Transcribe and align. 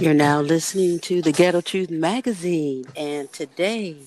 You're 0.00 0.14
now 0.14 0.40
listening 0.40 0.98
to 1.00 1.20
the 1.20 1.30
Ghetto 1.30 1.60
Truth 1.60 1.90
Magazine, 1.90 2.86
and 2.96 3.30
today 3.34 3.98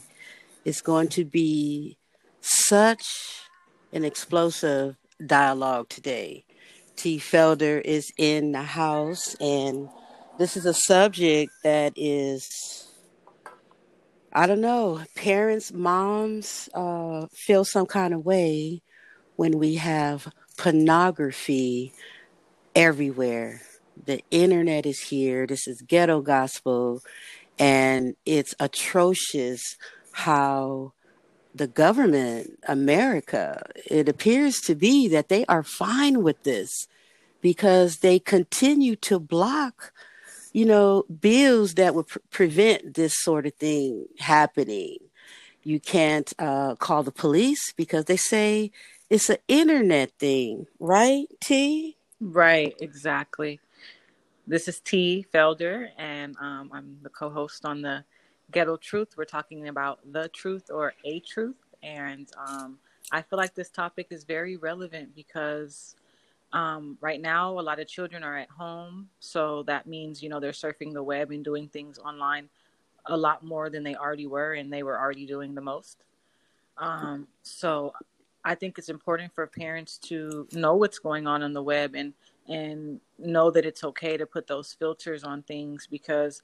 is 0.65 0.81
going 0.81 1.07
to 1.09 1.23
be 1.23 1.97
such 2.41 3.43
an 3.91 4.03
explosive 4.03 4.95
dialogue 5.23 5.89
today. 5.89 6.45
T. 6.95 7.19
Felder 7.19 7.79
is 7.79 8.11
in 8.17 8.53
the 8.53 8.63
house, 8.63 9.35
and 9.35 9.87
this 10.39 10.57
is 10.57 10.65
a 10.65 10.73
subject 10.73 11.51
that 11.63 11.93
is, 11.95 12.87
I 14.33 14.47
don't 14.47 14.61
know, 14.61 14.99
parents, 15.15 15.71
moms 15.71 16.69
uh, 16.73 17.27
feel 17.33 17.65
some 17.65 17.85
kind 17.85 18.15
of 18.15 18.25
way 18.25 18.81
when 19.35 19.59
we 19.59 19.75
have 19.75 20.27
pornography 20.57 21.93
everywhere 22.73 23.61
the 24.01 24.23
internet 24.31 24.85
is 24.85 24.99
here. 24.99 25.45
This 25.45 25.67
is 25.67 25.81
ghetto 25.81 26.21
gospel. 26.21 27.01
And 27.59 28.15
it's 28.25 28.55
atrocious 28.59 29.77
how 30.11 30.93
the 31.53 31.67
government, 31.67 32.59
America, 32.67 33.61
it 33.85 34.09
appears 34.09 34.59
to 34.61 34.75
be 34.75 35.07
that 35.09 35.29
they 35.29 35.45
are 35.45 35.63
fine 35.63 36.23
with 36.23 36.43
this 36.43 36.87
because 37.41 37.97
they 37.97 38.17
continue 38.19 38.95
to 38.95 39.19
block, 39.19 39.93
you 40.51 40.65
know, 40.65 41.03
bills 41.03 41.75
that 41.75 41.93
would 41.93 42.07
prevent 42.31 42.95
this 42.95 43.13
sort 43.21 43.45
of 43.45 43.53
thing 43.55 44.07
happening. 44.19 44.97
You 45.63 45.79
can't 45.79 46.33
uh, 46.39 46.75
call 46.75 47.03
the 47.03 47.11
police 47.11 47.71
because 47.73 48.05
they 48.05 48.17
say 48.17 48.71
it's 49.09 49.29
an 49.29 49.37
internet 49.47 50.11
thing, 50.17 50.65
right, 50.79 51.27
T? 51.39 51.97
Right, 52.19 52.73
exactly. 52.79 53.59
This 54.45 54.67
is 54.67 54.81
T. 54.81 55.25
Felder, 55.33 55.87
and 55.97 56.35
um, 56.41 56.69
I'm 56.73 56.97
the 57.01 57.09
co 57.09 57.29
host 57.29 57.63
on 57.63 57.81
the 57.81 58.03
Ghetto 58.51 58.75
Truth. 58.75 59.15
We're 59.15 59.23
talking 59.23 59.69
about 59.69 59.99
the 60.11 60.27
truth 60.29 60.69
or 60.69 60.93
a 61.05 61.21
truth. 61.21 61.55
And 61.81 62.29
um, 62.37 62.77
I 63.09 63.21
feel 63.21 63.37
like 63.37 63.55
this 63.55 63.69
topic 63.69 64.07
is 64.11 64.25
very 64.25 64.57
relevant 64.57 65.15
because 65.15 65.95
um, 66.51 66.97
right 66.99 67.21
now 67.21 67.57
a 67.57 67.61
lot 67.61 67.79
of 67.79 67.87
children 67.87 68.21
are 68.21 68.37
at 68.37 68.49
home. 68.49 69.07
So 69.21 69.63
that 69.63 69.87
means, 69.87 70.21
you 70.21 70.27
know, 70.27 70.41
they're 70.41 70.51
surfing 70.51 70.91
the 70.91 71.03
web 71.03 71.31
and 71.31 71.41
doing 71.41 71.69
things 71.69 71.97
online 71.97 72.49
a 73.05 73.15
lot 73.15 73.45
more 73.45 73.69
than 73.69 73.81
they 73.81 73.95
already 73.95 74.27
were, 74.27 74.55
and 74.55 74.71
they 74.71 74.83
were 74.83 74.99
already 74.99 75.25
doing 75.25 75.55
the 75.55 75.61
most. 75.61 76.03
Um, 76.77 77.27
so 77.43 77.93
I 78.43 78.55
think 78.55 78.77
it's 78.77 78.89
important 78.89 79.33
for 79.33 79.47
parents 79.47 79.97
to 79.99 80.49
know 80.51 80.75
what's 80.75 80.99
going 80.99 81.27
on 81.27 81.43
on 81.43 81.53
the 81.53 81.63
web 81.63 81.95
and 81.95 82.13
and 82.47 82.99
know 83.17 83.49
that 83.51 83.65
it's 83.65 83.83
okay 83.83 84.17
to 84.17 84.25
put 84.25 84.47
those 84.47 84.73
filters 84.73 85.23
on 85.23 85.43
things 85.43 85.87
because 85.89 86.41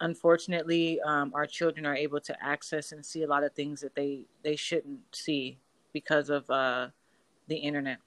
unfortunately 0.00 1.00
um, 1.02 1.32
our 1.34 1.46
children 1.46 1.86
are 1.86 1.94
able 1.94 2.20
to 2.20 2.44
access 2.44 2.92
and 2.92 3.04
see 3.04 3.22
a 3.22 3.26
lot 3.26 3.44
of 3.44 3.52
things 3.52 3.80
that 3.80 3.94
they 3.94 4.20
they 4.42 4.56
shouldn't 4.56 5.00
see 5.12 5.58
because 5.92 6.30
of 6.30 6.48
uh, 6.50 6.88
the 7.48 7.56
internet. 7.56 7.98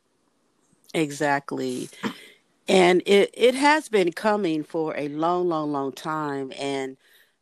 Exactly. 0.94 1.90
And 2.68 3.02
it 3.06 3.30
it 3.34 3.56
has 3.56 3.90
been 3.90 4.12
coming 4.12 4.64
for 4.64 4.96
a 4.98 5.08
long 5.10 5.48
long 5.48 5.72
long 5.72 5.92
time 5.92 6.52
and 6.58 6.98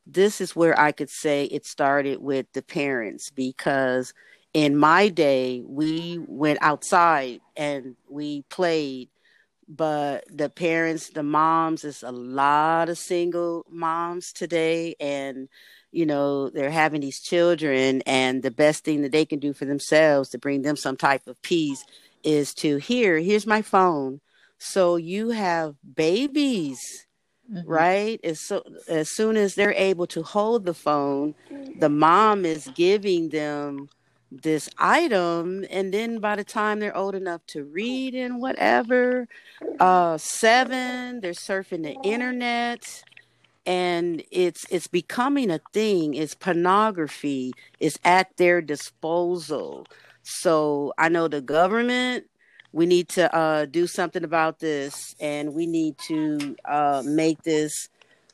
this 0.10 0.40
is 0.40 0.56
where 0.56 0.80
i 0.80 0.92
could 0.92 1.10
say 1.10 1.44
it 1.46 1.66
started 1.66 2.22
with 2.22 2.46
the 2.54 2.62
parents 2.62 3.30
because 3.30 4.14
in 4.54 4.76
my 4.78 5.10
day 5.10 5.62
we 5.68 6.18
went 6.28 6.58
outside 6.62 7.42
and 7.58 7.96
we 8.10 8.42
played 8.44 9.10
but 9.68 10.26
the 10.30 10.50
parents, 10.50 11.10
the 11.10 11.24
moms, 11.24 11.84
is 11.84 12.04
a 12.04 12.12
lot 12.12 12.90
of 12.90 12.98
single 12.98 13.66
moms 13.70 14.32
today, 14.32 14.96
and 15.00 15.50
you 15.92 16.06
know 16.06 16.50
they're 16.50 16.70
having 16.70 17.02
these 17.02 17.20
children, 17.20 18.02
and 18.06 18.44
the 18.44 18.52
best 18.52 18.84
thing 18.84 19.02
that 19.02 19.12
they 19.12 19.26
can 19.26 19.40
do 19.40 19.54
for 19.54 19.66
themselves 19.66 20.30
to 20.30 20.38
bring 20.38 20.62
them 20.62 20.76
some 20.76 20.96
type 20.98 21.28
of 21.28 21.42
peace 21.42 21.84
is 22.24 22.54
to 22.54 22.78
here, 22.78 23.18
here's 23.20 23.48
my 23.48 23.62
phone. 23.62 24.22
So 24.58 24.96
you 24.96 25.30
have 25.30 25.76
babies, 25.96 27.08
mm-hmm. 27.52 27.68
right? 27.68 28.20
As 28.24 28.40
so 28.40 28.64
as 28.88 29.10
soon 29.10 29.38
as 29.38 29.56
they're 29.56 29.74
able 29.74 30.08
to 30.08 30.24
hold 30.24 30.66
the 30.66 30.74
phone, 30.74 31.36
the 31.80 31.90
mom 31.90 32.46
is 32.46 32.70
giving 32.76 33.30
them 33.30 33.90
this 34.32 34.70
item 34.78 35.66
and 35.70 35.94
then 35.94 36.20
by 36.20 36.36
the 36.36 36.44
time 36.44 36.80
they're 36.80 36.96
old 36.96 37.16
enough 37.16 37.42
to 37.48 37.64
read 37.64 38.14
and 38.14 38.42
whatever 38.42 39.28
uh 39.80 40.18
seven 40.18 41.22
they're 41.22 41.32
surfing 41.32 41.84
the 41.84 41.96
internet 42.04 43.04
and 43.68 44.24
it's 44.32 44.66
it's 44.72 44.88
becoming 44.88 45.52
a 45.52 45.60
thing. 45.74 46.16
It's 46.16 46.34
pornography 46.34 47.54
is 47.82 48.00
at 48.04 48.36
their 48.38 48.62
disposal. 48.62 49.86
So 50.24 50.94
i 50.98 51.10
know 51.10 51.28
the 51.28 51.42
government 51.42 52.26
we 52.72 52.86
need 52.86 53.10
to 53.10 53.34
uh 53.36 53.66
do 53.66 53.86
something 53.86 54.24
about 54.24 54.60
this 54.60 55.16
and 55.20 55.54
we 55.54 55.68
need 55.68 55.98
to 56.08 56.56
uh 56.66 57.04
make 57.06 57.44
this 57.44 57.90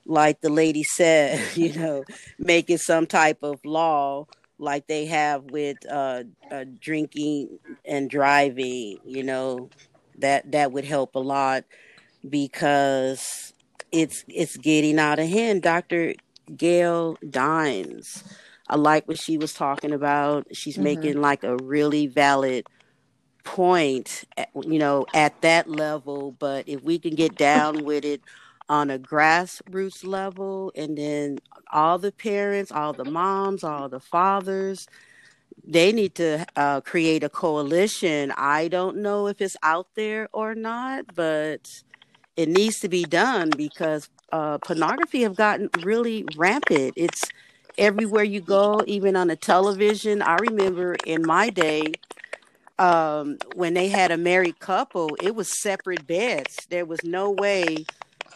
like 0.05 0.41
the 0.41 0.49
lady 0.49 0.83
said 0.83 1.39
you 1.55 1.73
know 1.73 2.03
make 2.39 2.69
it 2.69 2.79
some 2.79 3.05
type 3.07 3.39
of 3.41 3.59
law 3.63 4.25
like 4.63 4.87
they 4.87 5.05
have 5.05 5.43
with 5.45 5.77
uh, 5.89 6.23
uh, 6.51 6.65
drinking 6.79 7.59
and 7.85 8.09
driving. 8.09 8.97
You 9.05 9.23
know, 9.23 9.69
that 10.19 10.51
that 10.51 10.71
would 10.71 10.85
help 10.85 11.15
a 11.15 11.19
lot 11.19 11.65
because 12.27 13.53
it's 13.91 14.25
it's 14.27 14.57
getting 14.57 14.99
out 14.99 15.19
of 15.19 15.29
hand. 15.29 15.61
Dr. 15.61 16.15
Gail 16.55 17.17
Dines, 17.29 18.23
I 18.67 18.75
like 18.75 19.07
what 19.07 19.19
she 19.19 19.37
was 19.37 19.53
talking 19.53 19.91
about. 19.91 20.47
She's 20.51 20.75
mm-hmm. 20.75 20.83
making 20.83 21.21
like 21.21 21.43
a 21.43 21.57
really 21.57 22.07
valid 22.07 22.65
point, 23.43 24.23
you 24.61 24.79
know, 24.79 25.05
at 25.13 25.39
that 25.41 25.69
level. 25.69 26.31
But 26.39 26.67
if 26.67 26.81
we 26.81 26.99
can 26.99 27.15
get 27.15 27.35
down 27.35 27.83
with 27.83 28.05
it 28.05 28.21
on 28.73 28.89
a 28.89 28.97
grassroots 28.97 30.03
level 30.03 30.71
and 30.75 30.97
then 30.97 31.37
all 31.71 31.99
the 31.99 32.11
parents 32.11 32.71
all 32.71 32.91
the 32.91 33.05
moms 33.05 33.63
all 33.63 33.87
the 33.87 33.99
fathers 33.99 34.87
they 35.65 35.91
need 35.91 36.15
to 36.15 36.45
uh, 36.57 36.81
create 36.81 37.23
a 37.23 37.29
coalition. 37.29 38.33
I 38.35 38.67
don't 38.67 38.97
know 38.97 39.27
if 39.27 39.39
it's 39.41 39.55
out 39.61 39.87
there 39.93 40.27
or 40.33 40.55
not 40.55 41.13
but 41.13 41.61
it 42.35 42.49
needs 42.49 42.79
to 42.79 42.89
be 42.89 43.03
done 43.03 43.51
because 43.55 44.09
uh, 44.31 44.57
pornography 44.57 45.21
have 45.21 45.35
gotten 45.35 45.69
really 45.83 46.25
rampant. 46.35 46.93
It's 46.95 47.21
everywhere 47.77 48.23
you 48.23 48.41
go 48.41 48.81
even 48.87 49.15
on 49.15 49.27
the 49.27 49.35
television. 49.35 50.23
I 50.23 50.37
remember 50.37 50.95
in 51.05 51.21
my 51.21 51.51
day 51.51 51.93
um, 52.79 53.37
when 53.53 53.75
they 53.75 53.87
had 53.87 54.09
a 54.09 54.17
married 54.17 54.57
couple 54.57 55.15
it 55.21 55.35
was 55.35 55.61
separate 55.61 56.07
beds. 56.07 56.65
There 56.71 56.85
was 56.85 57.03
no 57.03 57.29
way 57.29 57.85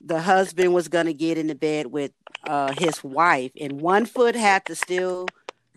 the 0.02 0.22
husband 0.22 0.74
was 0.74 0.88
going 0.88 1.06
to 1.06 1.13
get 1.13 1.38
into 1.38 1.56
bed 1.56 1.88
with 1.88 2.12
uh, 2.47 2.74
his 2.78 3.03
wife, 3.03 3.52
and 3.59 3.81
one 3.81 4.06
foot 4.06 4.35
had 4.35 4.66
to 4.66 4.75
still 4.75 5.28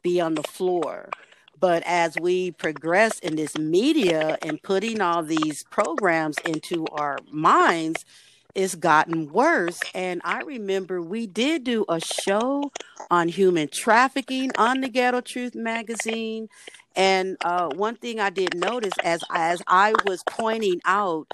be 0.03 0.21
on 0.21 0.35
the 0.35 0.43
floor. 0.43 1.11
But 1.59 1.83
as 1.85 2.17
we 2.19 2.53
progress 2.53 3.19
in 3.19 3.37
this 3.37 3.59
media 3.59 4.39
and 4.41 4.63
putting 4.63 5.01
all 5.03 5.23
these 5.23 5.63
programs 5.65 6.37
into 6.47 6.87
our 6.87 7.19
minds, 7.31 8.07
it's 8.55 8.75
gotten 8.75 9.31
worse. 9.31 9.79
And 9.95 10.23
I 10.25 10.41
remember 10.41 11.03
we 11.03 11.27
did 11.27 11.65
do 11.65 11.85
a 11.89 12.01
show 12.01 12.73
on 13.11 13.29
human 13.29 13.69
trafficking 13.69 14.51
on 14.57 14.81
the 14.81 14.89
Ghetto 14.89 15.21
Truth 15.21 15.55
magazine. 15.55 16.49
And 16.97 17.37
uh, 17.45 17.69
one 17.69 17.97
thing 17.97 18.21
I 18.21 18.31
did 18.31 18.57
notice 18.57 18.95
as 19.05 19.23
as 19.33 19.63
I 19.67 19.95
was 20.07 20.23
pointing 20.29 20.81
out 20.85 21.31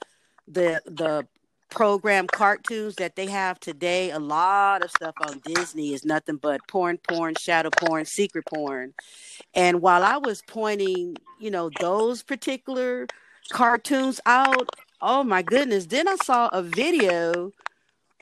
the 0.46 0.82
the 0.86 1.26
program 1.70 2.26
cartoons 2.26 2.96
that 2.96 3.16
they 3.16 3.26
have 3.26 3.58
today, 3.60 4.10
a 4.10 4.18
lot 4.18 4.84
of 4.84 4.90
stuff 4.90 5.14
on 5.20 5.40
Disney 5.44 5.92
is 5.92 6.04
nothing 6.04 6.36
but 6.36 6.60
porn, 6.68 6.98
porn, 7.08 7.34
shadow 7.34 7.70
porn, 7.70 8.04
secret 8.04 8.44
porn. 8.46 8.94
And 9.54 9.80
while 9.80 10.02
I 10.02 10.16
was 10.16 10.42
pointing, 10.46 11.16
you 11.40 11.50
know, 11.50 11.70
those 11.80 12.22
particular 12.22 13.06
cartoons 13.50 14.20
out, 14.26 14.68
oh 15.00 15.22
my 15.24 15.42
goodness, 15.42 15.86
then 15.86 16.08
I 16.08 16.16
saw 16.24 16.48
a 16.52 16.62
video 16.62 17.52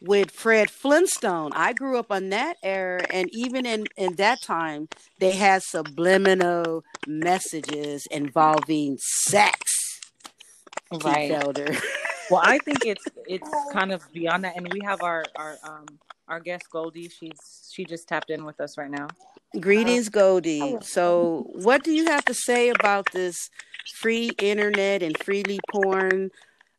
with 0.03 0.31
Fred 0.31 0.71
Flintstone. 0.71 1.53
I 1.55 1.73
grew 1.73 1.99
up 1.99 2.11
on 2.11 2.31
that 2.31 2.57
era, 2.63 3.07
and 3.11 3.29
even 3.33 3.65
in, 3.65 3.87
in 3.97 4.17
that 4.17 4.43
time, 4.43 4.89
they 5.19 5.33
had 5.33 5.63
subliminal 5.63 6.85
messages 7.07 8.07
involving 8.11 8.99
sex. 8.99 10.01
Right. 10.93 11.31
well, 12.31 12.41
I 12.45 12.59
think 12.59 12.85
it's 12.85 13.05
it's 13.27 13.51
kind 13.73 13.93
of 13.93 14.03
beyond 14.13 14.45
that, 14.45 14.57
and 14.57 14.73
we 14.73 14.81
have 14.85 15.03
our 15.03 15.25
our 15.37 15.59
um 15.63 15.87
our 16.29 16.41
guest 16.41 16.71
Goldie. 16.71 17.09
She's 17.09 17.71
she 17.73 17.85
just 17.85 18.09
tapped 18.09 18.31
in 18.31 18.45
with 18.45 18.61
us 18.61 18.77
right 18.79 18.91
now. 18.91 19.09
Greetings, 19.61 20.09
Goldie. 20.09 20.77
So, 20.81 21.47
what 21.53 21.85
do 21.85 21.93
you 21.93 22.07
have 22.07 22.25
to 22.25 22.35
say 22.35 22.71
about 22.71 23.11
this 23.13 23.51
free 23.95 24.31
internet 24.41 25.03
and 25.03 25.17
freely 25.19 25.61
porn 25.71 26.31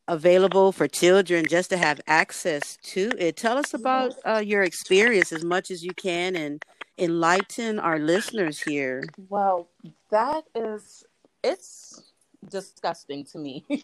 available 0.08 0.72
for 0.72 0.88
children 0.88 1.46
just 1.50 1.70
to 1.72 1.78
have 1.78 2.00
access 2.08 2.78
to 2.84 3.12
it. 3.18 3.36
Tell 3.36 3.58
us 3.58 3.74
about 3.74 4.14
uh, 4.26 4.42
your 4.46 4.64
experience 4.64 5.32
as 5.32 5.44
much 5.44 5.72
as 5.72 5.84
you 5.84 5.92
can 5.96 6.36
and 6.36 6.64
enlighten 6.98 7.80
our 7.80 8.00
listeners 8.00 8.62
here. 8.62 9.04
Well, 9.30 9.68
that 10.12 10.44
is 10.54 11.04
it's 11.44 12.14
disgusting 12.50 13.24
to 13.26 13.40
me. 13.40 13.66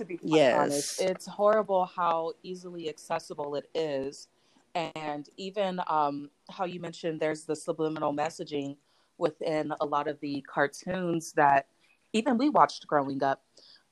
to 0.00 0.06
be 0.06 0.18
yes. 0.22 0.58
honest, 0.58 1.00
it's 1.00 1.26
horrible 1.26 1.84
how 1.84 2.32
easily 2.42 2.88
accessible 2.88 3.54
it 3.54 3.68
is, 3.74 4.28
and 4.74 5.28
even 5.36 5.80
um, 5.88 6.30
how 6.50 6.64
you 6.64 6.80
mentioned 6.80 7.20
there's 7.20 7.44
the 7.44 7.54
subliminal 7.54 8.14
messaging 8.14 8.76
within 9.18 9.72
a 9.80 9.86
lot 9.86 10.08
of 10.08 10.18
the 10.20 10.42
cartoons 10.48 11.32
that 11.32 11.66
even 12.12 12.38
we 12.38 12.48
watched 12.48 12.86
growing 12.86 13.22
up 13.22 13.42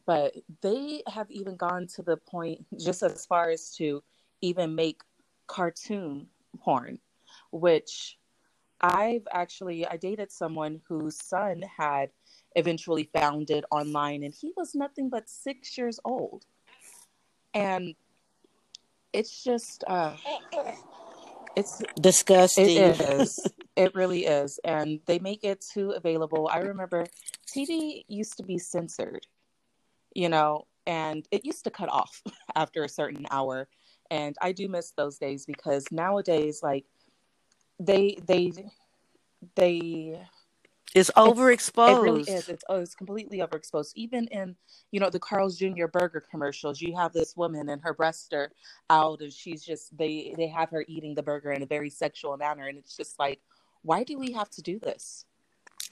but 0.07 0.35
they 0.63 1.03
have 1.07 1.31
even 1.31 1.55
gone 1.55 1.87
to 1.87 2.03
the 2.03 2.17
point 2.17 2.65
just 2.81 3.03
as 3.03 3.27
far 3.27 3.51
as 3.51 3.75
to 3.77 4.03
even 4.41 4.75
make 4.75 5.03
cartoon 5.47 6.27
porn 6.61 6.99
which 7.51 8.17
i've 8.81 9.27
actually 9.33 9.87
i 9.87 9.97
dated 9.97 10.33
someone 10.33 10.81
whose 10.89 11.23
son 11.23 11.63
had 11.77 12.09
eventually 12.57 13.09
found 13.13 13.51
it 13.51 13.65
online 13.71 14.23
and 14.23 14.35
he 14.35 14.53
was 14.57 14.75
nothing 14.75 15.09
but 15.09 15.29
six 15.29 15.77
years 15.79 16.01
old. 16.05 16.45
And 17.55 17.95
it's 19.13 19.43
just 19.43 19.85
uh 19.87 20.15
it's 21.57 21.83
disgusting. 22.01 22.67
It 22.67 23.01
is. 23.01 23.47
It 23.77 23.95
really 23.95 24.27
is. 24.27 24.61
And 24.65 25.01
they 25.07 25.19
make 25.19 25.45
it 25.45 25.65
too 25.73 25.93
available. 25.93 26.49
I 26.53 26.59
remember 26.59 27.07
tv 27.47 28.05
used 28.09 28.37
to 28.37 28.43
be 28.43 28.59
censored 28.59 29.27
you 30.15 30.29
know, 30.29 30.67
and 30.87 31.27
it 31.31 31.45
used 31.45 31.65
to 31.65 31.71
cut 31.71 31.89
off 31.89 32.23
after 32.57 32.85
a 32.85 32.89
certain 32.89 33.27
hour. 33.31 33.69
And 34.11 34.37
I 34.41 34.53
do 34.53 34.69
miss 34.69 34.93
those 34.97 35.19
days 35.19 35.45
because 35.47 35.85
nowadays, 35.93 36.61
like, 36.63 36.87
they, 37.79 38.19
they, 38.27 38.53
they, 39.55 40.21
it's 40.95 41.11
overexposed. 41.17 41.99
It 41.99 42.03
really 42.03 42.23
is. 42.23 42.49
It's, 42.49 42.65
oh, 42.69 42.81
it's 42.81 42.95
completely 42.95 43.39
overexposed. 43.39 43.93
Even 43.95 44.27
in, 44.29 44.57
you 44.91 45.01
know, 45.01 45.11
the 45.11 45.19
Carl's 45.19 45.57
Jr. 45.57 45.87
burger 45.87 46.25
commercials, 46.31 46.81
you 46.81 46.97
have 46.97 47.13
this 47.13 47.37
woman 47.37 47.69
and 47.69 47.83
her 47.83 47.95
breasts 47.95 48.33
are 48.33 48.51
out, 48.91 49.21
and 49.21 49.33
she's 49.33 49.65
just 49.65 49.97
they 49.97 50.35
they 50.37 50.49
have 50.49 50.71
her 50.71 50.85
eating 50.89 51.15
the 51.15 51.23
burger 51.23 51.53
in 51.53 51.63
a 51.63 51.67
very 51.67 51.91
sexual 51.91 52.37
manner, 52.37 52.69
and 52.69 52.79
it's 52.79 52.97
just 52.97 53.19
like, 53.19 53.41
why 53.83 54.03
do 54.05 54.19
we 54.19 54.33
have 54.33 54.51
to 54.51 54.63
do 54.63 54.79
this? 54.79 55.25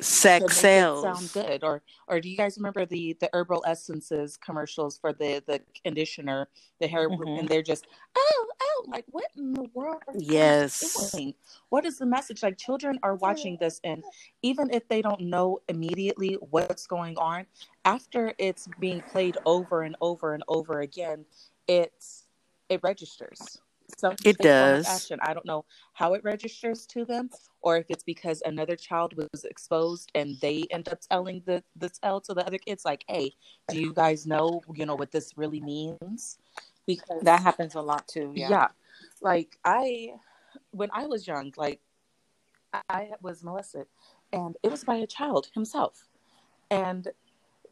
sex 0.00 0.58
sales 0.58 1.02
sound 1.02 1.32
good 1.32 1.64
or 1.64 1.82
or 2.06 2.20
do 2.20 2.28
you 2.28 2.36
guys 2.36 2.56
remember 2.58 2.84
the 2.84 3.16
the 3.20 3.30
herbal 3.32 3.64
essences 3.66 4.36
commercials 4.36 4.98
for 4.98 5.12
the 5.12 5.42
the 5.46 5.60
conditioner 5.82 6.48
the 6.80 6.86
hair 6.86 7.08
mm-hmm. 7.08 7.38
and 7.38 7.48
they're 7.48 7.62
just 7.62 7.86
oh 8.16 8.46
like 8.86 9.04
what 9.10 9.26
in 9.36 9.52
the 9.52 9.66
world 9.74 10.02
yes 10.14 11.10
doing? 11.12 11.34
what 11.68 11.84
is 11.84 11.98
the 11.98 12.06
message 12.06 12.42
like 12.42 12.56
children 12.58 12.98
are 13.02 13.14
watching 13.16 13.56
this 13.60 13.80
and 13.84 14.02
even 14.42 14.70
if 14.70 14.86
they 14.88 15.02
don't 15.02 15.20
know 15.20 15.58
immediately 15.68 16.36
what's 16.50 16.86
going 16.86 17.16
on 17.16 17.46
after 17.84 18.32
it's 18.38 18.68
being 18.78 19.00
played 19.00 19.36
over 19.46 19.82
and 19.82 19.96
over 20.00 20.34
and 20.34 20.42
over 20.48 20.80
again 20.80 21.24
it's 21.68 22.26
it 22.68 22.80
registers 22.82 23.58
some 23.96 24.14
it 24.24 24.38
does 24.38 24.86
action. 24.86 25.18
I 25.22 25.32
don't 25.32 25.46
know 25.46 25.64
how 25.94 26.14
it 26.14 26.24
registers 26.24 26.86
to 26.86 27.04
them, 27.04 27.30
or 27.62 27.76
if 27.76 27.86
it's 27.88 28.02
because 28.02 28.42
another 28.44 28.76
child 28.76 29.14
was 29.16 29.44
exposed 29.44 30.10
and 30.14 30.36
they 30.40 30.64
end 30.70 30.88
up 30.88 31.00
telling 31.00 31.42
the 31.46 31.62
the 31.76 31.88
tell 31.88 32.20
to 32.22 32.34
the 32.34 32.46
other 32.46 32.58
kids, 32.58 32.84
like, 32.84 33.04
"Hey, 33.08 33.34
do 33.68 33.80
you 33.80 33.92
guys 33.92 34.26
know 34.26 34.60
you 34.74 34.86
know 34.86 34.96
what 34.96 35.12
this 35.12 35.32
really 35.36 35.60
means?" 35.60 36.38
Because 36.86 37.22
that 37.22 37.42
happens 37.42 37.74
a 37.74 37.80
lot 37.80 38.06
too. 38.06 38.32
Yeah, 38.34 38.50
yeah. 38.50 38.68
like 39.20 39.58
I, 39.64 40.14
when 40.70 40.90
I 40.92 41.06
was 41.06 41.26
young, 41.26 41.52
like 41.56 41.80
I 42.88 43.10
was 43.22 43.42
molested, 43.42 43.86
and 44.32 44.56
it 44.62 44.70
was 44.70 44.84
by 44.84 44.96
a 44.96 45.06
child 45.06 45.48
himself, 45.54 46.06
and 46.70 47.08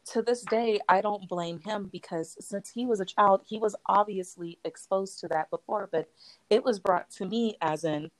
to 0.05 0.21
this 0.21 0.43
day, 0.43 0.79
I 0.87 1.01
don't 1.01 1.27
blame 1.27 1.59
him 1.59 1.89
because 1.91 2.37
since 2.39 2.69
he 2.69 2.85
was 2.85 2.99
a 2.99 3.05
child, 3.05 3.41
he 3.45 3.57
was 3.57 3.75
obviously 3.87 4.59
exposed 4.63 5.19
to 5.21 5.27
that 5.29 5.49
before. 5.49 5.89
But 5.91 6.09
it 6.49 6.63
was 6.63 6.79
brought 6.79 7.09
to 7.11 7.25
me 7.25 7.57
as 7.61 7.83
in, 7.83 8.11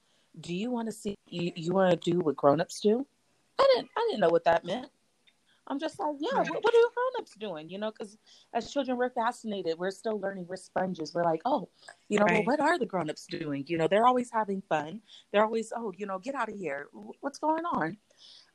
do 0.41 0.55
you 0.55 0.71
want 0.71 0.87
to 0.87 0.91
see 0.91 1.15
you, 1.29 1.51
you 1.55 1.73
want 1.73 2.01
to 2.01 2.11
do 2.11 2.19
what 2.19 2.35
grown-ups 2.35 2.81
do? 2.81 3.05
I 3.59 3.67
didn't 3.75 3.89
I 3.95 4.07
didn't 4.09 4.21
know 4.21 4.29
what 4.29 4.43
that 4.45 4.65
meant. 4.65 4.89
I'm 5.67 5.79
just 5.79 5.99
like, 5.99 6.15
yeah, 6.19 6.37
what, 6.37 6.63
what 6.63 6.73
are 6.75 6.93
grown-ups 6.93 7.35
doing? 7.39 7.69
You 7.69 7.79
know, 7.79 7.91
because 7.91 8.17
as 8.53 8.71
children, 8.71 8.97
we're 8.97 9.09
fascinated. 9.09 9.77
We're 9.79 9.91
still 9.91 10.19
learning. 10.19 10.45
We're 10.47 10.57
sponges. 10.57 11.13
We're 11.13 11.23
like, 11.23 11.41
oh, 11.45 11.69
you 12.07 12.19
know, 12.19 12.25
right. 12.25 12.45
well, 12.45 12.57
what 12.57 12.59
are 12.59 12.77
the 12.77 12.85
grown-ups 12.85 13.25
doing? 13.25 13.65
You 13.67 13.77
know, 13.77 13.87
they're 13.87 14.05
always 14.05 14.29
having 14.31 14.61
fun. 14.69 15.01
They're 15.31 15.43
always, 15.43 15.73
oh, 15.75 15.91
you 15.97 16.05
know, 16.05 16.19
get 16.19 16.35
out 16.35 16.49
of 16.49 16.55
here. 16.55 16.87
What's 17.21 17.39
going 17.39 17.65
on? 17.65 17.97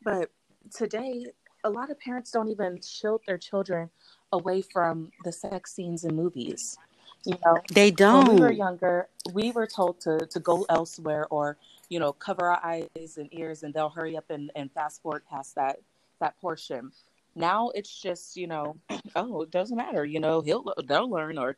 But 0.05 0.31
today, 0.73 1.27
a 1.65 1.71
lot 1.71 1.91
of 1.91 1.99
parents 1.99 2.31
don't 2.31 2.49
even 2.49 2.81
shield 2.81 3.23
their 3.27 3.39
children 3.39 3.91
away 4.33 4.62
from 4.62 5.11
the 5.25 5.33
sex 5.33 5.75
scenes 5.75 6.05
in 6.05 6.15
movies. 6.15 6.79
You 7.27 7.37
know, 7.45 7.59
they 7.75 7.91
don't. 7.91 8.29
When 8.29 8.37
we 8.37 8.41
were 8.41 8.53
younger, 8.53 9.09
we 9.35 9.51
were 9.51 9.67
told 9.67 10.01
to 10.03 10.27
to 10.31 10.41
go 10.41 10.65
elsewhere 10.71 11.27
or 11.31 11.59
you 11.91 11.99
know 11.99 12.15
cover 12.15 12.47
our 12.47 12.65
eyes 12.65 13.19
and 13.19 13.29
ears, 13.33 13.62
and 13.62 13.75
they'll 13.75 13.91
hurry 13.91 14.17
up 14.17 14.31
and, 14.31 14.51
and 14.57 14.73
fast 14.73 15.03
forward 15.03 15.25
past 15.29 15.55
that 15.57 15.81
that 16.21 16.41
portion. 16.41 16.93
Now 17.35 17.71
it's 17.71 18.01
just 18.01 18.37
you 18.37 18.47
know, 18.47 18.77
oh, 19.17 19.43
it 19.43 19.51
doesn't 19.51 19.77
matter. 19.77 20.05
You 20.05 20.21
know, 20.21 20.41
he'll 20.41 20.73
they'll 20.87 21.11
learn, 21.11 21.39
or 21.39 21.57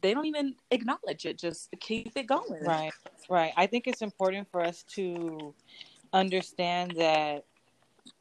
they 0.00 0.14
don't 0.14 0.26
even 0.26 0.54
acknowledge 0.70 1.26
it. 1.26 1.38
Just 1.38 1.70
keep 1.80 2.12
it 2.16 2.26
going. 2.26 2.62
Right, 2.62 2.92
right. 3.28 3.52
I 3.56 3.66
think 3.66 3.86
it's 3.86 4.02
important 4.02 4.48
for 4.50 4.62
us 4.62 4.84
to 4.94 5.54
understand 6.12 6.94
that 6.96 7.44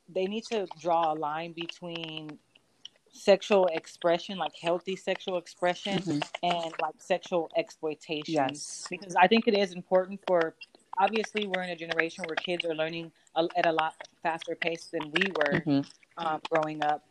they 0.09 0.25
need 0.25 0.43
to 0.45 0.67
draw 0.79 1.13
a 1.13 1.15
line 1.15 1.53
between 1.53 2.37
sexual 3.11 3.67
expression, 3.67 4.37
like 4.37 4.53
healthy 4.59 4.95
sexual 4.95 5.37
expression, 5.37 5.99
mm-hmm. 5.99 6.19
and 6.43 6.73
like 6.81 6.95
sexual 6.99 7.49
exploitation. 7.57 8.33
Yes. 8.33 8.85
Because 8.89 9.15
I 9.15 9.27
think 9.27 9.47
it 9.47 9.57
is 9.57 9.73
important 9.73 10.19
for, 10.27 10.55
obviously, 10.99 11.47
we're 11.47 11.63
in 11.63 11.69
a 11.69 11.75
generation 11.75 12.23
where 12.27 12.35
kids 12.35 12.65
are 12.65 12.75
learning 12.75 13.11
at 13.35 13.65
a 13.65 13.71
lot 13.71 13.95
faster 14.23 14.55
pace 14.55 14.85
than 14.85 15.11
we 15.11 15.31
were 15.35 15.59
mm-hmm. 15.59 15.81
um, 16.25 16.41
growing 16.49 16.83
up. 16.83 17.03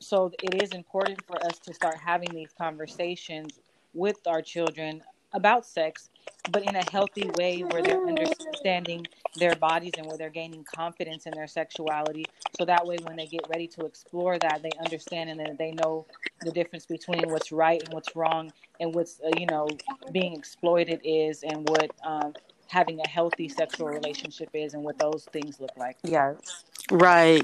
So 0.00 0.32
it 0.42 0.62
is 0.62 0.72
important 0.72 1.24
for 1.26 1.36
us 1.44 1.58
to 1.60 1.74
start 1.74 1.96
having 1.96 2.34
these 2.34 2.50
conversations 2.58 3.60
with 3.94 4.18
our 4.26 4.42
children 4.42 5.02
about 5.32 5.66
sex, 5.66 6.08
but 6.50 6.62
in 6.62 6.76
a 6.76 6.90
healthy 6.90 7.30
way 7.38 7.60
where 7.62 7.82
they're 7.82 8.06
understanding 8.06 9.06
their 9.36 9.54
bodies 9.56 9.92
and 9.98 10.06
where 10.06 10.16
they're 10.16 10.30
gaining 10.30 10.64
confidence 10.64 11.26
in 11.26 11.32
their 11.32 11.46
sexuality. 11.46 12.24
So 12.58 12.64
that 12.64 12.86
way, 12.86 12.96
when 13.02 13.16
they 13.16 13.26
get 13.26 13.42
ready 13.48 13.66
to 13.68 13.84
explore 13.84 14.38
that, 14.38 14.62
they 14.62 14.70
understand 14.82 15.30
and 15.30 15.38
then 15.38 15.56
they 15.58 15.72
know 15.72 16.06
the 16.40 16.50
difference 16.50 16.86
between 16.86 17.28
what's 17.28 17.52
right 17.52 17.82
and 17.82 17.92
what's 17.92 18.16
wrong, 18.16 18.52
and 18.80 18.94
what's 18.94 19.20
uh, 19.20 19.30
you 19.38 19.46
know 19.46 19.68
being 20.12 20.34
exploited 20.34 21.00
is, 21.04 21.42
and 21.42 21.68
what 21.68 21.90
um, 22.04 22.32
having 22.68 23.00
a 23.00 23.08
healthy 23.08 23.48
sexual 23.48 23.88
relationship 23.88 24.48
is, 24.52 24.74
and 24.74 24.82
what 24.82 24.98
those 24.98 25.26
things 25.32 25.60
look 25.60 25.76
like. 25.76 25.96
Yes, 26.04 26.64
right. 26.90 27.42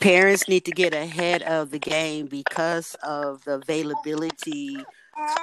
Parents 0.00 0.48
need 0.48 0.64
to 0.64 0.72
get 0.72 0.94
ahead 0.94 1.42
of 1.42 1.70
the 1.70 1.78
game 1.78 2.26
because 2.26 2.96
of 3.02 3.44
the 3.44 3.54
availability 3.54 4.76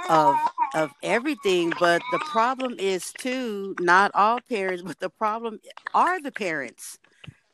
of 0.10 0.36
of 0.76 0.92
everything 1.04 1.72
but 1.80 2.02
the 2.12 2.20
problem 2.20 2.76
is 2.80 3.12
too 3.14 3.76
not 3.80 4.12
all 4.14 4.40
parents 4.50 4.84
but 4.84 5.00
the 5.00 5.10
problem 5.10 5.60
are 5.94 6.22
the 6.22 6.32
parents 6.32 7.00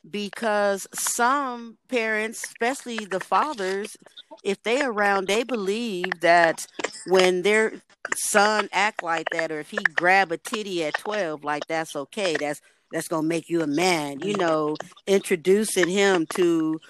because 0.08 0.86
some 0.94 1.76
parents 1.88 2.44
especially 2.44 3.04
the 3.04 3.20
fathers 3.20 3.96
if 4.42 4.62
they 4.62 4.82
around 4.82 5.26
they 5.26 5.42
believe 5.42 6.20
that 6.20 6.66
when 7.08 7.42
their 7.42 7.72
son 8.14 8.68
act 8.72 9.02
like 9.02 9.28
that 9.30 9.52
or 9.52 9.60
if 9.60 9.70
he 9.70 9.78
grab 9.94 10.32
a 10.32 10.36
titty 10.36 10.84
at 10.84 10.94
12 10.94 11.44
like 11.44 11.66
that's 11.66 11.94
okay 11.94 12.34
that's 12.36 12.60
that's 12.92 13.08
gonna 13.08 13.26
make 13.26 13.48
you 13.48 13.62
a 13.62 13.66
man 13.66 14.20
you 14.20 14.34
know 14.36 14.74
introducing 15.06 15.88
him 15.88 16.26
to 16.26 16.80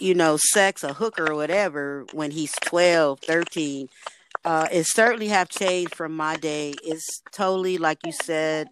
you 0.00 0.14
know 0.14 0.36
sex 0.36 0.82
a 0.82 0.92
hooker 0.92 1.30
or 1.30 1.36
whatever 1.36 2.04
when 2.12 2.30
he's 2.30 2.52
12 2.64 3.20
13 3.20 3.88
uh, 4.44 4.68
it 4.70 4.86
certainly 4.86 5.28
have 5.28 5.48
changed 5.48 5.94
from 5.94 6.16
my 6.16 6.36
day. 6.36 6.72
It's 6.82 7.22
totally 7.32 7.78
like 7.78 7.98
you 8.04 8.12
said, 8.12 8.68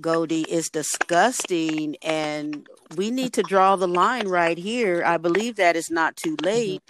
Goldie. 0.00 0.42
It's 0.42 0.70
disgusting, 0.70 1.96
and 2.02 2.66
we 2.96 3.10
need 3.10 3.32
to 3.34 3.42
draw 3.42 3.76
the 3.76 3.88
line 3.88 4.28
right 4.28 4.58
here. 4.58 5.02
I 5.04 5.16
believe 5.16 5.56
that 5.56 5.76
it's 5.76 5.90
not 5.90 6.16
too 6.16 6.36
mm-hmm. 6.36 6.46
late. 6.46 6.82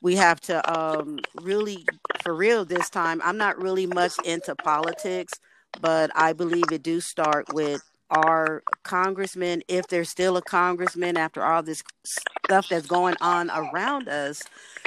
We 0.00 0.16
have 0.16 0.40
to 0.42 0.72
um, 0.72 1.20
really, 1.42 1.84
for 2.22 2.34
real, 2.34 2.64
this 2.64 2.90
time. 2.90 3.20
I'm 3.24 3.38
not 3.38 3.62
really 3.62 3.86
much 3.86 4.14
into 4.24 4.54
politics, 4.56 5.34
but 5.80 6.10
I 6.14 6.32
believe 6.32 6.72
it 6.72 6.82
do 6.82 7.00
start 7.00 7.52
with 7.52 7.82
our 8.12 8.62
congressman, 8.82 9.62
if 9.68 9.86
there's 9.86 10.10
still 10.10 10.36
a 10.36 10.42
congressman 10.42 11.16
after 11.16 11.42
all 11.42 11.62
this 11.62 11.82
stuff 12.44 12.68
that's 12.68 12.86
going 12.86 13.16
on 13.20 13.50
around 13.50 14.08
us 14.08 14.42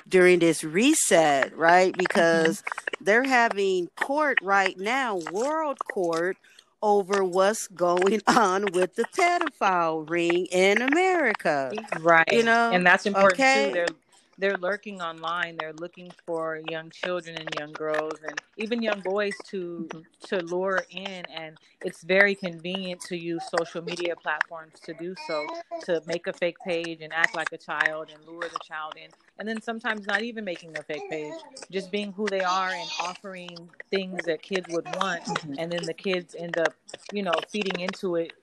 during 0.07 0.39
this 0.39 0.63
reset, 0.63 1.55
right? 1.57 1.91
Mm-hmm. 1.93 1.99
Because 1.99 2.63
they're 3.01 3.23
having 3.23 3.89
court 3.95 4.37
right 4.41 4.77
now, 4.77 5.19
world 5.31 5.77
court, 5.91 6.37
over 6.81 7.23
what's 7.23 7.67
going 7.69 8.21
on 8.27 8.65
with 8.73 8.95
the 8.95 9.05
pedophile 9.15 10.09
ring 10.09 10.45
in 10.47 10.81
America. 10.81 11.71
Right. 11.99 12.25
You 12.31 12.43
know, 12.43 12.71
and 12.71 12.85
that's 12.85 13.05
important 13.05 13.39
okay? 13.39 13.67
too. 13.67 13.73
They're 13.73 13.87
they're 14.37 14.57
lurking 14.57 15.01
online. 15.01 15.57
They're 15.57 15.73
looking 15.73 16.11
for 16.25 16.61
young 16.69 16.89
children 16.89 17.37
and 17.37 17.49
young 17.57 17.71
girls 17.71 18.19
and 18.27 18.39
even 18.57 18.81
young 18.81 19.01
boys 19.01 19.33
to 19.45 19.87
mm-hmm. 19.89 20.01
to 20.27 20.43
lure 20.45 20.83
in. 20.89 21.23
And 21.33 21.57
it's 21.83 22.03
very 22.03 22.35
convenient 22.35 23.01
to 23.01 23.17
use 23.17 23.41
social 23.57 23.81
media 23.81 24.15
platforms 24.15 24.73
to 24.83 24.93
do 24.93 25.15
so, 25.27 25.45
to 25.83 26.01
make 26.05 26.27
a 26.27 26.33
fake 26.33 26.57
page 26.65 27.01
and 27.01 27.13
act 27.13 27.35
like 27.35 27.51
a 27.51 27.57
child 27.57 28.09
and 28.13 28.25
lure 28.27 28.49
the 28.49 28.59
child 28.63 28.93
in. 28.97 29.09
And 29.39 29.47
then 29.47 29.61
sometimes 29.61 30.05
not 30.07 30.21
even 30.21 30.43
making 30.43 30.77
a 30.77 30.83
fake 30.83 31.09
page, 31.09 31.33
just 31.71 31.91
being 31.91 32.11
who 32.13 32.27
they 32.27 32.41
are 32.41 32.69
and 32.69 32.89
offering 33.01 33.69
things 33.89 34.23
that 34.25 34.41
kids 34.41 34.65
would 34.69 34.85
want. 34.97 35.23
Mm-hmm. 35.23 35.53
And 35.59 35.71
then 35.71 35.83
the 35.83 35.93
kids 35.93 36.35
end 36.37 36.57
up, 36.57 36.73
you 37.11 37.23
know, 37.23 37.33
feeding 37.49 37.79
into 37.79 38.15
it. 38.15 38.33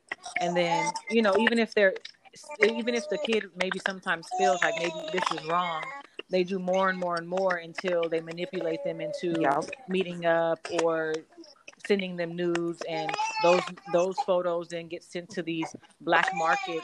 And 0.40 0.56
then, 0.56 0.90
you 1.10 1.22
know, 1.22 1.36
even 1.38 1.58
if 1.58 1.74
they're 1.74 1.94
even 2.62 2.94
if 2.94 3.08
the 3.08 3.18
kid 3.18 3.50
maybe 3.56 3.80
sometimes 3.86 4.26
feels 4.38 4.62
like 4.62 4.74
maybe 4.78 4.94
this 5.12 5.40
is 5.40 5.46
wrong, 5.46 5.82
they 6.30 6.44
do 6.44 6.58
more 6.58 6.88
and 6.88 6.98
more 6.98 7.16
and 7.16 7.28
more 7.28 7.56
until 7.56 8.08
they 8.08 8.20
manipulate 8.20 8.82
them 8.84 9.00
into 9.00 9.38
yep. 9.40 9.64
meeting 9.88 10.24
up 10.24 10.58
or 10.82 11.14
sending 11.86 12.16
them 12.16 12.34
nudes 12.34 12.82
and 12.88 13.10
those 13.42 13.62
those 13.92 14.16
photos 14.26 14.68
then 14.68 14.86
get 14.86 15.02
sent 15.02 15.28
to 15.28 15.42
these 15.42 15.74
black 16.00 16.28
market 16.34 16.80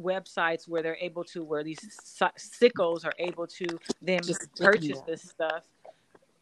websites 0.00 0.68
where 0.68 0.82
they're 0.82 0.98
able 1.00 1.24
to 1.24 1.42
where 1.42 1.64
these 1.64 1.80
sickos 2.38 3.04
are 3.04 3.14
able 3.18 3.46
to 3.46 3.66
then 4.00 4.22
Just 4.22 4.54
purchase 4.56 5.00
this 5.06 5.22
stuff 5.22 5.62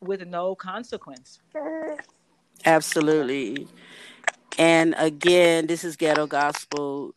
with 0.01 0.27
no 0.27 0.55
consequence. 0.55 1.41
Absolutely. 2.65 3.67
And 4.59 4.95
again 4.99 5.67
this 5.67 5.85
is 5.85 5.97
ghetto 5.97 6.27
gospel 6.27 7.15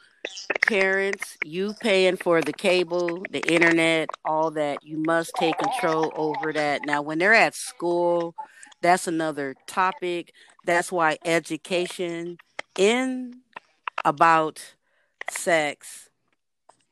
parents, 0.61 1.37
you 1.43 1.73
paying 1.79 2.17
for 2.17 2.41
the 2.41 2.53
cable, 2.53 3.23
the 3.31 3.41
internet, 3.51 4.09
all 4.25 4.51
that, 4.51 4.83
you 4.83 4.97
must 4.97 5.31
take 5.35 5.57
control 5.57 6.11
over 6.15 6.53
that. 6.53 6.81
Now, 6.85 7.01
when 7.01 7.19
they're 7.19 7.33
at 7.33 7.55
school, 7.55 8.35
that's 8.81 9.07
another 9.07 9.55
topic. 9.67 10.33
That's 10.65 10.91
why 10.91 11.17
education 11.25 12.37
in 12.77 13.41
about 14.05 14.75
sex 15.29 16.09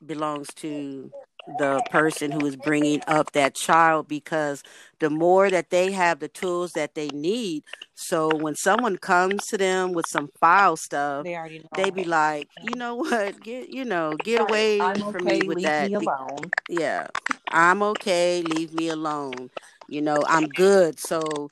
belongs 0.04 0.48
to 0.56 1.10
the 1.46 1.80
person 1.90 2.32
who 2.32 2.44
is 2.44 2.56
bringing 2.56 3.00
up 3.06 3.32
that 3.32 3.54
child 3.54 4.08
because 4.08 4.62
the 5.00 5.10
more 5.10 5.50
that 5.50 5.70
they 5.70 5.92
have 5.92 6.18
the 6.20 6.28
tools 6.28 6.72
that 6.72 6.94
they 6.94 7.08
need 7.10 7.62
so 7.94 8.34
when 8.34 8.54
someone 8.54 8.96
comes 8.96 9.46
to 9.46 9.56
them 9.56 9.92
with 9.92 10.06
some 10.06 10.28
foul 10.40 10.76
stuff 10.76 11.24
they 11.24 11.34
already 11.36 11.58
know. 11.58 11.66
they 11.76 11.90
be 11.90 12.04
like 12.04 12.48
you 12.60 12.74
know 12.74 12.94
what? 12.96 13.40
Get 13.42 13.68
you 13.70 13.84
know 13.84 14.16
get 14.16 14.40
away 14.40 14.80
I'm 14.80 15.02
from 15.10 15.24
okay, 15.24 15.40
me 15.40 15.42
with 15.42 15.58
leave 15.58 15.62
that 15.62 15.92
me 15.92 15.94
alone. 15.94 16.50
yeah. 16.68 17.08
I'm 17.50 17.82
okay. 17.82 18.42
Leave 18.42 18.72
me 18.74 18.88
alone. 18.88 19.50
You 19.88 20.02
know 20.02 20.24
i'm 20.28 20.48
good. 20.48 20.98
So 20.98 21.50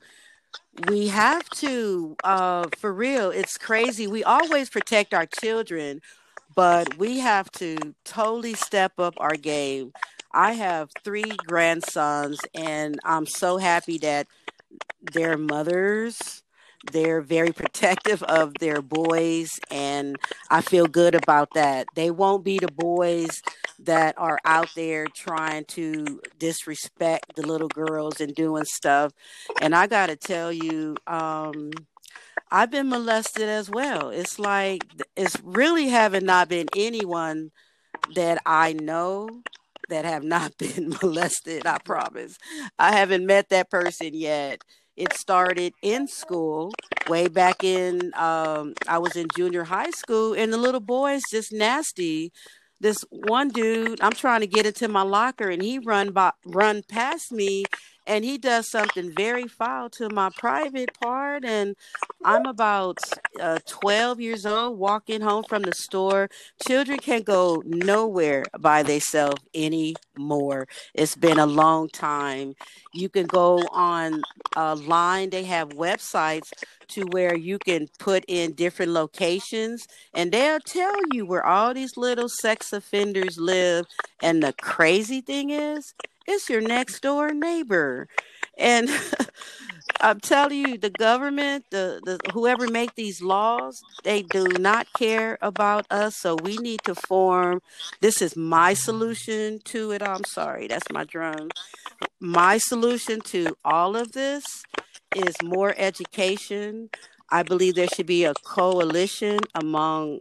we 0.87 1.07
have 1.07 1.49
to 1.51 2.15
uh 2.23 2.69
for 2.77 2.93
real 2.93 3.29
it's 3.31 3.57
crazy. 3.57 4.07
We 4.07 4.23
always 4.23 4.69
protect 4.69 5.13
our 5.13 5.25
children 5.25 6.01
but 6.55 6.97
we 6.97 7.19
have 7.19 7.51
to 7.53 7.95
totally 8.05 8.53
step 8.55 8.99
up 8.99 9.15
our 9.17 9.35
game. 9.35 9.93
I 10.33 10.53
have 10.53 10.89
three 11.03 11.37
grandsons, 11.37 12.39
and 12.53 12.99
I'm 13.03 13.25
so 13.25 13.57
happy 13.57 13.97
that 13.99 14.27
their 15.01 15.37
mothers 15.37 16.43
they're 16.83 17.21
very 17.21 17.51
protective 17.53 18.21
of 18.23 18.57
their 18.59 18.81
boys 18.81 19.59
and 19.71 20.17
i 20.49 20.61
feel 20.61 20.87
good 20.87 21.15
about 21.15 21.49
that 21.53 21.87
they 21.95 22.11
won't 22.11 22.43
be 22.43 22.59
the 22.59 22.69
boys 22.69 23.41
that 23.79 24.15
are 24.17 24.39
out 24.45 24.69
there 24.75 25.09
trying 25.09 25.65
to 25.65 26.21
disrespect 26.37 27.35
the 27.35 27.45
little 27.45 27.69
girls 27.69 28.19
and 28.21 28.35
doing 28.35 28.65
stuff 28.65 29.11
and 29.61 29.75
i 29.75 29.87
gotta 29.87 30.15
tell 30.15 30.51
you 30.51 30.95
um 31.07 31.71
I've 32.51 32.71
been 32.71 32.89
molested 32.89 33.49
as 33.49 33.69
well. 33.69 34.09
It's 34.09 34.39
like 34.39 34.83
it's 35.15 35.37
really 35.43 35.89
having 35.89 36.25
not 36.25 36.49
been 36.49 36.67
anyone 36.75 37.51
that 38.15 38.41
I 38.45 38.73
know 38.73 39.29
that 39.89 40.05
have 40.05 40.23
not 40.23 40.57
been 40.57 40.89
molested. 41.01 41.65
I 41.65 41.79
promise. 41.79 42.37
I 42.77 42.93
haven't 42.95 43.25
met 43.25 43.49
that 43.49 43.69
person 43.69 44.11
yet. 44.13 44.61
It 44.95 45.13
started 45.13 45.73
in 45.81 46.07
school 46.07 46.71
way 47.09 47.27
back 47.27 47.63
in 47.63 48.13
um, 48.15 48.73
I 48.87 48.97
was 48.97 49.15
in 49.15 49.27
junior 49.35 49.65
high 49.65 49.91
school 49.91 50.33
and 50.33 50.53
the 50.53 50.57
little 50.57 50.79
boys 50.79 51.21
just 51.29 51.51
nasty. 51.51 52.31
This 52.79 53.03
one 53.09 53.49
dude, 53.49 53.99
I'm 54.01 54.13
trying 54.13 54.41
to 54.41 54.47
get 54.47 54.65
into 54.65 54.87
my 54.87 55.01
locker 55.01 55.49
and 55.49 55.61
he 55.61 55.79
run 55.79 56.11
by 56.11 56.31
run 56.45 56.83
past 56.87 57.31
me 57.31 57.65
and 58.07 58.25
he 58.25 58.37
does 58.37 58.69
something 58.69 59.13
very 59.15 59.47
foul 59.47 59.89
to 59.89 60.09
my 60.09 60.29
private 60.37 60.91
part 61.01 61.45
and 61.45 61.75
i'm 62.23 62.45
about 62.45 62.99
uh, 63.39 63.59
12 63.67 64.19
years 64.21 64.45
old 64.45 64.77
walking 64.77 65.21
home 65.21 65.43
from 65.43 65.63
the 65.63 65.73
store. 65.73 66.29
Children 66.67 66.99
can't 66.99 67.25
go 67.25 67.61
nowhere 67.65 68.43
by 68.59 68.83
themselves 68.83 69.41
anymore. 69.53 70.67
It's 70.93 71.15
been 71.15 71.39
a 71.39 71.45
long 71.45 71.89
time. 71.89 72.55
You 72.93 73.09
can 73.09 73.25
go 73.25 73.59
on 73.71 74.21
line 74.55 75.29
they 75.29 75.43
have 75.43 75.69
websites 75.69 76.51
to 76.87 77.03
where 77.11 77.35
you 77.35 77.57
can 77.59 77.87
put 77.99 78.23
in 78.27 78.53
different 78.53 78.91
locations 78.91 79.85
and 80.13 80.31
they'll 80.31 80.59
tell 80.59 80.95
you 81.11 81.25
where 81.25 81.45
all 81.45 81.73
these 81.73 81.97
little 81.97 82.29
sex 82.29 82.71
offenders 82.71 83.37
live 83.37 83.85
and 84.21 84.41
the 84.41 84.53
crazy 84.53 85.21
thing 85.21 85.49
is 85.49 85.93
it's 86.27 86.49
your 86.49 86.61
next 86.61 87.01
door 87.01 87.33
neighbor. 87.33 88.07
And 88.57 88.89
I'm 90.01 90.19
telling 90.19 90.57
you, 90.59 90.77
the 90.77 90.89
government, 90.89 91.65
the, 91.71 92.01
the 92.03 92.31
whoever 92.31 92.67
make 92.67 92.95
these 92.95 93.21
laws, 93.21 93.83
they 94.03 94.21
do 94.21 94.45
not 94.45 94.91
care 94.93 95.37
about 95.41 95.85
us. 95.89 96.17
So 96.17 96.35
we 96.43 96.57
need 96.57 96.81
to 96.85 96.95
form. 96.95 97.61
This 98.01 98.21
is 98.21 98.35
my 98.35 98.73
solution 98.73 99.59
to 99.65 99.91
it. 99.91 100.01
I'm 100.01 100.23
sorry, 100.25 100.67
that's 100.67 100.91
my 100.91 101.03
drum. 101.03 101.49
My 102.19 102.57
solution 102.57 103.21
to 103.21 103.57
all 103.63 103.95
of 103.95 104.11
this 104.13 104.43
is 105.15 105.35
more 105.41 105.73
education. 105.77 106.89
I 107.29 107.43
believe 107.43 107.75
there 107.75 107.87
should 107.87 108.05
be 108.05 108.25
a 108.25 108.33
coalition 108.33 109.39
among 109.53 110.19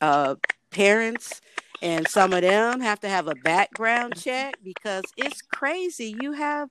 uh, 0.00 0.36
parents 0.70 1.40
and 1.82 2.06
some 2.08 2.32
of 2.32 2.42
them 2.42 2.80
have 2.80 3.00
to 3.00 3.08
have 3.08 3.26
a 3.26 3.34
background 3.34 4.14
check 4.16 4.54
because 4.62 5.02
it's 5.16 5.42
crazy. 5.42 6.16
You 6.20 6.32
have 6.32 6.70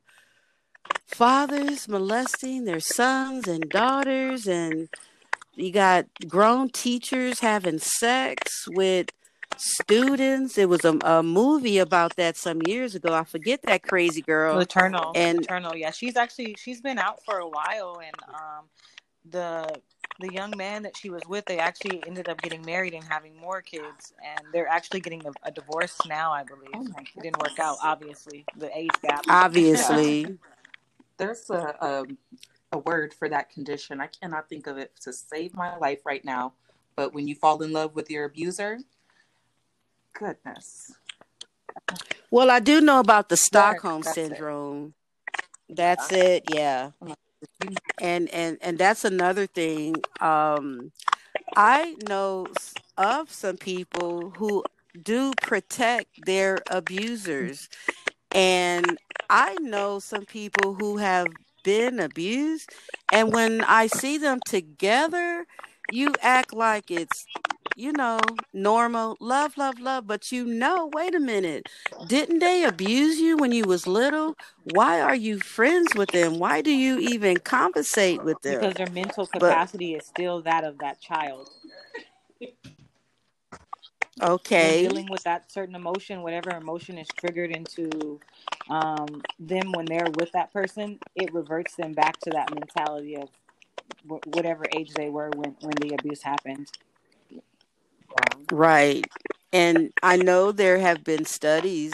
fathers 1.06 1.88
molesting 1.88 2.64
their 2.64 2.80
sons 2.80 3.48
and 3.48 3.70
daughters, 3.70 4.48
and 4.48 4.88
you 5.56 5.72
got 5.72 6.06
grown 6.28 6.70
teachers 6.70 7.42
having 7.42 7.78
sex 7.80 8.68
with 8.70 9.10
students. 9.58 10.58
It 10.58 10.70
was 10.70 10.86
a, 10.86 10.98
a 11.04 11.22
movie 11.22 11.78
about 11.78 12.16
that 12.16 12.38
some 12.38 12.62
years 12.66 12.96
ago. 12.96 13.14
I 13.14 13.26
forget 13.26 13.62
that 13.64 13.84
crazy 13.84 14.22
girl. 14.22 14.60
Eternal. 14.60 15.12
And 15.14 15.42
Eternal. 15.42 15.76
Yeah, 15.76 15.92
she's 15.92 16.16
actually 16.16 16.56
she's 16.58 16.82
been 16.82 16.98
out 16.98 17.24
for 17.26 17.38
a 17.38 17.48
while, 17.48 18.02
and 18.04 18.16
um, 18.30 18.66
the 19.30 19.82
the 20.22 20.32
young 20.32 20.54
man 20.56 20.84
that 20.84 20.96
she 20.96 21.10
was 21.10 21.22
with, 21.28 21.46
they 21.46 21.60
actually 21.60 22.02
ended 22.08 22.30
up 22.30 22.42
getting 22.42 22.62
married 22.66 22.94
and 22.94 23.04
having 23.04 23.36
more 23.36 23.62
kids, 23.62 24.14
and 24.24 24.46
they're 24.54 24.68
actually 24.68 25.02
getting 25.02 25.26
a, 25.26 25.32
a 25.44 25.52
divorce 25.52 25.98
now, 26.08 26.32
I 26.32 26.44
believe. 26.44 26.70
Oh 26.74 26.86
it 27.00 27.22
didn't 27.22 27.40
work 27.40 27.60
out, 27.60 27.78
obviously, 27.84 28.46
the 28.58 28.76
age 28.78 28.92
gap. 29.02 29.24
Obviously, 29.28 30.38
there's 31.18 31.50
a, 31.50 31.76
a 31.82 32.06
a 32.72 32.78
word 32.78 33.14
for 33.14 33.28
that 33.30 33.50
condition. 33.50 34.00
I 34.00 34.08
cannot 34.08 34.48
think 34.48 34.68
of 34.68 34.78
it 34.78 34.92
to 35.02 35.12
save 35.12 35.54
my 35.54 35.76
life 35.78 36.00
right 36.06 36.24
now. 36.24 36.54
But 36.96 37.14
when 37.14 37.28
you 37.28 37.36
fall 37.36 37.62
in 37.64 37.74
love 37.74 37.96
with 37.96 38.10
your 38.10 38.26
abuser, 38.26 38.80
goodness. 40.14 40.94
Well, 42.30 42.50
I 42.50 42.60
do 42.60 42.80
know 42.82 43.00
about 43.00 43.30
the 43.30 43.38
Stockholm 43.38 44.04
syndrome. 44.04 44.94
It. 45.68 45.76
That's 45.76 46.12
it. 46.12 46.46
Yeah. 46.54 46.92
Mm. 47.04 47.16
And 48.00 48.30
and 48.30 48.58
and 48.62 48.78
that's 48.78 49.06
another 49.06 49.46
thing 49.48 49.96
um 50.20 50.92
i 51.56 51.96
know 52.08 52.48
of 52.98 53.32
some 53.32 53.58
people 53.58 54.32
who 54.38 54.64
do 55.02 55.34
protect 55.42 56.26
their 56.26 56.64
abusers. 56.70 57.70
And 58.34 58.98
i 59.30 59.56
know 59.60 60.00
some 60.00 60.26
people 60.26 60.76
who 60.76 60.98
have 60.98 61.28
been 61.64 62.00
abused. 62.00 62.70
And 63.12 63.34
when 63.34 63.64
i 63.64 63.88
see 63.88 64.18
them 64.18 64.40
together 64.42 65.46
you 65.90 66.16
act 66.22 66.54
like 66.54 66.92
it's 66.92 67.26
you 67.76 67.92
know, 67.92 68.20
normal, 68.54 69.18
love, 69.20 69.58
love, 69.58 69.80
love, 69.80 70.08
but 70.08 70.32
you 70.32 70.46
know, 70.46 70.88
wait 70.88 71.16
a 71.16 71.20
minute, 71.20 71.70
didn't 72.08 72.40
they 72.40 72.64
abuse 72.64 73.20
you 73.20 73.38
when 73.38 73.52
you 73.52 73.66
was 73.66 73.88
little? 73.88 74.36
Why 74.64 75.00
are 75.00 75.16
you 75.16 75.40
friends 75.40 75.96
with 75.96 76.12
them? 76.12 76.40
Why 76.40 76.62
do 76.62 76.72
you 76.72 77.00
even 77.00 77.40
conversate 77.40 78.24
with 78.24 78.42
them? 78.42 78.60
Because 78.60 78.76
their 78.76 78.90
mental 78.90 79.26
capacity 79.26 79.94
but, 79.94 80.02
is 80.02 80.08
still 80.08 80.42
that 80.42 80.64
of 80.64 80.78
that 80.80 81.00
child. 81.02 81.50
Okay. 84.22 84.84
dealing 84.84 85.08
with 85.10 85.24
that 85.24 85.52
certain 85.52 85.76
emotion, 85.76 86.22
whatever 86.22 86.52
emotion 86.52 86.98
is 86.98 87.08
triggered 87.08 87.52
into 87.52 88.20
um, 88.70 89.08
them 89.40 89.72
when 89.72 89.86
they're 89.86 90.12
with 90.16 90.32
that 90.34 90.54
person, 90.54 91.00
it 91.16 91.34
reverts 91.34 91.76
them 91.76 91.94
back 91.94 92.20
to 92.20 92.30
that 92.32 92.54
mentality 92.54 93.16
of 93.16 93.30
whatever 94.26 94.66
age 94.72 94.94
they 94.94 95.10
were 95.10 95.30
when, 95.36 95.56
when 95.62 95.76
the 95.78 95.96
abuse 95.98 96.22
happened. 96.22 96.68
Right. 98.52 99.06
And 99.54 99.92
I 100.02 100.18
know 100.18 100.52
there 100.52 100.80
have 100.80 101.04
been 101.04 101.26
studies 101.26 101.94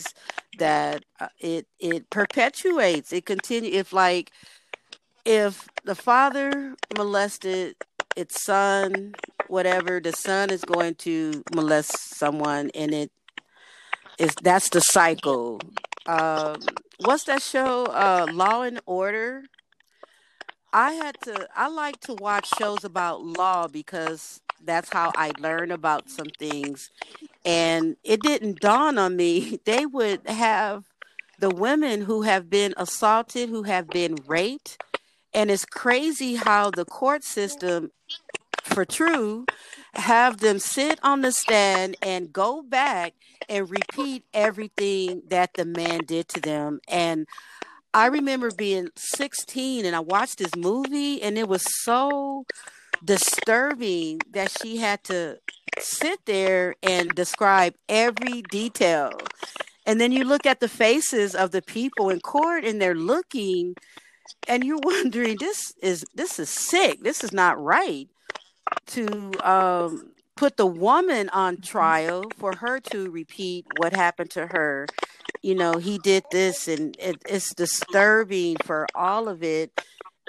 that 0.58 1.04
uh, 1.20 1.28
it 1.40 1.68
it 1.80 2.10
perpetuates. 2.10 3.12
It 3.14 3.26
continue 3.26 3.72
if 3.72 3.94
like 3.94 4.32
if 5.26 5.68
the 5.86 5.96
father 5.96 6.76
molested 6.98 7.76
its 8.16 8.44
son, 8.44 9.14
whatever, 9.48 10.00
the 10.00 10.14
son 10.14 10.50
is 10.52 10.64
going 10.64 10.96
to 10.96 11.44
molest 11.54 12.16
someone 12.16 12.72
and 12.76 12.94
it 12.94 13.12
is 14.18 14.36
that's 14.42 14.70
the 14.70 14.82
cycle. 14.82 15.60
Um 16.06 16.60
what's 17.00 17.24
that 17.26 17.42
show? 17.42 17.86
Uh 17.86 18.28
Law 18.32 18.64
and 18.64 18.80
Order. 18.86 19.44
I 20.74 20.94
had 20.94 21.20
to 21.22 21.48
I 21.56 21.68
like 21.68 22.00
to 22.02 22.14
watch 22.14 22.50
shows 22.58 22.84
about 22.84 23.24
law 23.24 23.68
because 23.68 24.42
that's 24.64 24.90
how 24.92 25.12
I 25.16 25.32
learned 25.40 25.72
about 25.72 26.10
some 26.10 26.28
things. 26.40 26.90
And 27.46 27.96
it 28.04 28.22
didn't 28.22 28.60
dawn 28.60 28.98
on 28.98 29.16
me. 29.16 29.60
They 29.66 29.86
would 29.86 30.28
have 30.28 30.86
the 31.40 31.50
women 31.50 32.02
who 32.02 32.24
have 32.24 32.50
been 32.50 32.74
assaulted, 32.78 33.50
who 33.50 33.64
have 33.64 33.88
been 33.88 34.16
raped. 34.26 34.82
And 35.34 35.52
it's 35.52 35.66
crazy 35.66 36.36
how 36.36 36.72
the 36.72 36.86
court 36.86 37.24
system, 37.24 37.92
for 38.64 38.86
true, 38.86 39.46
have 39.94 40.38
them 40.38 40.60
sit 40.60 41.00
on 41.04 41.22
the 41.22 41.32
stand 41.32 41.96
and 42.02 42.34
go 42.34 42.62
back 42.62 43.14
and 43.50 43.70
repeat 43.70 44.24
everything 44.34 45.24
that 45.28 45.54
the 45.54 45.66
man 45.66 46.02
did 46.06 46.28
to 46.30 46.42
them. 46.42 46.80
And 46.88 47.28
I 47.94 48.08
remember 48.08 48.52
being 48.52 48.90
16 48.96 49.86
and 49.86 49.96
I 49.96 50.00
watched 50.00 50.38
this 50.38 50.56
movie 50.56 51.22
and 51.22 51.38
it 51.38 51.48
was 51.48 51.66
so 51.84 52.46
disturbing 53.04 54.20
that 54.32 54.56
she 54.62 54.78
had 54.78 55.04
to 55.06 55.40
sit 55.80 56.20
there 56.26 56.76
and 56.84 57.10
describe 57.16 57.76
every 57.88 58.42
detail. 58.44 59.12
And 59.86 60.02
then 60.02 60.12
you 60.12 60.24
look 60.24 60.46
at 60.46 60.60
the 60.60 60.68
faces 60.68 61.36
of 61.36 61.52
the 61.52 61.62
people 61.62 62.10
in 62.10 62.20
court 62.20 62.66
and 62.66 62.82
they're 62.82 62.96
looking 62.96 63.76
and 64.48 64.64
you're 64.64 64.80
wondering 64.84 65.38
this 65.40 65.74
is 65.82 66.06
this 66.16 66.40
is 66.40 66.50
sick. 66.50 67.02
This 67.02 67.24
is 67.24 67.32
not 67.32 67.62
right 67.62 68.10
to 68.88 69.32
um, 69.44 70.12
put 70.36 70.58
the 70.58 70.66
woman 70.66 71.30
on 71.30 71.62
trial 71.62 72.24
for 72.38 72.56
her 72.58 72.80
to 72.80 73.10
repeat 73.12 73.66
what 73.78 73.94
happened 73.94 74.30
to 74.32 74.48
her. 74.48 74.88
You 75.42 75.56
know, 75.56 75.74
he 75.74 75.98
did 76.00 76.24
this 76.32 76.68
and 76.68 76.96
it, 77.00 77.18
it's 77.28 77.54
disturbing 77.54 78.58
for 78.64 78.88
all 78.94 79.30
of 79.30 79.44
it 79.44 79.72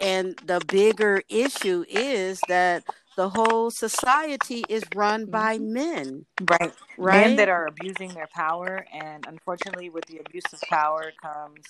and 0.00 0.36
the 0.44 0.60
bigger 0.66 1.22
issue 1.28 1.84
is 1.88 2.40
that 2.48 2.84
the 3.16 3.28
whole 3.28 3.70
society 3.70 4.64
is 4.68 4.84
run 4.94 5.26
by 5.26 5.58
mm-hmm. 5.58 5.72
men. 5.72 6.26
Right. 6.48 6.72
Right. 6.96 7.26
Men 7.26 7.36
that 7.36 7.48
are 7.48 7.66
abusing 7.66 8.10
their 8.10 8.28
power. 8.32 8.86
And 8.92 9.26
unfortunately, 9.26 9.90
with 9.90 10.06
the 10.06 10.18
abuse 10.18 10.44
of 10.52 10.60
power 10.62 11.12
comes 11.20 11.64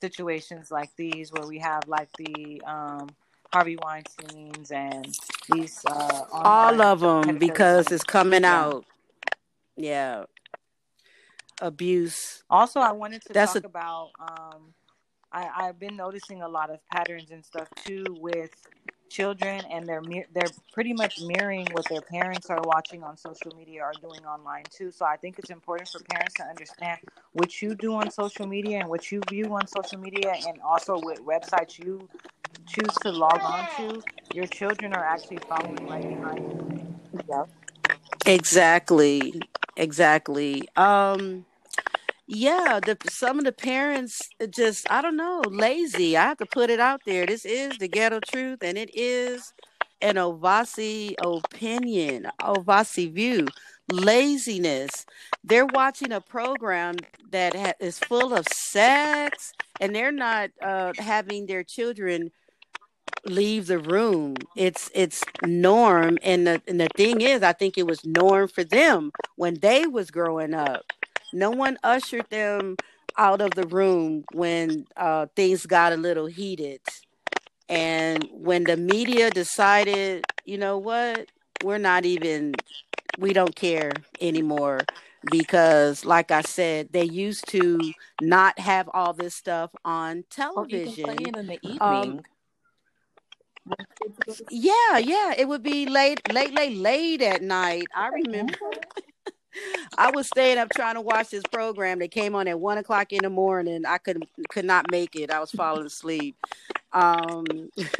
situations 0.00 0.70
like 0.70 0.90
these 0.96 1.32
where 1.32 1.46
we 1.46 1.58
have 1.58 1.82
like 1.88 2.08
the 2.16 2.62
um, 2.64 3.08
Harvey 3.52 3.76
Weinstein's 3.82 4.70
and 4.70 5.12
these. 5.52 5.84
Uh, 5.84 6.22
All 6.32 6.80
of 6.80 7.00
them 7.00 7.38
because 7.38 7.90
it's 7.90 8.04
coming 8.04 8.42
yeah. 8.42 8.60
out. 8.60 8.84
Yeah. 9.76 10.24
Abuse. 11.60 12.44
Also, 12.48 12.78
I 12.78 12.92
wanted 12.92 13.22
to 13.22 13.32
That's 13.32 13.54
talk 13.54 13.64
a- 13.64 13.66
about. 13.66 14.10
Um, 14.20 14.74
I, 15.34 15.68
I've 15.68 15.80
been 15.80 15.96
noticing 15.96 16.42
a 16.42 16.48
lot 16.48 16.70
of 16.70 16.86
patterns 16.88 17.32
and 17.32 17.44
stuff 17.44 17.68
too 17.76 18.16
with 18.20 18.52
children, 19.10 19.64
and 19.70 19.88
they're 19.88 20.02
they're 20.34 20.54
pretty 20.72 20.94
much 20.94 21.20
mirroring 21.20 21.72
what 21.72 21.88
their 21.88 22.02
parents 22.02 22.50
are 22.50 22.64
watching 22.64 23.02
on 23.04 23.16
social 23.18 23.52
media 23.54 23.82
or 23.82 23.94
doing 24.00 24.24
online 24.26 24.66
too. 24.70 24.90
So 24.92 25.06
I 25.06 25.16
think 25.16 25.38
it's 25.38 25.50
important 25.50 25.90
for 25.90 26.00
parents 26.00 26.36
to 26.36 26.44
understand 26.44 27.00
what 27.32 27.62
you 27.62 27.74
do 27.74 27.94
on 27.94 28.10
social 28.10 28.46
media 28.46 28.78
and 28.80 28.90
what 28.90 29.12
you 29.12 29.24
view 29.24 29.54
on 29.54 29.66
social 29.68 29.98
media, 29.98 30.32
and 30.46 30.60
also 30.62 30.98
what 30.98 31.18
websites 31.26 31.78
you 31.78 32.08
choose 32.66 32.98
to 33.00 33.12
log 33.12 33.44
on 33.44 33.66
to. 33.76 34.02
Your 34.32 34.46
children 34.46 34.92
are 34.94 35.04
actually 35.04 35.40
following 35.40 35.86
right 35.86 36.06
behind 36.06 36.46
you. 36.48 36.68
Yeah. 37.28 37.44
Exactly. 38.26 39.48
Exactly. 39.76 40.68
Um 40.76 41.46
yeah, 42.26 42.80
the 42.84 42.96
some 43.10 43.38
of 43.38 43.44
the 43.44 43.52
parents 43.52 44.20
just 44.50 44.90
I 44.90 45.02
don't 45.02 45.16
know, 45.16 45.42
lazy. 45.46 46.16
I 46.16 46.24
have 46.24 46.38
to 46.38 46.46
put 46.46 46.70
it 46.70 46.80
out 46.80 47.00
there. 47.04 47.26
This 47.26 47.44
is 47.44 47.76
the 47.78 47.88
ghetto 47.88 48.20
truth, 48.20 48.60
and 48.62 48.78
it 48.78 48.90
is 48.94 49.52
an 50.00 50.16
Ovasi 50.16 51.14
opinion, 51.22 52.28
Ovasi 52.40 53.12
view. 53.12 53.46
Laziness. 53.92 55.04
They're 55.42 55.66
watching 55.66 56.12
a 56.12 56.20
program 56.20 56.96
that 57.30 57.54
ha- 57.54 57.74
is 57.80 57.98
full 57.98 58.32
of 58.32 58.46
sex, 58.48 59.52
and 59.78 59.94
they're 59.94 60.10
not 60.12 60.50
uh, 60.62 60.94
having 60.98 61.44
their 61.44 61.62
children 61.64 62.30
leave 63.26 63.66
the 63.66 63.78
room. 63.78 64.36
It's 64.56 64.90
it's 64.94 65.22
norm, 65.44 66.18
and 66.22 66.46
the 66.46 66.62
and 66.66 66.80
the 66.80 66.88
thing 66.96 67.20
is, 67.20 67.42
I 67.42 67.52
think 67.52 67.76
it 67.76 67.86
was 67.86 68.04
norm 68.04 68.48
for 68.48 68.64
them 68.64 69.12
when 69.36 69.54
they 69.60 69.86
was 69.86 70.10
growing 70.10 70.54
up. 70.54 70.84
No 71.34 71.50
one 71.50 71.76
ushered 71.82 72.30
them 72.30 72.76
out 73.18 73.40
of 73.40 73.50
the 73.50 73.66
room 73.66 74.24
when 74.32 74.86
uh, 74.96 75.26
things 75.34 75.66
got 75.66 75.92
a 75.92 75.96
little 75.96 76.26
heated. 76.26 76.80
And 77.68 78.28
when 78.30 78.64
the 78.64 78.76
media 78.76 79.30
decided, 79.30 80.24
you 80.44 80.58
know 80.58 80.78
what, 80.78 81.26
we're 81.64 81.78
not 81.78 82.04
even, 82.04 82.54
we 83.18 83.32
don't 83.32 83.56
care 83.56 83.92
anymore 84.20 84.80
because, 85.30 86.04
like 86.04 86.30
I 86.30 86.42
said, 86.42 86.92
they 86.92 87.04
used 87.04 87.48
to 87.48 87.92
not 88.20 88.58
have 88.60 88.88
all 88.94 89.12
this 89.12 89.34
stuff 89.34 89.70
on 89.84 90.24
television. 90.30 91.04
Or 91.34 91.40
in 91.40 91.46
the 91.48 91.58
evening. 91.62 91.80
Um, 91.80 92.20
yeah, 94.50 94.98
yeah, 94.98 95.34
it 95.36 95.48
would 95.48 95.62
be 95.62 95.86
late, 95.86 96.20
late, 96.32 96.54
late, 96.54 96.76
late 96.76 97.22
at 97.22 97.42
night. 97.42 97.86
I 97.94 98.08
remember. 98.08 98.54
I 99.96 100.10
was 100.10 100.26
staying 100.26 100.58
up 100.58 100.70
trying 100.74 100.94
to 100.94 101.00
watch 101.00 101.30
this 101.30 101.42
program 101.52 101.98
that 102.00 102.10
came 102.10 102.34
on 102.34 102.48
at 102.48 102.58
one 102.58 102.78
o'clock 102.78 103.12
in 103.12 103.20
the 103.22 103.30
morning. 103.30 103.84
I 103.86 103.98
could 103.98 104.26
could 104.48 104.64
not 104.64 104.90
make 104.90 105.16
it. 105.16 105.30
I 105.30 105.40
was 105.40 105.50
falling 105.50 105.86
asleep. 105.86 106.36
Um, 106.92 107.44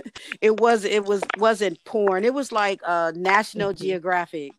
it 0.41 0.61
was 0.61 0.85
it 0.85 1.05
was 1.05 1.23
wasn't 1.39 1.85
porn. 1.85 2.25
It 2.25 2.35
was 2.35 2.53
like 2.53 2.81
uh, 2.85 3.13
National 3.15 3.73
mm-hmm. 3.73 3.85
Geographic. 3.85 4.53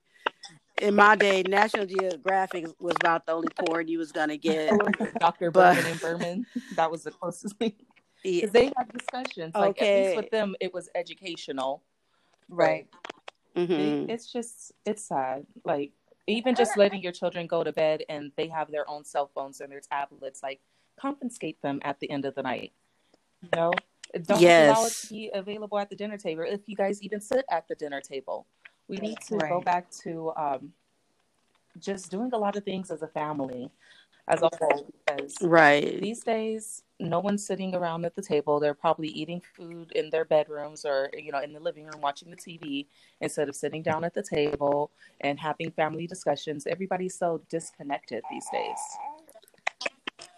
In 0.82 0.94
my 0.94 1.16
day, 1.16 1.42
National 1.48 1.86
Geographic 1.86 2.66
was 2.80 2.96
about 3.00 3.26
the 3.26 3.32
only 3.32 3.48
porn 3.66 3.88
you 3.88 3.98
was 3.98 4.12
gonna 4.12 4.38
get. 4.38 4.74
Dr. 5.20 5.50
But, 5.50 5.76
Berman 5.76 5.92
and 5.92 6.02
Berman. 6.02 6.46
That 6.76 6.92
was 6.92 7.04
the 7.04 7.12
closest 7.12 7.56
thing. 7.58 7.74
Because 8.22 8.52
they 8.52 8.74
had 8.76 8.92
discussions. 8.92 9.54
Like 9.56 9.70
okay. 9.70 10.02
at 10.02 10.08
least 10.08 10.18
with 10.18 10.32
them, 10.32 10.56
it 10.60 10.74
was 10.74 10.90
educational. 10.96 11.82
Right. 12.50 12.88
Mm-hmm. 13.56 13.72
It, 13.72 14.10
it's 14.10 14.32
just 14.32 14.74
it's 14.86 15.06
sad. 15.06 15.46
Like 15.64 15.92
even 16.28 16.56
just 16.56 16.78
letting 16.78 17.02
your 17.02 17.12
children 17.12 17.48
go 17.48 17.64
to 17.64 17.72
bed 17.72 18.04
and 18.10 18.32
they 18.36 18.48
have 18.48 18.72
their 18.72 18.90
own 18.90 19.04
cell 19.04 19.30
phones 19.34 19.62
and 19.62 19.72
their 19.72 19.82
tablets, 19.82 20.42
like 20.42 20.60
confiscate 21.00 21.62
them 21.62 21.80
at 21.84 22.00
the 22.00 22.10
end 22.10 22.26
of 22.26 22.36
the 22.36 22.44
night. 22.44 22.74
You 23.42 23.50
know, 23.56 23.74
don't 24.24 24.42
yes. 24.42 24.76
allow 24.76 24.86
it 24.86 24.94
to 24.94 25.10
be 25.10 25.32
available 25.34 25.78
at 25.78 25.90
the 25.90 25.96
dinner 25.96 26.18
table. 26.18 26.44
If 26.48 26.62
you 26.68 26.76
guys 26.76 27.02
even 27.04 27.22
sit 27.22 27.46
at 27.50 27.68
the 27.68 27.76
dinner 27.76 28.02
table, 28.02 28.48
we 28.88 28.98
need 28.98 29.18
to 29.28 29.36
right. 29.36 29.50
go 29.50 29.62
back 29.62 29.90
to 30.04 30.32
um, 30.36 30.74
just 31.80 32.10
doing 32.10 32.32
a 32.34 32.38
lot 32.38 32.56
of 32.56 32.64
things 32.64 32.92
as 32.92 33.02
a 33.02 33.08
family, 33.08 33.70
as 34.28 34.42
a 34.42 34.50
whole. 34.60 34.88
Because 35.06 35.36
right 35.42 36.02
these 36.02 36.24
days, 36.24 36.84
no 37.00 37.20
one's 37.20 37.46
sitting 37.46 37.76
around 37.76 38.06
at 38.06 38.16
the 38.16 38.22
table. 38.22 38.60
They're 38.60 38.74
probably 38.74 39.10
eating 39.10 39.42
food 39.56 39.92
in 39.94 40.10
their 40.10 40.26
bedrooms 40.26 40.86
or, 40.86 41.10
you 41.14 41.32
know, 41.32 41.42
in 41.42 41.54
the 41.54 41.60
living 41.60 41.86
room 41.86 42.02
watching 42.02 42.30
the 42.30 42.38
TV 42.38 42.88
instead 43.22 43.50
of 43.50 43.56
sitting 43.56 43.82
down 43.82 44.04
at 44.04 44.14
the 44.14 44.24
table 44.24 44.92
and 45.22 45.40
having 45.40 45.72
family 45.72 46.08
discussions. 46.08 46.66
Everybody's 46.68 47.18
so 47.18 47.42
disconnected 47.50 48.24
these 48.32 48.48
days. 48.52 48.78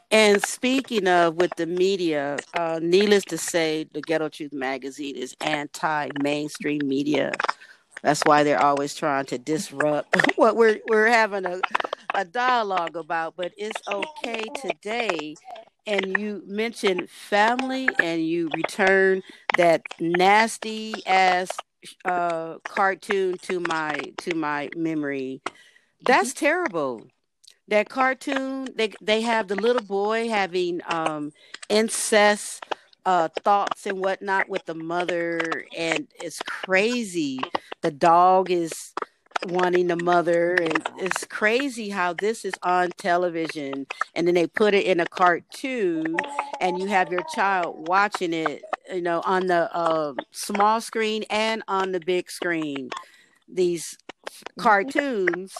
And 0.10 0.42
speaking 0.44 1.08
of 1.08 1.36
with 1.36 1.52
the 1.58 1.66
media, 1.66 2.38
uh, 2.54 2.80
needless 2.82 3.26
to 3.26 3.38
say, 3.38 3.88
the 3.92 4.02
Ghetto 4.02 4.30
Truth 4.30 4.54
magazine 4.54 5.16
is 5.18 5.36
anti 5.42 6.10
mainstream 6.22 6.82
media. 6.86 7.34
That's 8.02 8.22
why 8.26 8.44
they're 8.44 8.62
always 8.62 8.96
trying 8.96 9.26
to 9.28 9.38
disrupt 9.38 10.16
what 10.36 10.56
we're 10.56 10.80
we're 10.88 11.08
having 11.08 11.46
a, 11.46 11.62
a 12.14 12.26
dialogue 12.26 12.96
about. 12.96 13.36
But 13.36 13.54
it's 13.58 13.82
okay 13.88 14.44
today. 14.62 15.36
And 15.86 16.18
you 16.20 16.44
mentioned 16.46 17.10
family, 17.10 17.88
and 18.04 18.26
you 18.28 18.50
return 18.54 19.24
that 19.58 19.84
nasty 20.02 20.94
ass 21.06 21.50
uh, 22.04 22.56
cartoon 22.66 23.38
to 23.44 23.62
my 23.62 23.96
to 24.18 24.36
my 24.36 24.70
memory. 24.76 25.42
That's 26.06 26.34
mm-hmm. 26.34 26.46
terrible. 26.46 27.08
That 27.70 27.90
cartoon, 27.90 28.70
they 28.76 28.94
they 29.02 29.22
have 29.22 29.48
the 29.48 29.56
little 29.56 29.82
boy 29.82 30.30
having 30.30 30.82
um, 30.88 31.32
incest 31.70 32.66
uh, 33.08 33.30
thoughts 33.42 33.86
and 33.86 34.00
whatnot 34.00 34.50
with 34.50 34.66
the 34.66 34.76
mother, 34.76 35.66
and 35.76 36.10
it's 36.22 36.42
crazy. 36.42 37.40
The 37.82 37.90
dog 37.90 38.52
is 38.52 38.94
wanting 39.48 39.88
the 39.88 39.96
mother, 39.96 40.56
and 40.56 40.90
it's 40.98 41.24
crazy 41.24 41.88
how 41.88 42.12
this 42.12 42.44
is 42.44 42.54
on 42.64 42.90
television, 42.98 43.88
and 44.14 44.28
then 44.28 44.36
they 44.36 44.46
put 44.46 44.74
it 44.74 44.86
in 44.86 45.00
a 45.00 45.06
cartoon, 45.06 46.18
and 46.60 46.82
you 46.82 46.88
have 46.88 47.10
your 47.10 47.24
child 47.34 47.88
watching 47.88 48.34
it, 48.34 48.64
you 48.94 49.02
know, 49.02 49.22
on 49.26 49.48
the 49.48 49.74
uh, 49.74 50.14
small 50.32 50.82
screen 50.82 51.24
and 51.30 51.64
on 51.70 51.94
the 51.94 52.02
big 52.02 52.30
screen. 52.30 52.90
These 53.48 53.98
cartoons 54.60 55.56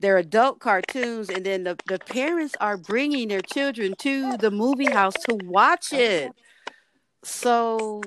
they're 0.00 0.16
adult 0.16 0.60
cartoons 0.60 1.28
and 1.28 1.44
then 1.44 1.64
the, 1.64 1.76
the 1.86 1.98
parents 1.98 2.54
are 2.60 2.78
bringing 2.78 3.28
their 3.28 3.42
children 3.42 3.94
to 3.98 4.36
the 4.38 4.50
movie 4.50 4.90
house 4.90 5.14
to 5.28 5.38
watch 5.44 5.92
it 5.92 6.32
so 7.22 8.02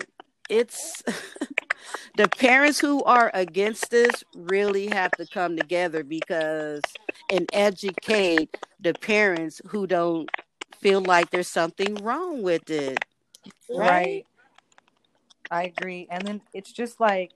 it's 0.50 1.04
the 2.18 2.28
parents 2.30 2.80
who 2.80 3.04
are 3.04 3.32
against 3.34 3.92
this 3.92 4.24
really 4.36 4.88
have 4.88 5.12
to 5.12 5.26
come 5.28 5.56
together 5.56 6.04
because 6.04 6.82
and 7.32 7.48
educate 7.54 8.58
the 8.80 8.94
parents 8.94 9.62
who 9.68 9.88
don't 9.88 10.30
feel 10.80 11.02
like 11.02 11.30
there's 11.32 11.48
something 11.48 11.96
wrong 12.04 12.44
with 12.44 12.70
it. 12.70 13.00
Right, 13.70 13.78
right. 13.78 14.26
i 15.52 15.64
agree. 15.64 16.08
And 16.12 16.26
then 16.26 16.42
it's 16.54 16.72
just 16.72 17.00
like 17.00 17.32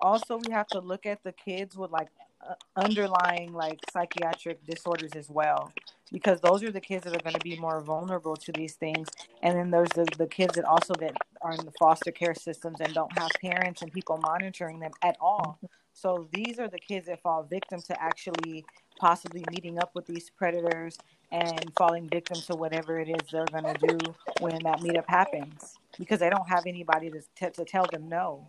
also 0.00 0.38
we 0.38 0.52
have 0.52 0.68
to 0.68 0.80
look 0.80 1.06
at 1.06 1.22
the 1.24 1.32
kids 1.32 1.76
with 1.76 1.90
like 1.90 2.08
uh, 2.48 2.54
underlying 2.76 3.52
like 3.52 3.78
psychiatric 3.90 4.64
disorders 4.66 5.14
as 5.14 5.28
well 5.28 5.72
because 6.16 6.40
those 6.40 6.62
are 6.62 6.72
the 6.72 6.80
kids 6.80 7.04
that 7.04 7.14
are 7.14 7.22
going 7.22 7.34
to 7.34 7.40
be 7.42 7.56
more 7.56 7.82
vulnerable 7.82 8.34
to 8.34 8.50
these 8.52 8.72
things 8.72 9.06
and 9.42 9.54
then 9.54 9.70
there's 9.70 9.90
the, 9.90 10.06
the 10.16 10.26
kids 10.26 10.54
that 10.54 10.64
also 10.64 10.94
that 10.94 11.14
are 11.42 11.52
in 11.52 11.62
the 11.66 11.72
foster 11.72 12.10
care 12.10 12.34
systems 12.34 12.80
and 12.80 12.94
don't 12.94 13.12
have 13.18 13.30
parents 13.42 13.82
and 13.82 13.92
people 13.92 14.16
monitoring 14.22 14.80
them 14.80 14.90
at 15.02 15.14
all 15.20 15.58
so 15.92 16.26
these 16.32 16.58
are 16.58 16.68
the 16.68 16.78
kids 16.78 17.06
that 17.06 17.20
fall 17.20 17.42
victim 17.42 17.82
to 17.82 18.02
actually 18.02 18.64
possibly 18.98 19.44
meeting 19.50 19.78
up 19.78 19.90
with 19.94 20.06
these 20.06 20.30
predators 20.30 20.96
and 21.32 21.70
falling 21.76 22.08
victim 22.08 22.40
to 22.40 22.54
whatever 22.54 22.98
it 22.98 23.10
is 23.10 23.20
they're 23.30 23.44
going 23.52 23.64
to 23.64 23.86
do 23.86 23.98
when 24.40 24.62
that 24.62 24.80
meetup 24.80 25.04
happens 25.06 25.74
because 25.98 26.18
they 26.20 26.30
don't 26.30 26.48
have 26.48 26.64
anybody 26.66 27.10
to, 27.10 27.20
t- 27.38 27.50
to 27.50 27.62
tell 27.62 27.84
them 27.92 28.08
no 28.08 28.48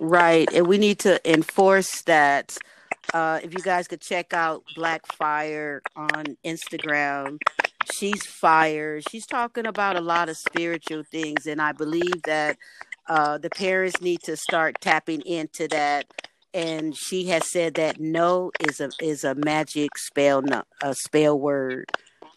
Right. 0.00 0.50
And 0.54 0.66
we 0.66 0.78
need 0.78 0.98
to 1.00 1.20
enforce 1.30 2.00
that. 2.04 2.56
Uh, 3.12 3.40
if 3.42 3.52
you 3.52 3.60
guys 3.60 3.88
could 3.88 4.00
check 4.00 4.32
out 4.32 4.62
Black 4.76 5.04
Fire 5.14 5.82
on 5.96 6.36
Instagram, 6.44 7.38
she's 7.92 8.24
fire. 8.24 9.00
She's 9.10 9.26
talking 9.26 9.66
about 9.66 9.96
a 9.96 10.00
lot 10.00 10.28
of 10.28 10.36
spiritual 10.36 11.02
things. 11.02 11.46
And 11.46 11.60
I 11.60 11.72
believe 11.72 12.22
that 12.24 12.56
uh, 13.08 13.38
the 13.38 13.50
parents 13.50 14.00
need 14.00 14.22
to 14.22 14.36
start 14.36 14.80
tapping 14.80 15.22
into 15.22 15.66
that. 15.68 16.06
And 16.54 16.96
she 16.96 17.26
has 17.26 17.50
said 17.50 17.74
that 17.74 18.00
no 18.00 18.50
is 18.60 18.80
a 18.80 18.90
is 19.00 19.22
a 19.22 19.34
magic 19.36 19.96
spell, 19.96 20.42
a 20.82 20.94
spell 20.94 21.38
word. 21.38 21.86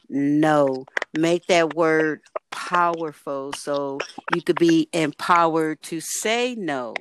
No, 0.10 0.86
make 1.18 1.48
that 1.48 1.74
word 1.74 2.22
powerful 2.52 3.52
so 3.54 3.98
you 4.36 4.44
could 4.44 4.60
be 4.60 4.88
empowered 4.94 5.82
to 5.84 6.00
say 6.00 6.54
no 6.56 6.94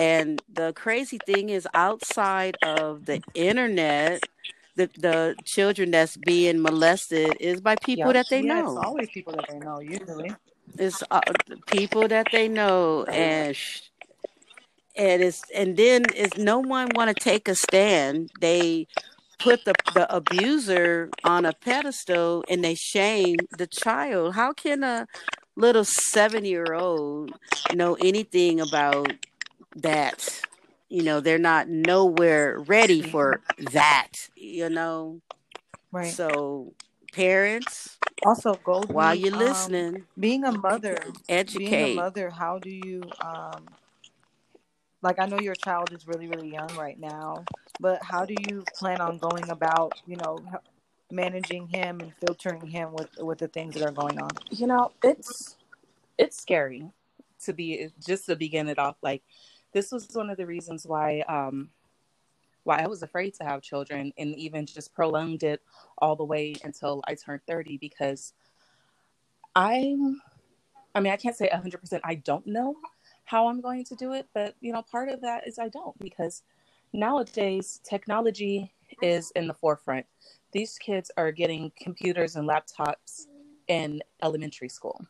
and 0.00 0.40
the 0.50 0.72
crazy 0.72 1.18
thing 1.18 1.50
is, 1.50 1.68
outside 1.74 2.56
of 2.62 3.04
the 3.04 3.22
internet, 3.34 4.22
the, 4.74 4.88
the 4.96 5.36
children 5.44 5.90
that's 5.90 6.16
being 6.16 6.62
molested 6.62 7.36
is 7.38 7.60
by 7.60 7.76
people 7.76 8.06
yep. 8.06 8.14
that 8.14 8.30
they 8.30 8.40
yeah, 8.40 8.62
know. 8.62 8.76
It's 8.78 8.86
always 8.86 9.10
people 9.10 9.34
that 9.34 9.46
they 9.50 9.58
know, 9.58 9.80
usually. 9.80 10.34
It's 10.78 11.02
uh, 11.10 11.20
people 11.66 12.08
that 12.08 12.28
they 12.32 12.48
know, 12.48 13.04
and 13.04 13.54
sh- 13.54 13.82
and 14.96 15.22
it's 15.22 15.42
and 15.54 15.76
then 15.76 16.04
is 16.16 16.34
no 16.38 16.60
one 16.60 16.88
want 16.94 17.14
to 17.14 17.22
take 17.22 17.46
a 17.46 17.54
stand. 17.54 18.30
They 18.40 18.86
put 19.38 19.66
the 19.66 19.74
the 19.92 20.14
abuser 20.14 21.10
on 21.24 21.44
a 21.44 21.52
pedestal 21.52 22.42
and 22.48 22.64
they 22.64 22.74
shame 22.74 23.36
the 23.58 23.66
child. 23.66 24.34
How 24.34 24.54
can 24.54 24.82
a 24.82 25.06
little 25.56 25.84
seven 25.84 26.46
year 26.46 26.72
old 26.72 27.32
know 27.74 27.96
anything 28.00 28.60
about 28.60 29.12
that 29.76 30.42
you 30.88 31.02
know 31.02 31.20
they're 31.20 31.38
not 31.38 31.68
nowhere 31.68 32.58
ready 32.60 33.02
for 33.02 33.40
that 33.72 34.10
you 34.36 34.68
know? 34.68 35.20
Right. 35.92 36.14
So 36.14 36.72
parents 37.12 37.98
also 38.24 38.54
go 38.64 38.82
while 38.88 39.14
you're 39.14 39.34
um, 39.34 39.40
listening 39.40 40.04
being 40.18 40.44
a 40.44 40.52
mother 40.52 40.98
educate 41.28 41.70
being 41.70 41.82
a 41.82 41.94
mother 41.94 42.30
how 42.30 42.58
do 42.58 42.70
you 42.70 43.02
um 43.24 43.66
like 45.02 45.18
i 45.18 45.26
know 45.26 45.40
your 45.40 45.54
child 45.54 45.90
is 45.92 46.06
really 46.06 46.28
really 46.28 46.52
young 46.52 46.68
right 46.76 47.00
now 47.00 47.42
but 47.80 48.00
how 48.04 48.24
do 48.26 48.34
you 48.48 48.62
plan 48.76 49.00
on 49.00 49.16
going 49.18 49.48
about 49.48 49.92
you 50.06 50.16
know 50.16 50.38
managing 51.10 51.66
him 51.68 52.00
and 52.00 52.12
filtering 52.20 52.66
him 52.66 52.92
with 52.92 53.08
with 53.18 53.38
the 53.38 53.48
things 53.48 53.74
that 53.74 53.82
are 53.82 53.92
going 53.92 54.20
on? 54.20 54.30
You 54.50 54.66
know 54.66 54.92
it's 55.02 55.56
it's 56.18 56.40
scary 56.40 56.86
to 57.44 57.52
be 57.52 57.88
just 58.04 58.26
to 58.26 58.36
begin 58.36 58.68
it 58.68 58.78
off 58.78 58.96
like 59.02 59.22
this 59.72 59.92
was 59.92 60.08
one 60.12 60.30
of 60.30 60.36
the 60.36 60.46
reasons 60.46 60.86
why 60.86 61.20
um, 61.28 61.70
why 62.64 62.82
I 62.82 62.86
was 62.86 63.02
afraid 63.02 63.34
to 63.34 63.44
have 63.44 63.62
children 63.62 64.12
and 64.18 64.36
even 64.36 64.66
just 64.66 64.94
prolonged 64.94 65.42
it 65.42 65.62
all 65.98 66.16
the 66.16 66.24
way 66.24 66.54
until 66.62 67.02
I 67.06 67.14
turned 67.14 67.42
30 67.46 67.78
because 67.78 68.32
I'm 69.54 70.20
I 70.94 71.00
mean 71.00 71.12
I 71.12 71.16
can't 71.16 71.36
say 71.36 71.48
100% 71.52 72.00
I 72.04 72.16
don't 72.16 72.46
know 72.46 72.76
how 73.24 73.48
I'm 73.48 73.60
going 73.60 73.84
to 73.84 73.94
do 73.94 74.12
it 74.12 74.26
but 74.34 74.56
you 74.60 74.72
know 74.72 74.82
part 74.82 75.08
of 75.08 75.20
that 75.22 75.46
is 75.46 75.58
I 75.58 75.68
don't 75.68 75.98
because 75.98 76.42
nowadays 76.92 77.80
technology 77.84 78.72
is 79.02 79.30
in 79.36 79.46
the 79.46 79.54
forefront. 79.54 80.06
These 80.52 80.78
kids 80.78 81.10
are 81.16 81.32
getting 81.32 81.72
computers 81.80 82.36
and 82.36 82.48
laptops 82.48 83.26
in 83.68 84.02
elementary 84.22 84.68
school. 84.68 85.00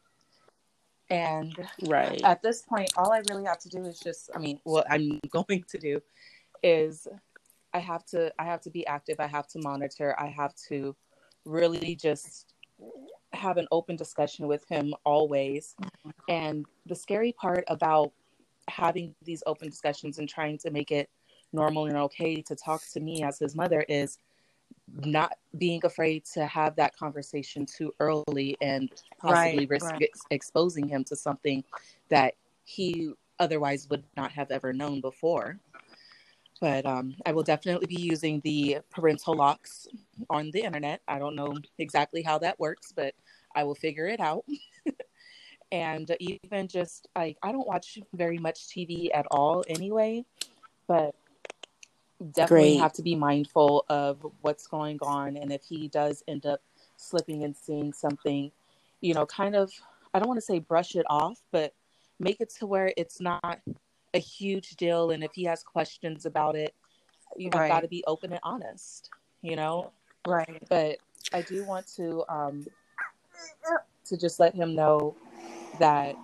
And 1.11 1.57
right 1.87 2.21
at 2.23 2.41
this 2.43 2.63
point, 2.63 2.91
all 2.97 3.13
I 3.13 3.21
really 3.29 3.45
have 3.45 3.59
to 3.61 3.69
do 3.69 3.85
is 3.85 3.99
just, 3.99 4.31
I 4.35 4.39
mean, 4.39 4.61
what 4.65 4.87
I'm 4.89 5.21
going 5.31 5.65
to 5.69 5.79
do 5.79 6.01
is 6.63 7.09
I 7.75 7.79
have 7.81 8.05
to, 8.07 8.33
I 8.39 8.45
have 8.45 8.61
to 8.63 8.71
be 8.71 8.87
active. 8.87 9.17
I 9.19 9.27
have 9.27 9.49
to 9.49 9.59
monitor. 9.61 10.15
I 10.19 10.29
have 10.29 10.55
to 10.69 10.95
really 11.45 11.97
just 11.97 12.55
have 13.33 13.57
an 13.57 13.67
open 13.71 13.97
discussion 13.97 14.47
with 14.47 14.65
him 14.69 14.95
always. 15.05 15.75
And 16.29 16.65
the 16.87 16.95
scary 16.95 17.33
part 17.33 17.65
about 17.69 18.13
having 18.69 19.15
these 19.25 19.43
open 19.47 19.69
discussions 19.69 20.19
and 20.19 20.29
trying 20.29 20.59
to 20.59 20.71
make 20.71 20.91
it 20.91 21.09
normal 21.53 21.87
and 21.87 21.97
okay 21.97 22.41
to 22.43 22.55
talk 22.55 22.83
to 22.93 23.01
me 23.01 23.23
as 23.23 23.39
his 23.39 23.57
mother 23.57 23.85
is 23.89 24.19
not 24.97 25.37
being 25.59 25.81
afraid 25.85 26.25
to 26.25 26.47
have 26.47 26.77
that 26.77 26.97
conversation 26.97 27.67
too 27.67 27.93
early 28.01 28.57
and 28.61 28.91
possibly 29.19 29.61
right, 29.61 29.71
risk 29.71 29.93
right. 29.93 30.03
Ex- 30.03 30.21
exposing 30.31 30.89
him 30.89 31.05
to 31.05 31.17
something 31.17 31.65
that 32.09 32.35
he 32.65 33.13
otherwise 33.39 33.89
would 33.91 34.05
not 34.17 34.33
have 34.33 34.51
ever 34.51 34.73
known 34.73 35.01
before. 35.01 35.59
But 36.61 36.85
um, 36.85 37.17
I 37.25 37.33
will 37.33 37.43
definitely 37.43 37.87
be 37.87 38.01
using 38.01 38.41
the 38.45 38.79
parental 38.91 39.35
locks 39.35 39.89
on 40.29 40.51
the 40.53 40.63
internet. 40.63 41.01
I 41.09 41.19
don't 41.19 41.35
know 41.35 41.57
exactly 41.79 42.23
how 42.23 42.39
that 42.39 42.61
works, 42.61 42.93
but 42.95 43.15
I 43.55 43.65
will 43.65 43.75
figure 43.75 44.07
it 44.07 44.21
out. 44.21 44.45
and 45.73 46.15
even 46.21 46.69
just 46.69 47.09
like 47.17 47.39
I 47.43 47.53
don't 47.53 47.67
watch 47.67 47.99
very 48.13 48.39
much 48.39 48.69
TV 48.69 49.09
at 49.15 49.27
all 49.31 49.65
anyway, 49.69 50.25
but 50.87 51.15
definitely 52.33 52.73
Great. 52.75 52.81
have 52.81 52.93
to 52.93 53.03
be 53.03 53.15
mindful 53.15 53.85
of 53.89 54.25
what's 54.43 54.67
going 54.67 54.99
on 55.03 55.37
and 55.37 55.53
if 55.53 55.63
he 55.63 55.89
does 55.89 56.23
end 56.29 56.47
up 56.47 56.61
slipping 56.97 57.45
and 57.45 57.57
seeing 57.57 57.93
something 57.93 58.51
you 59.01 59.15
know 59.15 59.25
kind 59.25 59.57
of 59.57 59.73
i 60.13 60.19
don't 60.19 60.29
want 60.29 60.37
to 60.37 60.45
say 60.45 60.59
brush 60.59 60.97
it 60.97 61.07
off 61.09 61.41
but 61.51 61.73
make 62.19 62.41
it 62.41 62.51
to 62.51 62.67
where 62.67 62.93
it's 62.97 63.21
not 63.21 63.61
a 64.13 64.19
huge 64.19 64.71
deal 64.77 65.11
and 65.11 65.25
if 65.25 65.31
he 65.35 65.45
has 65.45 65.63
questions 65.63 66.27
about 66.27 66.57
it 66.57 66.75
you 67.37 67.49
right. 67.55 67.69
got 67.69 67.81
to 67.81 67.89
be 67.89 68.05
open 68.07 68.33
and 68.33 68.41
honest 68.43 69.09
you 69.41 69.57
know 69.57 69.91
right 70.27 70.63
but 70.69 70.99
i 71.33 71.41
do 71.41 71.65
want 71.65 71.87
to 71.87 72.23
um 72.29 72.67
to 74.05 74.17
just 74.17 74.41
let 74.41 74.55
him 74.55 74.75
know 74.75 75.17
that 75.79 76.17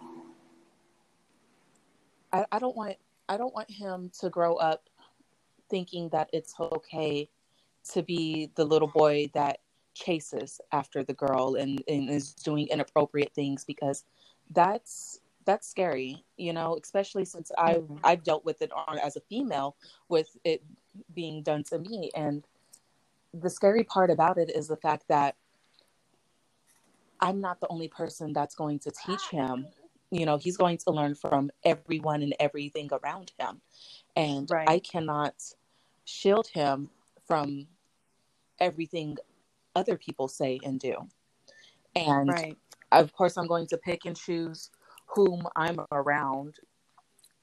I, 2.32 2.44
I 2.52 2.58
don't 2.58 2.76
want 2.76 2.96
I 3.28 3.36
don't 3.36 3.54
want 3.54 3.70
him 3.70 4.10
to 4.20 4.28
grow 4.28 4.56
up 4.56 4.88
thinking 5.68 6.08
that 6.10 6.28
it's 6.32 6.54
okay 6.58 7.28
to 7.92 8.02
be 8.02 8.50
the 8.54 8.64
little 8.64 8.88
boy 8.88 9.30
that 9.34 9.60
chases 9.94 10.60
after 10.72 11.02
the 11.02 11.14
girl 11.14 11.56
and, 11.58 11.82
and 11.88 12.10
is 12.10 12.32
doing 12.34 12.68
inappropriate 12.68 13.32
things 13.34 13.64
because 13.64 14.04
that's 14.50 15.20
that's 15.46 15.68
scary 15.68 16.24
you 16.36 16.52
know 16.52 16.78
especially 16.82 17.24
since 17.24 17.50
i 17.56 17.74
mm-hmm. 17.74 17.96
i've 18.04 18.22
dealt 18.22 18.44
with 18.44 18.60
it 18.60 18.70
on 18.72 18.98
as 18.98 19.16
a 19.16 19.20
female 19.20 19.76
with 20.08 20.36
it 20.44 20.62
being 21.14 21.42
done 21.42 21.62
to 21.62 21.78
me 21.78 22.10
and 22.14 22.46
the 23.32 23.48
scary 23.48 23.84
part 23.84 24.10
about 24.10 24.38
it 24.38 24.50
is 24.54 24.68
the 24.68 24.76
fact 24.76 25.04
that 25.08 25.36
i'm 27.20 27.40
not 27.40 27.60
the 27.60 27.68
only 27.68 27.88
person 27.88 28.32
that's 28.32 28.54
going 28.54 28.78
to 28.78 28.90
teach 28.90 29.28
him 29.30 29.66
you 30.10 30.26
know 30.26 30.36
he's 30.36 30.56
going 30.56 30.78
to 30.78 30.90
learn 30.90 31.14
from 31.14 31.50
everyone 31.64 32.22
and 32.22 32.34
everything 32.38 32.88
around 32.92 33.32
him 33.38 33.60
and 34.14 34.50
right. 34.50 34.68
i 34.68 34.78
cannot 34.78 35.34
shield 36.04 36.46
him 36.52 36.88
from 37.26 37.66
everything 38.60 39.16
other 39.74 39.96
people 39.96 40.28
say 40.28 40.58
and 40.64 40.80
do 40.80 40.94
and 41.94 42.28
right. 42.28 42.56
of 42.92 43.12
course 43.12 43.36
i'm 43.36 43.46
going 43.46 43.66
to 43.66 43.76
pick 43.76 44.04
and 44.04 44.16
choose 44.16 44.70
whom 45.06 45.46
i'm 45.56 45.78
around 45.92 46.56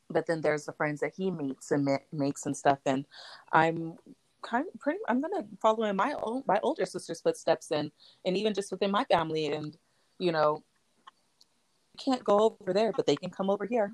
but 0.10 0.26
then 0.28 0.41
there's 0.41 0.65
the 0.65 0.73
friends 0.73 0.99
that 0.99 1.13
he 1.15 1.32
meets 1.32 1.71
and 1.71 1.86
ma- 1.86 1.97
makes 2.12 2.45
and 2.45 2.56
stuff 2.56 2.80
and 2.86 3.06
i'm 3.52 3.93
kind 4.41 4.65
of 4.73 4.80
pretty 4.80 4.99
i'm 5.08 5.21
gonna 5.21 5.45
follow 5.62 5.84
in 5.84 5.95
my 5.95 6.13
own 6.23 6.43
my 6.47 6.60
older 6.63 6.86
sister's 6.86 7.21
footsteps 7.21 7.71
and 7.71 7.91
and 8.26 8.38
even 8.38 8.54
just 8.54 8.71
within 8.71 8.91
my 8.91 9.04
family 9.06 9.47
and 9.47 9.78
you 10.19 10.32
know 10.32 10.63
can't 11.97 12.23
go 12.23 12.58
over 12.62 12.73
there 12.73 12.91
but 12.95 13.06
they 13.06 13.15
can 13.15 13.29
come 13.29 13.49
over 13.49 13.65
here. 13.65 13.93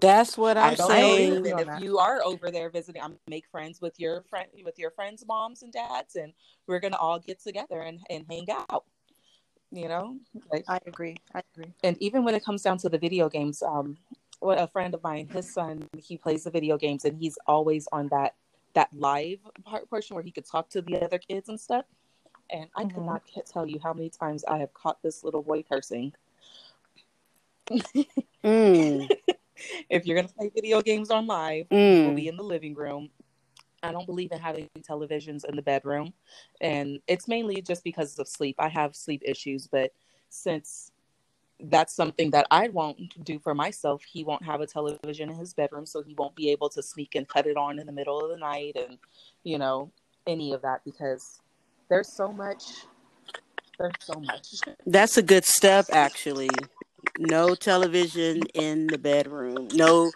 That's 0.00 0.38
what 0.38 0.56
i'm 0.56 0.76
saying. 0.76 1.44
if 1.46 1.82
you 1.82 1.98
are 1.98 2.22
over 2.24 2.50
there 2.50 2.70
visiting 2.70 3.02
i'm 3.02 3.18
make 3.28 3.46
friends 3.50 3.80
with 3.80 3.98
your 3.98 4.22
friend 4.22 4.46
with 4.64 4.78
your 4.78 4.90
friends 4.90 5.24
moms 5.26 5.62
and 5.62 5.72
dads 5.72 6.16
and 6.16 6.32
we're 6.66 6.80
gonna 6.80 6.96
all 6.96 7.18
get 7.18 7.42
together 7.42 7.80
and, 7.80 8.00
and 8.08 8.24
hang 8.28 8.46
out 8.70 8.84
you 9.72 9.88
know? 9.88 10.16
Like, 10.52 10.64
i 10.68 10.78
agree. 10.86 11.16
I 11.34 11.42
agree. 11.54 11.72
and 11.82 11.96
even 12.00 12.24
when 12.24 12.34
it 12.34 12.44
comes 12.44 12.62
down 12.62 12.78
to 12.78 12.88
the 12.88 12.98
video 12.98 13.28
games 13.28 13.62
um 13.62 13.96
what 14.38 14.60
a 14.60 14.66
friend 14.66 14.94
of 14.94 15.02
mine 15.02 15.28
his 15.28 15.52
son 15.52 15.88
he 15.98 16.16
plays 16.16 16.44
the 16.44 16.50
video 16.50 16.78
games 16.78 17.04
and 17.04 17.16
he's 17.18 17.38
always 17.46 17.86
on 17.92 18.08
that 18.08 18.34
that 18.74 18.88
live 18.92 19.38
part 19.64 19.88
portion 19.90 20.14
where 20.14 20.24
he 20.24 20.30
could 20.30 20.46
talk 20.46 20.68
to 20.70 20.80
the 20.82 21.02
other 21.04 21.18
kids 21.18 21.48
and 21.48 21.58
stuff 21.60 21.84
and 22.52 22.68
i 22.76 22.82
mm-hmm. 22.82 22.94
cannot 22.94 23.22
tell 23.46 23.66
you 23.66 23.78
how 23.82 23.92
many 23.92 24.08
times 24.08 24.44
i 24.46 24.58
have 24.58 24.72
caught 24.74 25.02
this 25.02 25.24
little 25.24 25.42
boy 25.42 25.62
cursing 25.62 26.12
mm. 28.44 29.10
if 29.90 30.06
you're 30.06 30.16
going 30.16 30.26
to 30.26 30.34
play 30.34 30.50
video 30.54 30.80
games 30.80 31.10
on 31.10 31.26
live 31.26 31.68
mm. 31.68 32.06
we'll 32.06 32.14
be 32.14 32.28
in 32.28 32.36
the 32.36 32.42
living 32.42 32.74
room 32.74 33.08
I 33.82 33.92
don't 33.92 34.06
believe 34.06 34.32
in 34.32 34.38
having 34.38 34.68
televisions 34.80 35.44
in 35.44 35.56
the 35.56 35.62
bedroom. 35.62 36.12
And 36.60 37.00
it's 37.06 37.28
mainly 37.28 37.62
just 37.62 37.82
because 37.84 38.18
of 38.18 38.28
sleep. 38.28 38.56
I 38.58 38.68
have 38.68 38.94
sleep 38.94 39.22
issues, 39.24 39.66
but 39.66 39.92
since 40.28 40.92
that's 41.58 41.94
something 41.94 42.30
that 42.30 42.46
I 42.50 42.68
won't 42.68 43.24
do 43.24 43.38
for 43.38 43.54
myself, 43.54 44.02
he 44.02 44.24
won't 44.24 44.44
have 44.44 44.60
a 44.60 44.66
television 44.66 45.30
in 45.30 45.36
his 45.36 45.54
bedroom, 45.54 45.86
so 45.86 46.02
he 46.02 46.14
won't 46.14 46.34
be 46.34 46.50
able 46.50 46.68
to 46.70 46.82
sneak 46.82 47.14
and 47.14 47.28
cut 47.28 47.46
it 47.46 47.56
on 47.56 47.78
in 47.78 47.86
the 47.86 47.92
middle 47.92 48.20
of 48.20 48.30
the 48.30 48.36
night 48.36 48.76
and, 48.76 48.98
you 49.44 49.58
know, 49.58 49.90
any 50.26 50.52
of 50.52 50.62
that 50.62 50.84
because 50.84 51.40
there's 51.90 52.08
so 52.10 52.32
much. 52.32 52.86
There's 53.78 53.92
so 54.00 54.14
much. 54.20 54.48
That's 54.86 55.18
a 55.18 55.22
good 55.22 55.44
step, 55.44 55.86
actually. 55.92 56.48
No 57.18 57.54
television 57.54 58.42
in 58.54 58.86
the 58.86 58.98
bedroom. 58.98 59.68
No 59.74 60.12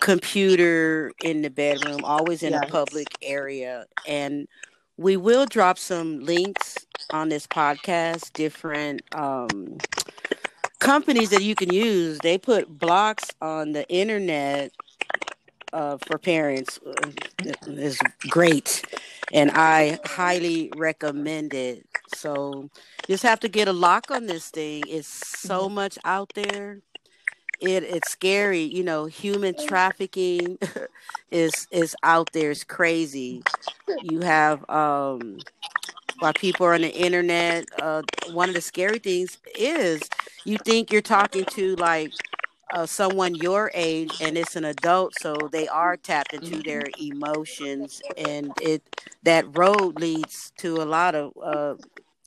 computer 0.00 1.12
in 1.22 1.42
the 1.42 1.50
bedroom, 1.50 2.04
always 2.04 2.42
in 2.42 2.52
yes. 2.52 2.62
a 2.64 2.70
public 2.70 3.06
area. 3.22 3.86
And 4.08 4.48
we 4.96 5.16
will 5.16 5.46
drop 5.46 5.78
some 5.78 6.20
links 6.20 6.86
on 7.10 7.28
this 7.28 7.46
podcast, 7.46 8.32
different 8.32 9.02
um, 9.14 9.78
companies 10.80 11.30
that 11.30 11.42
you 11.42 11.54
can 11.54 11.72
use. 11.72 12.18
They 12.18 12.38
put 12.38 12.78
blocks 12.78 13.30
on 13.40 13.72
the 13.72 13.88
internet 13.88 14.72
uh, 15.72 15.98
for 16.06 16.18
parents 16.18 16.78
is 17.66 17.98
great, 18.28 18.84
and 19.32 19.50
I 19.52 19.98
highly 20.04 20.70
recommend 20.76 21.54
it. 21.54 21.86
So, 22.14 22.70
just 23.06 23.22
have 23.22 23.40
to 23.40 23.48
get 23.48 23.68
a 23.68 23.72
lock 23.72 24.10
on 24.10 24.26
this 24.26 24.50
thing. 24.50 24.84
It's 24.86 25.08
so 25.08 25.66
mm-hmm. 25.66 25.74
much 25.74 25.98
out 26.04 26.32
there 26.34 26.82
it 27.62 27.84
it's 27.84 28.10
scary 28.10 28.62
you 28.62 28.82
know 28.82 29.06
human 29.06 29.54
trafficking 29.66 30.58
is 31.30 31.68
is 31.70 31.96
out 32.02 32.28
there 32.32 32.50
it's 32.50 32.64
crazy 32.64 33.42
you 34.02 34.20
have 34.20 34.68
um 34.68 35.38
while 36.18 36.32
people 36.34 36.66
are 36.66 36.74
on 36.74 36.82
the 36.82 36.94
internet 36.94 37.64
uh 37.80 38.02
one 38.32 38.48
of 38.48 38.54
the 38.54 38.60
scary 38.60 38.98
things 38.98 39.38
is 39.56 40.02
you 40.44 40.58
think 40.64 40.92
you're 40.92 41.00
talking 41.00 41.44
to 41.44 41.76
like 41.76 42.12
uh, 42.72 42.86
someone 42.86 43.34
your 43.34 43.70
age 43.74 44.20
and 44.20 44.36
it's 44.38 44.56
an 44.56 44.64
adult 44.64 45.14
so 45.20 45.48
they 45.52 45.68
are 45.68 45.96
tapped 45.96 46.32
into 46.34 46.62
their 46.62 46.88
emotions 47.00 48.00
and 48.16 48.52
it 48.60 48.82
that 49.22 49.44
road 49.56 49.98
leads 50.00 50.52
to 50.56 50.82
a 50.82 50.84
lot 50.84 51.14
of 51.14 51.32
uh 51.42 51.74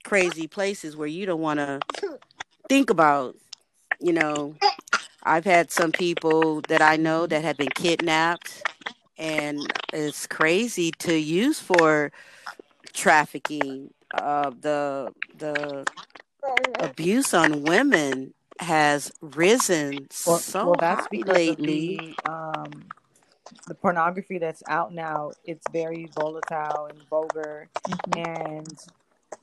crazy 0.03 0.47
places 0.47 0.95
where 0.95 1.07
you 1.07 1.25
don't 1.25 1.41
want 1.41 1.59
to 1.59 1.79
think 2.69 2.89
about 2.89 3.35
you 3.99 4.13
know 4.13 4.55
I've 5.25 5.45
had 5.45 5.71
some 5.71 5.91
people 5.91 6.61
that 6.69 6.83
I 6.83 6.97
know 6.97 7.25
that 7.25 7.43
have 7.43 7.57
been 7.57 7.69
kidnapped, 7.69 8.61
and 9.17 9.59
it's 9.91 10.27
crazy 10.27 10.91
to 10.99 11.15
use 11.15 11.59
for 11.59 12.11
trafficking. 12.93 13.91
Uh, 14.13 14.51
the 14.61 15.11
the 15.39 15.83
abuse 16.79 17.33
on 17.33 17.63
women 17.63 18.34
has 18.59 19.11
risen 19.21 20.07
well, 20.25 20.37
so 20.37 20.65
well, 20.65 20.75
that's 20.79 21.07
high 21.11 21.21
lately. 21.31 22.15
The, 22.23 22.31
um, 22.31 22.85
the 23.67 23.75
pornography 23.75 24.37
that's 24.37 24.63
out 24.67 24.93
now, 24.93 25.31
it's 25.43 25.65
very 25.71 26.07
volatile 26.15 26.87
and 26.87 27.01
vulgar, 27.09 27.69
mm-hmm. 27.87 28.19
and 28.19 28.73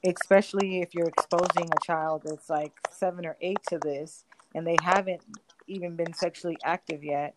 especially 0.05 0.81
if 0.81 0.95
you're 0.95 1.09
exposing 1.09 1.71
a 1.71 1.87
child 1.87 2.23
that's 2.25 2.51
like 2.51 2.73
seven 2.91 3.27
or 3.27 3.37
eight 3.41 3.59
to 3.69 3.79
this, 3.79 4.25
and 4.55 4.67
they 4.67 4.77
haven't 4.83 5.23
even 5.67 5.97
been 5.97 6.13
sexually 6.15 6.59
active 6.65 7.05
yet. 7.05 7.35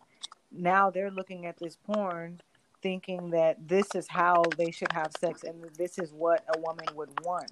Now 0.52 0.90
they're 0.90 1.12
looking 1.12 1.46
at 1.46 1.58
this 1.58 1.78
porn 1.86 2.42
thinking 2.82 3.32
that 3.32 3.68
this 3.68 3.88
is 3.96 4.08
how 4.08 4.44
they 4.58 4.70
should 4.70 4.92
have 4.92 5.12
sex 5.20 5.44
and 5.44 5.64
this 5.78 5.98
is 5.98 6.12
what 6.14 6.44
a 6.56 6.60
woman 6.60 6.86
would 6.96 7.10
want. 7.24 7.52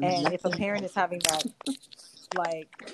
And 0.00 0.32
if 0.32 0.44
a 0.44 0.50
parent 0.50 0.84
is 0.84 0.94
having 0.94 1.18
that 1.28 1.44
like 2.36 2.90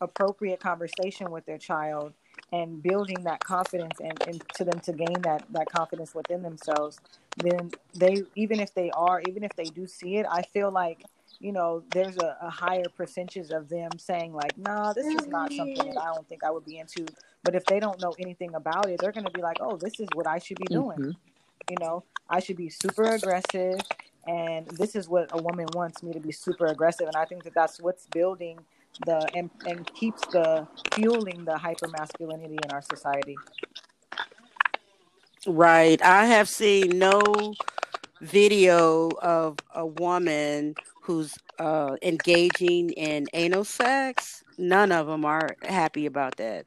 appropriate 0.00 0.60
conversation 0.60 1.30
with 1.30 1.46
their 1.46 1.58
child 1.58 2.12
and 2.52 2.82
building 2.82 3.22
that 3.24 3.42
confidence 3.42 3.94
and, 4.00 4.20
and 4.26 4.42
to 4.54 4.64
them 4.64 4.78
to 4.80 4.92
gain 4.92 5.20
that 5.22 5.44
that 5.50 5.66
confidence 5.70 6.14
within 6.14 6.42
themselves, 6.42 6.98
then 7.36 7.70
they 7.94 8.22
even 8.34 8.60
if 8.60 8.74
they 8.74 8.90
are, 8.90 9.22
even 9.26 9.44
if 9.44 9.54
they 9.56 9.64
do 9.64 9.86
see 9.86 10.16
it, 10.16 10.26
I 10.30 10.42
feel 10.42 10.70
like 10.70 11.04
you 11.42 11.50
know, 11.50 11.82
there's 11.92 12.16
a, 12.18 12.36
a, 12.40 12.48
higher 12.48 12.84
percentage 12.96 13.50
of 13.50 13.68
them 13.68 13.90
saying 13.98 14.32
like, 14.32 14.56
nah, 14.56 14.92
this 14.92 15.06
is 15.06 15.26
not 15.26 15.52
something 15.52 15.92
that 15.92 16.00
I 16.00 16.14
don't 16.14 16.28
think 16.28 16.44
I 16.44 16.50
would 16.52 16.64
be 16.64 16.78
into. 16.78 17.04
But 17.42 17.56
if 17.56 17.64
they 17.64 17.80
don't 17.80 18.00
know 18.00 18.14
anything 18.20 18.54
about 18.54 18.88
it, 18.88 19.00
they're 19.00 19.10
going 19.10 19.26
to 19.26 19.32
be 19.32 19.42
like, 19.42 19.56
oh, 19.60 19.76
this 19.76 19.98
is 19.98 20.06
what 20.14 20.28
I 20.28 20.38
should 20.38 20.58
be 20.58 20.66
doing. 20.66 20.98
Mm-hmm. 20.98 21.10
You 21.68 21.76
know, 21.80 22.04
I 22.30 22.38
should 22.38 22.56
be 22.56 22.68
super 22.68 23.02
aggressive. 23.02 23.80
And 24.24 24.68
this 24.68 24.94
is 24.94 25.08
what 25.08 25.30
a 25.32 25.42
woman 25.42 25.66
wants 25.74 26.02
me 26.04 26.12
to 26.12 26.20
be 26.20 26.30
super 26.30 26.66
aggressive. 26.66 27.08
And 27.08 27.16
I 27.16 27.24
think 27.24 27.42
that 27.42 27.54
that's 27.54 27.80
what's 27.80 28.06
building 28.06 28.60
the 29.06 29.28
and, 29.34 29.50
and 29.66 29.92
keeps 29.94 30.26
the 30.28 30.66
fueling 30.94 31.44
the 31.44 31.56
hyper 31.56 31.88
masculinity 31.88 32.58
in 32.62 32.70
our 32.70 32.82
society. 32.82 33.36
Right. 35.46 36.00
I 36.02 36.26
have 36.26 36.48
seen 36.48 36.98
no 36.98 37.54
video 38.20 39.10
of 39.20 39.58
a 39.74 39.84
woman 39.84 40.74
who's 41.02 41.34
uh, 41.58 41.96
engaging 42.02 42.90
in 42.90 43.26
anal 43.32 43.64
sex, 43.64 44.44
none 44.56 44.92
of 44.92 45.06
them 45.08 45.24
are 45.24 45.56
happy 45.62 46.06
about 46.06 46.36
that. 46.36 46.66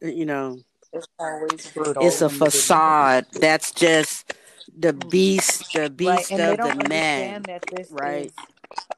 You 0.00 0.26
know, 0.26 0.58
it's 0.92 1.06
always 1.18 1.70
brutal. 1.72 2.04
It's 2.04 2.20
a 2.20 2.28
facade. 2.28 3.26
That's 3.32 3.72
just 3.72 4.34
the 4.76 4.92
mm-hmm. 4.92 5.08
beast, 5.08 5.72
the 5.72 5.90
beast 5.90 6.32
right. 6.32 6.58
of 6.58 6.78
the 6.78 6.88
man. 6.88 7.44
right. 7.90 8.32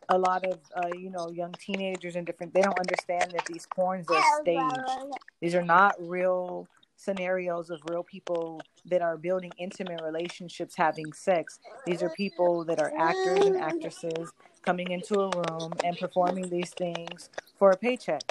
A 0.09 0.19
lot 0.19 0.45
of 0.47 0.61
uh, 0.77 0.89
you 0.97 1.11
know 1.11 1.31
young 1.31 1.53
teenagers 1.55 2.17
and 2.17 2.27
different. 2.27 2.55
They 2.55 2.63
don't 2.63 2.79
understand 2.79 3.33
that 3.33 3.47
these 3.47 3.67
porns 3.77 4.11
are 4.11 4.43
staged. 4.43 5.15
These 5.41 5.55
are 5.55 5.63
not 5.65 5.95
real 6.01 6.69
scenarios 6.97 7.71
of 7.71 7.81
real 7.91 8.03
people 8.05 8.61
that 8.87 9.03
are 9.03 9.17
building 9.17 9.53
intimate 9.59 10.01
relationships 10.03 10.75
having 10.77 11.13
sex. 11.13 11.59
These 11.87 12.03
are 12.03 12.11
people 12.11 12.65
that 12.67 12.81
are 12.81 12.93
actors 12.99 13.47
and 13.47 13.57
actresses 13.57 14.33
coming 14.65 14.91
into 14.91 15.21
a 15.21 15.31
room 15.31 15.73
and 15.85 15.99
performing 15.99 16.51
these 16.51 16.71
things 16.71 17.31
for 17.59 17.71
a 17.73 17.77
paycheck. 17.77 18.23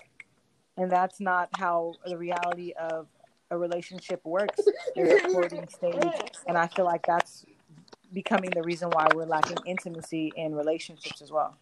and 0.78 0.92
that's 0.92 1.20
not 1.20 1.50
how 1.58 1.94
the 2.06 2.18
reality 2.18 2.74
of 2.80 3.08
a 3.52 3.58
relationship 3.58 4.22
works. 4.26 4.60
There's 4.96 5.24
a 5.24 5.68
stage, 5.72 6.32
and 6.48 6.58
I 6.58 6.68
feel 6.68 6.86
like 6.86 7.06
that's 7.08 7.46
becoming 8.14 8.50
the 8.52 8.64
reason 8.64 8.90
why 8.90 9.08
we're 9.14 9.26
lacking 9.26 9.58
intimacy 9.66 10.32
in 10.36 10.56
relationships 10.56 11.22
as 11.22 11.32
well. 11.32 11.58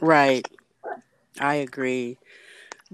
Right. 0.00 0.46
I 1.40 1.56
agree. 1.56 2.18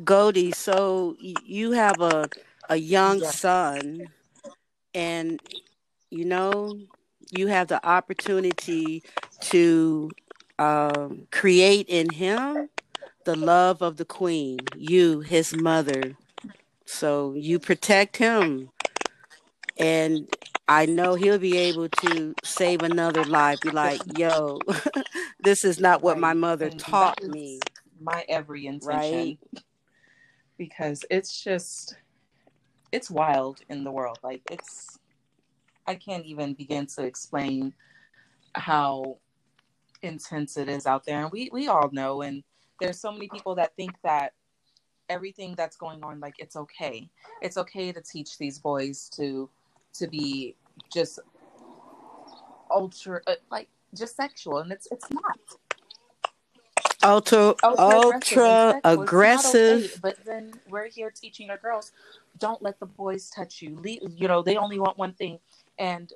Goldie, 0.05 0.53
so 0.53 1.17
you 1.21 1.73
have 1.73 2.01
a 2.01 2.29
a 2.69 2.77
young 2.77 3.19
yeah. 3.19 3.31
son 3.31 4.07
and 4.95 5.41
you 6.11 6.25
know 6.25 6.79
you 7.31 7.49
have 7.49 7.69
the 7.69 7.85
opportunity 7.87 9.03
to 9.41 10.11
um, 10.59 11.27
create 11.31 11.87
in 11.89 12.09
him 12.11 12.69
the 13.25 13.37
love 13.37 13.83
of 13.83 13.97
the 13.97 14.05
queen, 14.05 14.59
you, 14.77 15.21
his 15.21 15.55
mother. 15.55 16.17
So 16.87 17.35
you 17.35 17.59
protect 17.59 18.17
him. 18.17 18.71
And 19.79 20.29
I 20.73 20.87
know 20.87 21.15
he'll 21.17 21.39
be 21.39 21.59
able 21.59 21.91
to 21.91 22.35
save 22.43 22.81
another 22.81 23.25
life. 23.25 23.61
Be 23.61 23.71
like, 23.71 24.01
yo, 24.17 24.59
this 25.41 25.67
is 25.67 25.79
not 25.79 26.03
what 26.03 26.15
right. 26.15 26.21
my 26.21 26.33
mother 26.33 26.69
and 26.69 26.81
taught 26.81 27.23
me. 27.23 27.61
My 28.01 28.25
every 28.27 28.67
intention. 28.67 29.13
Right? 29.13 29.39
Because 30.57 31.05
it's 31.11 31.45
just, 31.45 31.97
it's 32.91 33.11
wild 33.11 33.61
in 33.69 33.85
the 33.85 33.91
world. 33.91 34.19
Like, 34.23 34.41
it's, 34.51 34.99
I 35.87 35.95
can't 35.95 36.25
even 36.25 36.55
begin 36.55 36.87
to 36.87 37.03
explain 37.03 37.75
how 38.55 39.19
intense 40.01 40.57
it 40.57 40.71
is 40.71 40.87
out 40.87 41.05
there. 41.05 41.21
And 41.21 41.31
we, 41.31 41.51
we 41.53 41.69
all 41.69 41.91
know. 41.93 42.23
And 42.23 42.43
there's 42.81 42.99
so 42.99 43.13
many 43.13 43.29
people 43.29 43.57
that 43.57 43.77
think 43.77 43.93
that 44.05 44.33
everything 45.11 45.55
that's 45.55 45.77
going 45.77 46.03
on, 46.03 46.19
like, 46.19 46.37
it's 46.39 46.57
okay. 46.57 47.11
It's 47.43 47.59
okay 47.59 47.93
to 47.93 48.01
teach 48.01 48.39
these 48.39 48.59
boys 48.59 49.11
to, 49.17 49.51
to 49.95 50.07
be 50.07 50.57
just 50.93 51.19
ultra 52.71 53.21
uh, 53.27 53.35
like 53.51 53.69
just 53.95 54.17
sexual 54.17 54.59
and 54.59 54.73
it's 54.73 54.89
it's 54.91 55.11
not 55.11 55.39
ultra 57.03 57.55
ultra, 57.63 58.81
aggressive, 58.85 58.85
aggressive. 58.85 59.85
Okay, 59.85 59.99
but 60.01 60.25
then 60.25 60.53
we're 60.69 60.89
here 60.89 61.11
teaching 61.11 61.51
our 61.51 61.59
girls 61.59 61.93
don't 62.39 62.63
let 62.63 62.81
the 62.81 62.87
boys 62.87 63.29
touch 63.31 63.61
you. 63.61 63.77
Leave, 63.77 64.01
you 64.17 64.29
know 64.29 64.43
they 64.43 64.57
only 64.57 64.79
want 64.79 64.97
one 64.99 65.13
thing. 65.13 65.39
And 65.79 66.13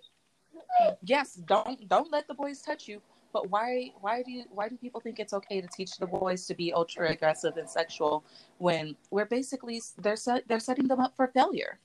yes 1.02 1.34
don't 1.34 1.88
don't 1.88 2.12
let 2.12 2.26
the 2.28 2.34
boys 2.34 2.60
touch 2.60 2.86
you 2.86 3.00
but 3.32 3.50
why 3.50 3.90
why 4.00 4.22
do 4.22 4.30
you 4.30 4.44
why 4.50 4.68
do 4.68 4.76
people 4.76 5.00
think 5.00 5.18
it's 5.18 5.32
okay 5.32 5.60
to 5.60 5.68
teach 5.68 5.96
the 5.98 6.06
boys 6.06 6.46
to 6.46 6.54
be 6.54 6.72
ultra 6.72 7.10
aggressive 7.10 7.56
and 7.56 7.68
sexual 7.68 8.24
when 8.58 8.94
we're 9.10 9.26
basically 9.26 9.80
they're 9.98 10.16
set, 10.16 10.46
they're 10.48 10.60
setting 10.60 10.86
them 10.86 11.00
up 11.00 11.14
for 11.16 11.26
failure 11.28 11.78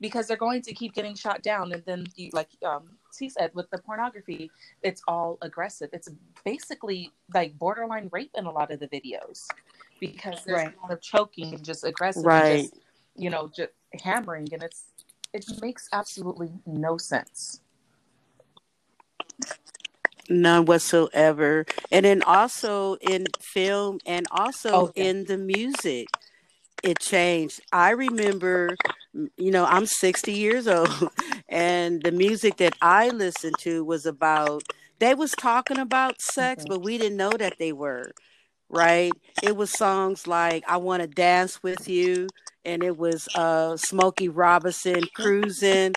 because 0.00 0.26
they're 0.26 0.36
going 0.36 0.62
to 0.62 0.74
keep 0.74 0.94
getting 0.94 1.14
shot 1.14 1.42
down. 1.42 1.72
And 1.72 1.82
then 1.84 2.06
you, 2.16 2.30
like 2.32 2.48
um 2.64 2.90
he 3.18 3.28
said 3.28 3.50
with 3.54 3.70
the 3.70 3.78
pornography 3.78 4.50
it's 4.82 5.02
all 5.06 5.38
aggressive. 5.42 5.90
It's 5.92 6.08
basically 6.44 7.12
like 7.32 7.58
borderline 7.58 8.08
rape 8.12 8.32
in 8.36 8.46
a 8.46 8.50
lot 8.50 8.70
of 8.70 8.80
the 8.80 8.88
videos 8.88 9.46
because 10.00 10.44
there's 10.44 10.64
right. 10.64 10.74
a 10.76 10.82
lot 10.82 10.92
of 10.92 11.00
choking 11.00 11.54
and 11.54 11.64
just 11.64 11.84
aggressive 11.84 12.24
right. 12.24 12.62
just, 12.62 12.74
you 13.16 13.30
know 13.30 13.50
just 13.54 13.70
hammering. 14.02 14.48
And 14.52 14.62
it's 14.62 14.84
it 15.32 15.44
makes 15.60 15.88
absolutely 15.92 16.52
no 16.66 16.96
sense. 16.96 17.60
None 20.30 20.64
whatsoever. 20.64 21.66
And 21.90 22.04
then 22.06 22.22
also 22.22 22.94
in 22.94 23.26
film 23.40 23.98
and 24.06 24.26
also 24.30 24.70
oh, 24.72 24.92
yeah. 24.96 25.04
in 25.04 25.24
the 25.24 25.36
music 25.36 26.08
it 26.84 26.98
changed 27.00 27.60
i 27.72 27.90
remember 27.90 28.76
you 29.36 29.50
know, 29.50 29.64
I'm 29.64 29.86
60 29.86 30.32
years 30.32 30.66
old 30.68 31.10
and 31.48 32.02
the 32.02 32.12
music 32.12 32.56
that 32.58 32.74
I 32.80 33.08
listened 33.08 33.56
to 33.60 33.84
was 33.84 34.06
about 34.06 34.62
they 35.00 35.14
was 35.14 35.32
talking 35.32 35.78
about 35.78 36.20
sex, 36.20 36.62
mm-hmm. 36.62 36.74
but 36.74 36.82
we 36.82 36.98
didn't 36.98 37.16
know 37.16 37.32
that 37.32 37.58
they 37.58 37.72
were. 37.72 38.12
Right? 38.70 39.12
It 39.42 39.56
was 39.56 39.70
songs 39.70 40.26
like 40.26 40.64
I 40.66 40.78
Want 40.78 41.02
to 41.02 41.06
Dance 41.06 41.62
with 41.62 41.88
You 41.88 42.26
and 42.64 42.82
it 42.82 42.96
was 42.96 43.28
uh 43.34 43.76
Smokey 43.76 44.28
Robinson 44.28 45.02
cruising. 45.14 45.94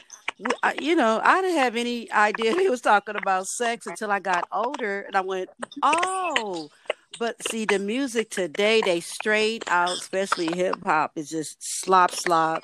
You 0.79 0.95
know, 0.95 1.19
I 1.23 1.41
didn't 1.41 1.57
have 1.57 1.75
any 1.75 2.11
idea 2.11 2.51
he 2.59 2.69
was 2.69 2.81
talking 2.81 3.15
about 3.15 3.47
sex 3.47 3.87
until 3.87 4.11
I 4.11 4.19
got 4.19 4.47
older 4.51 5.01
and 5.01 5.15
I 5.15 5.21
went, 5.21 5.49
"Oh, 5.81 6.69
but 7.19 7.35
see, 7.49 7.65
the 7.65 7.79
music 7.79 8.29
today, 8.29 8.81
they 8.83 8.99
straight 8.99 9.63
out, 9.67 9.89
especially 9.89 10.55
hip 10.55 10.75
hop, 10.83 11.13
is 11.15 11.29
just 11.29 11.57
slop 11.59 12.11
slop 12.11 12.63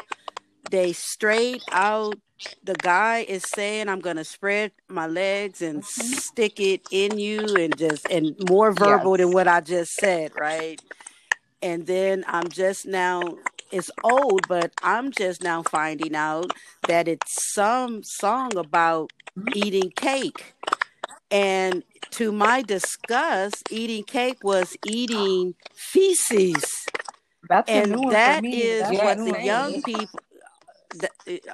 they 0.73 0.93
straight 0.93 1.63
out 1.71 2.15
the 2.63 2.73
guy 2.73 3.19
is 3.27 3.43
saying 3.43 3.87
i'm 3.87 3.99
gonna 3.99 4.23
spread 4.23 4.71
my 4.89 5.07
legs 5.07 5.61
and 5.61 5.83
mm-hmm. 5.83 6.13
stick 6.13 6.59
it 6.59 6.81
in 6.91 7.17
you 7.19 7.39
and 7.55 7.77
just 7.77 8.05
and 8.09 8.35
more 8.49 8.71
verbal 8.71 9.11
yes. 9.11 9.19
than 9.19 9.33
what 9.33 9.47
i 9.47 9.61
just 9.61 9.93
said 9.93 10.31
right 10.37 10.81
and 11.61 11.85
then 11.85 12.23
i'm 12.27 12.49
just 12.49 12.85
now 12.85 13.21
it's 13.71 13.91
old 14.03 14.41
but 14.47 14.71
i'm 14.81 15.11
just 15.11 15.43
now 15.43 15.61
finding 15.63 16.15
out 16.15 16.51
that 16.87 17.07
it's 17.07 17.53
some 17.53 18.01
song 18.03 18.55
about 18.57 19.11
eating 19.53 19.91
cake 19.91 20.53
and 21.33 21.83
to 22.13 22.31
my 22.31 22.63
disgust 22.63 23.65
eating 23.69 24.05
cake 24.05 24.39
was 24.43 24.77
eating 24.83 25.55
feces. 25.75 26.91
That's 27.49 27.69
and 27.69 28.09
that 28.09 28.45
is 28.51 28.91
what 28.91 29.23
the 29.25 29.33
young 29.33 29.81
people 29.81 30.21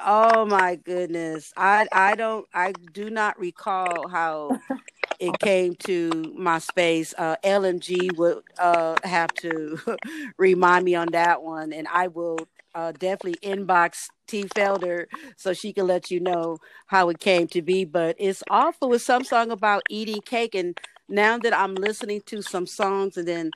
oh 0.06 0.46
my 0.46 0.76
goodness. 0.76 1.54
I 1.58 1.88
i 1.94 2.15
don't 2.15 2.48
i 2.54 2.74
do 2.74 3.10
not 3.10 3.39
recall 3.39 4.08
how 4.10 4.58
it 5.20 5.39
came 5.39 5.76
to 5.78 6.34
my 6.38 6.60
space. 6.60 7.13
Uh 7.18 7.38
would 8.15 8.44
uh 8.60 8.98
have 9.04 9.34
to 9.36 9.80
remind 10.38 10.86
me 10.86 10.96
on 10.96 11.12
that 11.12 11.44
one. 11.44 11.74
And 11.74 11.88
i 11.89 12.08
will 12.08 12.50
uh 12.75 12.91
definitely 12.93 13.39
inbox 13.41 14.08
t 14.27 14.43
felder 14.55 15.05
so 15.38 15.53
she 15.53 15.73
can 15.73 15.88
let 15.88 16.12
you 16.12 16.19
know 16.19 16.58
how 16.88 17.10
it 17.10 17.19
came 17.19 17.47
to 17.47 17.62
be 17.62 17.86
but 17.86 18.15
it's 18.19 18.43
awful 18.49 18.89
with 18.89 19.01
some 19.01 19.23
song 19.23 19.51
about 19.51 19.84
eating 19.89 20.21
cake 20.21 20.55
and 20.55 20.79
now 21.08 21.38
that 21.38 21.55
i'm 21.55 21.75
listening 21.75 22.21
to 22.25 22.41
some 22.41 22.65
songs 22.65 23.17
and 23.17 23.27
then 23.27 23.51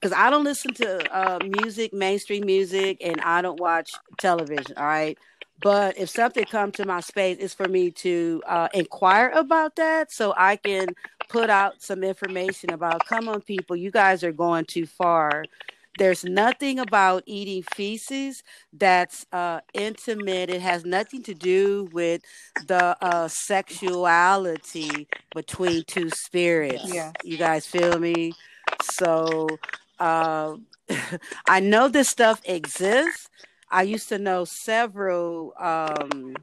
because 0.00 0.16
I 0.16 0.30
don't 0.30 0.44
listen 0.44 0.74
to 0.74 1.16
uh, 1.16 1.38
music, 1.42 1.92
mainstream 1.92 2.44
music, 2.44 2.98
and 3.00 3.20
I 3.22 3.42
don't 3.42 3.58
watch 3.58 3.90
television. 4.18 4.76
All 4.76 4.84
right. 4.84 5.18
But 5.62 5.98
if 5.98 6.10
something 6.10 6.44
comes 6.44 6.74
to 6.74 6.84
my 6.84 7.00
space, 7.00 7.38
it's 7.40 7.54
for 7.54 7.66
me 7.66 7.90
to 7.92 8.42
uh, 8.46 8.68
inquire 8.74 9.30
about 9.30 9.76
that 9.76 10.12
so 10.12 10.34
I 10.36 10.56
can 10.56 10.88
put 11.28 11.48
out 11.48 11.82
some 11.82 12.04
information 12.04 12.72
about 12.72 13.06
come 13.06 13.28
on, 13.28 13.40
people, 13.40 13.74
you 13.74 13.90
guys 13.90 14.22
are 14.22 14.32
going 14.32 14.66
too 14.66 14.86
far. 14.86 15.44
There's 15.98 16.24
nothing 16.24 16.78
about 16.78 17.22
eating 17.26 17.62
feces 17.74 18.42
that's 18.72 19.26
uh, 19.32 19.60
intimate. 19.72 20.50
It 20.50 20.60
has 20.60 20.84
nothing 20.84 21.22
to 21.24 21.34
do 21.34 21.88
with 21.92 22.22
the 22.66 22.96
uh, 23.02 23.28
sexuality 23.28 25.08
between 25.34 25.84
two 25.84 26.10
spirits. 26.10 26.92
Yeah. 26.92 27.12
You 27.24 27.38
guys 27.38 27.66
feel 27.66 27.98
me? 27.98 28.32
So 28.82 29.48
uh, 29.98 30.56
I 31.48 31.60
know 31.60 31.88
this 31.88 32.08
stuff 32.08 32.40
exists. 32.44 33.28
I 33.70 33.82
used 33.82 34.08
to 34.10 34.18
know 34.18 34.44
several 34.44 35.52
um, 35.58 36.36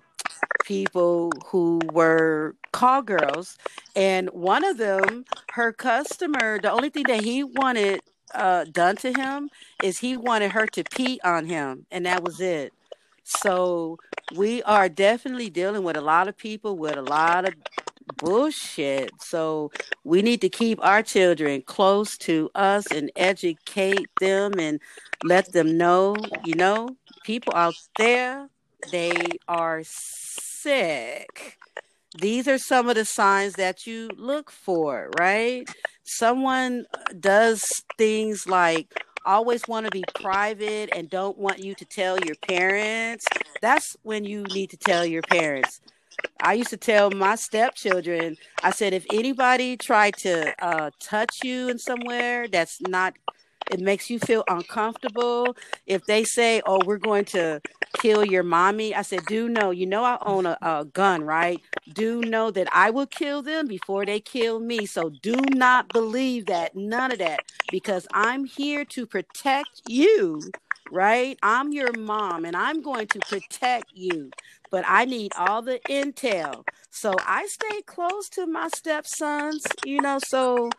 people 0.66 1.32
who 1.46 1.80
were 1.92 2.56
call 2.72 3.02
girls, 3.02 3.58
and 3.96 4.30
one 4.32 4.66
of 4.66 4.78
them, 4.78 5.26
her 5.52 5.72
customer, 5.72 6.60
the 6.60 6.72
only 6.72 6.90
thing 6.90 7.06
that 7.08 7.24
he 7.24 7.44
wanted 7.44 8.02
uh, 8.34 8.66
done 8.66 8.96
to 8.98 9.14
him 9.14 9.50
is 9.84 10.00
he 10.00 10.18
wanted 10.18 10.52
her 10.52 10.66
to 10.68 10.84
pee 10.84 11.20
on 11.24 11.46
him, 11.46 11.86
and 11.92 12.06
that 12.06 12.24
was 12.24 12.40
it. 12.40 12.74
So 13.24 13.98
we 14.36 14.64
are 14.64 14.90
definitely 14.90 15.50
dealing 15.50 15.84
with 15.84 15.98
a 15.98 16.02
lot 16.02 16.28
of 16.28 16.38
people 16.38 16.78
with 16.78 16.98
a 16.98 17.02
lot 17.02 17.46
of 17.46 17.54
bullshit. 18.18 19.12
So 19.22 19.72
we 20.04 20.22
need 20.22 20.42
to 20.42 20.50
keep 20.50 20.84
our 20.84 21.04
children 21.04 21.62
close 21.62 22.18
to 22.20 22.50
us 22.56 22.92
and 22.92 23.12
educate 23.16 24.08
them 24.20 24.54
and 24.60 24.80
let 25.24 25.52
them 25.54 25.78
know, 25.78 26.16
you 26.44 26.56
know, 26.56 26.90
people 27.24 27.54
out 27.56 27.76
there, 27.98 28.50
they 28.92 29.14
are 29.48 29.82
sick. 29.84 31.58
These 32.20 32.48
are 32.48 32.58
some 32.58 32.90
of 32.90 32.96
the 32.96 33.06
signs 33.06 33.54
that 33.54 33.88
you 33.88 34.10
look 34.18 34.52
for, 34.52 35.10
right? 35.20 35.68
Someone 36.04 36.86
does 37.20 37.64
things 37.98 38.48
like 38.48 38.94
always 39.26 39.68
want 39.68 39.86
to 39.86 39.92
be 39.92 40.04
private 40.16 40.90
and 40.96 41.10
don't 41.10 41.38
want 41.38 41.60
you 41.60 41.76
to 41.76 41.86
tell 41.86 42.20
your 42.20 42.36
parents. 42.48 43.26
That's 43.62 43.96
when 44.04 44.26
you 44.26 44.44
need 44.44 44.70
to 44.72 44.78
tell 44.78 45.06
your 45.06 45.22
parents 45.24 45.80
I 46.42 46.54
used 46.54 46.70
to 46.72 46.78
tell 46.78 47.10
my 47.12 47.36
stepchildren, 47.36 48.38
I 48.64 48.72
said, 48.72 48.94
if 48.94 49.06
anybody 49.14 49.78
tried 49.78 50.16
to 50.18 50.54
uh, 50.64 50.92
touch 51.00 51.40
you 51.44 51.70
in 51.70 51.80
somewhere 51.80 52.48
that's 52.48 52.82
not 52.82 53.16
it 53.70 53.80
makes 53.80 54.10
you 54.10 54.20
feel 54.20 54.44
uncomfortable. 54.48 55.56
If 55.86 56.06
they 56.06 56.24
say, 56.24 56.62
"Oh, 56.66 56.82
we're 56.82 56.98
going 56.98 57.26
to 57.26 57.62
kill 57.94 58.24
your 58.24 58.44
mommy," 58.44 58.94
I 58.96 59.02
said, 59.04 59.26
"Do 59.28 59.50
know, 59.50 59.72
you 59.72 59.86
know, 59.86 60.04
I 60.04 60.18
own 60.26 60.46
a, 60.46 60.58
a 60.62 60.86
gun, 60.86 61.24
right? 61.24 61.62
Do 61.92 62.24
know 62.24 62.52
that 62.52 62.68
I 62.74 62.90
will 62.92 63.08
kill 63.08 63.42
them 63.42 63.68
before 63.68 64.06
they 64.06 64.20
kill 64.20 64.60
me. 64.60 64.86
So 64.86 65.10
do 65.10 65.50
not 65.50 65.92
believe 65.92 66.48
that, 66.48 66.76
none 66.76 67.12
of 67.12 67.20
that, 67.20 67.44
because 67.70 68.08
I'm 68.14 68.46
here 68.46 68.86
to 68.86 69.06
protect 69.06 69.82
you." 69.86 70.54
Right? 70.90 71.40
I'm 71.42 71.72
your 71.74 71.92
mom 71.92 72.46
and 72.46 72.56
I'm 72.56 72.82
going 72.84 73.08
to 73.08 73.22
protect 73.24 73.88
you 73.94 74.34
but 74.72 74.84
I 74.88 75.06
need 75.06 75.34
all 75.38 75.62
the 75.62 75.80
intel. 75.90 76.66
So 76.90 77.22
I 77.26 77.46
stay 77.48 77.82
close 77.86 78.30
to 78.30 78.46
my 78.48 78.70
stepsons, 78.70 79.78
you 79.84 80.00
know, 80.02 80.20
so 80.20 80.76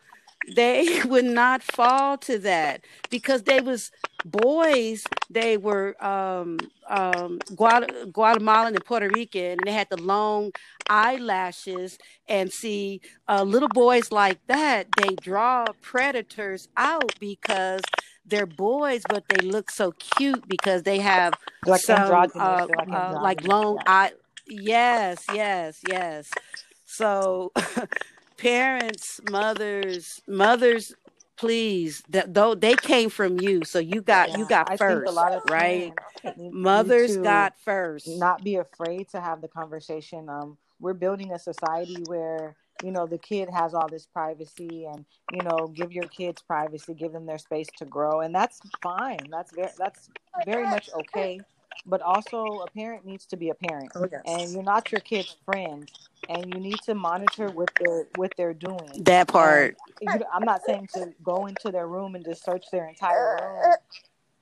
they 0.47 1.01
would 1.05 1.25
not 1.25 1.63
fall 1.63 2.17
to 2.17 2.37
that 2.39 2.81
because 3.09 3.43
they 3.43 3.61
was 3.61 3.91
boys 4.23 5.09
they 5.29 5.57
were 5.57 5.95
um, 6.03 6.69
um, 6.89 7.41
Guatem- 7.51 8.11
guatemalan 8.11 8.75
and 8.75 8.83
puerto 8.83 9.09
rican 9.09 9.59
and 9.59 9.67
they 9.67 9.71
had 9.71 9.87
the 9.89 9.97
long 9.97 10.51
eyelashes 10.89 11.97
and 12.27 12.51
see 12.51 13.01
uh, 13.27 13.43
little 13.43 13.69
boys 13.69 14.11
like 14.11 14.39
that 14.47 14.95
they 14.95 15.15
draw 15.15 15.71
predators 15.81 16.67
out 16.77 17.13
because 17.19 17.89
they're 18.25 18.45
boys, 18.45 19.05
but 19.05 19.27
they 19.27 19.41
look 19.41 19.69
so 19.69 19.91
cute 19.93 20.47
because 20.47 20.83
they 20.83 20.99
have 20.99 21.35
like 21.65 21.81
some 21.81 22.23
uh, 22.39 22.67
like 22.69 22.89
uh, 22.91 23.15
like 23.19 23.41
long 23.43 23.75
Yeah. 23.75 23.83
eye. 23.85 24.11
Yes, 24.45 25.25
yes, 25.29 25.79
yes. 25.83 26.37
So, 26.85 27.51
parents, 28.37 29.19
mothers, 29.29 30.21
mothers, 30.27 30.93
please, 31.37 32.03
that 32.09 32.33
though 32.33 32.55
they 32.55 32.75
came 32.75 33.09
from 33.09 33.39
you, 33.39 33.63
so 33.63 33.79
you 33.79 34.01
got 34.01 34.37
you 34.37 34.45
got 34.45 34.67
I 34.67 34.77
think 34.77 35.05
a 35.05 35.11
first, 35.11 35.11
lot 35.11 35.33
of 35.33 35.43
right? 35.49 35.93
parents 35.93 35.97
need, 36.35 36.53
need 36.53 36.53
Mothers 36.53 37.17
got 37.17 37.53
first. 37.59 38.07
not 38.07 38.43
be 38.43 38.55
afraid 38.55 39.09
to 39.09 39.21
have 39.21 39.41
the 39.41 39.47
conversation. 39.47 40.29
Um, 40.29 40.57
we're 40.79 40.93
building 40.93 41.31
a 41.31 41.39
society 41.39 42.03
where 42.07 42.55
you 42.83 42.91
know 42.91 43.07
the 43.07 43.17
kid 43.17 43.49
has 43.49 43.73
all 43.73 43.87
this 43.89 44.05
privacy, 44.07 44.85
and 44.85 45.05
you 45.31 45.41
know, 45.43 45.67
give 45.67 45.91
your 45.91 46.07
kids 46.07 46.41
privacy, 46.41 46.93
give 46.93 47.13
them 47.13 47.25
their 47.25 47.37
space 47.37 47.67
to 47.77 47.85
grow, 47.85 48.21
and 48.21 48.33
that's 48.35 48.61
fine. 48.81 49.19
That's 49.31 49.51
very 49.53 49.71
that's 49.77 50.09
very 50.45 50.65
much 50.67 50.89
okay. 50.93 51.45
But 51.85 52.01
also, 52.01 52.61
a 52.65 52.67
parent 52.71 53.05
needs 53.05 53.25
to 53.27 53.37
be 53.37 53.49
a 53.49 53.55
parent, 53.55 53.93
Oh 53.95 54.07
and 54.25 54.51
you're 54.53 54.63
not 54.63 54.91
your 54.91 55.01
kid's 55.01 55.35
friend, 55.45 55.89
and 56.29 56.53
you 56.53 56.59
need 56.59 56.81
to 56.83 56.95
monitor 56.95 57.51
what 57.51 57.71
they're 57.79 58.07
what 58.15 58.33
they're 58.37 58.53
doing. 58.55 59.05
That 59.05 59.27
And 59.41 59.69
part. 59.69 59.77
you, 60.01 60.23
I'm 60.33 60.45
not 60.45 60.63
saying 60.63 60.89
to 60.93 61.13
go 61.23 61.47
into 61.47 61.71
their 61.71 61.87
room 61.87 62.15
and 62.15 62.25
just 62.25 62.43
search 62.45 62.65
their 62.71 62.87
entire 62.87 63.29
room, 63.29 63.75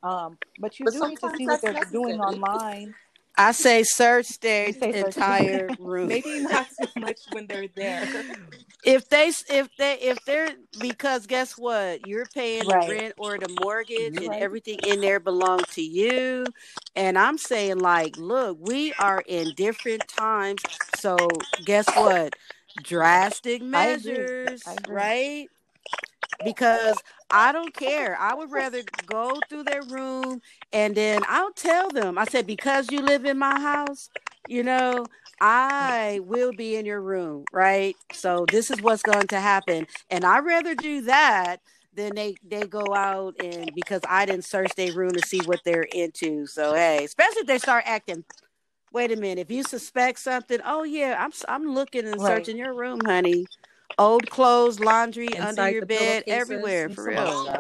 um, 0.04 0.38
but 0.60 0.80
you 0.80 0.86
But 0.86 0.94
do 0.94 1.06
need 1.06 1.20
to 1.22 1.30
see 1.30 1.48
what 1.48 1.62
they're 1.62 1.76
doing 1.92 2.20
online. 2.20 2.96
I 3.38 3.52
say 3.52 3.84
search 3.84 4.40
their 4.40 4.68
You 4.68 4.74
say 4.74 4.92
search. 4.94 5.16
entire 5.18 5.74
room. 5.78 6.10
Maybe 6.10 6.40
not 6.40 6.68
so 6.72 6.88
much 6.96 7.20
when 7.32 7.48
they're 7.48 7.68
there. 7.68 8.08
if 8.84 9.08
they 9.10 9.32
if 9.50 9.70
they 9.78 9.94
if 10.00 10.24
they're 10.26 10.54
because 10.80 11.26
guess 11.28 11.58
what 11.58 12.02
you're 12.02 12.26
paying 12.28 12.68
the 12.68 12.80
rent 12.80 13.14
or 13.18 13.38
the 13.40 13.48
mortgage 13.48 14.20
You 14.20 14.22
and 14.22 14.34
everything 14.34 14.80
in 14.82 15.02
there 15.02 15.20
belong 15.20 15.66
to 15.72 15.82
you 15.82 16.54
and 16.96 17.18
i'm 17.18 17.38
saying 17.38 17.80
like 17.80 18.14
look 18.18 18.58
we 18.60 18.94
are 19.00 19.24
in 19.26 19.52
different 19.52 20.08
times 20.08 20.66
so 20.90 21.46
guess 21.64 21.96
what 21.96 22.34
drastic 22.82 23.62
I 23.74 23.88
agree. 23.88 24.30
measures 24.32 24.64
I 24.66 24.76
agree. 24.76 25.10
right 25.10 25.50
because 26.44 27.04
I 27.32 27.52
don't 27.52 27.74
care. 27.74 28.18
I 28.20 28.34
would 28.36 28.52
rather 28.52 28.84
go 29.06 29.42
through 29.50 29.64
their 29.64 29.84
room 29.84 30.42
and 30.72 30.96
then 30.96 31.24
I'll 31.28 31.54
tell 31.54 31.92
them. 31.92 32.18
I 32.18 32.26
said, 32.26 32.48
because 32.48 32.92
you 32.92 33.02
live 33.02 33.26
in 33.26 33.38
my 33.40 33.60
house, 33.60 34.10
you 34.46 34.64
know, 34.64 35.10
I 35.42 36.20
will 36.24 36.54
be 36.54 36.76
in 36.76 36.86
your 36.86 37.02
room, 37.02 37.48
right? 37.52 37.98
So 38.12 38.46
this 38.46 38.72
is 38.72 38.82
what's 38.82 39.04
going 39.04 39.28
to 39.30 39.40
happen. 39.40 39.88
And 40.10 40.26
I'd 40.26 40.46
rather 40.46 40.76
do 40.76 41.02
that 41.04 41.62
than 41.94 42.16
they 42.16 42.38
they 42.44 42.68
go 42.68 42.94
out 42.94 43.36
and 43.40 43.74
because 43.76 44.02
I 44.10 44.26
didn't 44.26 44.46
search 44.46 44.76
their 44.76 44.94
room 44.94 45.16
to 45.16 45.22
see 45.22 45.44
what 45.44 45.64
they're 45.64 45.84
into. 45.84 46.48
So 46.48 46.74
hey, 46.74 47.04
especially 47.06 47.42
if 47.42 47.48
they 47.48 47.60
start 47.60 47.84
acting. 47.88 48.26
Wait 48.92 49.12
a 49.12 49.16
minute. 49.18 49.42
If 49.42 49.52
you 49.52 49.64
suspect 49.64 50.20
something, 50.20 50.60
oh 50.66 50.84
yeah, 50.84 51.18
I'm 51.20 51.32
I'm 51.48 51.74
looking 51.74 52.08
and 52.08 52.22
Right. 52.22 52.22
searching 52.22 52.58
your 52.58 52.74
room, 52.74 53.06
honey. 53.06 53.50
Old 53.98 54.30
clothes, 54.30 54.80
laundry 54.80 55.38
under 55.38 55.70
your 55.70 55.86
bed, 55.86 56.24
everywhere 56.28 56.90
for 56.90 57.06
real. 57.06 57.60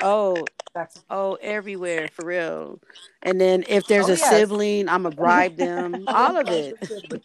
Oh, 0.00 0.44
That's 0.74 1.02
oh, 1.10 1.36
everywhere 1.40 2.08
for 2.12 2.24
real. 2.24 2.80
And 3.22 3.40
then 3.40 3.64
if 3.68 3.86
there's 3.86 4.08
oh 4.08 4.12
a 4.12 4.16
yes. 4.16 4.30
sibling, 4.30 4.88
I'm 4.88 5.02
gonna 5.02 5.14
bribe 5.14 5.56
them. 5.56 6.04
All 6.06 6.36
of 6.36 6.48
it. 6.48 6.76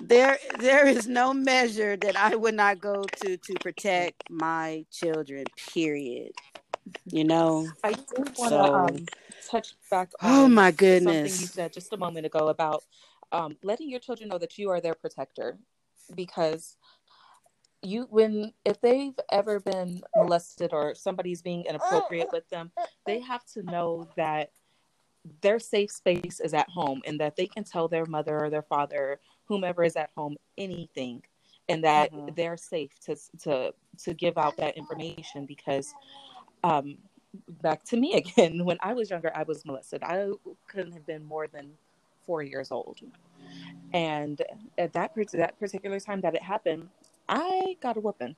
There, 0.00 0.38
there 0.60 0.86
is 0.86 1.08
no 1.08 1.34
measure 1.34 1.96
that 1.96 2.14
I 2.14 2.36
would 2.36 2.54
not 2.54 2.80
go 2.80 3.02
to 3.02 3.36
to 3.36 3.54
protect 3.54 4.30
my 4.30 4.84
children. 4.92 5.44
Period. 5.74 6.32
You 7.06 7.24
know. 7.24 7.68
I 7.82 7.94
do 7.94 8.04
want 8.16 8.34
to 8.36 8.48
So, 8.48 8.74
um, 8.74 9.06
touch 9.50 9.74
back 9.90 10.10
oh 10.22 10.44
on 10.44 10.54
my 10.54 10.70
something 10.70 11.24
you 11.24 11.28
said 11.28 11.72
just 11.72 11.92
a 11.92 11.96
moment 11.96 12.26
ago 12.26 12.48
about 12.48 12.84
um, 13.32 13.56
letting 13.62 13.90
your 13.90 14.00
children 14.00 14.28
know 14.28 14.38
that 14.38 14.56
you 14.56 14.70
are 14.70 14.80
their 14.80 14.94
protector, 14.94 15.58
because 16.14 16.76
you 17.82 18.06
when 18.10 18.52
if 18.64 18.80
they've 18.80 19.18
ever 19.30 19.60
been 19.60 20.00
molested 20.16 20.72
or 20.72 20.94
somebody's 20.94 21.42
being 21.42 21.64
inappropriate 21.64 22.28
with 22.32 22.48
them, 22.50 22.72
they 23.06 23.20
have 23.20 23.44
to 23.44 23.62
know 23.62 24.08
that 24.16 24.50
their 25.42 25.58
safe 25.58 25.90
space 25.90 26.40
is 26.40 26.54
at 26.54 26.68
home 26.70 27.02
and 27.06 27.20
that 27.20 27.36
they 27.36 27.46
can 27.46 27.64
tell 27.64 27.86
their 27.88 28.06
mother 28.06 28.38
or 28.44 28.50
their 28.50 28.62
father, 28.62 29.20
whomever 29.44 29.84
is 29.84 29.96
at 29.96 30.10
home, 30.16 30.36
anything, 30.56 31.22
and 31.68 31.84
that 31.84 32.12
Mhm. 32.12 32.34
they're 32.34 32.56
safe 32.56 32.98
to 33.00 33.16
to 33.42 33.74
to 33.98 34.14
give 34.14 34.38
out 34.38 34.56
that 34.56 34.76
information 34.76 35.44
because 35.46 35.92
um 36.64 36.98
back 37.62 37.84
to 37.84 37.96
me 37.96 38.14
again 38.22 38.64
when 38.64 38.78
i 38.80 38.94
was 38.94 39.10
younger 39.10 39.30
i 39.34 39.42
was 39.42 39.64
molested 39.66 40.02
i 40.02 40.30
couldn't 40.66 40.92
have 40.92 41.04
been 41.06 41.22
more 41.22 41.46
than 41.46 41.76
four 42.28 42.42
years 42.42 42.70
old. 42.70 43.00
And 43.94 44.42
at 44.76 44.92
that 44.92 45.12
that 45.32 45.58
particular 45.58 45.98
time 45.98 46.20
that 46.20 46.34
it 46.34 46.42
happened 46.42 46.90
i 47.28 47.76
got 47.80 47.96
a 47.96 48.00
whooping. 48.00 48.36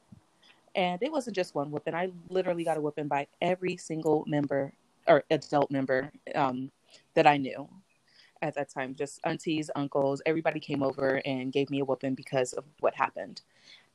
And 0.75 1.03
it 1.03 1.11
wasn't 1.11 1.35
just 1.35 1.55
one 1.55 1.71
whooping. 1.71 1.95
I 1.95 2.11
literally 2.29 2.65
got 2.65 2.77
a 2.77 2.81
whooping 2.81 3.09
by 3.09 3.27
every 3.43 3.77
single 3.77 4.25
member 4.27 4.73
or 5.09 5.25
adult 5.31 5.71
member 5.71 6.13
um, 6.35 6.71
that 7.15 7.27
i 7.27 7.37
knew 7.37 7.69
at 8.43 8.55
that 8.55 8.71
time. 8.71 8.95
Just 8.95 9.21
aunties 9.25 9.71
uncles 9.75 10.23
everybody 10.27 10.61
came 10.61 10.83
over 10.83 11.21
and 11.25 11.53
gave 11.53 11.71
me 11.71 11.81
a 11.81 11.85
whooping 11.85 12.15
because 12.15 12.53
of 12.53 12.65
what 12.81 12.95
happened. 12.95 13.43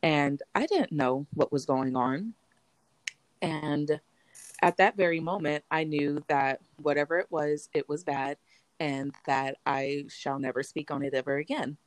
And 0.04 0.41
i 0.54 0.66
didn't 0.66 0.91
know 0.91 1.26
what 1.34 1.52
was 1.52 1.66
going 1.66 1.96
on. 1.96 2.34
And 3.41 4.00
at 4.62 4.78
that 4.78 4.98
very 4.98 5.20
moment, 5.20 5.64
I 5.70 5.84
knew 5.84 6.24
that 6.28 6.62
whatever 6.82 7.20
it 7.20 7.28
was, 7.30 7.70
it 7.74 7.88
was 7.88 8.04
bad 8.04 8.38
and 8.80 9.14
that 9.26 9.58
I 9.66 10.06
shall 10.10 10.40
never 10.40 10.64
speak 10.64 10.92
on 10.92 11.04
it 11.04 11.14
ever 11.14 11.38
again. 11.38 11.78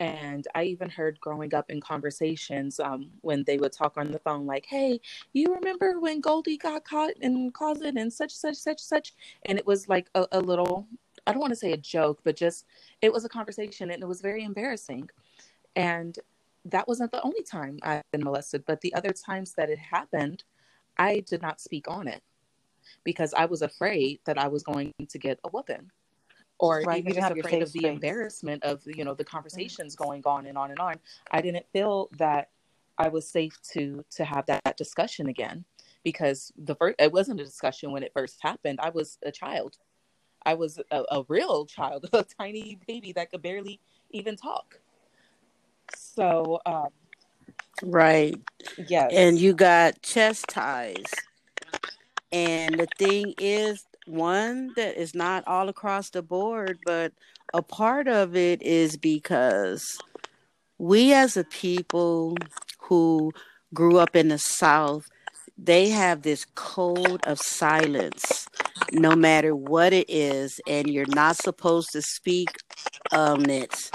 And 0.00 0.46
I 0.56 0.64
even 0.64 0.90
heard 0.90 1.20
growing 1.20 1.54
up 1.54 1.70
in 1.70 1.80
conversations 1.80 2.80
um, 2.80 3.10
when 3.20 3.44
they 3.44 3.58
would 3.58 3.72
talk 3.72 3.96
on 3.96 4.10
the 4.10 4.18
phone, 4.18 4.44
like, 4.44 4.66
hey, 4.66 5.00
you 5.32 5.54
remember 5.54 6.00
when 6.00 6.20
Goldie 6.20 6.56
got 6.56 6.84
caught 6.84 7.12
in 7.20 7.52
closet 7.52 7.94
and 7.96 8.12
such, 8.12 8.32
such, 8.34 8.56
such, 8.56 8.80
such? 8.80 9.14
And 9.46 9.56
it 9.56 9.66
was 9.66 9.88
like 9.88 10.08
a, 10.16 10.26
a 10.32 10.40
little, 10.40 10.88
I 11.28 11.32
don't 11.32 11.40
want 11.40 11.52
to 11.52 11.58
say 11.58 11.72
a 11.72 11.76
joke, 11.76 12.20
but 12.24 12.34
just 12.34 12.66
it 13.02 13.12
was 13.12 13.24
a 13.24 13.28
conversation 13.28 13.90
and 13.90 14.02
it 14.02 14.06
was 14.06 14.20
very 14.20 14.42
embarrassing. 14.42 15.08
And 15.76 16.18
that 16.64 16.88
wasn't 16.88 17.12
the 17.12 17.22
only 17.22 17.42
time 17.44 17.78
I've 17.82 18.10
been 18.10 18.24
molested, 18.24 18.64
but 18.66 18.80
the 18.80 18.94
other 18.94 19.12
times 19.12 19.52
that 19.54 19.70
it 19.70 19.78
happened, 19.78 20.42
I 20.98 21.20
did 21.20 21.40
not 21.40 21.60
speak 21.60 21.88
on 21.88 22.08
it 22.08 22.22
because 23.04 23.32
I 23.34 23.44
was 23.44 23.62
afraid 23.62 24.20
that 24.24 24.38
I 24.38 24.48
was 24.48 24.64
going 24.64 24.92
to 25.08 25.18
get 25.18 25.38
a 25.44 25.48
whooping 25.48 25.90
or 26.64 26.80
Right, 26.82 26.96
you 27.04 27.10
even 27.10 27.14
just 27.14 27.30
afraid 27.30 27.62
of 27.62 27.72
the 27.72 27.80
space. 27.80 27.94
embarrassment 27.94 28.62
of 28.64 28.82
you 28.86 29.04
know 29.04 29.14
the 29.14 29.24
conversations 29.24 29.94
going 29.94 30.22
on 30.24 30.46
and 30.46 30.56
on 30.56 30.70
and 30.70 30.80
on. 30.80 30.94
I 31.30 31.42
didn't 31.42 31.66
feel 31.72 32.08
that 32.18 32.48
I 32.96 33.08
was 33.08 33.28
safe 33.28 33.58
to 33.72 34.04
to 34.12 34.24
have 34.24 34.46
that 34.46 34.76
discussion 34.76 35.28
again 35.28 35.64
because 36.04 36.52
the 36.56 36.74
first 36.74 36.96
it 36.98 37.12
wasn't 37.12 37.40
a 37.40 37.44
discussion 37.44 37.92
when 37.92 38.02
it 38.02 38.12
first 38.14 38.38
happened. 38.42 38.80
I 38.82 38.90
was 38.90 39.18
a 39.24 39.30
child. 39.30 39.76
I 40.46 40.54
was 40.54 40.80
a, 40.90 41.02
a 41.10 41.24
real 41.28 41.66
child, 41.66 42.08
a 42.14 42.24
tiny 42.40 42.78
baby 42.86 43.12
that 43.12 43.30
could 43.30 43.42
barely 43.42 43.80
even 44.10 44.36
talk. 44.36 44.80
So 45.94 46.60
um, 46.66 46.88
Right. 47.82 48.40
yes, 48.88 49.12
And 49.12 49.38
you 49.38 49.52
got 49.54 50.02
chastised. 50.02 51.14
And 52.32 52.78
the 52.78 52.88
thing 52.98 53.34
is, 53.38 53.84
one 54.06 54.72
that 54.76 55.00
is 55.00 55.14
not 55.14 55.44
all 55.46 55.68
across 55.68 56.10
the 56.10 56.22
board, 56.22 56.78
but 56.84 57.12
a 57.52 57.62
part 57.62 58.08
of 58.08 58.36
it 58.36 58.62
is 58.62 58.96
because 58.96 59.98
we 60.78 61.12
as 61.12 61.36
a 61.36 61.44
people 61.44 62.36
who 62.78 63.32
grew 63.72 63.98
up 63.98 64.16
in 64.16 64.28
the 64.28 64.38
South, 64.38 65.06
they 65.56 65.88
have 65.88 66.22
this 66.22 66.46
code 66.54 67.22
of 67.26 67.38
silence 67.38 68.48
no 68.92 69.14
matter 69.14 69.54
what 69.54 69.92
it 69.92 70.08
is 70.08 70.60
and 70.66 70.88
you're 70.88 71.06
not 71.06 71.36
supposed 71.36 71.90
to 71.92 72.02
speak 72.02 72.48
on 73.12 73.48
it 73.48 73.90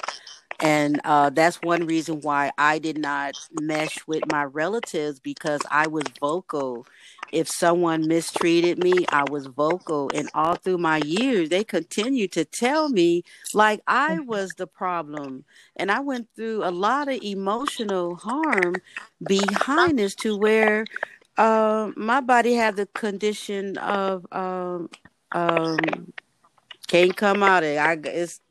and 0.61 0.99
uh, 1.05 1.29
that's 1.29 1.61
one 1.61 1.85
reason 1.85 2.19
why 2.21 2.51
I 2.57 2.79
did 2.79 2.97
not 2.97 3.35
mesh 3.61 4.05
with 4.07 4.25
my 4.25 4.43
relatives 4.43 5.19
because 5.19 5.61
I 5.71 5.87
was 5.87 6.03
vocal. 6.19 6.85
If 7.31 7.47
someone 7.47 8.07
mistreated 8.07 8.83
me, 8.83 9.05
I 9.09 9.23
was 9.29 9.47
vocal. 9.47 10.09
And 10.13 10.29
all 10.33 10.55
through 10.55 10.79
my 10.79 10.97
years, 10.97 11.49
they 11.49 11.63
continued 11.63 12.31
to 12.33 12.45
tell 12.45 12.89
me 12.89 13.23
like 13.53 13.81
I 13.87 14.15
mm-hmm. 14.15 14.25
was 14.25 14.51
the 14.57 14.67
problem. 14.67 15.45
And 15.75 15.91
I 15.91 15.99
went 15.99 16.27
through 16.35 16.63
a 16.63 16.71
lot 16.71 17.07
of 17.07 17.21
emotional 17.21 18.15
harm 18.15 18.75
behind 19.27 19.99
this 19.99 20.15
to 20.15 20.37
where 20.37 20.85
uh, 21.37 21.91
my 21.95 22.21
body 22.21 22.53
had 22.53 22.75
the 22.75 22.85
condition 22.87 23.77
of 23.77 24.25
um, 24.31 24.89
um, 25.31 25.77
can't 26.87 27.15
come 27.15 27.43
out 27.43 27.63
of 27.63 27.69
it. 27.69 27.77
I, 27.77 27.97
it's 28.03 28.41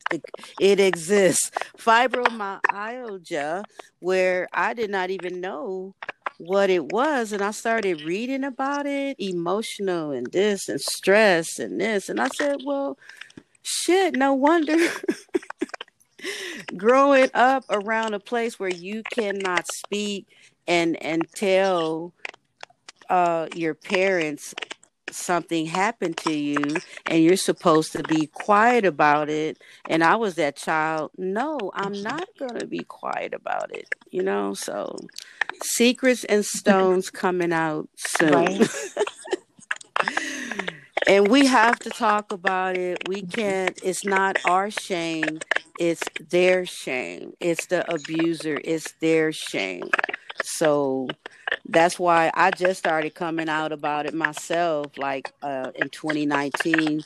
it 0.60 0.80
exists. 0.80 1.50
Fibromyalgia, 1.78 3.64
where 4.00 4.48
I 4.52 4.74
did 4.74 4.90
not 4.90 5.10
even 5.10 5.40
know 5.40 5.94
what 6.38 6.70
it 6.70 6.92
was. 6.92 7.32
And 7.32 7.42
I 7.42 7.50
started 7.50 8.02
reading 8.02 8.44
about 8.44 8.86
it, 8.86 9.16
emotional 9.18 10.12
and 10.12 10.26
this 10.28 10.68
and 10.68 10.80
stress 10.80 11.58
and 11.58 11.80
this. 11.80 12.08
And 12.08 12.20
I 12.20 12.28
said, 12.28 12.58
well, 12.64 12.96
shit, 13.62 14.16
no 14.16 14.34
wonder. 14.34 14.76
Growing 16.76 17.30
up 17.34 17.64
around 17.70 18.14
a 18.14 18.20
place 18.20 18.58
where 18.58 18.70
you 18.70 19.02
cannot 19.12 19.66
speak 19.70 20.26
and 20.66 21.00
and 21.02 21.22
tell 21.34 22.12
uh, 23.08 23.46
your 23.54 23.74
parents 23.74 24.54
something 25.14 25.66
happened 25.66 26.16
to 26.16 26.32
you 26.32 26.56
and 27.06 27.22
you're 27.22 27.36
supposed 27.36 27.92
to 27.92 28.02
be 28.04 28.26
quiet 28.26 28.84
about 28.84 29.28
it 29.28 29.58
and 29.88 30.02
i 30.02 30.16
was 30.16 30.34
that 30.34 30.56
child 30.56 31.10
no 31.16 31.58
i'm 31.74 31.92
mm-hmm. 31.92 32.04
not 32.04 32.28
going 32.38 32.58
to 32.58 32.66
be 32.66 32.80
quiet 32.80 33.32
about 33.34 33.74
it 33.74 33.94
you 34.10 34.22
know 34.22 34.54
so 34.54 34.96
secrets 35.62 36.24
and 36.24 36.44
stones 36.44 37.10
coming 37.24 37.52
out 37.52 37.88
soon. 37.96 38.32
Right. 38.32 38.68
and 41.08 41.28
we 41.28 41.46
have 41.46 41.78
to 41.80 41.90
talk 41.90 42.32
about 42.32 42.76
it 42.76 43.08
we 43.08 43.22
mm-hmm. 43.22 43.30
can't 43.30 43.80
it's 43.82 44.04
not 44.04 44.38
our 44.44 44.70
shame 44.70 45.38
it's 45.78 46.02
their 46.30 46.66
shame 46.66 47.32
it's 47.40 47.66
the 47.66 47.90
abuser 47.92 48.58
it's 48.64 48.92
their 49.00 49.32
shame 49.32 49.88
so 50.42 51.08
that's 51.68 51.98
why 51.98 52.30
I 52.34 52.50
just 52.50 52.78
started 52.78 53.14
coming 53.14 53.48
out 53.48 53.72
about 53.72 54.06
it 54.06 54.14
myself, 54.14 54.86
like 54.98 55.32
uh, 55.42 55.70
in 55.74 55.88
2019, 55.90 57.02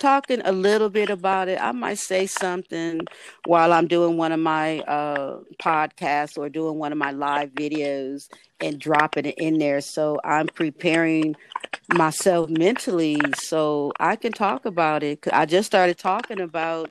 talking 0.00 0.42
a 0.44 0.52
little 0.52 0.88
bit 0.88 1.10
about 1.10 1.48
it. 1.48 1.60
I 1.60 1.72
might 1.72 1.98
say 1.98 2.26
something 2.26 3.00
while 3.46 3.72
I'm 3.72 3.86
doing 3.86 4.16
one 4.16 4.32
of 4.32 4.40
my 4.40 4.80
uh, 4.80 5.40
podcasts 5.62 6.38
or 6.38 6.48
doing 6.48 6.78
one 6.78 6.92
of 6.92 6.98
my 6.98 7.10
live 7.10 7.50
videos 7.50 8.28
and 8.60 8.78
dropping 8.78 9.26
it 9.26 9.34
in 9.38 9.58
there. 9.58 9.80
So 9.80 10.20
I'm 10.24 10.46
preparing 10.48 11.34
myself 11.92 12.50
mentally 12.50 13.20
so 13.36 13.92
I 13.98 14.16
can 14.16 14.32
talk 14.32 14.64
about 14.64 15.02
it. 15.02 15.26
I 15.32 15.46
just 15.46 15.66
started 15.66 15.98
talking 15.98 16.40
about 16.40 16.90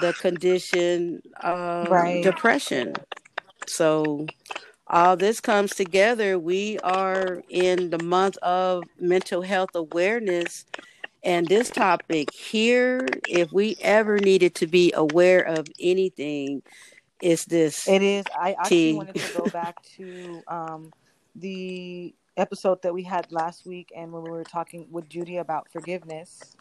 the 0.00 0.12
condition 0.14 1.22
of 1.42 1.88
right. 1.90 2.22
depression. 2.22 2.94
So 3.66 4.26
all 4.92 5.16
this 5.16 5.40
comes 5.40 5.74
together. 5.74 6.38
We 6.38 6.78
are 6.80 7.42
in 7.48 7.90
the 7.90 8.02
month 8.02 8.36
of 8.38 8.84
mental 9.00 9.42
health 9.42 9.70
awareness. 9.74 10.66
And 11.24 11.46
this 11.46 11.70
topic 11.70 12.32
here, 12.32 13.06
if 13.28 13.52
we 13.52 13.76
ever 13.80 14.18
needed 14.18 14.54
to 14.56 14.66
be 14.66 14.92
aware 14.94 15.40
of 15.40 15.66
anything, 15.80 16.62
is 17.22 17.44
this. 17.46 17.88
It 17.88 18.02
is. 18.02 18.24
I 18.38 18.54
actually 18.58 18.94
wanted 18.94 19.14
to 19.14 19.38
go 19.38 19.44
back 19.46 19.82
to 19.96 20.42
um, 20.48 20.92
the 21.36 22.14
episode 22.36 22.82
that 22.82 22.92
we 22.92 23.04
had 23.04 23.30
last 23.30 23.66
week 23.66 23.92
and 23.96 24.12
when 24.12 24.24
we 24.24 24.30
were 24.30 24.44
talking 24.44 24.86
with 24.90 25.08
Judy 25.08 25.38
about 25.38 25.68
forgiveness. 25.72 26.56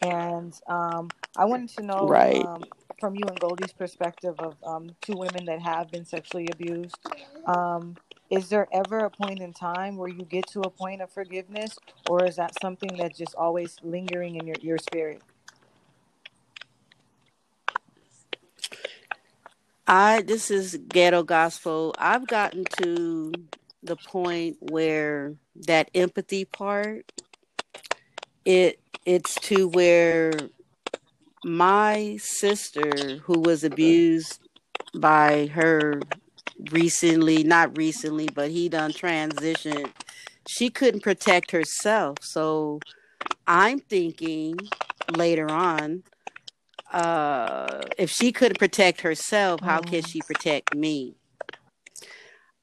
And 0.00 0.54
um, 0.68 1.10
I 1.36 1.44
wanted 1.44 1.68
to 1.76 1.82
know 1.82 2.08
right. 2.08 2.34
um, 2.34 2.64
from 2.98 3.14
you 3.14 3.24
and 3.28 3.38
Goldie's 3.38 3.72
perspective 3.72 4.34
of 4.38 4.56
um, 4.64 4.90
two 5.02 5.16
women 5.16 5.44
that 5.46 5.60
have 5.60 5.90
been 5.90 6.04
sexually 6.04 6.48
abused. 6.52 6.96
Um, 7.46 7.96
is 8.30 8.48
there 8.48 8.66
ever 8.72 9.00
a 9.00 9.10
point 9.10 9.40
in 9.40 9.52
time 9.52 9.96
where 9.96 10.08
you 10.08 10.24
get 10.24 10.46
to 10.48 10.60
a 10.62 10.70
point 10.70 11.02
of 11.02 11.10
forgiveness, 11.10 11.78
or 12.08 12.24
is 12.26 12.36
that 12.36 12.58
something 12.60 12.96
that's 12.96 13.18
just 13.18 13.34
always 13.36 13.76
lingering 13.82 14.36
in 14.36 14.46
your, 14.46 14.56
your 14.60 14.78
spirit? 14.78 15.22
I 19.86 20.22
this 20.22 20.50
is 20.50 20.78
ghetto 20.88 21.22
gospel. 21.22 21.94
I've 21.98 22.26
gotten 22.26 22.64
to 22.78 23.32
the 23.82 23.96
point 23.96 24.56
where 24.60 25.34
that 25.66 25.90
empathy 25.94 26.44
part 26.44 27.12
it 28.44 28.80
it's 29.04 29.34
to 29.36 29.68
where 29.68 30.32
my 31.46 32.18
sister 32.20 33.18
who 33.24 33.40
was 33.40 33.62
abused 33.64 34.40
by 34.94 35.46
her 35.46 36.06
recently 36.58 37.44
not 37.44 37.76
recently 37.76 38.28
but 38.28 38.50
he 38.50 38.68
done 38.68 38.92
transitioned 38.92 39.92
she 40.44 40.70
couldn't 40.70 41.02
protect 41.02 41.52
herself. 41.52 42.18
So 42.22 42.82
i'm 43.46 43.80
thinking 43.80 44.70
later 45.08 45.52
on 45.52 46.02
uh 46.92 47.88
if 47.98 48.10
she 48.10 48.32
couldn't 48.32 48.58
protect 48.58 49.02
herself 49.02 49.62
how 49.62 49.82
can 49.82 50.02
she 50.02 50.22
protect 50.22 50.72
me? 50.72 51.16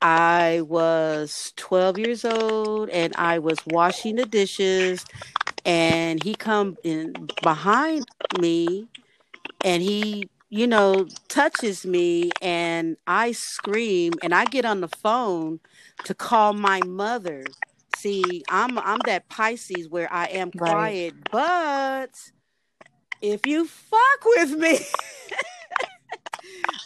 I 0.01 0.61
was 0.67 1.53
12 1.55 1.97
years 1.97 2.25
old 2.25 2.89
and 2.89 3.13
I 3.17 3.39
was 3.39 3.65
washing 3.65 4.17
the 4.17 4.25
dishes 4.25 5.05
and 5.65 6.23
he 6.23 6.35
come 6.35 6.77
in 6.83 7.13
behind 7.41 8.05
me 8.39 8.87
and 9.63 9.81
he 9.81 10.29
you 10.49 10.67
know 10.67 11.07
touches 11.29 11.85
me 11.85 12.29
and 12.41 12.97
i 13.07 13.31
scream 13.31 14.13
and 14.21 14.33
i 14.33 14.45
get 14.45 14.65
on 14.65 14.81
the 14.81 14.87
phone 14.87 15.59
to 16.03 16.13
call 16.13 16.53
my 16.53 16.81
mother. 16.85 17.43
See 17.95 18.43
i'm 18.49 18.77
i'm 18.79 18.99
that 19.05 19.29
pisces 19.29 19.87
where 19.89 20.11
i 20.11 20.25
am 20.25 20.51
quiet 20.51 21.13
right. 21.13 21.31
but 21.31 22.09
if 23.21 23.47
you 23.47 23.65
fuck 23.65 24.25
with 24.25 24.51
me 24.51 24.79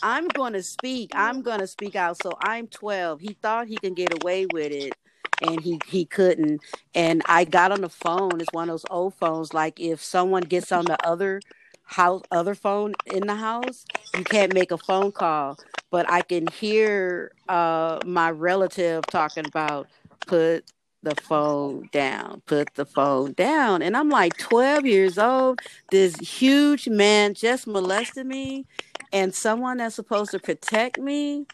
i'm 0.03 0.27
going 0.27 0.53
to 0.53 0.63
speak. 0.63 1.11
I'm 1.15 1.41
going 1.41 1.59
to 1.59 1.67
speak 1.67 1.95
out. 1.95 2.21
So 2.21 2.33
i'm 2.41 2.67
12 2.67 3.21
he 3.21 3.33
thought 3.41 3.67
he 3.67 3.77
can 3.77 3.93
get 3.93 4.23
away 4.23 4.45
with 4.45 4.71
it 4.71 4.93
and 5.41 5.61
he 5.61 5.81
he 5.85 6.05
couldn't. 6.05 6.61
And 6.95 7.21
i 7.27 7.45
got 7.45 7.71
on 7.71 7.81
the 7.81 7.89
phone 7.89 8.41
it's 8.41 8.53
one 8.53 8.69
of 8.69 8.73
those 8.73 8.85
old 8.89 9.15
phones 9.15 9.53
like 9.53 9.79
if 9.79 10.03
someone 10.03 10.45
gets 10.45 10.71
on 10.71 10.87
the 10.87 10.99
other 11.03 11.43
house 11.83 12.23
other 12.31 12.55
phone 12.55 12.95
in 13.05 13.27
the 13.27 13.35
house 13.35 13.85
you 14.13 14.25
can't 14.25 14.53
make 14.53 14.71
a 14.71 14.77
phone 14.77 15.11
call. 15.11 15.59
But 15.91 16.09
i 16.09 16.21
can 16.21 16.47
hear 16.47 17.31
uh 17.49 18.01
my 18.05 18.31
relative 18.31 19.07
talking 19.09 19.45
about 19.45 19.89
put 20.25 20.65
the 21.03 21.15
phone 21.15 21.89
down 21.91 22.41
put 22.45 22.75
the 22.75 22.85
phone 22.85 23.33
down. 23.33 23.81
And 23.81 23.95
i'm 23.97 24.09
like 24.09 24.37
12 24.37 24.85
years 24.85 25.17
old 25.17 25.59
this 25.91 26.17
huge 26.17 26.87
man 26.89 27.33
just 27.33 27.67
molested 27.67 28.25
me 28.27 28.65
and 29.13 29.33
someone 29.33 29.77
that's 29.77 29.95
supposed 29.95 30.31
to 30.31 30.39
protect 30.39 30.97
me? 30.97 31.47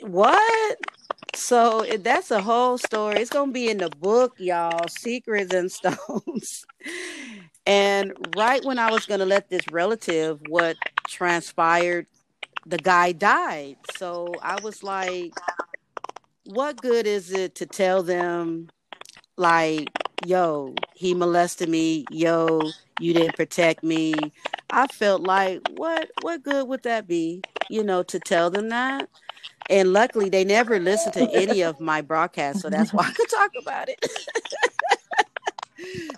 What 0.00 0.78
so 1.34 1.84
that's 2.00 2.30
a 2.30 2.40
whole 2.40 2.78
story. 2.78 3.16
It's 3.16 3.30
gonna 3.30 3.52
be 3.52 3.68
in 3.68 3.78
the 3.78 3.90
book, 3.90 4.34
y'all. 4.38 4.88
Secrets 4.88 5.52
and 5.54 5.70
stones. 5.80 6.64
and 7.66 8.12
right 8.36 8.64
when 8.64 8.78
I 8.78 8.90
was 8.90 9.06
gonna 9.06 9.26
let 9.26 9.48
this 9.50 9.62
relative 9.70 10.40
what 10.48 10.76
transpired, 11.08 12.06
the 12.66 12.78
guy 12.78 13.12
died. 13.12 13.76
So 13.96 14.34
I 14.42 14.60
was 14.62 14.82
like, 14.82 15.32
what 16.44 16.80
good 16.80 17.06
is 17.06 17.32
it 17.32 17.54
to 17.56 17.66
tell 17.66 18.02
them 18.02 18.68
like, 19.36 19.88
yo, 20.24 20.74
he 20.94 21.14
molested 21.14 21.68
me, 21.68 22.04
yo, 22.10 22.60
you 23.00 23.12
didn't 23.12 23.36
protect 23.36 23.82
me. 23.82 24.14
I 24.70 24.86
felt 24.88 25.22
like 25.22 25.60
what 25.76 26.10
what 26.22 26.42
good 26.42 26.68
would 26.68 26.82
that 26.84 27.06
be, 27.06 27.42
you 27.68 27.82
know, 27.82 28.02
to 28.04 28.18
tell 28.18 28.50
them 28.50 28.68
that? 28.70 29.08
And 29.70 29.92
luckily, 29.92 30.28
they 30.28 30.44
never 30.44 30.78
listened 30.78 31.14
to 31.14 31.30
any 31.32 31.62
of 31.62 31.80
my 31.80 32.02
broadcasts, 32.02 32.62
so 32.62 32.70
that's 32.70 32.92
why 32.92 33.04
I 33.04 33.12
could 33.12 33.28
talk 33.28 33.50
about 33.60 33.88
it. 33.88 34.06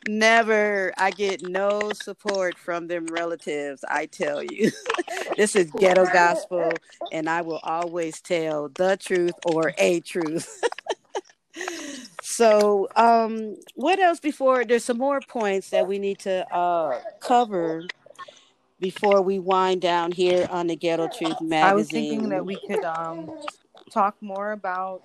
never. 0.09 0.93
I 0.97 1.11
get 1.11 1.43
no 1.43 1.93
support 1.93 2.59
from 2.59 2.89
them 2.89 3.07
relatives. 3.07 3.85
I 3.89 4.07
tell 4.07 4.43
you, 4.43 4.71
this 5.37 5.57
is 5.57 5.71
ghetto 5.71 6.07
gospel, 6.07 6.73
and 7.13 7.29
I 7.29 7.43
will 7.43 7.61
always 7.63 8.21
tell 8.21 8.69
the 8.69 8.97
truth 8.97 9.35
or 9.43 9.73
a 9.79 10.01
truth. 10.01 10.63
so 12.23 12.87
um 12.97 13.57
what 13.77 13.99
else 13.99 14.21
before 14.21 14.65
there's 14.65 14.85
some 14.85 14.99
more 14.99 15.21
points 15.23 15.71
that 15.71 15.87
we 15.87 15.99
need 15.99 16.19
to 16.19 16.47
uh 16.55 17.01
cover 17.21 17.83
before 18.81 19.23
we 19.23 19.39
wind 19.39 19.81
down 19.81 20.13
here 20.13 20.47
on 20.51 20.67
the 20.67 20.77
ghetto 20.77 21.09
truth 21.09 21.41
magazine 21.41 21.63
I 21.63 21.75
was 21.75 21.89
thinking 21.89 22.29
that 22.31 22.45
we 22.45 22.57
could 22.57 22.85
um 22.85 23.31
talk 23.91 24.17
more 24.21 24.53
about 24.53 25.03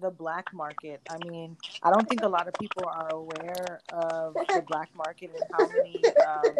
the 0.00 0.10
black 0.10 0.52
market. 0.52 1.00
I 1.10 1.18
mean, 1.28 1.56
I 1.82 1.90
don't 1.90 2.08
think 2.08 2.22
a 2.22 2.28
lot 2.28 2.48
of 2.48 2.54
people 2.54 2.84
are 2.86 3.08
aware 3.12 3.80
of 3.92 4.34
the 4.34 4.64
black 4.66 4.88
market 4.96 5.30
and 5.34 5.44
how 5.52 5.68
many 5.68 6.02
um, 6.26 6.56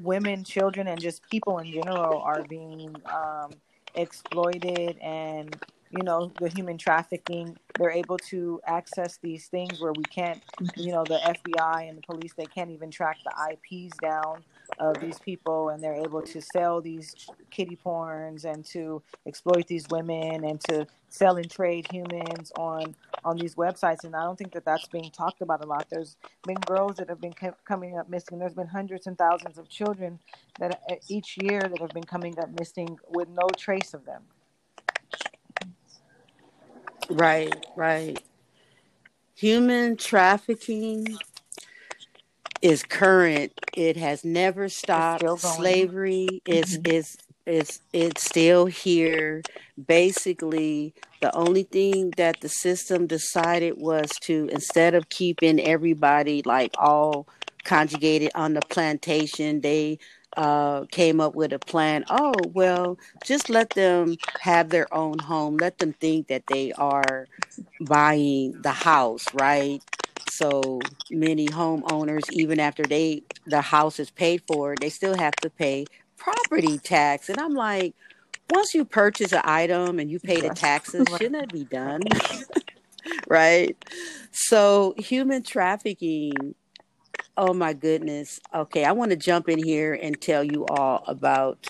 women, 0.00 0.44
children, 0.44 0.88
and 0.88 1.00
just 1.00 1.28
people 1.30 1.58
in 1.58 1.72
general 1.72 2.20
are 2.20 2.42
being 2.44 2.94
um, 3.06 3.52
exploited 3.94 4.98
and 5.00 5.56
you 5.96 6.02
know 6.02 6.32
the 6.40 6.48
human 6.48 6.76
trafficking 6.78 7.56
they're 7.78 7.90
able 7.90 8.18
to 8.18 8.60
access 8.66 9.18
these 9.18 9.46
things 9.46 9.80
where 9.80 9.92
we 9.92 10.04
can't 10.04 10.42
you 10.76 10.92
know 10.92 11.04
the 11.04 11.18
fbi 11.18 11.88
and 11.88 11.98
the 11.98 12.02
police 12.02 12.32
they 12.36 12.46
can't 12.46 12.70
even 12.70 12.90
track 12.90 13.16
the 13.24 13.32
ips 13.52 13.96
down 13.98 14.42
of 14.78 14.98
these 15.00 15.18
people 15.18 15.68
and 15.68 15.82
they're 15.82 15.94
able 15.94 16.22
to 16.22 16.40
sell 16.40 16.80
these 16.80 17.14
kitty 17.50 17.78
porns 17.84 18.44
and 18.44 18.64
to 18.64 19.02
exploit 19.26 19.66
these 19.66 19.86
women 19.90 20.44
and 20.44 20.60
to 20.60 20.86
sell 21.08 21.36
and 21.36 21.50
trade 21.50 21.86
humans 21.92 22.50
on 22.56 22.94
on 23.24 23.36
these 23.36 23.54
websites. 23.54 24.04
And 24.04 24.14
i 24.14 24.22
don't 24.22 24.36
think 24.36 24.52
that 24.52 24.64
that's 24.64 24.88
being 24.88 25.10
talked 25.10 25.40
about 25.42 25.64
a 25.64 25.66
lot. 25.66 25.86
There's 25.90 26.16
been 26.46 26.58
girls 26.66 26.96
that 26.96 27.08
have 27.08 27.20
been 27.20 27.34
coming 27.64 27.98
up 27.98 28.08
missing. 28.08 28.38
There's 28.38 28.54
been 28.54 28.66
hundreds 28.66 29.06
and 29.06 29.16
thousands 29.16 29.58
of 29.58 29.68
children 29.68 30.18
that 30.58 30.82
uh, 30.90 30.96
each 31.08 31.38
year 31.40 31.60
that 31.60 31.80
have 31.80 31.90
been 31.90 32.04
coming 32.04 32.38
up 32.38 32.50
missing 32.58 32.98
with 33.08 33.28
no 33.28 33.48
trace 33.56 33.94
of 33.94 34.04
them 34.04 34.22
right 37.10 37.66
right 37.76 38.22
human 39.34 39.96
trafficking 39.96 41.06
is 42.62 42.82
current. 42.82 43.52
It 43.76 43.98
has 43.98 44.24
never 44.24 44.70
stopped. 44.70 45.22
Slavery 45.38 46.40
is 46.46 46.78
mm-hmm. 46.78 46.92
is 46.92 47.16
is 47.46 47.80
it's 47.92 48.24
still 48.24 48.64
here. 48.64 49.42
Basically, 49.86 50.94
the 51.20 51.34
only 51.36 51.64
thing 51.64 52.12
that 52.16 52.40
the 52.40 52.48
system 52.48 53.06
decided 53.06 53.74
was 53.76 54.08
to 54.22 54.48
instead 54.50 54.94
of 54.94 55.10
keeping 55.10 55.60
everybody 55.60 56.42
like 56.42 56.72
all 56.78 57.28
conjugated 57.64 58.30
on 58.34 58.54
the 58.54 58.62
plantation, 58.62 59.60
they 59.60 59.98
uh, 60.36 60.84
came 60.90 61.20
up 61.20 61.34
with 61.34 61.52
a 61.52 61.58
plan. 61.58 62.04
Oh, 62.10 62.50
well, 62.54 62.98
just 63.24 63.50
let 63.50 63.74
them 63.74 64.16
have 64.40 64.70
their 64.70 64.92
own 64.92 65.18
home. 65.18 65.56
Let 65.58 65.78
them 65.78 65.92
think 65.92 66.28
that 66.28 66.46
they 66.48 66.72
are 66.72 67.26
buying 67.80 68.60
the 68.62 68.72
house, 68.72 69.32
right? 69.34 69.82
So 70.26 70.80
many 71.10 71.46
homeowners, 71.48 72.28
even 72.30 72.60
after 72.60 72.82
they 72.84 73.22
the 73.46 73.60
house 73.60 73.98
is 74.00 74.10
paid 74.10 74.42
for, 74.46 74.76
they 74.76 74.88
still 74.88 75.14
have 75.14 75.38
to 75.40 75.50
pay 75.50 75.86
property 76.16 76.78
tax. 76.78 77.28
And 77.28 77.38
I'm 77.38 77.54
like, 77.54 77.94
once 78.48 78.74
you 78.74 78.84
purchase 78.84 79.32
an 79.32 79.42
item 79.44 79.98
and 79.98 80.10
you 80.10 80.18
pay 80.18 80.40
the 80.40 80.50
taxes, 80.50 81.08
shouldn't 81.08 81.34
that 81.34 81.52
be 81.52 81.64
done? 81.64 82.02
right? 83.28 83.76
So 84.32 84.94
human 84.96 85.42
trafficking. 85.42 86.54
Oh 87.36 87.52
my 87.52 87.72
goodness. 87.72 88.40
Okay, 88.54 88.84
I 88.84 88.92
want 88.92 89.10
to 89.10 89.16
jump 89.16 89.48
in 89.48 89.58
here 89.58 89.94
and 90.00 90.20
tell 90.20 90.44
you 90.44 90.66
all 90.66 91.02
about 91.06 91.68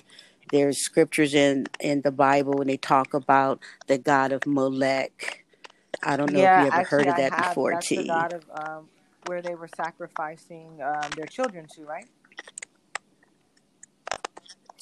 there's 0.52 0.78
scriptures 0.78 1.34
in 1.34 1.66
in 1.80 2.02
the 2.02 2.12
Bible 2.12 2.60
and 2.60 2.68
they 2.68 2.76
talk 2.76 3.14
about 3.14 3.60
the 3.86 3.96
god 3.96 4.32
of 4.32 4.46
Molech 4.46 5.44
I 6.02 6.16
don't 6.16 6.32
know 6.32 6.40
yeah, 6.40 6.52
if 6.58 6.58
you 6.58 6.66
ever 6.66 6.76
actually, 6.76 7.04
heard 7.04 7.08
of 7.08 7.16
that 7.16 7.32
have. 7.32 7.36
before, 7.36 7.72
That's 7.72 7.88
T. 7.88 7.96
The 7.96 8.04
god 8.04 8.32
of 8.34 8.42
um, 8.52 8.88
where 9.26 9.40
they 9.40 9.54
were 9.54 9.68
sacrificing 9.68 10.80
um, 10.82 11.10
their 11.16 11.26
children 11.26 11.66
to, 11.74 11.84
right? 11.84 12.06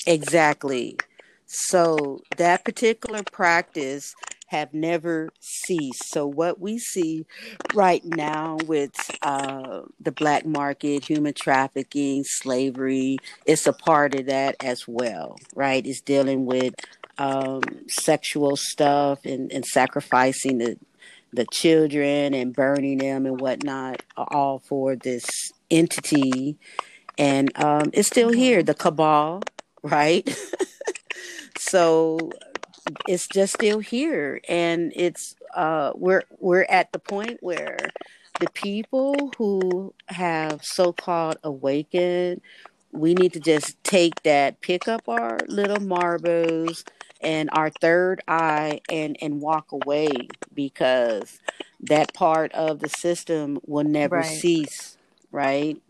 Exactly. 0.07 0.97
So 1.47 2.23
that 2.37 2.65
particular 2.65 3.23
practice 3.23 4.15
have 4.53 4.75
never 4.75 5.31
ceased. 5.41 6.11
So 6.11 6.27
what 6.27 6.61
we 6.61 6.79
see 6.79 7.25
right 7.73 8.05
now 8.05 8.59
with 8.67 8.93
uh, 9.23 9.81
the 9.99 10.13
black 10.13 10.45
market, 10.45 11.07
human 11.07 11.33
trafficking, 11.33 12.23
slavery, 12.25 13.17
it's 13.47 13.67
a 13.67 13.73
part 13.73 14.15
of 14.15 14.27
that 14.27 14.57
as 14.63 14.87
well, 14.87 15.39
right? 15.55 15.85
It's 15.87 16.03
dealing 16.03 16.45
with 16.45 16.75
um, 17.17 17.63
sexual 17.89 18.57
stuff 18.57 19.25
and, 19.25 19.51
and 19.51 19.65
sacrificing 19.65 20.59
the 20.59 20.79
the 21.35 21.47
children 21.51 22.35
and 22.35 22.53
burning 22.53 22.99
them 22.99 23.25
and 23.25 23.41
whatnot, 23.41 24.03
all 24.19 24.59
for 24.59 24.95
this 24.97 25.25
entity. 25.71 26.59
And 27.17 27.51
um, 27.57 27.89
it's 27.95 28.09
still 28.09 28.29
mm-hmm. 28.29 28.39
here, 28.39 28.63
the 28.63 28.75
cabal, 28.75 29.43
right? 29.83 30.29
so 31.57 32.19
it's 33.09 33.29
just 33.29 33.55
still 33.55 33.81
here, 33.81 34.41
and 34.49 34.93
it's 34.95 35.35
uh, 35.55 35.93
we're 35.95 36.25
we're 36.39 36.67
at 36.69 36.93
the 36.93 36.99
point 36.99 37.39
where 37.41 37.79
the 38.41 38.51
people 38.51 39.33
who 39.37 39.95
have 40.07 40.65
so-called 40.65 41.37
awakened, 41.45 42.41
we 42.91 43.15
need 43.15 43.33
to 43.35 43.41
just 43.41 43.83
take 43.85 44.23
that, 44.23 44.61
pick 44.61 44.89
up 44.89 45.09
our 45.09 45.39
little 45.49 45.81
marbles, 45.81 46.85
and 47.23 47.49
our 47.53 47.71
third 47.71 48.21
eye 48.27 48.81
and 48.91 49.17
and 49.23 49.41
walk 49.41 49.73
away 49.73 50.09
because 50.55 51.41
that 51.81 52.13
part 52.15 52.53
of 52.53 52.81
the 52.81 52.89
system 52.89 53.59
will 53.67 53.85
never 53.85 54.17
right. 54.17 54.27
cease 54.27 54.97
right 55.31 55.81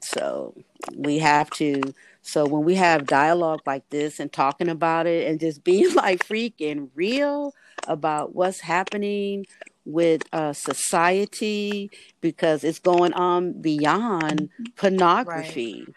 so 0.00 0.54
we 0.94 1.18
have 1.18 1.50
to 1.50 1.80
so 2.26 2.46
when 2.46 2.64
we 2.64 2.74
have 2.74 3.06
dialogue 3.06 3.60
like 3.66 3.88
this 3.90 4.20
and 4.20 4.32
talking 4.32 4.68
about 4.68 5.06
it 5.06 5.28
and 5.28 5.40
just 5.40 5.64
being 5.64 5.94
like 5.94 6.26
freaking 6.26 6.88
real 6.94 7.54
about 7.86 8.34
what's 8.34 8.60
happening 8.60 9.46
with 9.84 10.22
uh, 10.32 10.52
society 10.52 11.90
because 12.20 12.64
it's 12.64 12.80
going 12.80 13.12
on 13.12 13.52
beyond 13.60 14.40
mm-hmm. 14.40 14.64
pornography 14.76 15.84
right 15.86 15.94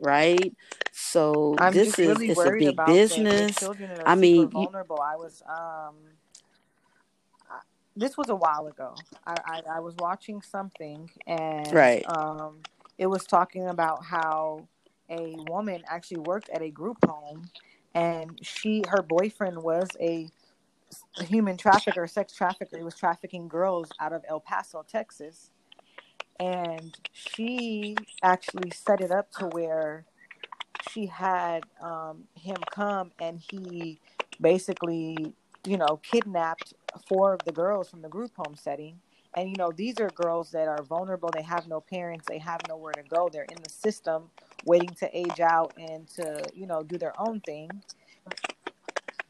right? 0.00 0.54
So 0.92 1.56
I'm 1.58 1.72
this 1.72 1.98
is 1.98 2.08
really 2.08 2.30
it's 2.30 2.40
a 2.40 2.50
big 2.50 2.76
business. 2.86 3.56
I 4.04 4.14
mean, 4.14 4.48
vulnerable. 4.48 5.00
I 5.00 5.16
was 5.16 5.42
um, 5.48 5.94
I, 7.50 7.60
this 7.96 8.16
was 8.16 8.28
a 8.28 8.36
while 8.36 8.66
ago. 8.66 8.94
I, 9.26 9.36
I, 9.44 9.62
I 9.76 9.80
was 9.80 9.94
watching 9.98 10.42
something 10.42 11.10
and 11.26 11.72
right. 11.72 12.04
um, 12.08 12.58
it 12.98 13.06
was 13.06 13.24
talking 13.24 13.66
about 13.68 14.04
how 14.04 14.68
a 15.10 15.34
woman 15.48 15.82
actually 15.88 16.20
worked 16.20 16.48
at 16.50 16.62
a 16.62 16.70
group 16.70 16.98
home 17.04 17.48
and 17.94 18.38
she 18.42 18.82
her 18.88 19.02
boyfriend 19.02 19.62
was 19.62 19.88
a 20.00 20.28
human 21.20 21.56
trafficker, 21.56 22.06
sex 22.06 22.34
trafficker. 22.34 22.76
He 22.76 22.84
was 22.84 22.94
trafficking 22.94 23.48
girls 23.48 23.88
out 24.00 24.12
of 24.12 24.24
El 24.28 24.40
Paso, 24.40 24.84
Texas. 24.88 25.50
And 26.40 26.96
she 27.12 27.96
actually 28.22 28.70
set 28.70 29.00
it 29.00 29.10
up 29.10 29.30
to 29.32 29.46
where 29.48 30.04
she 30.90 31.06
had 31.06 31.64
um, 31.82 32.24
him 32.34 32.56
come 32.72 33.12
and 33.20 33.40
he 33.40 34.00
basically 34.40 35.34
you 35.66 35.76
know 35.76 36.00
kidnapped 36.02 36.74
four 37.08 37.34
of 37.34 37.40
the 37.44 37.52
girls 37.52 37.88
from 37.88 38.02
the 38.02 38.08
group 38.08 38.32
home 38.36 38.56
setting. 38.56 38.98
And 39.34 39.48
you 39.48 39.56
know 39.56 39.72
these 39.74 39.98
are 40.00 40.10
girls 40.10 40.50
that 40.52 40.68
are 40.68 40.82
vulnerable. 40.82 41.30
They 41.32 41.42
have 41.42 41.68
no 41.68 41.80
parents. 41.80 42.26
They 42.28 42.38
have 42.38 42.60
nowhere 42.68 42.92
to 42.92 43.02
go. 43.02 43.28
They're 43.32 43.44
in 43.44 43.62
the 43.62 43.70
system 43.70 44.30
waiting 44.64 44.90
to 45.00 45.16
age 45.16 45.40
out 45.40 45.72
and 45.78 46.08
to 46.08 46.42
you 46.54 46.66
know 46.66 46.82
do 46.82 46.98
their 46.98 47.18
own 47.20 47.40
thing. 47.40 47.70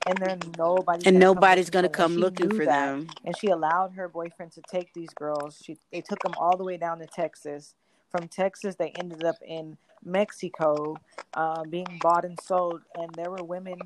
And 0.04 0.18
then 0.18 0.40
nobody 0.58 1.06
and 1.06 1.18
nobody's 1.18 1.70
going 1.70 1.84
to 1.84 1.88
come 1.88 2.16
looking 2.16 2.50
for 2.50 2.64
that. 2.64 2.86
them. 2.86 3.08
And 3.24 3.36
she 3.38 3.48
allowed 3.48 3.92
her 3.94 4.08
boyfriend 4.08 4.50
to 4.52 4.62
take 4.70 4.92
these 4.94 5.10
girls. 5.10 5.60
She 5.64 5.78
they 5.92 6.00
took 6.00 6.20
them 6.22 6.34
all 6.36 6.56
the 6.56 6.64
way 6.64 6.76
down 6.76 6.98
to 6.98 7.06
texas. 7.06 7.74
From 8.10 8.28
texas 8.28 8.74
they 8.74 8.90
ended 8.90 9.24
up 9.24 9.36
in 9.46 9.76
mexico 10.04 10.96
uh, 11.34 11.62
being 11.64 12.00
bought 12.02 12.24
and 12.24 12.38
sold. 12.40 12.80
And 12.96 13.14
there 13.14 13.30
were 13.30 13.44
women 13.44 13.78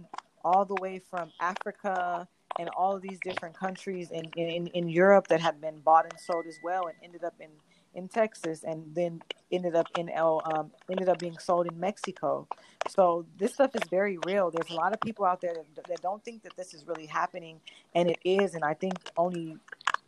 all 0.44 0.64
the 0.64 0.76
way 0.80 1.00
from 1.10 1.30
africa 1.40 2.26
and 2.58 2.68
all 2.70 2.96
of 2.96 3.02
these 3.02 3.18
different 3.20 3.54
countries 3.54 4.10
in, 4.10 4.24
in, 4.36 4.68
in 4.68 4.88
europe 4.88 5.26
that 5.28 5.40
had 5.40 5.60
been 5.60 5.78
bought 5.80 6.04
and 6.04 6.18
sold 6.18 6.46
as 6.46 6.56
well 6.62 6.86
and 6.86 6.94
ended 7.02 7.24
up 7.24 7.34
in 7.40 7.48
in 7.96 8.08
Texas 8.08 8.64
and 8.64 8.94
then 8.94 9.22
ended 9.52 9.76
up 9.76 9.88
in 9.98 10.10
El 10.10 10.42
um, 10.46 10.72
ended 10.90 11.10
up 11.10 11.20
being 11.20 11.38
sold 11.38 11.68
in 11.72 11.80
Mexico. 11.80 12.48
So 12.88 13.26
this 13.38 13.54
stuff 13.54 13.72
is 13.76 13.82
very 13.90 14.18
real. 14.26 14.52
There's 14.52 14.70
a 14.70 14.76
lot 14.76 14.94
of 14.94 15.00
people 15.02 15.26
out 15.26 15.42
there 15.42 15.54
that, 15.54 15.88
that 15.88 16.02
don't 16.02 16.24
think 16.24 16.44
that 16.44 16.56
this 16.56 16.74
is 16.74 16.86
really 16.86 17.06
happening, 17.06 17.60
and 17.94 18.10
it 18.10 18.20
is. 18.24 18.54
And 18.56 18.64
I 18.64 18.74
think 18.74 18.94
only 19.18 19.58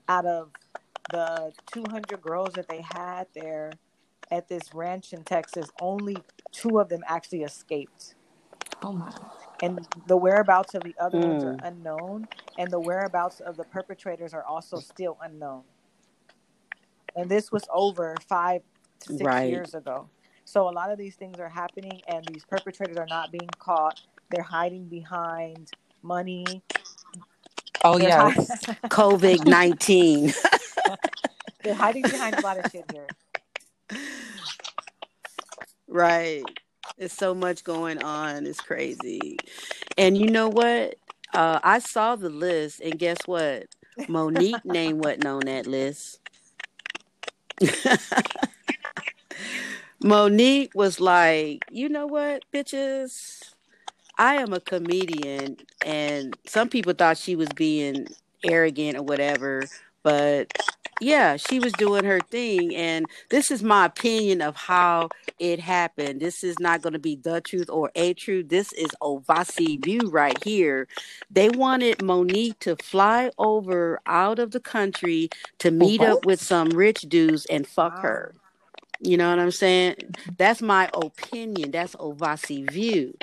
out 0.09 0.27
of 0.27 0.51
the 1.11 1.53
200 1.73 2.23
girls 2.23 2.55
that 2.55 2.69
they 2.69 2.83
had 2.83 3.29
there 3.35 3.73
at 4.31 4.49
this 4.49 4.75
ranch 4.75 5.13
in 5.15 5.25
Texas, 5.25 5.71
only 5.81 6.19
two 6.53 6.81
of 6.81 6.91
them 6.91 7.03
actually 7.09 7.43
escaped. 7.43 8.17
Oh 8.83 8.93
my! 8.93 9.13
and 9.63 9.87
the 10.07 10.17
whereabouts 10.19 10.75
of 10.75 10.85
the 10.85 10.97
other 11.01 11.21
ones 11.21 11.45
are 11.45 11.57
Mm. 11.57 11.63
unknown, 11.63 12.29
and 12.59 12.71
the 12.71 12.81
whereabouts 12.81 13.41
of 13.41 13.57
the 13.57 13.65
perpetrators 13.65 14.35
are 14.35 14.45
also 14.45 14.81
still 14.81 15.19
unknown. 15.23 15.65
And 17.19 17.29
this 17.29 17.51
was 17.51 17.65
over 17.73 18.15
five 18.29 18.63
to 19.01 19.13
six 19.13 19.25
Right. 19.25 19.51
years 19.51 19.75
ago. 19.75 20.09
So 20.45 20.69
a 20.69 20.71
lot 20.71 20.91
of 20.91 20.99
these 20.99 21.17
things 21.17 21.39
are 21.41 21.49
happening, 21.49 22.01
and 22.07 22.25
these 22.27 22.45
perpetrators 22.45 22.97
are 22.97 23.07
not 23.07 23.33
being 23.33 23.49
caught. 23.59 24.01
They're 24.31 24.43
hiding 24.43 24.85
behind 24.85 25.73
money. 26.03 26.63
Oh 27.85 27.99
They're, 27.99 28.09
yeah. 28.09 28.31
COVID 28.89 29.47
19. 29.47 30.33
they're 31.65 31.75
hiding 31.75 32.03
behind 32.05 32.37
a 32.37 32.41
lot 32.41 32.59
of 32.59 32.71
shit 32.71 32.85
here. 32.91 33.07
right. 35.89 36.45
It's 36.97 37.15
so 37.15 37.35
much 37.35 37.65
going 37.65 38.03
on. 38.03 38.47
It's 38.47 38.61
crazy. 38.61 39.39
And 39.97 40.17
you 40.17 40.31
know 40.31 40.49
what? 40.49 40.95
Uh, 41.35 41.61
I 41.63 41.81
saw 41.81 42.17
the 42.17 42.31
list, 42.31 42.81
and 42.81 42.99
guess 42.99 43.19
what? 43.27 43.67
Monique 44.09 44.65
name 44.65 44.99
wasn't 44.99 45.27
on 45.27 45.41
that 45.41 45.67
list. 45.67 46.21
Monique 50.03 50.73
was 50.75 51.01
like, 51.01 51.65
you 51.71 51.89
know 51.89 52.07
what, 52.07 52.45
bitches? 52.53 53.55
I 54.19 54.37
am 54.37 54.53
a 54.53 54.61
comedian, 54.61 55.59
and 55.85 56.37
some 56.47 56.69
people 56.69 56.95
thought 56.95 57.19
she 57.19 57.37
was 57.37 57.49
being 57.51 58.09
arrogant 58.45 58.99
or 58.99 59.03
whatever, 59.03 59.65
but 60.03 60.53
yeah, 61.01 61.37
she 61.37 61.61
was 61.61 61.73
doing 61.75 62.05
her 62.05 62.21
thing. 62.21 62.75
And 62.75 63.07
this 63.31 63.51
is 63.51 63.63
my 63.63 63.87
opinion 63.87 64.43
of 64.43 64.57
how 64.57 65.11
it 65.39 65.61
happened. 65.61 66.21
This 66.21 66.43
is 66.45 66.59
not 66.59 66.83
going 66.83 66.95
to 66.95 66.99
be 66.99 67.17
the 67.17 67.41
truth 67.41 67.71
or 67.71 67.91
a 67.95 68.15
truth. 68.15 68.49
This 68.49 68.73
is 68.73 68.91
Ovasi 69.03 69.83
view 69.83 70.09
right 70.11 70.43
here. 70.45 70.89
They 71.31 71.51
wanted 71.51 72.03
Monique 72.03 72.59
to 72.61 72.77
fly 72.77 73.31
over 73.39 74.01
out 74.07 74.39
of 74.39 74.51
the 74.53 74.61
country 74.61 75.31
to 75.59 75.71
meet 75.71 76.03
up 76.03 76.25
with 76.27 76.41
some 76.41 76.71
rich 76.71 77.03
dudes 77.03 77.47
and 77.47 77.67
fuck 77.67 77.95
Wow. 77.97 78.01
her. 78.03 78.35
Ah. 78.35 78.41
You 79.01 79.17
know 79.17 79.31
what 79.31 79.39
I'm 79.39 79.51
saying? 79.53 79.97
That's 80.39 80.61
my 80.63 80.91
opinion. 80.95 81.71
That's 81.71 81.95
Ovasi 81.97 82.71
view. 82.71 83.15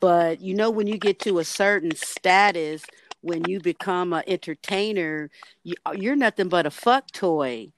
But 0.00 0.40
you 0.40 0.54
know, 0.54 0.70
when 0.70 0.86
you 0.86 0.98
get 0.98 1.18
to 1.20 1.38
a 1.38 1.44
certain 1.44 1.94
status, 1.96 2.84
when 3.24 3.48
you 3.48 3.58
become 3.58 4.12
an 4.12 4.22
entertainer, 4.26 5.30
you, 5.62 5.74
uh, 5.86 5.94
you're 5.96 6.14
nothing 6.16 6.48
but 6.48 6.66
a 6.66 6.70
fuck 6.70 7.10
toy. 7.10 7.72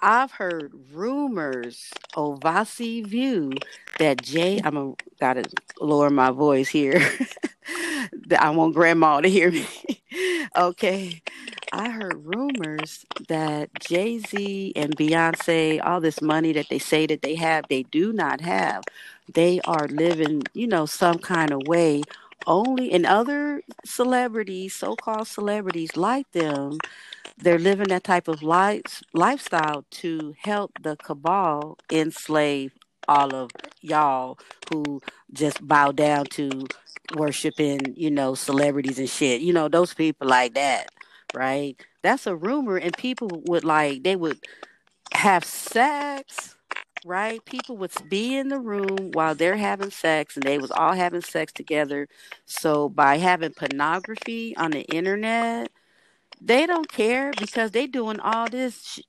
I've 0.00 0.32
heard 0.32 0.72
rumors, 0.92 1.90
Ovasi 2.16 3.06
view, 3.06 3.52
that 3.98 4.22
Jay, 4.22 4.60
I'm 4.64 4.76
a, 4.76 4.94
gotta 5.20 5.44
lower 5.80 6.10
my 6.10 6.30
voice 6.30 6.68
here. 6.68 7.00
I 8.38 8.50
want 8.50 8.74
grandma 8.74 9.20
to 9.20 9.28
hear 9.28 9.50
me. 9.50 9.66
okay. 10.56 11.22
I 11.72 11.88
heard 11.88 12.24
rumors 12.24 13.06
that 13.28 13.70
Jay 13.80 14.18
Z 14.18 14.72
and 14.76 14.96
Beyonce, 14.96 15.80
all 15.84 16.00
this 16.00 16.20
money 16.20 16.52
that 16.52 16.68
they 16.68 16.78
say 16.78 17.06
that 17.06 17.22
they 17.22 17.34
have, 17.36 17.64
they 17.68 17.84
do 17.84 18.12
not 18.12 18.40
have. 18.40 18.84
They 19.32 19.60
are 19.64 19.86
living, 19.88 20.42
you 20.52 20.66
know, 20.66 20.86
some 20.86 21.18
kind 21.18 21.52
of 21.52 21.62
way. 21.66 22.02
Only 22.46 22.92
and 22.92 23.06
other 23.06 23.62
celebrities, 23.84 24.74
so 24.74 24.96
called 24.96 25.28
celebrities 25.28 25.96
like 25.96 26.30
them, 26.32 26.78
they're 27.38 27.58
living 27.58 27.88
that 27.88 28.04
type 28.04 28.28
of 28.28 28.42
life, 28.42 29.02
lifestyle 29.12 29.84
to 29.90 30.34
help 30.38 30.72
the 30.82 30.96
cabal 30.96 31.78
enslave 31.90 32.72
all 33.08 33.34
of 33.34 33.50
y'all 33.80 34.38
who 34.70 35.00
just 35.32 35.66
bow 35.66 35.92
down 35.92 36.24
to 36.26 36.50
worshiping, 37.16 37.80
you 37.96 38.10
know, 38.10 38.34
celebrities 38.34 38.98
and 38.98 39.08
shit. 39.08 39.40
You 39.40 39.52
know, 39.52 39.68
those 39.68 39.94
people 39.94 40.28
like 40.28 40.54
that, 40.54 40.88
right? 41.34 41.76
That's 42.02 42.26
a 42.26 42.36
rumor, 42.36 42.76
and 42.76 42.96
people 42.96 43.42
would 43.46 43.64
like 43.64 44.02
they 44.02 44.16
would 44.16 44.38
have 45.12 45.44
sex, 45.44 46.56
right? 47.04 47.44
People 47.44 47.76
would 47.78 47.92
be 48.08 48.36
in 48.36 48.48
the 48.48 48.58
room 48.58 49.10
while 49.12 49.34
they're 49.34 49.56
having 49.56 49.90
sex, 49.90 50.36
and 50.36 50.44
they 50.44 50.58
was 50.58 50.70
all 50.70 50.92
having 50.94 51.22
sex 51.22 51.52
together. 51.52 52.08
So 52.46 52.88
by 52.88 53.18
having 53.18 53.52
pornography 53.52 54.56
on 54.56 54.72
the 54.72 54.82
internet, 54.82 55.70
they 56.40 56.66
don't 56.66 56.90
care 56.90 57.32
because 57.38 57.70
they 57.72 57.86
doing 57.86 58.20
all 58.20 58.48
this. 58.48 59.00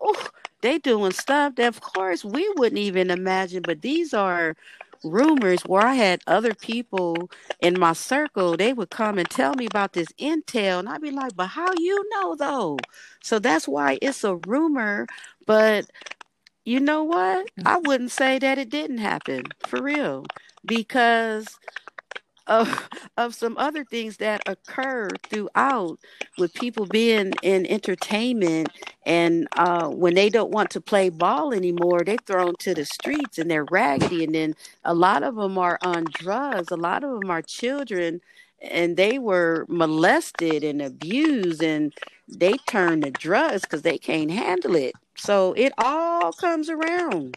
Oh, 0.00 0.28
they 0.62 0.78
doing 0.78 1.12
stuff 1.12 1.56
that, 1.56 1.68
of 1.68 1.80
course, 1.80 2.24
we 2.24 2.48
wouldn't 2.56 2.78
even 2.78 3.10
imagine. 3.10 3.64
But 3.64 3.82
these 3.82 4.14
are 4.14 4.56
rumors 5.04 5.62
where 5.62 5.82
I 5.82 5.94
had 5.94 6.22
other 6.26 6.54
people 6.54 7.30
in 7.60 7.78
my 7.78 7.92
circle. 7.92 8.56
They 8.56 8.72
would 8.72 8.90
come 8.90 9.18
and 9.18 9.28
tell 9.28 9.54
me 9.54 9.66
about 9.66 9.92
this 9.92 10.08
intel, 10.20 10.80
and 10.80 10.88
I'd 10.88 11.02
be 11.02 11.10
like, 11.10 11.36
"But 11.36 11.48
how 11.48 11.72
you 11.74 12.04
know 12.10 12.34
though?" 12.36 12.78
So 13.22 13.38
that's 13.38 13.68
why 13.68 13.98
it's 14.02 14.24
a 14.24 14.36
rumor. 14.36 15.06
But 15.46 15.86
you 16.66 16.80
know 16.80 17.04
what? 17.04 17.48
I 17.64 17.78
wouldn't 17.78 18.12
say 18.12 18.40
that 18.40 18.58
it 18.58 18.70
didn't 18.70 18.98
happen 18.98 19.44
for 19.66 19.82
real 19.82 20.26
because 20.66 21.48
of 22.46 22.88
of 23.16 23.34
some 23.34 23.56
other 23.58 23.84
things 23.84 24.18
that 24.18 24.42
occur 24.46 25.08
throughout 25.30 25.98
with 26.38 26.54
people 26.54 26.86
being 26.86 27.32
in 27.42 27.66
entertainment 27.66 28.70
and 29.06 29.48
uh, 29.56 29.88
when 29.88 30.14
they 30.14 30.30
don't 30.30 30.52
want 30.52 30.70
to 30.70 30.80
play 30.80 31.08
ball 31.10 31.54
anymore 31.54 32.02
they're 32.04 32.16
thrown 32.26 32.54
to 32.60 32.74
the 32.74 32.84
streets 32.84 33.38
and 33.38 33.50
they're 33.50 33.66
raggedy 33.70 34.24
and 34.24 34.34
then 34.34 34.54
a 34.84 34.94
lot 34.94 35.22
of 35.22 35.36
them 35.36 35.58
are 35.58 35.78
on 35.82 36.04
drugs 36.12 36.70
a 36.72 36.76
lot 36.76 37.04
of 37.04 37.20
them 37.20 37.30
are 37.30 37.42
children 37.42 38.20
and 38.70 38.96
they 38.96 39.18
were 39.18 39.66
molested 39.68 40.64
and 40.64 40.82
abused 40.82 41.62
and 41.62 41.92
they 42.28 42.54
turn 42.66 43.00
to 43.00 43.10
drugs 43.10 43.62
because 43.62 43.82
they 43.82 43.98
can't 43.98 44.30
handle 44.30 44.74
it 44.74 44.94
so 45.16 45.52
it 45.54 45.72
all 45.78 46.32
comes 46.32 46.68
around 46.68 47.36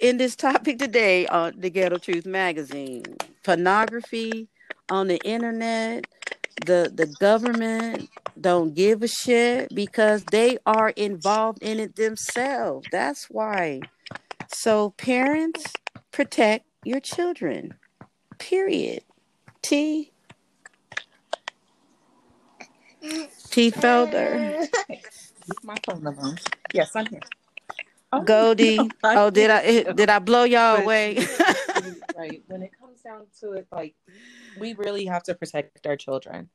in 0.00 0.16
this 0.16 0.34
topic 0.34 0.78
today 0.78 1.26
on 1.26 1.54
the 1.58 1.70
Ghetto 1.70 1.98
Truth 1.98 2.26
magazine. 2.26 3.04
Pornography 3.44 4.48
on 4.88 5.08
the 5.08 5.18
internet, 5.18 6.06
the 6.66 6.90
the 6.94 7.06
government 7.20 8.08
don't 8.40 8.74
give 8.74 9.02
a 9.02 9.08
shit 9.08 9.74
because 9.74 10.24
they 10.24 10.58
are 10.66 10.90
involved 10.90 11.62
in 11.62 11.78
it 11.78 11.96
themselves. 11.96 12.86
That's 12.90 13.28
why. 13.30 13.80
So 14.48 14.90
parents 14.90 15.72
protect 16.10 16.66
your 16.84 17.00
children. 17.00 17.74
Period. 18.38 19.04
T 19.62 20.12
T 23.50 23.70
Felder. 23.70 24.68
My 25.62 25.76
phone 25.84 26.06
alone. 26.06 26.36
Yes, 26.72 26.94
I'm 26.94 27.06
here. 27.06 27.20
Oh, 28.12 28.22
Goldie. 28.22 28.78
I 29.04 29.16
Oh, 29.16 29.30
did 29.30 29.50
I 29.50 29.60
think 29.60 29.96
did 29.96 30.10
I 30.10 30.18
blow 30.18 30.44
y'all 30.44 30.76
But- 30.76 30.84
away? 30.84 31.26
right. 32.16 32.42
When 32.48 32.62
it 32.62 32.70
comes 32.78 33.00
down 33.02 33.26
to 33.40 33.52
it, 33.52 33.66
like 33.72 33.94
we 34.58 34.74
really 34.74 35.06
have 35.06 35.22
to 35.24 35.34
protect 35.34 35.86
our 35.86 35.96
children. 35.96 36.48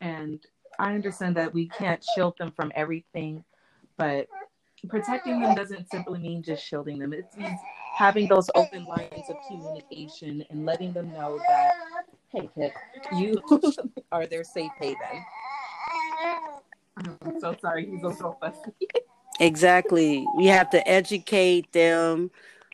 And 0.00 0.40
I 0.78 0.94
understand 0.94 1.36
that 1.36 1.52
we 1.52 1.68
can't 1.68 2.04
shield 2.14 2.34
them 2.38 2.52
from 2.54 2.70
everything, 2.74 3.44
but 3.96 4.28
protecting 4.88 5.40
them 5.40 5.54
doesn't 5.54 5.90
simply 5.90 6.20
mean 6.20 6.42
just 6.42 6.64
shielding 6.64 6.98
them. 6.98 7.12
It 7.12 7.26
means 7.36 7.58
having 7.96 8.28
those 8.28 8.48
open 8.54 8.84
lines 8.84 9.28
of 9.28 9.36
communication 9.48 10.44
and 10.50 10.64
letting 10.64 10.92
them 10.92 11.12
know 11.12 11.40
that, 11.48 11.72
hey 12.32 12.48
kid, 12.54 12.72
you 13.16 13.40
are 14.12 14.26
their 14.26 14.44
safe 14.44 14.72
haven. 14.80 15.24
I'm 16.96 17.40
so 17.40 17.56
sorry, 17.60 17.86
he's 17.86 18.02
a 18.04 18.12
so 18.14 18.36
fussy. 18.40 18.72
Exactly. 19.40 20.26
We 20.36 20.46
have 20.46 20.70
to 20.70 20.86
educate 20.88 21.72
them 21.72 22.30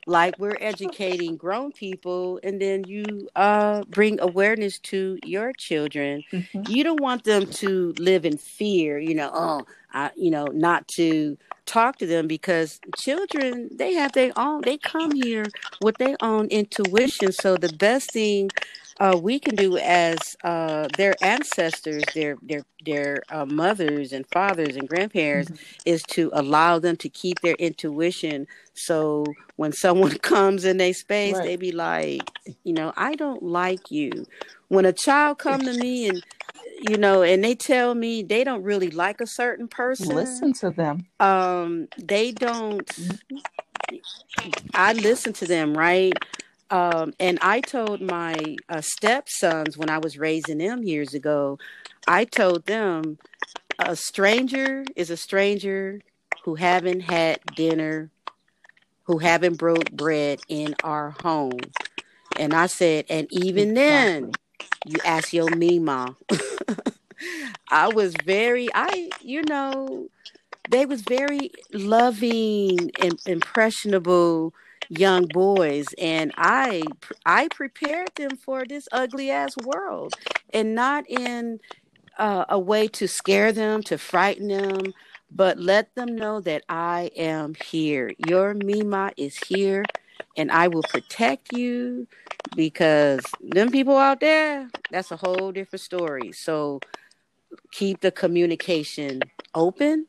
like 0.06 0.38
we're 0.38 0.56
educating 0.60 1.36
grown 1.36 1.72
people 1.72 2.38
and 2.42 2.60
then 2.60 2.84
you 2.84 3.28
uh 3.36 3.82
bring 3.88 4.20
awareness 4.20 4.78
to 4.78 5.18
your 5.24 5.52
children. 5.54 6.22
You 6.68 6.84
don't 6.84 7.00
want 7.00 7.24
them 7.24 7.46
to 7.46 7.94
live 7.98 8.24
in 8.24 8.36
fear, 8.36 8.98
you 8.98 9.14
know, 9.14 9.30
oh, 9.32 9.66
I 9.92 10.10
you 10.16 10.30
know, 10.30 10.46
not 10.46 10.88
to 10.88 11.36
talk 11.66 11.96
to 11.98 12.06
them 12.06 12.26
because 12.26 12.80
children 12.96 13.70
they 13.74 13.94
have 13.94 14.12
their 14.12 14.32
own 14.36 14.62
they 14.62 14.78
come 14.78 15.14
here 15.14 15.44
with 15.80 15.96
their 15.98 16.16
own 16.22 16.48
intuition. 16.48 17.32
So 17.32 17.56
the 17.56 17.72
best 17.72 18.12
thing 18.12 18.50
uh, 19.00 19.18
we 19.20 19.38
can 19.38 19.56
do 19.56 19.76
as 19.78 20.36
uh, 20.44 20.88
their 20.96 21.16
ancestors, 21.22 22.04
their 22.14 22.36
their 22.42 22.64
their 22.84 23.22
uh, 23.30 23.46
mothers 23.46 24.12
and 24.12 24.26
fathers 24.26 24.76
and 24.76 24.88
grandparents, 24.88 25.52
is 25.84 26.02
to 26.04 26.30
allow 26.32 26.78
them 26.78 26.96
to 26.98 27.08
keep 27.08 27.40
their 27.40 27.54
intuition. 27.54 28.46
So 28.74 29.36
when 29.56 29.72
someone 29.72 30.16
comes 30.22 30.64
in 30.64 30.76
their 30.78 30.94
space, 30.94 31.38
Right. 31.38 31.44
they 31.44 31.56
be 31.56 31.72
like, 31.72 32.30
you 32.64 32.72
know, 32.72 32.92
I 32.96 33.14
don't 33.16 33.42
like 33.42 33.90
you. 33.90 34.26
When 34.68 34.84
a 34.86 34.92
child 34.92 35.38
come 35.38 35.64
to 35.66 35.72
me 35.74 36.08
and 36.08 36.22
you 36.80 36.96
know, 36.96 37.22
and 37.22 37.42
they 37.44 37.54
tell 37.54 37.94
me 37.94 38.22
they 38.22 38.44
don't 38.44 38.62
really 38.62 38.90
like 38.90 39.20
a 39.20 39.26
certain 39.26 39.68
person, 39.68 40.16
Listen 40.16 40.52
to 40.54 40.70
them. 40.70 41.06
um, 41.20 41.88
they 41.98 42.32
don't. 42.32 42.90
I 44.74 44.92
listen 44.92 45.32
to 45.34 45.46
them, 45.46 45.76
right? 45.76 46.12
Um, 46.70 47.12
and 47.20 47.38
I 47.42 47.60
told 47.60 48.00
my 48.00 48.56
uh, 48.68 48.80
stepsons 48.80 49.76
when 49.76 49.90
I 49.90 49.98
was 49.98 50.18
raising 50.18 50.58
them 50.58 50.82
years 50.82 51.14
ago, 51.14 51.58
I 52.08 52.24
told 52.24 52.66
them 52.66 53.18
a 53.78 53.96
stranger 53.96 54.84
is 54.96 55.10
a 55.10 55.16
stranger 55.16 56.00
who 56.44 56.54
haven't 56.54 57.00
had 57.00 57.40
dinner, 57.54 58.10
who 59.04 59.18
haven't 59.18 59.58
broke 59.58 59.90
bread 59.92 60.40
in 60.48 60.74
our 60.82 61.10
home. 61.10 61.60
And 62.38 62.54
I 62.54 62.66
said, 62.66 63.06
and 63.08 63.26
even 63.32 63.74
then, 63.74 64.32
you 64.86 64.96
ask 65.04 65.32
your 65.32 65.54
mima. 65.54 66.16
I 67.70 67.88
was 67.88 68.14
very, 68.14 68.68
I, 68.74 69.10
you 69.20 69.42
know, 69.42 70.08
they 70.68 70.86
was 70.86 71.02
very 71.02 71.52
loving 71.72 72.90
and 73.00 73.18
impressionable 73.26 74.54
young 74.88 75.26
boys 75.26 75.94
and 75.98 76.32
i 76.36 76.82
i 77.26 77.48
prepared 77.48 78.10
them 78.16 78.36
for 78.36 78.64
this 78.64 78.88
ugly 78.92 79.30
ass 79.30 79.56
world 79.56 80.14
and 80.52 80.74
not 80.74 81.08
in 81.08 81.58
uh, 82.18 82.44
a 82.48 82.58
way 82.58 82.88
to 82.88 83.08
scare 83.08 83.52
them 83.52 83.82
to 83.82 83.98
frighten 83.98 84.48
them 84.48 84.92
but 85.30 85.58
let 85.58 85.94
them 85.96 86.16
know 86.16 86.40
that 86.40 86.62
i 86.68 87.10
am 87.16 87.54
here. 87.54 88.12
Your 88.18 88.54
mima 88.54 89.12
is 89.16 89.36
here 89.36 89.84
and 90.36 90.50
i 90.52 90.68
will 90.68 90.82
protect 90.84 91.52
you 91.52 92.06
because 92.54 93.24
them 93.40 93.70
people 93.70 93.96
out 93.96 94.20
there 94.20 94.70
that's 94.90 95.10
a 95.10 95.16
whole 95.16 95.50
different 95.52 95.82
story. 95.82 96.32
So 96.32 96.80
keep 97.72 98.00
the 98.00 98.12
communication 98.12 99.20
open 99.54 100.06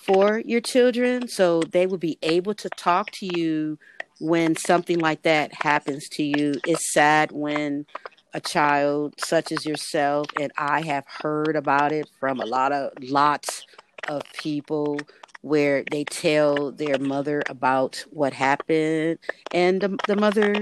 for 0.00 0.42
your 0.44 0.60
children 0.60 1.28
so 1.28 1.62
they 1.62 1.86
will 1.86 1.98
be 1.98 2.18
able 2.22 2.54
to 2.54 2.68
talk 2.70 3.10
to 3.12 3.26
you 3.38 3.78
when 4.18 4.56
something 4.56 4.98
like 4.98 5.22
that 5.22 5.52
happens 5.52 6.08
to 6.08 6.22
you. 6.22 6.54
It's 6.66 6.92
sad 6.92 7.32
when 7.32 7.86
a 8.34 8.40
child 8.40 9.14
such 9.18 9.52
as 9.52 9.66
yourself 9.66 10.26
and 10.38 10.52
I 10.56 10.82
have 10.82 11.04
heard 11.06 11.56
about 11.56 11.92
it 11.92 12.08
from 12.18 12.40
a 12.40 12.46
lot 12.46 12.72
of 12.72 12.92
lots 13.02 13.66
of 14.08 14.22
people 14.32 14.98
where 15.42 15.84
they 15.90 16.04
tell 16.04 16.70
their 16.70 16.98
mother 16.98 17.42
about 17.48 18.04
what 18.10 18.32
happened 18.32 19.18
and 19.52 19.80
the, 19.80 19.98
the 20.06 20.16
mother 20.16 20.60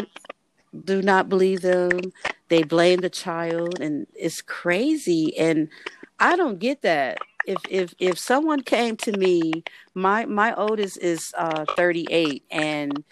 do 0.84 1.02
not 1.02 1.28
believe 1.28 1.62
them 1.62 2.12
they 2.48 2.62
blame 2.62 3.00
the 3.00 3.10
child 3.10 3.80
and 3.80 4.06
it's 4.14 4.42
crazy 4.42 5.36
and 5.38 5.68
i 6.20 6.36
don't 6.36 6.58
get 6.58 6.82
that 6.82 7.18
if 7.46 7.58
if 7.68 7.94
if 7.98 8.18
someone 8.18 8.62
came 8.62 8.96
to 8.98 9.12
me, 9.12 9.64
my 9.94 10.26
my 10.26 10.54
oldest 10.54 10.98
is 10.98 11.34
uh 11.36 11.64
38, 11.76 12.44
and 12.50 13.04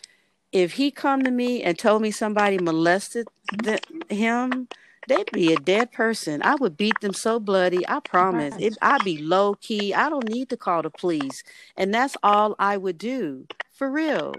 if 0.53 0.73
he 0.73 0.91
come 0.91 1.23
to 1.23 1.31
me 1.31 1.63
and 1.63 1.79
told 1.79 2.03
me 2.03 2.11
somebody 2.11 2.59
molested 2.59 3.27
the, 3.63 3.81
him, 4.09 4.69
they'd 5.07 5.31
be 5.33 5.53
a 5.53 5.57
dead 5.57 5.93
person. 5.93 6.43
I 6.43 6.55
would 6.57 6.77
beat 6.77 7.01
them 7.01 7.13
so 7.15 7.39
bloody. 7.39 7.87
I 7.89 8.01
promise. 8.01 8.55
It, 8.59 8.79
I'd 8.81 9.05
be 9.05 9.19
low 9.19 9.55
key. 9.55 9.93
I 9.95 10.09
don't 10.09 10.29
need 10.29 10.49
to 10.51 10.57
call 10.57 10.83
the 10.83 10.91
police, 10.91 11.43
and 11.77 11.93
that's 11.93 12.17
all 12.23 12.55
I 12.59 12.77
would 12.77 12.99
do 12.99 13.47
for 13.73 13.91
real. 13.91 14.35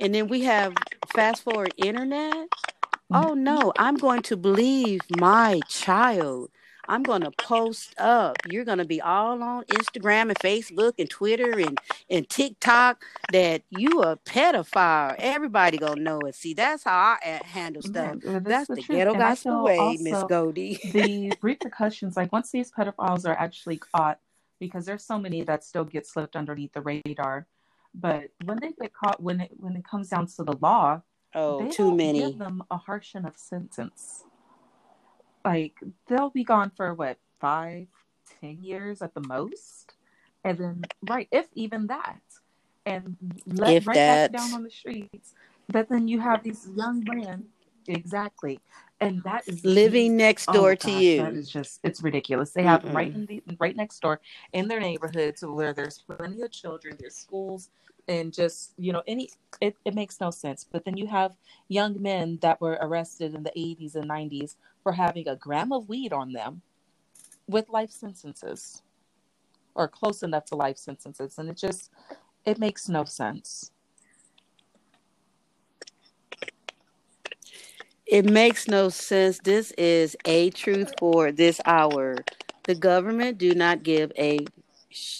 And 0.00 0.14
then 0.14 0.28
we 0.28 0.42
have 0.42 0.74
fast 1.14 1.42
forward 1.42 1.72
internet. 1.76 2.48
Oh 3.10 3.34
no, 3.34 3.72
I'm 3.78 3.96
going 3.96 4.22
to 4.22 4.36
believe 4.36 5.00
my 5.18 5.60
child. 5.68 6.50
I'm 6.88 7.02
going 7.02 7.20
to 7.20 7.30
post 7.32 7.94
up. 7.98 8.38
You're 8.48 8.64
going 8.64 8.78
to 8.78 8.86
be 8.86 9.00
all 9.00 9.42
on 9.42 9.64
Instagram 9.64 10.30
and 10.30 10.38
Facebook 10.38 10.94
and 10.98 11.08
Twitter 11.08 11.58
and, 11.60 11.78
and 12.08 12.28
TikTok 12.28 13.04
that 13.30 13.62
you 13.68 14.00
a 14.02 14.16
pedophile. 14.16 15.14
Everybody 15.18 15.76
going 15.76 15.96
to 15.96 16.02
know 16.02 16.20
it. 16.20 16.34
See, 16.34 16.54
that's 16.54 16.84
how 16.84 17.18
I 17.22 17.40
handle 17.44 17.82
stuff. 17.82 18.16
Yeah, 18.24 18.38
that's, 18.38 18.68
the, 18.68 18.76
the 18.76 18.82
ghetto 18.82 19.14
gospel 19.14 19.64
way, 19.64 19.98
Miss 20.00 20.24
Goldie. 20.24 20.80
the 20.92 21.32
repercussions, 21.42 22.16
like 22.16 22.32
once 22.32 22.50
these 22.50 22.72
pedophiles 22.72 23.26
are 23.26 23.36
actually 23.38 23.76
caught, 23.76 24.18
because 24.58 24.86
there's 24.86 25.04
so 25.04 25.18
many 25.18 25.42
that 25.42 25.64
still 25.64 25.84
get 25.84 26.06
slipped 26.06 26.36
underneath 26.36 26.72
the 26.72 26.80
radar. 26.80 27.46
But 27.94 28.30
when 28.44 28.58
they 28.60 28.72
get 28.80 28.92
caught, 28.94 29.22
when 29.22 29.40
it 29.40 29.52
when 29.56 29.76
it 29.76 29.84
comes 29.84 30.08
down 30.08 30.26
to 30.26 30.44
the 30.44 30.56
law, 30.60 31.02
oh, 31.34 31.70
too 31.70 31.94
many. 31.94 32.20
Give 32.20 32.38
them 32.38 32.62
a 32.70 32.76
harsh 32.76 33.14
enough 33.14 33.36
sentence 33.36 34.24
like 35.48 35.76
they'll 36.06 36.28
be 36.30 36.44
gone 36.44 36.70
for 36.76 36.92
what 36.92 37.16
five, 37.40 37.86
ten 38.40 38.58
years 38.60 39.00
at 39.00 39.14
the 39.14 39.24
most, 39.26 39.94
and 40.44 40.58
then 40.58 40.82
right, 41.08 41.28
if 41.32 41.46
even 41.54 41.86
that, 41.86 42.20
and 42.84 43.16
let 43.46 43.72
if 43.72 43.86
right 43.86 43.94
that... 43.94 44.32
back 44.32 44.40
down 44.40 44.52
on 44.52 44.62
the 44.62 44.70
streets. 44.70 45.34
But 45.70 45.88
then 45.88 46.06
you 46.06 46.20
have 46.20 46.42
these 46.42 46.68
young 46.76 47.02
men, 47.04 47.44
exactly, 47.86 48.60
and 49.00 49.22
that 49.22 49.46
is 49.46 49.64
living 49.64 50.16
next 50.16 50.48
oh 50.48 50.52
door 50.52 50.70
oh, 50.72 50.74
to 50.74 50.86
gosh, 50.86 51.02
you. 51.02 51.22
That 51.22 51.34
is 51.34 51.48
just 51.48 51.80
it's 51.82 52.02
ridiculous. 52.02 52.50
They 52.50 52.62
have 52.62 52.82
mm 52.82 52.94
right 52.94 53.14
in 53.14 53.26
the 53.26 53.42
right 53.58 53.76
next 53.76 54.00
door 54.00 54.20
in 54.52 54.66
their 54.66 54.80
neighborhoods 54.80 55.44
where 55.44 55.72
there's 55.72 55.98
plenty 55.98 56.42
of 56.42 56.50
children, 56.50 56.96
there's 56.98 57.14
schools, 57.14 57.70
and 58.08 58.32
just 58.32 58.72
you 58.78 58.92
know 58.92 59.02
any 59.06 59.30
it, 59.60 59.76
it 59.84 59.94
makes 59.94 60.20
no 60.20 60.30
sense. 60.30 60.66
But 60.70 60.84
then 60.84 60.96
you 60.96 61.06
have 61.06 61.36
young 61.68 62.00
men 62.00 62.38
that 62.42 62.60
were 62.60 62.78
arrested 62.80 63.34
in 63.34 63.42
the 63.42 63.52
80s 63.56 63.94
and 63.94 64.08
90s 64.08 64.56
for 64.82 64.92
having 64.92 65.28
a 65.28 65.36
gram 65.36 65.72
of 65.72 65.88
weed 65.88 66.12
on 66.12 66.32
them 66.32 66.62
with 67.46 67.68
life 67.68 67.90
sentences 67.90 68.82
or 69.74 69.88
close 69.88 70.22
enough 70.22 70.44
to 70.46 70.54
life 70.54 70.76
sentences 70.76 71.38
and 71.38 71.48
it 71.48 71.56
just 71.56 71.90
it 72.44 72.58
makes 72.58 72.88
no 72.88 73.04
sense 73.04 73.70
it 78.08 78.24
makes 78.24 78.68
no 78.68 78.88
sense 78.88 79.38
this 79.44 79.72
is 79.72 80.16
a 80.24 80.50
truth 80.50 80.92
for 80.98 81.30
this 81.30 81.60
hour 81.66 82.16
the 82.64 82.74
government 82.74 83.38
do 83.38 83.54
not 83.54 83.82
give 83.82 84.10
a 84.18 84.38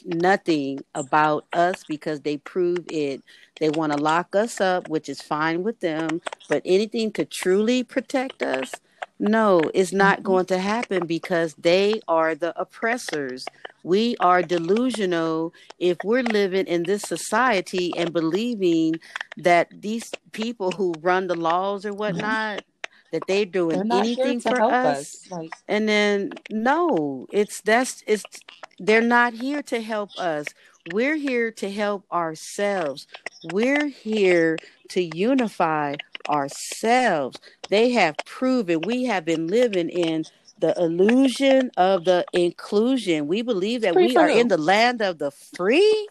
nothing 0.06 0.80
about 0.94 1.44
us 1.52 1.84
because 1.86 2.22
they 2.22 2.38
prove 2.38 2.84
it 2.88 3.22
they 3.60 3.68
want 3.70 3.92
to 3.92 3.98
lock 3.98 4.34
us 4.34 4.60
up 4.60 4.88
which 4.88 5.08
is 5.08 5.20
fine 5.20 5.62
with 5.62 5.78
them 5.80 6.20
but 6.48 6.62
anything 6.64 7.12
to 7.12 7.24
truly 7.24 7.84
protect 7.84 8.42
us 8.42 8.72
no, 9.18 9.60
it's 9.74 9.92
not 9.92 10.18
mm-hmm. 10.18 10.26
going 10.26 10.46
to 10.46 10.58
happen 10.58 11.06
because 11.06 11.54
they 11.54 12.00
are 12.06 12.34
the 12.34 12.58
oppressors. 12.58 13.46
We 13.82 14.16
are 14.20 14.42
delusional 14.42 15.52
if 15.78 15.98
we're 16.04 16.22
living 16.22 16.66
in 16.66 16.84
this 16.84 17.02
society 17.02 17.92
and 17.96 18.12
believing 18.12 18.94
that 19.36 19.68
these 19.72 20.12
people 20.32 20.70
who 20.70 20.94
run 21.00 21.26
the 21.26 21.34
laws 21.34 21.84
or 21.84 21.90
mm-hmm. 21.90 21.98
whatnot 21.98 22.64
that 23.12 23.22
they're 23.26 23.44
doing 23.44 23.88
they're 23.88 23.98
anything 23.98 24.40
for 24.40 24.60
us. 24.60 24.98
us. 24.98 25.30
Like... 25.30 25.50
And 25.66 25.88
then 25.88 26.32
no, 26.50 27.26
it's 27.32 27.60
that's 27.60 28.02
it's 28.06 28.24
they're 28.78 29.00
not 29.00 29.34
here 29.34 29.62
to 29.62 29.80
help 29.80 30.10
us. 30.18 30.46
We're 30.92 31.16
here 31.16 31.50
to 31.52 31.70
help 31.70 32.04
ourselves. 32.10 33.06
We're 33.52 33.88
here 33.88 34.56
to 34.90 35.02
unify 35.16 35.96
ourselves. 36.28 37.38
They 37.68 37.90
have 37.90 38.16
proven 38.24 38.80
we 38.82 39.04
have 39.04 39.24
been 39.24 39.46
living 39.48 39.90
in 39.90 40.24
the 40.58 40.74
illusion 40.78 41.70
of 41.76 42.04
the 42.04 42.24
inclusion. 42.32 43.26
We 43.28 43.42
believe 43.42 43.82
that 43.82 43.94
we 43.94 44.16
are 44.16 44.28
who? 44.28 44.38
in 44.38 44.48
the 44.48 44.58
land 44.58 45.02
of 45.02 45.18
the 45.18 45.30
free. 45.30 46.08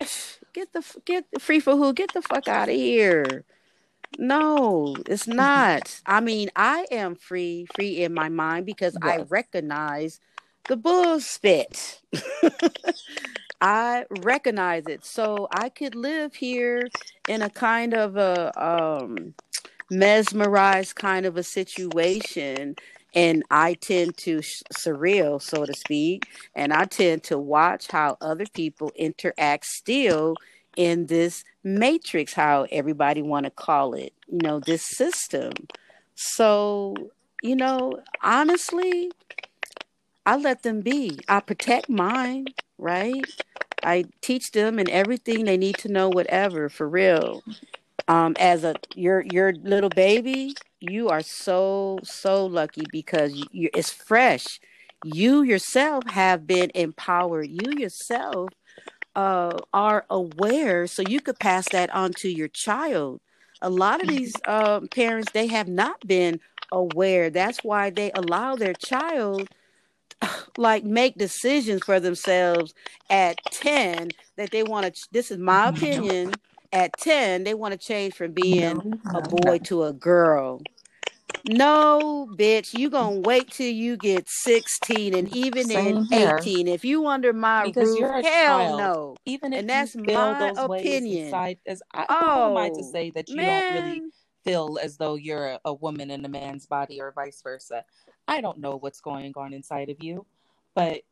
Get 0.54 0.70
the 0.74 0.84
get 1.06 1.24
the 1.32 1.40
free 1.40 1.60
for 1.60 1.76
who? 1.76 1.94
Get 1.94 2.12
the 2.12 2.20
fuck 2.20 2.46
out 2.46 2.68
of 2.68 2.74
here. 2.74 3.42
No, 4.18 4.96
it's 5.06 5.26
not. 5.26 6.00
I 6.06 6.20
mean, 6.20 6.50
I 6.56 6.86
am 6.90 7.14
free, 7.14 7.66
free 7.74 8.02
in 8.02 8.14
my 8.14 8.28
mind 8.28 8.66
because 8.66 8.96
yes. 9.02 9.20
I 9.20 9.24
recognize 9.28 10.20
the 10.68 10.76
bull 10.76 11.20
spit. 11.20 12.00
I 13.60 14.06
recognize 14.10 14.88
it. 14.88 15.04
So 15.04 15.48
I 15.52 15.68
could 15.68 15.94
live 15.94 16.34
here 16.34 16.88
in 17.28 17.42
a 17.42 17.50
kind 17.50 17.94
of 17.94 18.16
a 18.16 18.52
um, 18.62 19.34
mesmerized 19.90 20.96
kind 20.96 21.26
of 21.26 21.36
a 21.36 21.42
situation. 21.42 22.76
And 23.14 23.44
I 23.50 23.74
tend 23.74 24.16
to 24.18 24.42
sh- 24.42 24.62
surreal, 24.72 25.40
so 25.40 25.66
to 25.66 25.74
speak. 25.74 26.26
And 26.54 26.72
I 26.72 26.86
tend 26.86 27.24
to 27.24 27.38
watch 27.38 27.88
how 27.88 28.16
other 28.20 28.46
people 28.46 28.90
interact 28.96 29.66
still 29.66 30.40
in 30.76 31.06
this 31.06 31.44
matrix, 31.64 32.32
how 32.32 32.66
everybody 32.70 33.22
want 33.22 33.44
to 33.44 33.50
call 33.50 33.94
it, 33.94 34.12
you 34.28 34.38
know, 34.42 34.60
this 34.60 34.82
system. 34.82 35.52
So, 36.14 36.94
you 37.42 37.56
know, 37.56 37.98
honestly, 38.22 39.10
I 40.24 40.36
let 40.36 40.62
them 40.62 40.80
be. 40.80 41.18
I 41.28 41.40
protect 41.40 41.88
mine, 41.88 42.46
right? 42.78 43.24
I 43.82 44.04
teach 44.20 44.52
them 44.52 44.78
and 44.78 44.88
everything 44.88 45.44
they 45.44 45.56
need 45.56 45.78
to 45.78 45.88
know, 45.88 46.08
whatever, 46.08 46.68
for 46.68 46.88
real. 46.88 47.42
Um, 48.08 48.36
as 48.38 48.64
a 48.64 48.74
your 48.94 49.22
your 49.32 49.52
little 49.52 49.88
baby, 49.90 50.54
you 50.80 51.08
are 51.08 51.22
so 51.22 51.98
so 52.02 52.46
lucky 52.46 52.82
because 52.90 53.32
you, 53.34 53.44
you, 53.52 53.70
it's 53.74 53.90
fresh. 53.90 54.60
You 55.04 55.42
yourself 55.42 56.04
have 56.10 56.46
been 56.46 56.70
empowered. 56.74 57.48
You 57.48 57.72
yourself 57.78 58.50
uh, 59.14 59.58
are 59.72 60.04
aware, 60.10 60.86
so 60.86 61.02
you 61.02 61.20
could 61.20 61.38
pass 61.38 61.68
that 61.70 61.94
on 61.94 62.12
to 62.14 62.28
your 62.28 62.48
child. 62.48 63.20
a 63.60 63.70
lot 63.70 64.02
of 64.02 64.08
these 64.08 64.34
uh, 64.46 64.80
parents 64.90 65.30
they 65.32 65.46
have 65.46 65.68
not 65.68 66.06
been 66.06 66.40
aware. 66.72 67.30
That's 67.30 67.62
why 67.62 67.90
they 67.90 68.10
allow 68.12 68.56
their 68.56 68.74
child 68.74 69.48
like 70.56 70.84
make 70.84 71.16
decisions 71.16 71.82
for 71.84 72.00
themselves 72.00 72.74
at 73.10 73.38
10 73.52 74.10
that 74.36 74.50
they 74.50 74.62
want 74.62 74.94
to 74.94 75.08
this 75.12 75.30
is 75.30 75.38
my 75.38 75.68
opinion 75.68 76.32
at 76.72 76.92
10 76.98 77.44
they 77.44 77.54
want 77.54 77.72
to 77.72 77.78
change 77.78 78.14
from 78.14 78.32
being 78.32 79.00
a 79.14 79.20
boy 79.22 79.58
to 79.58 79.84
a 79.84 79.92
girl 79.92 80.60
no, 81.44 82.28
bitch, 82.36 82.74
you 82.74 82.90
gonna 82.90 83.20
wait 83.20 83.50
till 83.50 83.72
you 83.72 83.96
get 83.96 84.28
16 84.28 85.14
and 85.14 85.28
even 85.34 85.70
Same 85.70 85.96
in 85.98 86.04
here. 86.04 86.38
18. 86.38 86.68
If 86.68 86.84
you 86.84 87.06
under 87.06 87.32
my 87.32 87.64
Because 87.64 87.88
roof, 87.88 87.98
you're 87.98 88.16
a 88.18 88.22
hell 88.22 88.58
child. 88.58 88.78
no. 88.78 89.16
Even 89.26 89.52
if 89.52 89.60
And 89.60 89.68
that's 89.68 89.94
you 89.94 90.04
feel 90.04 90.34
my 90.36 90.52
opinion. 90.56 91.26
inside, 91.26 91.58
as 91.66 91.82
I, 91.92 92.06
who 92.20 92.42
am 92.42 92.56
I 92.56 92.68
to 92.70 92.82
Oh, 92.82 92.82
say 92.82 93.10
that 93.10 93.28
you 93.28 93.44
don't 93.44 93.68
really 93.70 94.02
feel 94.44 94.78
as 94.82 94.96
though 94.96 95.14
you're 95.14 95.46
a, 95.52 95.60
a 95.66 95.74
woman 95.74 96.10
in 96.10 96.24
a 96.24 96.28
man's 96.28 96.66
body 96.66 97.00
or 97.00 97.12
vice 97.12 97.40
versa? 97.42 97.84
I 98.28 98.40
don't 98.40 98.58
know 98.58 98.76
what's 98.76 99.00
going 99.00 99.32
on 99.36 99.52
inside 99.52 99.90
of 99.90 100.02
you, 100.02 100.26
but 100.74 101.02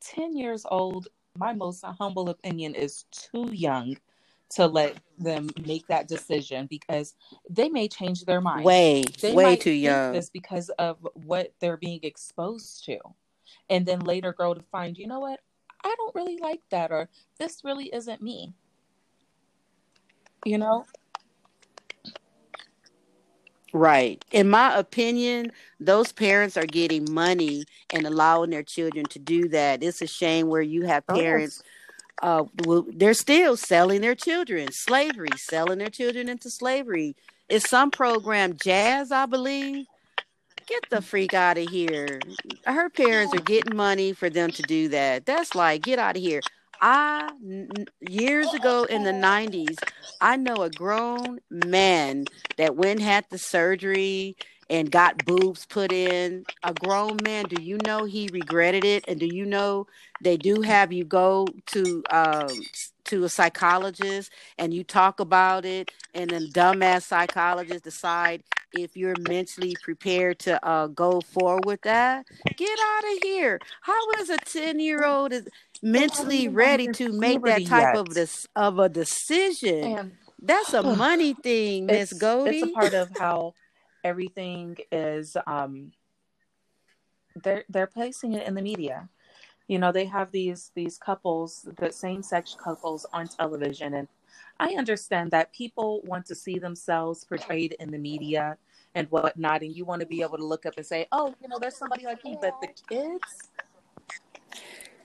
10 0.00 0.36
years 0.36 0.64
old, 0.70 1.08
my 1.38 1.52
most 1.52 1.84
humble 1.84 2.28
opinion 2.30 2.74
is 2.74 3.04
too 3.10 3.50
young 3.52 3.96
to 4.50 4.66
let 4.66 4.96
them 5.18 5.48
make 5.66 5.86
that 5.88 6.08
decision 6.08 6.66
because 6.66 7.14
they 7.50 7.68
may 7.68 7.88
change 7.88 8.24
their 8.24 8.40
mind. 8.40 8.64
Way, 8.64 9.04
They 9.20 9.34
way 9.34 9.56
too 9.56 9.70
young. 9.70 10.12
this 10.12 10.30
because 10.30 10.68
of 10.78 10.98
what 11.14 11.52
they're 11.60 11.76
being 11.76 12.00
exposed 12.02 12.84
to. 12.84 12.98
And 13.70 13.84
then 13.84 14.00
later 14.00 14.32
grow 14.32 14.54
to 14.54 14.62
find, 14.62 14.96
you 14.96 15.06
know 15.06 15.20
what? 15.20 15.40
I 15.84 15.94
don't 15.96 16.14
really 16.14 16.38
like 16.38 16.62
that 16.70 16.90
or 16.90 17.08
this 17.38 17.62
really 17.64 17.86
isn't 17.92 18.22
me. 18.22 18.54
You 20.44 20.58
know? 20.58 20.86
Right. 23.72 24.24
In 24.32 24.48
my 24.48 24.76
opinion, 24.76 25.52
those 25.80 26.12
parents 26.12 26.56
are 26.56 26.66
getting 26.66 27.12
money 27.12 27.64
and 27.92 28.06
allowing 28.06 28.50
their 28.50 28.62
children 28.62 29.04
to 29.06 29.18
do 29.18 29.48
that. 29.48 29.82
It's 29.82 30.00
a 30.00 30.06
shame 30.06 30.48
where 30.48 30.62
you 30.62 30.86
have 30.86 31.04
Oh, 31.08 31.14
parents 31.14 31.62
uh 32.22 32.44
well, 32.64 32.86
they're 32.94 33.14
still 33.14 33.56
selling 33.56 34.00
their 34.00 34.14
children. 34.14 34.68
Slavery 34.72 35.28
selling 35.36 35.78
their 35.78 35.90
children 35.90 36.28
into 36.28 36.50
slavery. 36.50 37.16
It's 37.48 37.68
some 37.68 37.90
program 37.90 38.56
jazz 38.62 39.12
i 39.12 39.26
believe 39.26 39.86
get 40.66 40.90
the 40.90 41.00
freak 41.00 41.32
out 41.32 41.58
of 41.58 41.68
here. 41.68 42.18
Her 42.64 42.90
parents 42.90 43.34
are 43.34 43.42
getting 43.42 43.76
money 43.76 44.12
for 44.12 44.28
them 44.28 44.50
to 44.50 44.62
do 44.62 44.88
that. 44.88 45.24
That's 45.24 45.54
like 45.54 45.82
get 45.82 45.98
out 45.98 46.16
of 46.16 46.22
here. 46.22 46.40
I 46.80 47.30
years 48.00 48.52
ago 48.52 48.84
in 48.84 49.04
the 49.04 49.12
90s 49.12 49.78
i 50.20 50.36
know 50.36 50.56
a 50.56 50.70
grown 50.70 51.38
man 51.50 52.26
that 52.58 52.76
went 52.76 53.00
had 53.00 53.24
the 53.30 53.38
surgery 53.38 54.36
and 54.68 54.90
got 54.90 55.24
boobs 55.24 55.66
put 55.66 55.92
in. 55.92 56.44
A 56.62 56.74
grown 56.74 57.18
man 57.22 57.44
do 57.46 57.62
you 57.62 57.78
know 57.86 58.04
he 58.04 58.28
regretted 58.32 58.84
it? 58.84 59.04
And 59.08 59.20
do 59.20 59.26
you 59.26 59.46
know 59.46 59.86
they 60.20 60.36
do 60.36 60.62
have 60.62 60.92
you 60.92 61.04
go 61.04 61.46
to 61.66 62.02
um 62.10 62.48
to 63.04 63.24
a 63.24 63.28
psychologist 63.28 64.32
and 64.58 64.74
you 64.74 64.82
talk 64.84 65.20
about 65.20 65.64
it 65.64 65.90
and 66.14 66.30
then 66.30 66.48
dumbass 66.52 67.02
psychologists 67.02 67.82
decide 67.82 68.42
if 68.72 68.96
you're 68.96 69.14
mentally 69.28 69.76
prepared 69.82 70.38
to 70.40 70.64
uh, 70.66 70.88
go 70.88 71.20
forward 71.20 71.64
with 71.64 71.82
that? 71.82 72.26
Get 72.56 72.78
out 72.96 73.04
of 73.16 73.22
here. 73.22 73.60
How 73.82 74.10
is 74.18 74.30
a 74.30 74.38
10 74.38 74.80
year 74.80 75.04
old 75.04 75.32
is 75.32 75.48
mentally 75.82 76.48
ready 76.48 76.88
to 76.88 77.12
make 77.12 77.42
that 77.44 77.64
type 77.66 77.94
yet. 77.94 77.96
of 77.96 78.14
this 78.14 78.46
of 78.56 78.78
a 78.78 78.88
decision? 78.88 79.84
And 79.84 80.12
that's 80.42 80.74
a 80.74 80.82
money 80.96 81.34
thing 81.34 81.86
miss 81.86 82.12
it's 82.12 82.12
it's 82.12 82.62
a 82.62 82.66
Goldie. 82.66 82.72
part 82.72 82.94
of 82.94 83.10
how 83.18 83.54
everything 84.04 84.76
is 84.92 85.36
um 85.46 85.92
they're 87.42 87.64
they're 87.68 87.86
placing 87.86 88.34
it 88.34 88.46
in 88.46 88.54
the 88.54 88.62
media. 88.62 89.08
You 89.68 89.78
know, 89.78 89.92
they 89.92 90.04
have 90.06 90.30
these 90.30 90.70
these 90.74 90.98
couples, 90.98 91.68
the 91.78 91.92
same 91.92 92.22
sex 92.22 92.56
couples 92.62 93.06
on 93.12 93.28
television 93.28 93.94
and 93.94 94.08
I 94.58 94.74
understand 94.74 95.30
that 95.32 95.52
people 95.52 96.00
want 96.04 96.26
to 96.26 96.34
see 96.34 96.58
themselves 96.58 97.24
portrayed 97.24 97.76
in 97.78 97.90
the 97.90 97.98
media 97.98 98.56
and 98.94 99.06
whatnot, 99.10 99.62
and 99.62 99.76
you 99.76 99.84
want 99.84 100.00
to 100.00 100.06
be 100.06 100.22
able 100.22 100.38
to 100.38 100.44
look 100.44 100.64
up 100.64 100.74
and 100.78 100.86
say, 100.86 101.06
"Oh, 101.12 101.34
you 101.40 101.48
know, 101.48 101.58
there's 101.58 101.76
somebody 101.76 102.04
like 102.04 102.24
me." 102.24 102.38
But 102.40 102.54
the 102.60 102.68
kids, 102.88 103.50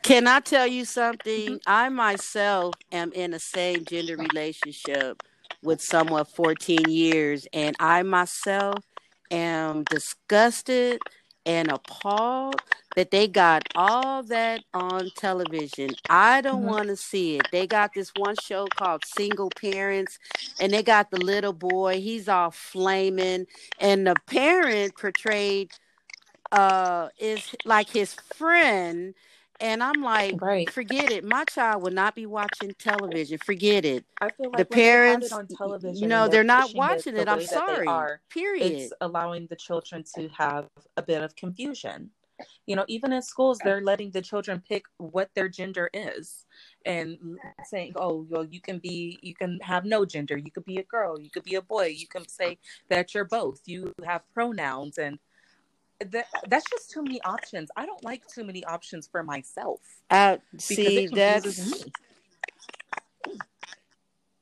Can 0.04 0.28
I 0.28 0.40
tell 0.40 0.68
you 0.68 0.86
something? 0.86 1.60
I 1.68 1.90
myself 1.90 2.76
am 2.92 3.12
in 3.14 3.34
a 3.34 3.40
same 3.40 3.86
gender 3.86 4.18
relationship 4.18 5.22
with 5.64 5.82
someone 5.82 6.26
14 6.26 6.90
years, 6.90 7.48
and 7.54 7.76
I 7.80 8.04
myself 8.04 8.84
am 9.32 9.84
disgusted 9.84 11.00
and 11.46 11.70
appalled 11.72 12.62
that 12.96 13.12
they 13.12 13.28
got 13.28 13.64
all 13.76 14.24
that 14.24 14.64
on 14.74 15.12
television. 15.12 15.96
I 16.10 16.42
don't 16.42 16.64
Mhm. 16.64 16.66
want 16.66 16.88
to 16.90 16.96
see 16.98 17.38
it. 17.38 17.52
They 17.52 17.68
got 17.68 17.94
this 17.94 18.12
one 18.16 18.36
show 18.36 18.70
called 18.70 19.06
Single 19.06 19.52
Parents, 19.52 20.20
and 20.60 20.74
they 20.74 20.84
got 20.84 21.10
the 21.12 21.18
little 21.18 21.54
boy. 21.54 22.02
He's 22.02 22.28
all 22.28 22.52
flaming, 22.52 23.48
and 23.80 24.06
the 24.08 24.16
parent 24.28 24.98
portrayed 24.98 25.72
uh 26.52 27.10
is 27.18 27.56
like 27.66 27.90
his 27.90 28.14
friend 28.14 29.14
and 29.62 29.82
i'm 29.82 30.02
like 30.02 30.42
right? 30.42 30.70
forget 30.70 31.12
it 31.12 31.24
my 31.24 31.46
child 31.46 31.84
will 31.84 31.92
not 31.92 32.16
be 32.16 32.26
watching 32.26 32.74
television 32.78 33.38
forget 33.44 33.86
it 33.86 34.04
I 34.20 34.30
feel 34.30 34.52
the 34.52 34.58
like 34.58 34.58
have 34.58 34.70
parents 34.70 35.32
on 35.32 35.48
you 35.94 36.08
know 36.08 36.24
they're 36.24 36.42
they're 36.42 36.44
not 36.44 36.74
watching 36.76 37.16
it 37.16 37.28
i'm 37.28 37.38
way 37.38 37.46
that 37.46 37.68
they 37.68 37.76
sorry 37.76 37.88
are, 37.88 38.22
period 38.30 38.72
it's 38.72 38.94
allowing 39.02 39.48
the 39.48 39.56
children 39.56 40.04
to 40.16 40.28
have 40.30 40.68
a 40.98 41.02
bit 41.02 41.24
of 41.24 41.36
confusion. 41.36 42.10
You 42.66 42.76
know, 42.76 42.86
even 42.88 43.14
in 43.14 43.22
schools, 43.22 43.60
they're 43.64 43.82
letting 43.82 44.10
the 44.12 44.22
children 44.22 44.64
pick 44.68 44.86
what 44.98 45.30
their 45.36 45.48
gender 45.48 45.92
is 45.94 46.46
and 46.88 47.18
saying, 47.66 47.94
oh, 47.96 48.26
well, 48.30 48.46
you 48.46 48.60
can 48.60 48.80
be, 48.80 49.20
you 49.22 49.36
can 49.36 49.60
have 49.62 49.86
no 49.86 50.06
gender. 50.06 50.38
You 50.38 50.50
could 50.50 50.66
be 50.66 50.78
a 50.78 50.84
girl. 50.84 51.20
You 51.20 51.30
could 51.30 51.44
be 51.44 51.54
a 51.56 51.62
boy. 51.62 51.94
You 51.96 52.08
can 52.08 52.28
say 52.28 52.58
that 52.90 53.14
you're 53.14 53.26
both. 53.26 53.62
You 53.66 53.94
have 54.04 54.24
pronouns. 54.34 54.98
And 54.98 55.20
that, 56.12 56.26
that's 56.48 56.70
just 56.70 56.92
too 56.92 57.04
many 57.04 57.22
options. 57.24 57.70
I 57.76 57.86
don't 57.86 58.04
like 58.04 58.26
too 58.28 58.44
many 58.44 58.64
options 58.66 59.08
for 59.08 59.24
myself 59.24 59.80
uh, 60.10 60.38
see 60.58 61.08
that's 61.08 61.66
me. 61.66 61.94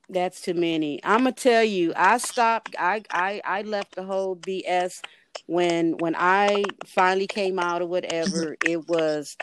that's 0.09 0.41
too 0.41 0.53
many 0.55 0.99
i'm 1.03 1.19
gonna 1.19 1.31
tell 1.31 1.63
you 1.63 1.93
i 1.95 2.17
stopped 2.17 2.75
i 2.79 3.03
i 3.11 3.41
i 3.45 3.61
left 3.61 3.95
the 3.95 4.03
whole 4.03 4.35
bs 4.35 5.01
when 5.45 5.97
when 5.99 6.15
i 6.17 6.65
finally 6.85 7.27
came 7.27 7.59
out 7.59 7.81
or 7.81 7.85
whatever 7.85 8.57
it 8.61 8.87
was 8.87 9.37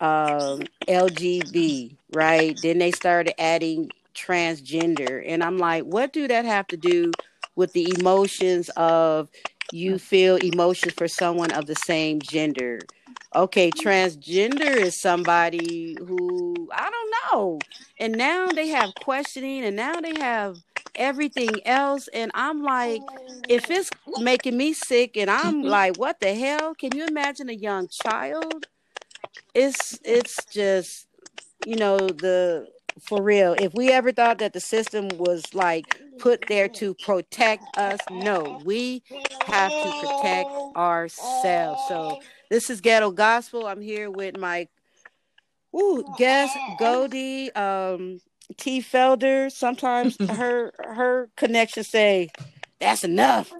um 0.00 0.60
lgb 0.88 1.96
right 2.10 2.60
then 2.62 2.78
they 2.78 2.90
started 2.90 3.38
adding 3.40 3.90
transgender 4.14 5.22
and 5.26 5.44
i'm 5.44 5.58
like 5.58 5.84
what 5.84 6.12
do 6.12 6.26
that 6.26 6.44
have 6.46 6.66
to 6.66 6.76
do 6.76 7.12
with 7.54 7.72
the 7.74 7.92
emotions 7.92 8.70
of 8.76 9.28
you 9.70 9.98
feel 9.98 10.36
emotions 10.36 10.94
for 10.94 11.08
someone 11.08 11.52
of 11.52 11.66
the 11.66 11.74
same 11.74 12.20
gender. 12.22 12.88
Okay 13.34 13.72
transgender 13.72 14.80
is 14.80 15.00
somebody 15.00 15.96
who 16.06 16.68
i 16.72 16.88
don't 16.90 17.14
know. 17.32 17.64
And 17.98 18.16
now 18.16 18.52
they 18.52 18.68
have 18.68 18.96
questioning 18.96 19.64
and 19.64 19.76
now 19.76 20.00
they 20.00 20.14
have 20.14 20.58
everything 20.94 21.66
else. 21.66 22.08
And 22.08 22.30
i'm 22.34 22.62
like 22.62 23.04
if 23.48 23.70
it's 23.70 23.92
making 24.16 24.56
me 24.56 24.72
sick 24.72 25.16
and 25.16 25.30
i'm 25.30 25.62
Mhm. 25.62 25.68
like 25.68 25.94
what 25.94 26.20
the 26.20 26.34
hell? 26.34 26.74
Can 26.74 26.94
you 26.94 27.04
imagine 27.04 27.48
a 27.48 27.52
young 27.54 27.88
child? 27.88 28.64
It's 29.54 29.98
it's 30.04 30.44
just 30.46 31.06
you 31.64 31.76
know 31.76 32.12
the 32.12 32.68
for 33.00 33.22
real 33.22 33.54
if 33.58 33.74
we 33.74 33.90
ever 33.90 34.12
thought 34.12 34.38
that 34.38 34.52
the 34.52 34.60
system 34.60 35.08
was 35.18 35.42
like 35.54 36.02
put 36.18 36.42
there 36.48 36.68
to 36.68 36.94
protect 36.94 37.76
us 37.76 38.00
no 38.10 38.60
we 38.64 39.02
have 39.46 39.70
to 39.82 39.92
protect 40.00 40.50
ourselves 40.76 41.80
so 41.88 42.18
this 42.50 42.70
is 42.70 42.80
ghetto 42.80 43.10
gospel 43.10 43.66
i'm 43.66 43.82
here 43.82 44.10
with 44.10 44.36
my 44.38 44.66
ooh, 45.76 46.04
guest 46.16 46.56
Goldie, 46.78 47.52
um 47.54 48.20
T 48.56 48.80
Felder. 48.80 49.50
Sometimes 49.50 50.16
her 50.30 50.72
her 50.78 51.30
connection 51.36 51.84
say, 51.84 52.28
That's 52.80 53.04
enough. 53.04 53.52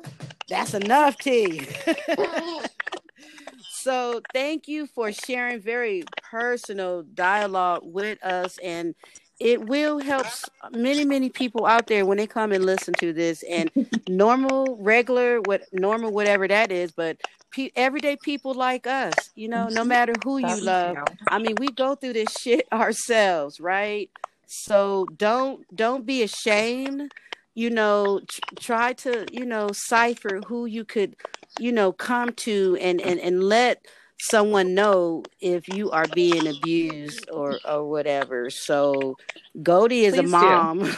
That's 0.48 0.74
enough, 0.74 1.16
T. 1.18 1.66
so 3.70 4.20
thank 4.32 4.68
you 4.68 4.86
for 4.86 5.12
sharing 5.12 5.60
very 5.60 6.04
personal 6.30 7.02
dialogue 7.02 7.82
with 7.84 8.22
us 8.24 8.58
and 8.62 8.94
it 9.40 9.66
will 9.68 9.98
help 9.98 10.26
many 10.72 11.04
many 11.04 11.28
people 11.30 11.66
out 11.66 11.86
there 11.88 12.06
when 12.06 12.18
they 12.18 12.26
come 12.26 12.52
and 12.52 12.64
listen 12.64 12.94
to 12.94 13.12
this 13.12 13.42
and 13.44 13.70
normal 14.08 14.76
regular 14.80 15.40
what 15.42 15.62
normal 15.72 16.12
whatever 16.12 16.48
that 16.48 16.72
is 16.72 16.92
but 16.92 17.18
pe- 17.52 17.70
everyday 17.76 18.16
people 18.16 18.54
like 18.54 18.86
us 18.86 19.30
you 19.34 19.48
know 19.48 19.68
no 19.68 19.84
matter 19.84 20.14
who 20.24 20.38
you 20.38 20.56
love. 20.60 20.96
I 21.28 21.38
mean, 21.38 21.56
we 21.58 21.70
go 21.72 21.94
through 21.94 22.14
this 22.14 22.32
shit 22.32 22.66
ourselves, 22.72 23.60
right? 23.60 24.10
So 24.46 25.06
don't 25.16 25.64
don't 25.74 26.06
be 26.06 26.22
ashamed 26.22 27.12
you 27.54 27.70
know 27.70 28.20
try 28.60 28.92
to 28.92 29.26
you 29.32 29.44
know 29.46 29.68
cipher 29.72 30.42
who 30.46 30.66
you 30.66 30.84
could 30.84 31.16
you 31.58 31.72
know 31.72 31.92
come 31.92 32.32
to 32.34 32.76
and 32.80 33.00
and 33.00 33.18
and 33.20 33.42
let 33.42 33.86
someone 34.18 34.74
know 34.74 35.22
if 35.40 35.68
you 35.68 35.90
are 35.90 36.06
being 36.14 36.46
abused 36.46 37.28
or 37.30 37.58
or 37.64 37.88
whatever 37.88 38.50
so 38.50 39.16
Goldie 39.62 40.04
is 40.04 40.14
Please 40.14 40.26
a 40.26 40.28
mom 40.28 40.96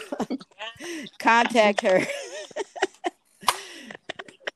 contact 1.18 1.80
her 1.82 2.00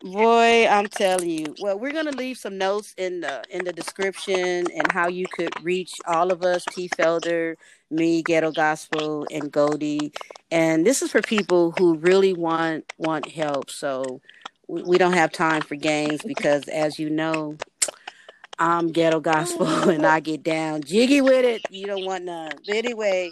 Boy, 0.03 0.67
I'm 0.67 0.89
telling 0.89 1.31
you. 1.31 1.55
Well, 1.61 1.79
we're 1.79 1.93
gonna 1.93 2.11
leave 2.11 2.37
some 2.37 2.59
notes 2.59 2.93
in 2.97 3.21
the 3.21 3.45
in 3.51 3.65
the 3.65 3.73
description 3.73 4.67
and 4.75 4.91
how 4.91 5.07
you 5.07 5.27
could 5.29 5.53
reach 5.63 5.93
all 6.07 6.33
of 6.33 6.43
us, 6.43 6.65
T 6.65 6.89
Felder, 6.89 7.55
me, 7.89 8.23
Ghetto 8.23 8.51
Gospel, 8.51 9.27
and 9.31 9.51
Goldie. 9.53 10.13
And 10.51 10.85
this 10.85 11.03
is 11.03 11.13
for 11.13 11.23
people 11.23 11.73
who 11.79 11.97
really 11.99 12.33
want 12.33 12.93
want 12.99 13.31
help. 13.31 13.71
So 13.71 14.21
we, 14.67 14.83
we 14.83 14.99
don't 14.99 15.13
have 15.13 15.31
time 15.31 15.63
for 15.63 15.77
games 15.77 16.23
because 16.23 16.67
as 16.69 16.99
you 16.99 17.09
know, 17.09 17.57
I'm 18.59 18.89
ghetto 18.89 19.21
gospel 19.21 19.67
and 19.91 20.07
I 20.07 20.21
get 20.21 20.43
down 20.43 20.83
jiggy 20.83 21.21
with 21.21 21.45
it. 21.45 21.63
You 21.71 21.87
don't 21.87 22.05
want 22.05 22.25
none. 22.25 22.53
But 22.67 22.75
anyway, 22.77 23.31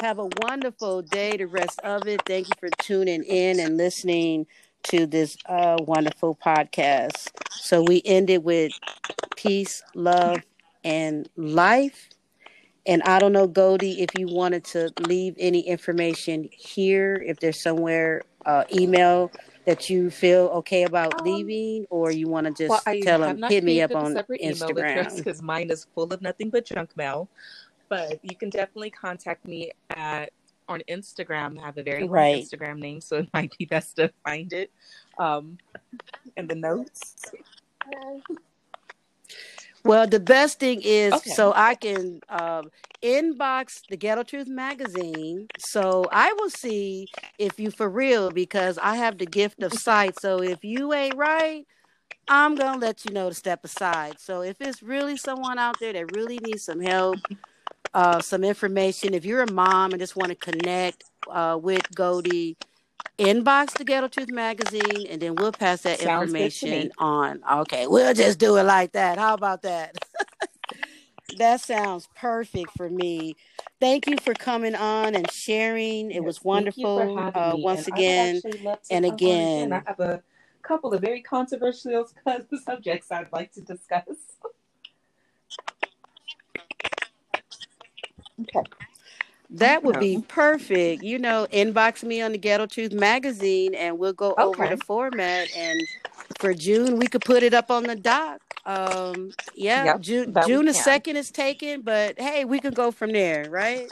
have 0.00 0.18
a 0.18 0.28
wonderful 0.42 1.02
day, 1.02 1.36
the 1.36 1.46
rest 1.46 1.80
of 1.80 2.06
it. 2.06 2.22
Thank 2.26 2.48
you 2.48 2.54
for 2.58 2.68
tuning 2.82 3.24
in 3.24 3.60
and 3.60 3.76
listening 3.76 4.46
to 4.84 5.06
this 5.06 5.36
uh, 5.46 5.76
wonderful 5.80 6.36
podcast. 6.44 7.28
So 7.50 7.82
we 7.82 8.02
ended 8.04 8.44
with 8.44 8.72
peace, 9.36 9.82
love, 9.94 10.42
and 10.84 11.28
life. 11.36 12.08
And 12.86 13.02
I 13.02 13.18
don't 13.18 13.32
know, 13.32 13.46
Goldie, 13.46 14.02
if 14.02 14.10
you 14.18 14.28
wanted 14.28 14.64
to 14.66 14.90
leave 15.00 15.34
any 15.38 15.60
information 15.60 16.48
here, 16.52 17.22
if 17.26 17.38
there's 17.40 17.60
somewhere 17.60 18.22
uh, 18.46 18.64
email 18.74 19.30
that 19.66 19.90
you 19.90 20.10
feel 20.10 20.46
okay 20.46 20.84
about 20.84 21.20
um, 21.20 21.26
leaving, 21.26 21.86
or 21.90 22.10
you 22.10 22.28
want 22.28 22.46
to 22.46 22.52
just 22.52 22.70
well, 22.70 22.82
I 22.86 23.00
tell 23.00 23.20
them 23.20 23.42
hit 23.42 23.64
me 23.64 23.82
up 23.82 23.94
on 23.94 24.14
Instagram 24.14 25.16
because 25.16 25.42
mine 25.42 25.70
is 25.70 25.86
full 25.94 26.12
of 26.12 26.22
nothing 26.22 26.50
but 26.50 26.64
junk 26.64 26.96
mail. 26.96 27.28
But 27.88 28.20
you 28.22 28.36
can 28.36 28.50
definitely 28.50 28.90
contact 28.90 29.46
me 29.46 29.72
at 29.90 30.32
on 30.68 30.82
Instagram. 30.88 31.58
I 31.60 31.66
have 31.66 31.78
a 31.78 31.82
very 31.82 32.06
right. 32.06 32.36
long 32.36 32.42
Instagram 32.42 32.78
name, 32.78 33.00
so 33.00 33.16
it 33.16 33.28
might 33.34 33.52
be 33.58 33.64
best 33.66 33.96
to 33.96 34.10
find 34.24 34.52
it 34.52 34.70
um, 35.18 35.58
in 36.36 36.46
the 36.46 36.54
notes. 36.54 37.32
Well, 39.84 40.06
the 40.06 40.20
best 40.20 40.58
thing 40.58 40.82
is 40.82 41.14
okay. 41.14 41.30
so 41.30 41.52
I 41.56 41.74
can 41.74 42.20
um, 42.28 42.70
inbox 43.02 43.80
the 43.88 43.96
Ghetto 43.96 44.22
Truth 44.22 44.48
magazine, 44.48 45.48
so 45.58 46.04
I 46.12 46.32
will 46.34 46.50
see 46.50 47.08
if 47.38 47.58
you 47.58 47.70
for 47.70 47.88
real 47.88 48.30
because 48.30 48.78
I 48.78 48.96
have 48.96 49.18
the 49.18 49.26
gift 49.26 49.62
of 49.62 49.72
sight. 49.72 50.20
So 50.20 50.42
if 50.42 50.62
you 50.62 50.92
ain't 50.92 51.16
right, 51.16 51.66
I'm 52.28 52.54
gonna 52.56 52.78
let 52.78 53.04
you 53.04 53.12
know 53.12 53.28
to 53.28 53.34
step 53.34 53.64
aside. 53.64 54.20
So 54.20 54.42
if 54.42 54.60
it's 54.60 54.82
really 54.82 55.16
someone 55.16 55.58
out 55.58 55.76
there 55.80 55.92
that 55.94 56.14
really 56.14 56.38
needs 56.38 56.64
some 56.64 56.80
help, 56.80 57.16
uh, 57.94 58.20
some 58.20 58.44
information. 58.44 59.14
If 59.14 59.24
you're 59.24 59.42
a 59.42 59.52
mom 59.52 59.92
and 59.92 60.00
just 60.00 60.16
want 60.16 60.30
to 60.30 60.36
connect 60.36 61.04
uh, 61.30 61.58
with 61.60 61.82
Goldie, 61.94 62.56
inbox 63.20 63.76
the 63.76 63.84
Ghetto 63.84 64.08
Truth 64.08 64.30
magazine, 64.30 65.06
and 65.08 65.20
then 65.20 65.36
we'll 65.36 65.52
pass 65.52 65.82
that 65.82 66.00
Sounds 66.00 66.32
information 66.32 66.90
on. 66.98 67.42
Okay, 67.60 67.86
we'll 67.86 68.14
just 68.14 68.38
do 68.38 68.56
it 68.56 68.64
like 68.64 68.92
that. 68.92 69.18
How 69.18 69.34
about 69.34 69.62
that? 69.62 69.94
that 71.36 71.60
sounds 71.60 72.08
perfect 72.16 72.70
for 72.76 72.88
me. 72.88 73.36
Thank 73.78 74.06
you 74.06 74.16
for 74.18 74.34
coming 74.34 74.74
on 74.74 75.14
and 75.14 75.30
sharing. 75.30 76.10
It 76.10 76.16
yes, 76.16 76.24
was 76.24 76.42
wonderful 76.42 77.14
uh, 77.18 77.56
once 77.58 77.86
and 77.86 77.94
again 77.96 78.42
and 78.90 79.06
again. 79.06 79.72
I 79.74 79.82
have 79.86 80.00
a 80.00 80.22
couple 80.62 80.94
of 80.94 81.02
very 81.02 81.20
controversial 81.20 82.06
subjects 82.64 83.12
I'd 83.12 83.32
like 83.32 83.52
to 83.52 83.60
discuss. 83.60 84.04
Okay. 88.56 88.62
That 89.52 89.82
would 89.82 89.98
be 89.98 90.22
perfect. 90.28 91.02
You 91.02 91.18
know, 91.18 91.46
inbox 91.52 92.04
me 92.04 92.22
on 92.22 92.32
the 92.32 92.38
Ghetto 92.38 92.66
Truth 92.66 92.92
magazine 92.92 93.74
and 93.74 93.98
we'll 93.98 94.12
go 94.12 94.32
okay. 94.32 94.42
over 94.42 94.68
the 94.68 94.76
format. 94.84 95.48
And 95.56 95.80
for 96.38 96.54
June, 96.54 96.98
we 96.98 97.06
could 97.06 97.22
put 97.22 97.42
it 97.42 97.52
up 97.52 97.70
on 97.70 97.84
the 97.84 97.96
dock. 97.96 98.40
Um, 98.66 99.32
yeah, 99.54 99.84
yep, 99.84 100.00
June 100.00 100.34
June 100.46 100.66
the 100.66 100.74
second 100.74 101.16
is 101.16 101.30
taken, 101.30 101.80
but 101.80 102.20
hey, 102.20 102.44
we 102.44 102.60
could 102.60 102.74
go 102.74 102.90
from 102.90 103.10
there, 103.10 103.46
right? 103.48 103.90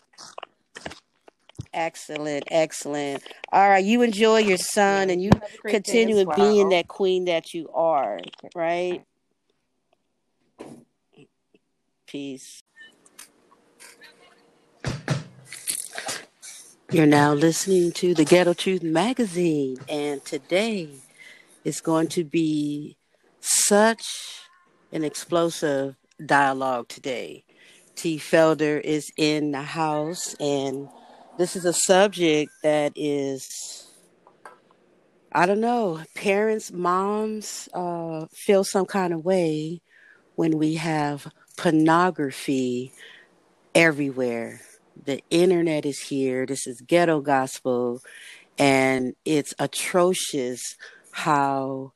Excellent, 1.73 2.45
excellent. 2.51 3.23
All 3.51 3.69
right, 3.69 3.85
you 3.85 4.03
enjoy 4.03 4.39
your 4.39 4.59
son 4.59 5.11
and 5.11 5.23
you 5.23 5.31
continue 5.67 6.25
well. 6.25 6.37
being 6.37 6.69
that 6.69 6.87
queen 6.87 7.25
that 7.25 7.55
you 7.55 7.71
are, 7.73 8.21
right? 8.55 9.05
Peace. 12.07 12.63
You're 16.91 17.05
now 17.05 17.35
listening 17.35 17.93
to 17.93 18.15
the 18.15 18.25
Ghetto 18.25 18.55
Truth 18.55 18.83
magazine, 18.83 19.77
and 19.91 20.25
today 20.25 20.89
is 21.63 21.83
going 21.83 22.09
to 22.09 22.25
be 22.25 22.97
such 23.41 24.07
an 24.91 25.05
explosive 25.05 25.97
dialogue 26.25 26.89
today. 26.89 27.45
T. 27.95 28.17
Felder 28.17 28.81
is 28.81 29.13
in 29.19 29.51
the 29.51 29.61
house, 29.61 30.35
and 30.41 30.89
this 31.37 31.57
is 31.57 31.67
a 31.67 31.75
subject 31.75 32.51
that 32.63 32.93
is, 32.97 33.87
I 35.31 35.45
don't 35.45 35.61
know, 35.61 36.01
parents, 36.15 36.73
moms 36.73 37.69
uh, 37.75 38.29
feel 38.33 38.65
some 38.65 38.87
kind 38.87 39.13
of 39.13 39.27
way 39.27 39.83
when 40.37 40.57
we 40.57 40.77
have 40.77 41.31
pornography 41.59 42.93
everywhere 43.75 44.63
the 45.05 45.23
internet 45.31 45.85
is 45.87 46.01
here. 46.01 46.47
This 46.47 46.67
is 46.67 46.81
ghetto 46.81 47.21
gospel. 47.21 48.01
And 48.59 49.15
it's 49.25 49.55
atrocious 49.59 50.77
how 51.13 51.93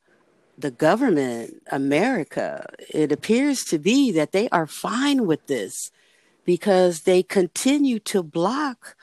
the 0.56 0.70
government, 0.70 1.62
America, 1.70 2.66
it 2.90 3.10
appears 3.10 3.62
to 3.64 3.78
be 3.78 4.12
that 4.12 4.32
they 4.32 4.48
are 4.50 4.66
fine 4.66 5.26
with 5.26 5.46
this 5.46 5.90
because 6.44 7.00
they 7.02 7.22
continue 7.22 7.98
to 8.00 8.22
block, 8.22 8.96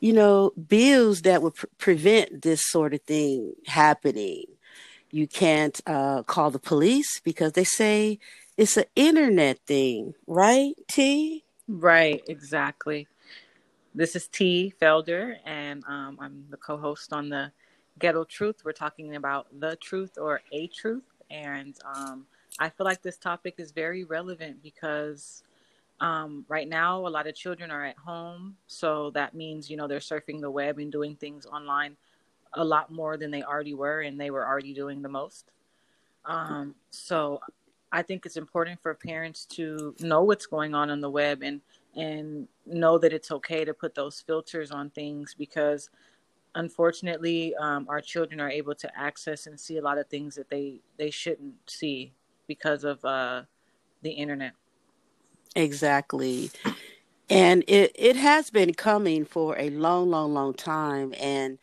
you 0.00 0.12
know, 0.12 0.52
bills 0.68 1.22
that 1.22 1.42
would 1.42 1.54
pr- 1.54 1.66
prevent 1.78 2.42
this 2.42 2.62
sort 2.64 2.94
of 2.94 3.02
thing 3.02 3.52
happening. 3.66 4.44
You 5.10 5.26
can't 5.26 5.80
uh, 5.86 6.22
call 6.24 6.50
the 6.50 6.58
police 6.58 7.20
because 7.20 7.52
they 7.52 7.64
say 7.64 8.18
it's 8.56 8.76
an 8.76 8.84
internet 8.94 9.58
thing, 9.66 10.14
right, 10.26 10.74
T? 10.88 11.44
Right, 11.68 12.22
exactly. 12.26 13.06
This 13.96 14.14
is 14.14 14.28
T. 14.28 14.74
Felder, 14.78 15.38
and 15.46 15.82
um, 15.88 16.18
I'm 16.20 16.44
the 16.50 16.58
co 16.58 16.76
host 16.76 17.14
on 17.14 17.30
the 17.30 17.50
Ghetto 17.98 18.24
Truth. 18.24 18.56
We're 18.62 18.72
talking 18.72 19.16
about 19.16 19.46
the 19.58 19.76
truth 19.76 20.18
or 20.18 20.42
a 20.52 20.66
truth. 20.66 21.06
And 21.30 21.74
um, 21.82 22.26
I 22.58 22.68
feel 22.68 22.84
like 22.84 23.00
this 23.00 23.16
topic 23.16 23.54
is 23.56 23.70
very 23.70 24.04
relevant 24.04 24.62
because 24.62 25.44
um, 26.00 26.44
right 26.46 26.68
now 26.68 27.06
a 27.06 27.08
lot 27.08 27.26
of 27.26 27.34
children 27.34 27.70
are 27.70 27.86
at 27.86 27.96
home. 27.96 28.58
So 28.66 29.12
that 29.12 29.32
means, 29.34 29.70
you 29.70 29.78
know, 29.78 29.88
they're 29.88 29.98
surfing 29.98 30.42
the 30.42 30.50
web 30.50 30.78
and 30.78 30.92
doing 30.92 31.16
things 31.16 31.46
online 31.46 31.96
a 32.52 32.62
lot 32.62 32.92
more 32.92 33.16
than 33.16 33.30
they 33.30 33.44
already 33.44 33.72
were, 33.72 34.02
and 34.02 34.20
they 34.20 34.30
were 34.30 34.46
already 34.46 34.74
doing 34.74 35.00
the 35.00 35.08
most. 35.08 35.52
Um, 36.26 36.74
so 36.90 37.40
I 37.92 38.02
think 38.02 38.26
it's 38.26 38.36
important 38.36 38.78
for 38.82 38.92
parents 38.92 39.46
to 39.52 39.94
know 40.00 40.22
what's 40.22 40.44
going 40.44 40.74
on 40.74 40.90
on 40.90 41.00
the 41.00 41.08
web 41.08 41.42
and 41.42 41.62
and 41.96 42.46
know 42.66 42.98
that 42.98 43.12
it's 43.12 43.30
okay 43.30 43.64
to 43.64 43.72
put 43.72 43.94
those 43.94 44.20
filters 44.20 44.70
on 44.70 44.90
things 44.90 45.34
because 45.36 45.90
unfortunately 46.54 47.54
um, 47.56 47.86
our 47.88 48.00
children 48.00 48.40
are 48.40 48.50
able 48.50 48.74
to 48.74 48.98
access 48.98 49.46
and 49.46 49.58
see 49.58 49.78
a 49.78 49.82
lot 49.82 49.98
of 49.98 50.06
things 50.08 50.34
that 50.34 50.48
they 50.50 50.80
they 50.98 51.10
shouldn't 51.10 51.54
see 51.66 52.12
because 52.46 52.84
of 52.84 53.04
uh, 53.04 53.42
the 54.02 54.10
internet. 54.10 54.52
Exactly. 55.54 56.50
And 57.28 57.64
it 57.66 57.92
it 57.94 58.16
has 58.16 58.50
been 58.50 58.74
coming 58.74 59.24
for 59.24 59.58
a 59.58 59.70
long 59.70 60.10
long 60.10 60.32
long 60.34 60.54
time 60.54 61.14
and 61.18 61.58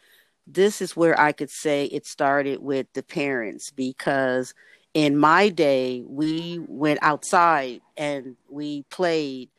this 0.45 0.81
is 0.81 0.93
where 0.93 1.17
i 1.17 1.31
could 1.31 1.49
say 1.49 1.85
it 1.85 2.05
started 2.05 2.61
with 2.61 2.85
the 2.93 3.01
parents 3.01 3.71
because 3.71 4.53
in 4.93 5.15
my 5.17 5.47
day 5.47 6.03
we 6.05 6.59
went 6.67 6.99
outside 7.01 7.79
and 7.95 8.35
we 8.49 8.83
played 8.89 9.49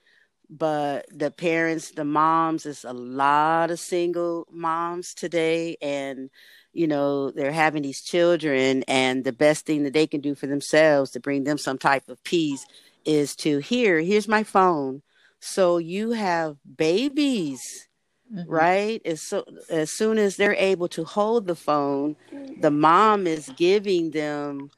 but 0.51 1.07
the 1.11 1.31
parents, 1.31 1.91
the 1.91 2.05
moms, 2.05 2.67
is 2.67 2.85
a 2.85 2.93
lot 2.93 3.71
of 3.71 3.81
single 3.81 4.47
moms 4.51 5.15
today, 5.15 5.77
and 5.83 6.31
you 6.73 6.87
know 6.87 7.31
they're 7.31 7.53
having 7.53 7.83
these 7.83 8.03
children, 8.03 8.85
and 8.89 9.25
the 9.25 9.33
best 9.33 9.67
thing 9.67 9.85
that 9.85 9.93
they 9.93 10.07
can 10.07 10.21
do 10.21 10.35
for 10.35 10.47
themselves 10.47 11.11
to 11.13 11.21
bring 11.21 11.45
them 11.45 11.59
some 11.59 11.79
type 11.79 12.09
of 12.09 12.23
peace 12.25 12.67
is 13.05 13.37
to 13.37 13.59
here, 13.59 14.01
here's 14.01 14.29
my 14.29 14.43
phone. 14.43 15.03
So 15.41 15.77
you 15.79 16.13
have 16.13 16.57
babies 16.77 17.89
mm-hmm. 18.33 18.51
right? 18.51 19.03
As 19.05 19.23
so 19.23 19.45
as 19.71 19.97
soon 19.97 20.19
as 20.19 20.37
they're 20.37 20.55
able 20.55 20.89
to 20.89 21.05
hold 21.05 21.47
the 21.47 21.55
phone, 21.55 22.17
the 22.61 22.71
mom 22.71 23.27
is 23.27 23.51
giving 23.57 24.11
them 24.11 24.71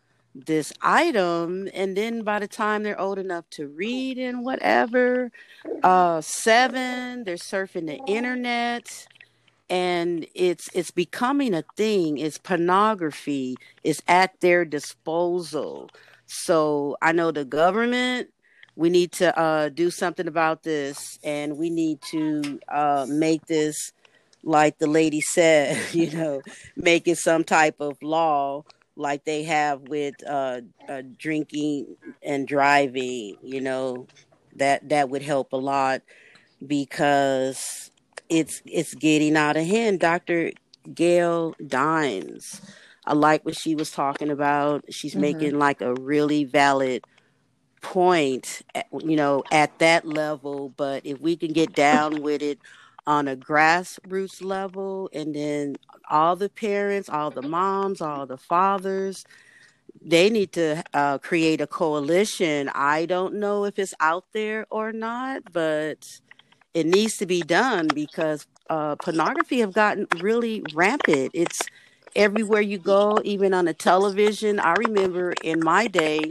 this 0.45 0.73
item 0.83 1.69
and 1.73 1.97
then 1.97 2.23
by 2.23 2.39
the 2.39 2.49
time 2.49 2.83
they're 2.83 3.01
old 3.01 3.19
enough 3.19 3.49
to 3.49 3.69
read 3.69 4.19
and 4.19 4.45
whatever 4.45 5.33
uh 5.83 6.21
seven 6.21 7.25
they're 7.25 7.37
surfing 7.37 7.87
the 7.87 7.99
internet 8.07 9.07
and 9.69 10.27
it's 10.35 10.69
it's 10.75 10.91
becoming 10.91 11.55
a 11.55 11.65
thing. 11.77 12.19
It's 12.19 12.39
pornography 12.39 13.57
is 13.83 14.01
at 14.07 14.41
their 14.41 14.65
disposal. 14.65 15.91
So 16.27 16.97
i 17.03 17.13
know 17.13 17.31
the 17.31 17.45
government 17.45 18.29
we 18.79 18.91
need 18.91 19.11
to 19.11 19.39
uh, 19.39 19.71
do 19.71 19.91
something 19.91 20.29
about 20.29 20.63
this 20.63 21.19
and 21.25 21.57
we 21.57 21.71
need 21.71 21.99
to 22.03 22.61
uh, 22.69 23.07
make 23.09 23.47
this 23.47 23.93
like 24.43 24.77
the 24.79 24.87
lady 24.87 25.21
said 25.21 25.81
you 25.95 26.11
know 26.11 26.43
make 26.77 27.09
it 27.09 27.17
some 27.19 27.45
type 27.45 27.77
of 27.81 27.97
law 28.03 28.65
like 28.97 29.25
they 29.25 29.43
have 29.45 29.83
with 29.83 30.15
uh, 30.27 30.61
uh, 30.89 31.03
drinking 31.19 31.97
and 32.23 32.49
driving 32.49 33.37
you 33.43 33.61
know 33.61 34.07
that 34.57 34.89
that 34.89 35.09
would 35.09 35.23
help 35.23 35.53
a 35.53 35.57
lot 35.57 36.03
because 36.67 37.91
it's 38.29 38.63
it's 38.65 38.95
getting 38.95 39.37
out 39.37 39.57
of 39.57 39.67
hand 39.67 40.01
dr 40.01 40.51
gail 40.95 41.55
dines 41.67 42.63
i 43.05 43.13
like 43.13 43.45
what 43.45 43.57
she 43.57 43.75
was 43.75 43.91
talking 43.91 44.31
about 44.31 44.83
she's 44.91 45.13
mm-hmm. 45.13 45.21
making 45.21 45.59
like 45.59 45.81
a 45.81 45.95
really 45.95 46.45
valid 46.45 47.05
point 47.83 48.63
you 49.01 49.17
know 49.17 49.45
at 49.53 49.79
that 49.79 50.07
level 50.07 50.71
but 50.77 51.05
if 51.05 51.21
we 51.21 51.37
can 51.37 51.53
get 51.53 51.73
down 51.75 52.23
with 52.23 52.43
it 52.43 52.59
on 53.07 53.29
a 53.29 53.37
grassroots 53.37 54.43
level 54.43 55.09
and 55.13 55.35
then 55.35 55.77
all 56.11 56.37
the 56.37 56.49
parents 56.49 57.09
all 57.09 57.31
the 57.31 57.43
moms 57.43 58.01
all 58.01 58.27
the 58.27 58.37
fathers 58.37 59.25
they 60.03 60.31
need 60.31 60.53
to 60.53 60.85
uh, 60.95 61.19
create 61.19 61.61
a 61.61 61.67
coalition. 61.67 62.71
I 62.75 63.07
don't 63.07 63.35
know 63.35 63.65
if 63.65 63.79
it's 63.79 63.95
out 64.01 64.25
there 64.33 64.67
or 64.71 64.93
not 64.93 65.53
but 65.53 66.21
it 66.75 66.87
needs 66.87 67.17
to 67.19 67.27
be 67.27 67.43
done 67.43 67.89
because 67.95 68.47
uh, 68.69 68.97
pornography 68.97 69.61
have 69.61 69.73
gotten 69.73 70.07
really 70.21 70.63
rampant. 70.75 71.31
It's 71.33 71.61
everywhere 72.15 72.61
you 72.61 72.79
go 72.79 73.19
even 73.25 73.55
on 73.55 73.65
the 73.65 73.75
television. 73.75 74.61
I 74.61 74.75
remember 74.75 75.33
in 75.43 75.61
my 75.61 75.87
day 75.87 76.31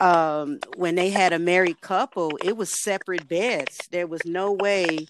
um, 0.00 0.60
when 0.76 0.94
they 0.94 1.10
had 1.10 1.32
a 1.32 1.38
married 1.38 1.80
couple, 1.80 2.38
it 2.42 2.56
was 2.56 2.82
separate 2.82 3.28
beds. 3.28 3.88
There 3.90 4.06
was 4.06 4.24
no 4.24 4.52
way 4.52 5.06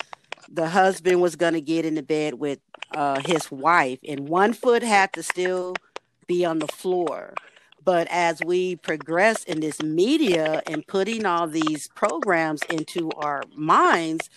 the 0.51 0.69
husband 0.69 1.21
was 1.21 1.37
going 1.37 1.55
to 1.55 1.61
get 1.61 1.85
into 1.87 2.03
bed 2.03 2.35
with 2.35 2.59
uh, 2.95 3.21
his 3.25 3.51
wife, 3.51 4.01
and 4.07 4.29
one 4.29 4.53
foot 4.53 4.83
had 4.83 5.13
to 5.13 5.23
still 5.23 5.75
be 6.27 6.45
on 6.45 6.59
the 6.59 6.67
floor. 6.69 7.35
But 7.83 8.09
as 8.11 8.41
we 8.45 8.77
progress 8.77 9.45
in 9.45 9.61
this 9.61 9.81
media 9.83 10.63
and 10.67 10.87
putting 10.87 11.25
all 11.25 11.47
these 11.47 11.89
programs 11.89 12.63
into 12.69 13.11
our 13.17 13.43
minds, 13.55 14.29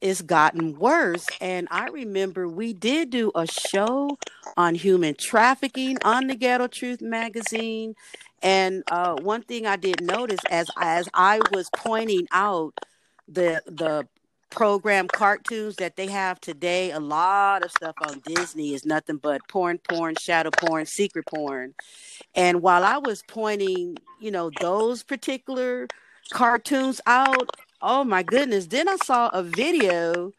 it's 0.00 0.22
gotten 0.22 0.78
worse. 0.78 1.26
And 1.40 1.68
I 1.70 1.88
remember 1.88 2.48
we 2.48 2.72
did 2.72 3.10
do 3.10 3.30
a 3.34 3.46
show 3.46 4.18
on 4.56 4.74
human 4.74 5.14
trafficking 5.14 5.98
on 6.04 6.26
the 6.26 6.34
Ghetto 6.34 6.66
Truth 6.66 7.00
magazine. 7.00 7.94
And 8.42 8.82
uh, 8.90 9.14
one 9.16 9.42
thing 9.42 9.66
I 9.66 9.76
did 9.76 10.00
notice 10.00 10.40
as 10.50 10.68
as 10.76 11.08
I 11.14 11.40
was 11.52 11.70
pointing 11.76 12.26
out 12.32 12.74
the 13.28 13.62
the 13.66 14.06
program 14.52 15.08
cartoons 15.08 15.76
that 15.76 15.96
they 15.96 16.06
have 16.06 16.40
today, 16.40 16.90
a 16.90 17.00
lot 17.00 17.64
of 17.64 17.70
stuff 17.70 17.94
on 18.02 18.20
Disney 18.24 18.74
is 18.74 18.84
nothing 18.84 19.16
but 19.16 19.40
porn, 19.48 19.78
porn, 19.78 20.14
shadow 20.20 20.50
porn, 20.50 20.86
secret 20.86 21.26
porn. 21.26 21.74
And 22.34 22.62
while 22.62 22.84
I 22.84 22.98
was 22.98 23.22
pointing, 23.26 23.96
you 24.20 24.30
know, 24.30 24.50
those 24.60 25.02
particular 25.02 25.88
cartoons 26.30 27.00
out, 27.06 27.50
oh 27.80 28.04
my 28.04 28.22
goodness, 28.22 28.66
then 28.66 28.88
I 28.88 28.96
saw 28.96 29.30
a 29.32 29.42
video 29.42 30.32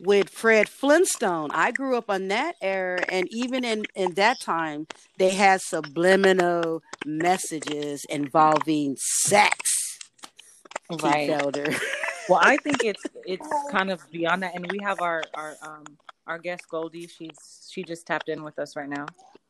with 0.00 0.28
Fred 0.28 0.68
Flintstone. 0.68 1.50
I 1.52 1.72
grew 1.72 1.96
up 1.96 2.10
on 2.10 2.28
that 2.28 2.54
era, 2.60 3.02
and 3.08 3.26
even 3.32 3.64
in, 3.64 3.84
in 3.96 4.14
that 4.14 4.40
time, 4.40 4.86
they 5.18 5.30
had 5.30 5.60
subliminal 5.60 6.82
messages 7.04 8.04
involving 8.08 8.96
sex. 8.98 9.98
Right. 11.02 11.30
well, 12.28 12.40
I 12.42 12.56
think 12.58 12.84
it's 12.84 13.04
it's 13.24 13.48
kind 13.70 13.90
of 13.90 14.00
beyond 14.10 14.42
that, 14.42 14.54
and 14.54 14.70
we 14.70 14.78
have 14.80 15.00
our 15.00 15.24
our 15.34 15.56
um 15.62 15.84
our 16.26 16.38
guest 16.38 16.68
Goldie. 16.68 17.06
She's 17.06 17.68
she 17.72 17.82
just 17.82 18.06
tapped 18.06 18.28
in 18.28 18.42
with 18.42 18.58
us 18.58 18.76
right 18.76 18.88
now. 18.88 19.06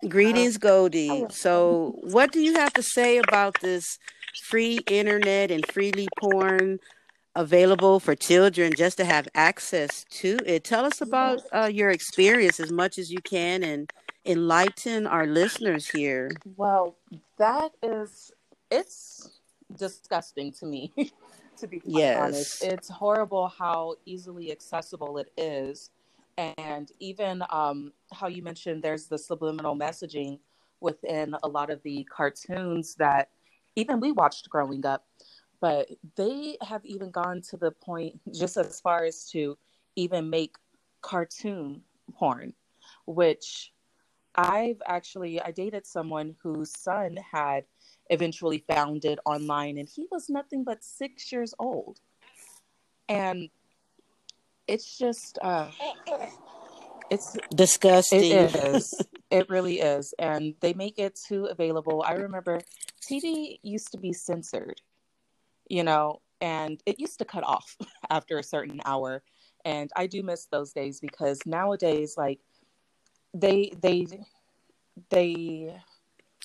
Greetings, 0.09 0.59
Goldie. 0.59 1.25
So, 1.31 1.97
what 2.03 2.31
do 2.33 2.41
you 2.41 2.55
have 2.55 2.73
to 2.75 2.83
say 2.83 3.19
about 3.19 3.61
this 3.61 3.99
free 4.43 4.85
internet 4.89 5.51
and 5.51 5.67
freely 5.67 6.07
porn 6.21 6.79
available 7.35 8.01
for 8.01 8.15
children 8.15 8.73
just 8.77 8.97
to 8.99 9.05
have 9.05 9.29
access 9.35 10.05
to 10.11 10.39
it? 10.47 10.63
Tell 10.63 10.85
us 10.85 11.01
about 11.01 11.41
uh, 11.53 11.71
your 11.73 11.91
experience 11.91 12.61
as 12.61 12.71
much 12.71 12.97
as 12.97 13.11
you 13.11 13.19
can 13.21 13.65
and 13.65 13.91
enlighten 14.25 15.07
our 15.07 15.27
listeners 15.27 15.89
here. 15.89 16.31
Well, 16.57 16.97
that 17.39 17.73
is 17.83 18.31
it's 18.71 19.41
disgusting 19.77 20.53
to 20.53 20.67
me. 20.67 20.93
to 21.61 21.67
be 21.67 21.81
yes. 21.85 22.21
honest. 22.21 22.65
It's 22.65 22.89
horrible 22.89 23.49
how 23.49 23.95
easily 24.05 24.51
accessible 24.53 25.19
it 25.19 25.33
is. 25.37 25.91
And 26.37 26.91
even 27.01 27.43
um, 27.51 27.93
how 28.13 28.29
you 28.29 28.43
mentioned 28.43 28.83
there's 28.83 29.07
the 29.07 29.19
subliminal 29.19 29.77
messaging 29.77 30.39
within 30.81 31.35
a 31.43 31.49
lot 31.49 31.71
of 31.71 31.83
the 31.83 32.05
cartoons 32.05 32.95
that 32.97 33.31
even 33.75 34.01
we 34.01 34.13
watched 34.13 34.49
growing 34.49 34.87
up. 34.87 35.07
But 35.61 35.89
they 36.15 36.57
have 36.63 36.85
even 36.85 37.11
gone 37.11 37.43
to 37.51 37.57
the 37.57 37.73
point, 37.73 38.21
just 38.33 38.57
as 38.57 38.81
far 38.81 39.05
as 39.05 39.29
to 39.31 39.59
even 39.97 40.31
make 40.31 40.55
cartoon 41.01 41.83
porn, 42.15 42.55
which 43.07 43.73
I've 44.37 44.81
actually 44.87 45.41
I 45.41 45.51
dated 45.51 45.85
someone 45.85 46.37
whose 46.41 46.71
son 46.79 47.17
had 47.17 47.65
eventually 48.11 48.65
found 48.69 49.05
it 49.05 49.19
online 49.25 49.79
and 49.79 49.89
he 49.89 50.07
was 50.11 50.29
nothing 50.29 50.65
but 50.65 50.83
six 50.83 51.31
years 51.33 51.55
old. 51.59 52.01
And 53.09 53.49
it's 54.67 54.99
just 54.99 55.39
uh 55.43 55.71
it's 57.11 57.37
disgusting. 57.55 58.33
It 58.33 58.55
is. 58.55 59.03
It 59.31 59.49
really 59.49 59.81
is. 59.81 60.15
And 60.19 60.55
they 60.61 60.75
make 60.75 60.99
it 60.99 61.19
too 61.29 61.47
available. 61.47 62.05
I 62.07 62.13
remember 62.15 62.61
tv 63.01 63.59
used 63.63 63.93
to 63.93 63.99
be 63.99 64.13
censored 64.13 64.81
you 65.69 65.83
know 65.85 66.21
and 66.41 66.83
it 66.87 66.99
used 66.99 67.19
to 67.19 67.25
cut 67.25 67.45
off 67.45 67.77
after 68.11 68.39
a 68.39 68.43
certain 68.43 68.81
hour. 68.85 69.23
And 69.65 69.91
i 69.97 70.07
do 70.07 70.23
miss 70.23 70.47
those 70.47 70.73
days 70.73 71.01
because 71.01 71.41
nowadays 71.45 72.15
like 72.17 72.41
they 73.35 73.73
they 73.83 74.07
they 75.11 75.75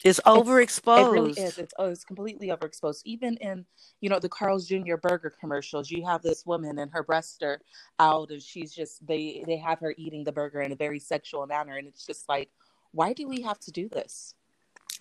it's 0.04 0.20
overexposed. 0.26 1.08
It 1.08 1.12
really 1.12 1.32
is. 1.32 1.58
It's 1.58 1.74
oh, 1.80 1.90
it's 1.90 2.04
completely 2.04 2.50
overexposed. 2.50 3.02
Even 3.06 3.38
in 3.38 3.66
you 4.02 4.10
know 4.10 4.20
the 4.20 4.30
Carl's 4.30 4.68
Jr. 4.68 4.98
burger 5.02 5.34
commercials, 5.40 5.90
you 5.90 6.06
have 6.06 6.22
this 6.22 6.46
woman 6.46 6.80
and 6.80 6.92
her 6.92 7.04
breasts 7.04 7.38
are 7.42 7.60
out, 8.00 8.30
and 8.32 8.42
she's 8.42 8.74
just 8.74 9.06
they 9.08 9.44
they 9.48 9.58
have 9.58 9.80
her 9.80 9.96
eating 9.98 10.24
the 10.24 10.32
burger 10.32 10.62
in 10.62 10.72
a 10.72 10.76
very 10.76 11.00
sexual 11.00 11.46
manner, 11.48 11.78
and 11.78 11.88
it's 11.88 12.06
just 12.06 12.28
like, 12.28 12.50
why 12.92 13.14
do 13.14 13.28
we 13.28 13.42
have 13.42 13.60
to 13.60 13.72
do 13.72 13.88
this? 13.90 14.36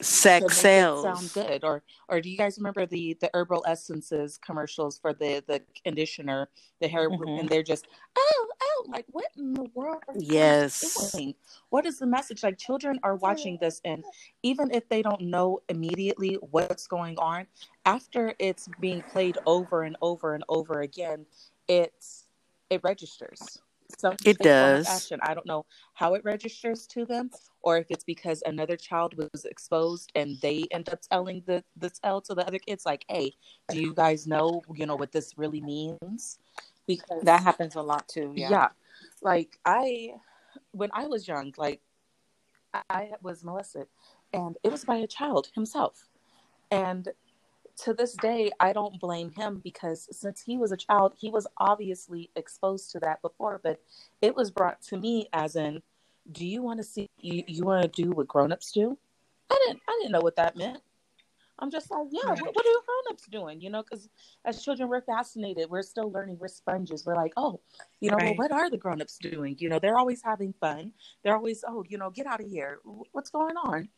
Sex 0.01 0.57
sales 0.57 1.03
sound 1.03 1.33
good? 1.33 1.65
Or 1.65 1.83
or 2.09 2.21
do 2.21 2.31
you 2.31 2.37
guys 2.37 2.57
remember 2.59 2.87
the 2.87 3.17
the 3.21 3.31
herbal 3.35 3.65
essences 3.67 4.39
commercials 4.39 4.99
for 4.99 5.13
the 5.13 5.43
the 5.47 5.63
conditioner 5.85 6.49
the 6.81 6.89
hair 6.89 7.11
mm-hmm. 7.11 7.41
and 7.41 7.49
they're 7.49 7.63
just 7.63 7.89
oh 8.17 8.49
oh 8.63 8.87
like 8.89 9.05
what 9.11 9.27
in 9.37 9.55
the 9.55 9.67
world 9.75 10.03
yes. 10.17 11.15
what 11.71 11.87
is 11.87 11.99
the 11.99 12.07
message? 12.07 12.43
Like 12.43 12.59
children 12.59 12.99
are 13.03 13.17
watching 13.17 13.59
this 13.61 13.81
and 13.85 14.05
even 14.43 14.71
if 14.71 14.89
they 14.89 15.03
don't 15.03 15.21
know 15.21 15.61
immediately 15.69 16.39
what's 16.51 16.87
going 16.87 17.19
on 17.19 17.47
after 17.85 18.35
it's 18.39 18.69
being 18.81 19.03
played 19.13 19.39
over 19.47 19.83
and 19.83 19.97
over 20.01 20.35
and 20.35 20.45
over 20.49 20.81
again 20.81 21.27
it's 21.69 22.25
it 22.71 22.81
registers. 22.83 23.59
Some 23.99 24.17
it 24.25 24.39
does. 24.39 24.89
action. 24.89 25.21
I 25.23 25.35
don't 25.35 25.47
know 25.47 25.67
how 25.93 26.15
it 26.15 26.25
registers 26.25 26.87
to 26.89 27.05
them, 27.05 27.31
or 27.63 27.79
if 27.79 27.87
it's 27.91 28.05
because 28.05 28.43
another 28.47 28.77
child 28.77 29.15
was 29.17 29.45
exposed 29.45 30.13
and 30.15 30.39
they 30.41 30.65
end 30.71 30.89
up 30.89 31.01
telling 31.01 31.43
the 31.47 31.65
the 31.77 31.91
tell 31.91 32.21
to 32.23 32.35
the 32.35 32.47
other 32.47 32.59
kids, 32.59 32.85
like, 32.85 33.05
"Hey, 33.09 33.33
do 33.69 33.81
you 33.81 33.95
guys 33.95 34.27
know 34.27 34.63
you 34.75 34.87
know 34.87 34.97
what 34.97 35.13
this 35.13 35.37
really 35.39 35.61
means?" 35.61 36.39
Because 36.87 37.23
that 37.23 37.43
happens 37.43 37.77
a 37.77 37.83
lot 37.83 38.09
too. 38.09 38.33
Yeah, 38.35 38.51
yeah. 38.51 38.69
like 39.23 39.59
I, 39.65 40.15
when 40.73 40.91
I 40.93 41.07
was 41.07 41.27
young, 41.29 41.53
like 41.57 41.81
I 42.91 43.13
was 43.23 43.45
molested, 43.45 43.87
and 44.33 44.57
it 44.63 44.73
was 44.73 44.85
by 44.85 44.97
a 44.97 45.07
child 45.07 45.49
himself, 45.55 46.09
and 46.71 47.09
to 47.85 47.95
this 47.95 48.15
day, 48.15 48.51
I 48.61 48.73
don't 48.73 49.01
blame 49.01 49.31
him 49.31 49.61
because 49.63 50.09
since 50.17 50.43
he 50.43 50.57
was 50.57 50.73
a 50.73 50.77
child, 50.77 51.15
he 51.17 51.31
was 51.31 51.47
obviously 51.57 52.31
exposed 52.37 52.91
to 52.93 53.01
that 53.01 53.23
before, 53.23 53.61
but 53.63 53.81
it 54.21 54.37
was 54.37 54.51
brought 54.51 54.83
to 54.83 54.97
me 54.97 55.29
as 55.33 55.57
in, 55.57 55.83
do 56.31 56.47
you 56.47 56.63
want 56.63 56.79
to 56.79 56.85
see 56.85 57.09
you, 57.19 57.43
you 57.47 57.65
want 57.65 57.83
to 57.83 58.03
do 58.03 58.11
what 58.11 58.29
grown-ups 58.29 58.73
do? 58.73 58.97
I 59.51 59.59
didn't 59.67 59.81
I 59.89 59.99
didn't 60.01 60.13
know 60.13 60.21
what 60.21 60.37
that 60.37 60.57
meant. 60.57 60.79
I'm 61.59 61.71
just 61.71 61.91
like, 61.91 62.09
yeah, 62.11 62.31
what, 62.31 62.55
what 62.57 62.67
are 62.67 62.83
grown-ups 62.85 63.27
doing? 63.31 63.61
You 63.61 63.71
know, 63.71 63.83
because 63.83 64.09
as 64.45 64.65
children, 64.65 64.89
we're 64.89 65.03
fascinated. 65.03 65.71
We're 65.71 65.83
still 65.83 66.11
learning. 66.11 66.39
We're 66.41 66.49
sponges. 66.49 67.05
We're 67.07 67.15
like, 67.15 67.33
oh, 67.37 67.61
you 68.01 68.11
know, 68.11 68.17
Right. 68.17 68.37
well, 68.37 68.49
what 68.49 68.53
are 68.53 68.69
the 68.69 68.79
grown-ups 68.79 69.19
doing? 69.19 69.55
You 69.61 69.69
know, 69.69 69.79
they're 69.79 69.99
always 69.99 70.23
having 70.23 70.55
fun. 70.61 70.93
They're 71.23 71.37
always, 71.37 71.63
oh, 71.67 71.85
you 71.89 71.99
know, 71.99 72.11
get 72.11 72.27
out 72.27 72.41
of 72.41 72.49
here. 72.49 72.81
What's 73.13 73.31
going 73.31 73.57
on? 73.57 73.89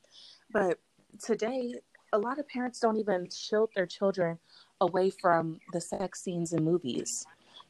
But 0.53 0.79
today, 1.25 1.75
a 2.13 2.19
lot 2.19 2.39
of 2.39 2.47
parents 2.49 2.81
don't 2.81 2.99
even 2.99 3.29
shield 3.31 3.71
their 3.75 3.87
children 3.87 4.39
away 4.81 5.09
from 5.11 5.59
the 5.73 5.81
sex 5.81 6.23
scenes 6.23 6.53
in 6.53 6.65
movies. 6.65 7.25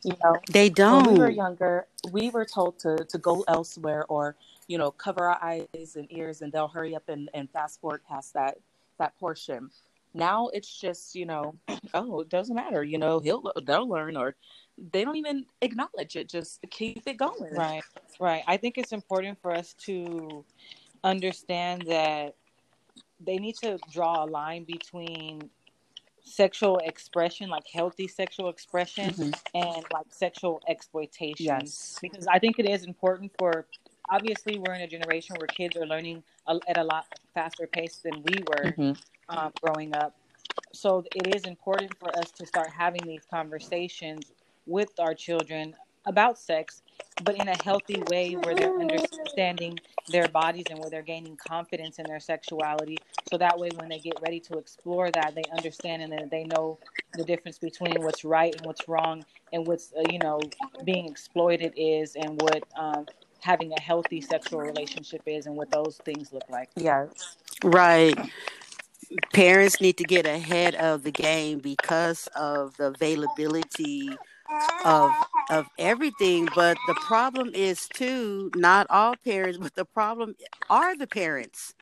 You 0.05 0.15
know, 0.23 0.37
They 0.51 0.69
don't. 0.69 1.07
when 1.07 1.15
we 1.15 1.21
were 1.21 1.31
younger, 1.31 1.87
we 2.13 2.31
were 2.31 2.45
told 2.45 2.79
to 2.81 3.05
to 3.05 3.19
go 3.19 3.45
elsewhere 3.49 4.05
or 4.09 4.37
you 4.69 4.77
know 4.79 4.91
cover 4.91 5.25
our 5.25 5.43
eyes 5.43 5.97
and 5.97 6.07
ears, 6.11 6.43
and 6.43 6.53
they'll 6.53 6.69
hurry 6.69 6.95
up 6.95 7.09
and, 7.09 7.31
and 7.33 7.51
fast 7.51 7.81
forward 7.81 8.03
past 8.07 8.35
that 8.35 8.59
that 8.99 9.19
portion. 9.19 9.71
Now 10.13 10.49
it's 10.49 10.79
just 10.79 11.15
you 11.15 11.27
know, 11.27 11.55
oh, 11.95 12.21
it 12.21 12.29
doesn't 12.29 12.55
matter. 12.55 12.85
You 12.85 12.99
know, 12.99 13.19
he'll 13.19 13.51
they'll 13.65 13.89
learn, 13.89 14.17
or 14.17 14.37
they 14.93 15.05
don't 15.05 15.17
even 15.17 15.47
acknowledge 15.63 16.17
it. 16.17 16.29
Just 16.29 16.61
keep 16.71 17.03
it 17.07 17.17
going. 17.17 17.55
Right, 17.55 17.83
right. 18.21 18.45
I 18.47 18.59
think 18.59 18.77
it's 18.77 18.93
important 18.93 19.41
for 19.41 19.53
us 19.53 19.75
to 19.87 20.45
understand 21.03 21.83
that 21.89 22.35
they 23.21 23.39
need 23.39 23.57
to 23.57 23.79
draw 23.91 24.25
a 24.25 24.27
line 24.27 24.65
between 24.65 25.51
sexual 26.25 26.79
expression, 26.79 27.49
like 27.51 27.67
healthy 27.73 28.09
sexual 28.09 28.49
expression, 28.49 29.13
Mhm. 29.13 29.41
and 29.55 29.85
like 29.93 30.07
sexual 30.11 30.63
exploitation. 30.69 31.47
Yes. 31.47 31.99
Because 32.01 32.27
I 32.27 32.39
think 32.39 32.59
it 32.59 32.67
is 32.67 32.85
important 32.85 33.33
for, 33.39 33.67
obviously, 34.11 34.59
we're 34.59 34.75
in 34.75 34.83
a 34.83 34.87
generation 34.89 35.37
where 35.37 35.47
kids 35.47 35.77
are 35.77 35.87
learning 35.87 36.23
a, 36.47 36.59
at 36.67 36.79
a 36.79 36.85
lot 36.85 37.07
faster 37.35 37.67
pace 37.67 37.99
than 37.99 38.23
we 38.23 38.43
were 38.49 38.73
Mhm. 38.73 38.97
um, 39.29 39.53
growing 39.63 39.95
up. 39.95 40.15
So 40.73 41.05
it 41.15 41.35
is 41.35 41.45
important 41.45 41.97
for 41.99 42.09
us 42.19 42.31
to 42.33 42.47
start 42.47 42.71
having 42.71 43.07
these 43.07 43.25
conversations 43.31 44.33
with 44.67 44.91
our 44.99 45.15
children 45.15 45.75
about 46.05 46.39
sex, 46.39 46.83
but 47.23 47.37
in 47.37 47.49
a 47.49 47.63
healthy 47.63 48.03
way 48.09 48.33
where 48.35 48.55
they're 48.55 48.77
understanding 48.79 49.79
their 50.09 50.27
bodies 50.29 50.65
and 50.71 50.79
where 50.81 50.91
they're 50.91 51.03
gaining 51.03 51.37
confidence 51.37 51.99
in 51.99 52.07
their 52.07 52.21
sexuality. 52.21 52.99
So 53.31 53.39
that 53.39 53.59
way, 53.59 53.71
when 53.77 53.89
they 53.89 53.99
get 53.99 54.15
ready 54.21 54.41
to 54.41 54.59
explore 54.59 55.11
that, 55.13 55.35
they 55.35 55.45
understand 55.57 56.03
and 56.03 56.31
they 56.31 56.45
know 56.45 56.79
the 57.15 57.25
difference 57.25 57.59
between 57.59 58.03
what's 58.03 58.25
right 58.25 58.55
and 58.55 58.67
what's 58.67 58.89
wrong, 58.89 59.25
and 59.53 59.67
what's 59.67 59.93
uh, 59.97 60.03
you 60.11 60.19
know 60.19 60.41
being 60.85 61.07
exploited 61.07 61.73
is, 61.77 62.17
and 62.17 62.41
what 62.43 62.65
um, 62.77 63.07
having 63.41 63.73
a 63.73 63.81
healthy 63.81 64.21
sexual 64.21 64.61
relationship 64.61 65.23
is, 65.27 65.47
and 65.47 65.55
what 65.55 65.71
those 65.71 65.99
things 66.05 66.33
look 66.33 66.49
like. 66.51 66.69
Yes. 66.77 67.37
Right. 67.63 68.19
Parents 69.33 69.81
need 69.81 69.99
to 69.99 70.05
get 70.05 70.27
ahead 70.27 70.75
of 70.75 71.05
the 71.05 71.13
game 71.13 71.61
because 71.61 72.27
of 72.35 72.77
the 72.79 72.87
availability 72.87 74.17
of 74.85 75.11
of 75.51 75.67
everything. 75.79 76.49
But 76.55 76.77
the 76.87 76.95
problem 76.95 77.51
is 77.55 77.89
too, 77.93 78.51
not 78.55 78.87
all 78.91 79.15
parents, 79.25 79.59
but 79.59 79.75
the 79.75 79.85
problem 79.85 80.37
are 80.71 80.97
the 80.97 81.07
parents. 81.07 81.75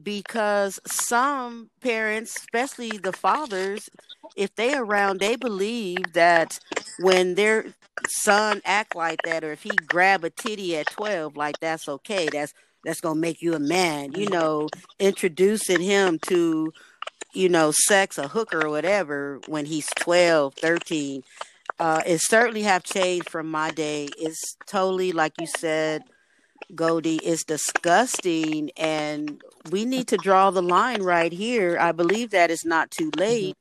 Because 0.00 0.78
some 0.86 1.70
parents, 1.80 2.36
especially 2.36 2.90
the 2.90 3.12
fathers, 3.12 3.90
if 4.36 4.54
they 4.54 4.76
around, 4.76 5.18
they 5.18 5.34
believe 5.34 6.12
that 6.12 6.60
when 7.00 7.34
their 7.34 7.74
son 8.06 8.60
act 8.64 8.94
like 8.94 9.20
that, 9.24 9.42
or 9.42 9.50
if 9.50 9.64
he 9.64 9.70
grab 9.88 10.22
a 10.22 10.30
titty 10.30 10.76
at 10.76 10.86
twelve, 10.86 11.36
like 11.36 11.58
that's 11.60 11.88
okay. 11.88 12.28
That's 12.30 12.54
that's 12.84 13.00
gonna 13.00 13.18
make 13.18 13.42
you 13.42 13.54
a 13.54 13.60
man. 13.60 14.12
You 14.12 14.26
mm-hmm. 14.26 14.34
know, 14.34 14.68
introducing 15.00 15.80
him 15.80 16.18
to 16.28 16.72
you 17.32 17.48
know 17.48 17.72
sex 17.72 18.18
a 18.18 18.28
hooker 18.28 18.66
or 18.66 18.70
whatever 18.70 19.40
when 19.46 19.66
he's 19.66 19.86
12 19.98 20.54
13 20.54 21.22
uh 21.80 22.02
it 22.06 22.20
certainly 22.20 22.62
have 22.62 22.82
changed 22.84 23.28
from 23.30 23.50
my 23.50 23.70
day. 23.70 24.08
It's 24.18 24.56
totally 24.66 25.12
like 25.12 25.34
you 25.40 25.46
said 25.46 26.02
Goldie 26.74 27.16
it's 27.18 27.44
disgusting 27.44 28.70
and 28.76 29.40
we 29.70 29.84
need 29.84 30.08
to 30.08 30.16
draw 30.18 30.50
the 30.50 30.62
line 30.62 31.02
right 31.02 31.32
here. 31.32 31.78
I 31.80 31.92
believe 31.92 32.30
that 32.30 32.50
it's 32.50 32.64
not 32.64 32.90
too 32.90 33.10
late. 33.16 33.56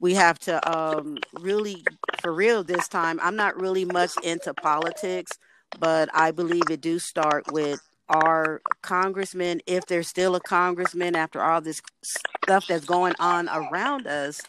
We 0.00 0.14
have 0.14 0.38
to 0.40 0.60
um 0.72 1.18
really 1.40 1.84
for 2.20 2.32
real 2.32 2.64
this 2.64 2.88
time 2.88 3.18
i'm 3.22 3.36
not 3.36 3.60
really 3.60 3.84
much 3.84 4.12
into 4.22 4.54
politics 4.54 5.32
but 5.78 6.08
i 6.14 6.30
believe 6.30 6.70
it 6.70 6.80
do 6.80 6.98
start 6.98 7.44
with 7.52 7.80
our 8.08 8.60
congressman 8.82 9.60
if 9.66 9.86
there's 9.86 10.08
still 10.08 10.34
a 10.36 10.40
congressman 10.40 11.16
after 11.16 11.42
all 11.42 11.60
this 11.60 11.82
stuff 12.02 12.66
that's 12.66 12.84
going 12.84 13.14
on 13.18 13.48
around 13.48 14.06
us 14.06 14.40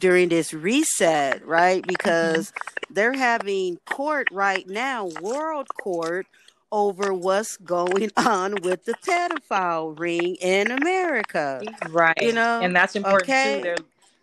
during 0.00 0.28
this 0.28 0.52
reset 0.52 1.46
right? 1.46 1.82
Mm-hmm. 1.82 1.88
Because 1.88 2.52
they're 2.90 3.12
having 3.12 3.78
court 3.86 4.26
right 4.32 4.66
now 4.68 5.08
world 5.20 5.68
court 5.80 6.26
over 6.72 7.12
what's 7.14 7.56
going 7.58 8.10
on 8.16 8.56
with 8.62 8.84
the 8.84 8.94
pedophile 9.06 9.98
ring 9.98 10.36
in 10.40 10.70
america. 10.70 11.62
Right. 11.90 12.20
You 12.20 12.32
know? 12.32 12.60
And 12.60 12.74
that's 12.74 12.96
important 12.96 13.30
okay. 13.30 13.56
too 13.58 13.62
they're 13.62 13.76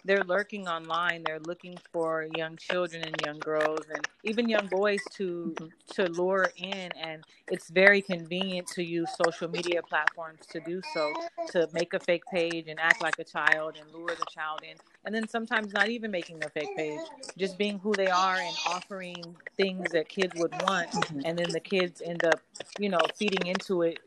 they're 0.08 0.24
lurking 0.24 0.68
online 0.68 1.22
they're 1.24 1.40
looking 1.42 1.78
for 1.92 2.26
young 2.34 2.56
children 2.58 3.04
and 3.04 3.22
young 3.22 3.38
girls 3.40 3.84
and 3.94 4.08
even 4.24 4.48
young 4.50 4.68
boys 4.68 5.02
to 5.14 5.54
Mhm. 5.60 5.72
to 5.96 6.08
lure 6.10 6.50
in 6.58 6.92
and 6.94 7.24
it's 7.50 7.70
very 7.70 8.02
convenient 8.02 8.68
to 8.68 8.84
use 8.84 9.10
social 9.12 9.50
media 9.50 9.82
platforms 9.84 10.40
to 10.48 10.60
do 10.62 10.82
so 10.94 11.14
to 11.52 11.68
make 11.74 11.94
a 11.94 12.00
fake 12.00 12.26
page 12.32 12.68
and 12.68 12.80
act 12.80 13.02
like 13.02 13.20
a 13.20 13.24
child 13.24 13.78
and 13.80 13.94
lure 13.94 14.08
the 14.16 14.26
child 14.34 14.64
in 14.64 14.76
and 15.06 15.14
then 15.14 15.28
sometimes 15.28 15.74
not 15.74 15.90
even 15.90 16.10
making 16.10 16.42
a 16.44 16.50
fake 16.50 16.74
page 16.76 17.02
just 17.38 17.58
being 17.58 17.78
who 17.80 17.94
they 17.96 18.10
are 18.10 18.40
and 18.40 18.56
offering 18.66 19.36
things 19.58 19.92
that 19.92 20.08
kids 20.10 20.34
would 20.36 20.54
want 20.64 20.90
Mhm. 20.92 21.22
and 21.26 21.38
then 21.38 21.50
the 21.52 21.60
kids 21.60 22.02
end 22.02 22.24
up 22.24 22.40
you 22.78 22.90
know 22.90 23.00
feeding 23.16 23.46
into 23.48 23.82
it 23.82 24.00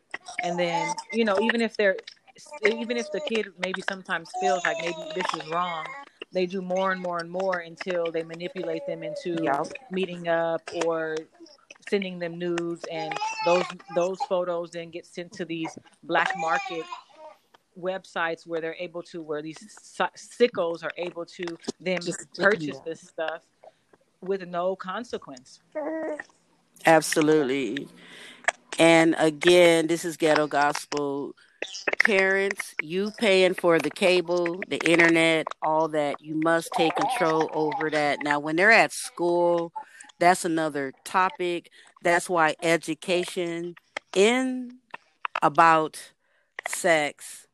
and 0.43 0.59
then 0.59 0.89
you 1.13 1.25
know 1.25 1.37
even 1.43 1.61
if 1.61 1.77
they're 1.77 1.97
even 2.65 2.97
if 2.97 3.11
the 3.13 3.21
kid 3.21 3.49
maybe 3.59 3.83
sometimes 3.89 4.31
feels 4.41 4.65
like 4.65 4.77
maybe 4.81 4.95
this 5.15 5.27
is 5.35 5.49
wrong 5.51 5.85
they 6.33 6.47
do 6.47 6.63
more 6.63 6.93
and 6.93 7.01
more 7.01 7.19
and 7.19 7.31
more 7.31 7.59
until 7.59 8.11
they 8.13 8.23
manipulate 8.23 8.87
them 8.87 9.03
into 9.03 9.37
Yep. 9.43 9.73
meeting 9.91 10.29
up 10.29 10.63
or 10.85 11.17
sending 11.89 12.19
them 12.19 12.39
nudes 12.39 12.85
and 12.91 13.13
those 13.45 13.65
those 13.95 14.19
photos 14.29 14.71
then 14.71 14.91
get 14.91 15.07
sent 15.07 15.33
to 15.33 15.45
these 15.45 15.77
black 16.05 16.31
market 16.37 16.85
websites 17.79 18.47
where 18.47 18.61
they're 18.61 18.77
able 18.79 19.03
to 19.03 19.23
where 19.23 19.43
these 19.43 19.59
si- 19.81 20.05
sickos 20.17 20.85
are 20.85 20.93
able 20.97 21.25
to 21.25 21.45
then 21.81 22.01
Just- 22.01 22.33
purchase 22.35 22.79
this 22.85 23.01
stuff 23.01 23.43
with 24.21 24.47
no 24.47 24.77
consequence 24.77 25.61
Absolutely. 26.87 27.89
And 28.79 29.15
again, 29.19 29.87
this 29.87 30.05
is 30.07 30.17
ghetto 30.17 30.47
gospel. 30.47 31.35
Parents, 32.05 32.75
you 32.83 33.11
paying 33.19 33.55
for 33.55 33.79
the 33.79 33.91
cable, 33.91 34.61
the 34.69 34.79
internet, 34.79 35.47
all 35.63 35.89
that. 35.89 36.21
You 36.21 36.35
must 36.35 36.73
take 36.73 36.97
control 36.97 37.51
over 37.53 37.91
that. 37.91 38.23
Now, 38.23 38.39
when 38.39 38.57
they're 38.57 38.71
at 38.71 38.93
school, 38.93 39.73
that's 40.19 40.45
another 40.45 40.93
topic. 41.05 41.71
That's 42.03 42.29
why 42.29 42.57
education 42.63 43.75
in 44.15 44.79
about 45.43 46.13
sex 46.67 47.47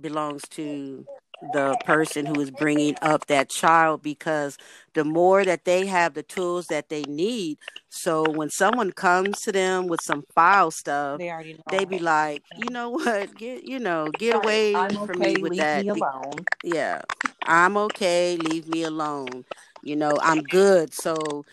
belongs 0.00 0.42
to 0.50 1.06
the 1.42 1.76
person 1.84 2.26
who 2.26 2.40
is 2.40 2.50
bringing 2.50 2.96
up 3.02 3.26
that 3.26 3.48
child 3.48 4.02
because 4.02 4.56
the 4.94 5.04
more 5.04 5.44
that 5.44 5.64
they 5.64 5.86
have 5.86 6.14
the 6.14 6.22
tools 6.22 6.66
that 6.68 6.88
they 6.88 7.02
need. 7.02 7.58
So 7.88 8.28
when 8.30 8.50
someone 8.50 8.92
comes 8.92 9.40
to 9.42 9.52
them 9.52 9.86
with 9.88 10.00
some 10.02 10.24
foul 10.34 10.70
stuff 10.70 11.20
they 11.20 11.30
already 11.30 11.54
know. 11.54 11.62
they 11.70 11.84
be 11.84 11.98
like 11.98 12.42
you 12.56 12.70
know 12.70 12.90
what? 12.90 13.36
Get 13.36 13.64
you 13.64 13.78
know 13.78 14.12
get 14.18 14.34
away 14.34 14.74
I'm 14.74 14.96
from 14.96 15.20
okay. 15.20 15.34
me 15.34 15.42
with 15.42 15.52
leave 15.52 15.58
that 15.58 15.86
me 15.86 15.88
alone. 15.88 16.46
yeah. 16.62 17.02
I'm 17.44 17.76
okay. 17.76 18.36
Leave 18.36 18.68
me 18.68 18.82
alone. 18.82 19.44
You 19.82 19.96
know 19.96 20.18
i'm 20.22 20.42
good. 20.42 20.92
So 20.94 21.44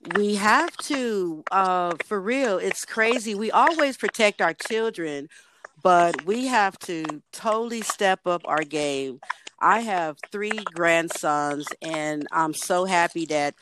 we 0.00 0.36
have 0.36 0.76
to 0.78 1.44
uh 1.50 1.96
for 2.04 2.20
real 2.20 2.58
it's 2.58 2.84
crazy. 2.84 3.34
We 3.34 3.50
always 3.50 3.96
protect 3.96 4.40
our 4.40 4.54
children 4.54 5.28
but 5.82 6.24
we 6.24 6.46
have 6.46 6.78
to 6.78 7.04
totally 7.32 7.82
step 7.82 8.26
up 8.26 8.42
our 8.46 8.62
game 8.62 9.20
i 9.60 9.80
have 9.80 10.16
three 10.30 10.58
grandsons 10.74 11.66
and 11.82 12.26
i'm 12.32 12.54
so 12.54 12.84
happy 12.84 13.26
that 13.26 13.54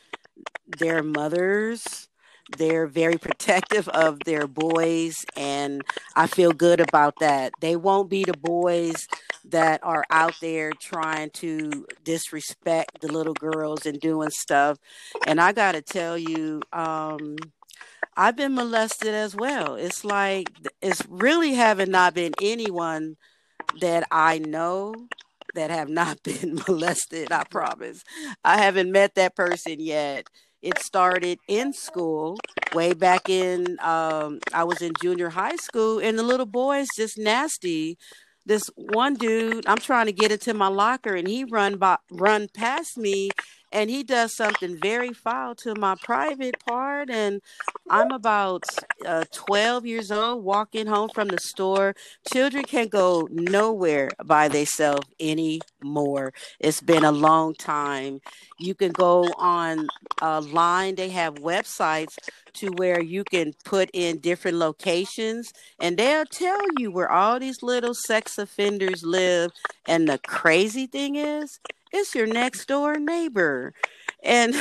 their 0.78 1.02
mothers 1.02 2.08
they're 2.56 2.86
very 2.86 3.18
protective 3.18 3.88
of 3.88 4.18
their 4.24 4.46
boys, 4.46 5.16
and 5.36 5.82
I 6.14 6.26
feel 6.26 6.52
good 6.52 6.80
about 6.80 7.18
that. 7.20 7.52
They 7.60 7.76
won't 7.76 8.08
be 8.10 8.24
the 8.24 8.36
boys 8.36 9.06
that 9.46 9.80
are 9.82 10.04
out 10.10 10.34
there 10.40 10.72
trying 10.80 11.30
to 11.30 11.86
disrespect 12.04 13.00
the 13.00 13.12
little 13.12 13.34
girls 13.34 13.86
and 13.86 14.00
doing 14.00 14.30
stuff. 14.30 14.78
And 15.26 15.40
I 15.40 15.52
got 15.52 15.72
to 15.72 15.82
tell 15.82 16.18
you, 16.18 16.62
um, 16.72 17.36
I've 18.16 18.36
been 18.36 18.54
molested 18.54 19.14
as 19.14 19.34
well. 19.34 19.74
It's 19.74 20.04
like, 20.04 20.48
it's 20.80 21.02
really 21.08 21.54
having 21.54 21.90
not 21.90 22.14
been 22.14 22.32
anyone 22.40 23.16
that 23.80 24.06
I 24.10 24.38
know 24.38 24.94
that 25.54 25.70
have 25.70 25.88
not 25.88 26.22
been 26.24 26.60
molested. 26.68 27.32
I 27.32 27.44
promise. 27.44 28.02
I 28.44 28.58
haven't 28.58 28.92
met 28.92 29.14
that 29.14 29.36
person 29.36 29.76
yet. 29.78 30.28
It 30.62 30.78
started 30.78 31.38
in 31.48 31.72
school 31.72 32.38
way 32.74 32.92
back 32.94 33.28
in, 33.28 33.76
um, 33.80 34.40
I 34.52 34.64
was 34.64 34.82
in 34.82 34.92
junior 35.00 35.30
high 35.30 35.56
school, 35.56 35.98
and 36.00 36.18
the 36.18 36.22
little 36.22 36.46
boys 36.46 36.88
just 36.96 37.18
nasty 37.18 37.98
this 38.46 38.62
one 38.76 39.14
dude 39.14 39.66
i'm 39.66 39.76
trying 39.76 40.06
to 40.06 40.12
get 40.12 40.30
into 40.32 40.54
my 40.54 40.68
locker 40.68 41.14
and 41.14 41.28
he 41.28 41.44
run 41.44 41.76
by 41.76 41.96
run 42.10 42.48
past 42.54 42.96
me 42.96 43.28
and 43.72 43.90
he 43.90 44.02
does 44.02 44.34
something 44.34 44.78
very 44.80 45.12
foul 45.12 45.54
to 45.54 45.74
my 45.78 45.94
private 46.02 46.58
part 46.66 47.10
and 47.10 47.40
i'm 47.90 48.10
about 48.12 48.64
uh, 49.06 49.24
12 49.32 49.86
years 49.86 50.10
old 50.10 50.44
walking 50.44 50.86
home 50.86 51.08
from 51.14 51.28
the 51.28 51.38
store. 51.38 51.94
Children 52.32 52.64
can't 52.64 52.90
go 52.90 53.28
nowhere 53.30 54.10
by 54.24 54.48
themselves 54.48 55.06
anymore. 55.20 56.32
It's 56.60 56.80
been 56.80 57.04
a 57.04 57.12
long 57.12 57.54
time. 57.54 58.20
You 58.58 58.74
can 58.74 58.92
go 58.92 59.24
on 59.38 59.88
uh, 60.22 60.40
line 60.40 60.94
they 60.94 61.10
have 61.10 61.34
websites 61.36 62.16
to 62.54 62.70
where 62.72 63.00
you 63.00 63.22
can 63.24 63.52
put 63.64 63.90
in 63.92 64.18
different 64.18 64.56
locations 64.56 65.52
and 65.80 65.98
they'll 65.98 66.24
tell 66.24 66.62
you 66.78 66.90
where 66.90 67.10
all 67.10 67.38
these 67.38 67.62
little 67.62 67.94
sex 67.94 68.38
offenders 68.38 69.02
live 69.04 69.50
and 69.86 70.08
the 70.08 70.18
crazy 70.26 70.86
thing 70.86 71.16
is 71.16 71.60
it's 71.96 72.14
your 72.14 72.26
next 72.26 72.66
door 72.66 72.98
neighbor. 72.98 73.72
And 74.22 74.54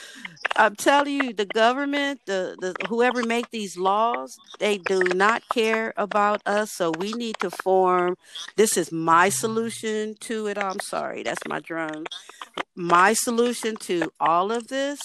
I'm 0.56 0.74
telling 0.74 1.12
you, 1.12 1.32
the 1.32 1.44
government, 1.44 2.20
the, 2.26 2.56
the 2.60 2.86
whoever 2.88 3.22
make 3.22 3.50
these 3.50 3.76
laws, 3.76 4.36
they 4.58 4.78
do 4.78 5.00
not 5.00 5.42
care 5.48 5.92
about 5.96 6.40
us. 6.46 6.72
So 6.72 6.92
we 6.98 7.12
need 7.12 7.36
to 7.40 7.50
form. 7.50 8.16
This 8.56 8.76
is 8.76 8.90
my 8.90 9.28
solution 9.28 10.14
to 10.20 10.46
it. 10.46 10.58
I'm 10.58 10.80
sorry, 10.80 11.22
that's 11.22 11.46
my 11.46 11.60
drum. 11.60 12.04
My 12.74 13.12
solution 13.12 13.76
to 13.76 14.10
all 14.20 14.52
of 14.52 14.68
this 14.68 15.00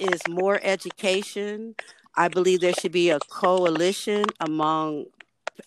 is 0.00 0.20
more 0.28 0.60
education. 0.62 1.74
I 2.14 2.28
believe 2.28 2.60
there 2.60 2.72
should 2.72 2.92
be 2.92 3.10
a 3.10 3.18
coalition 3.30 4.24
among 4.40 5.06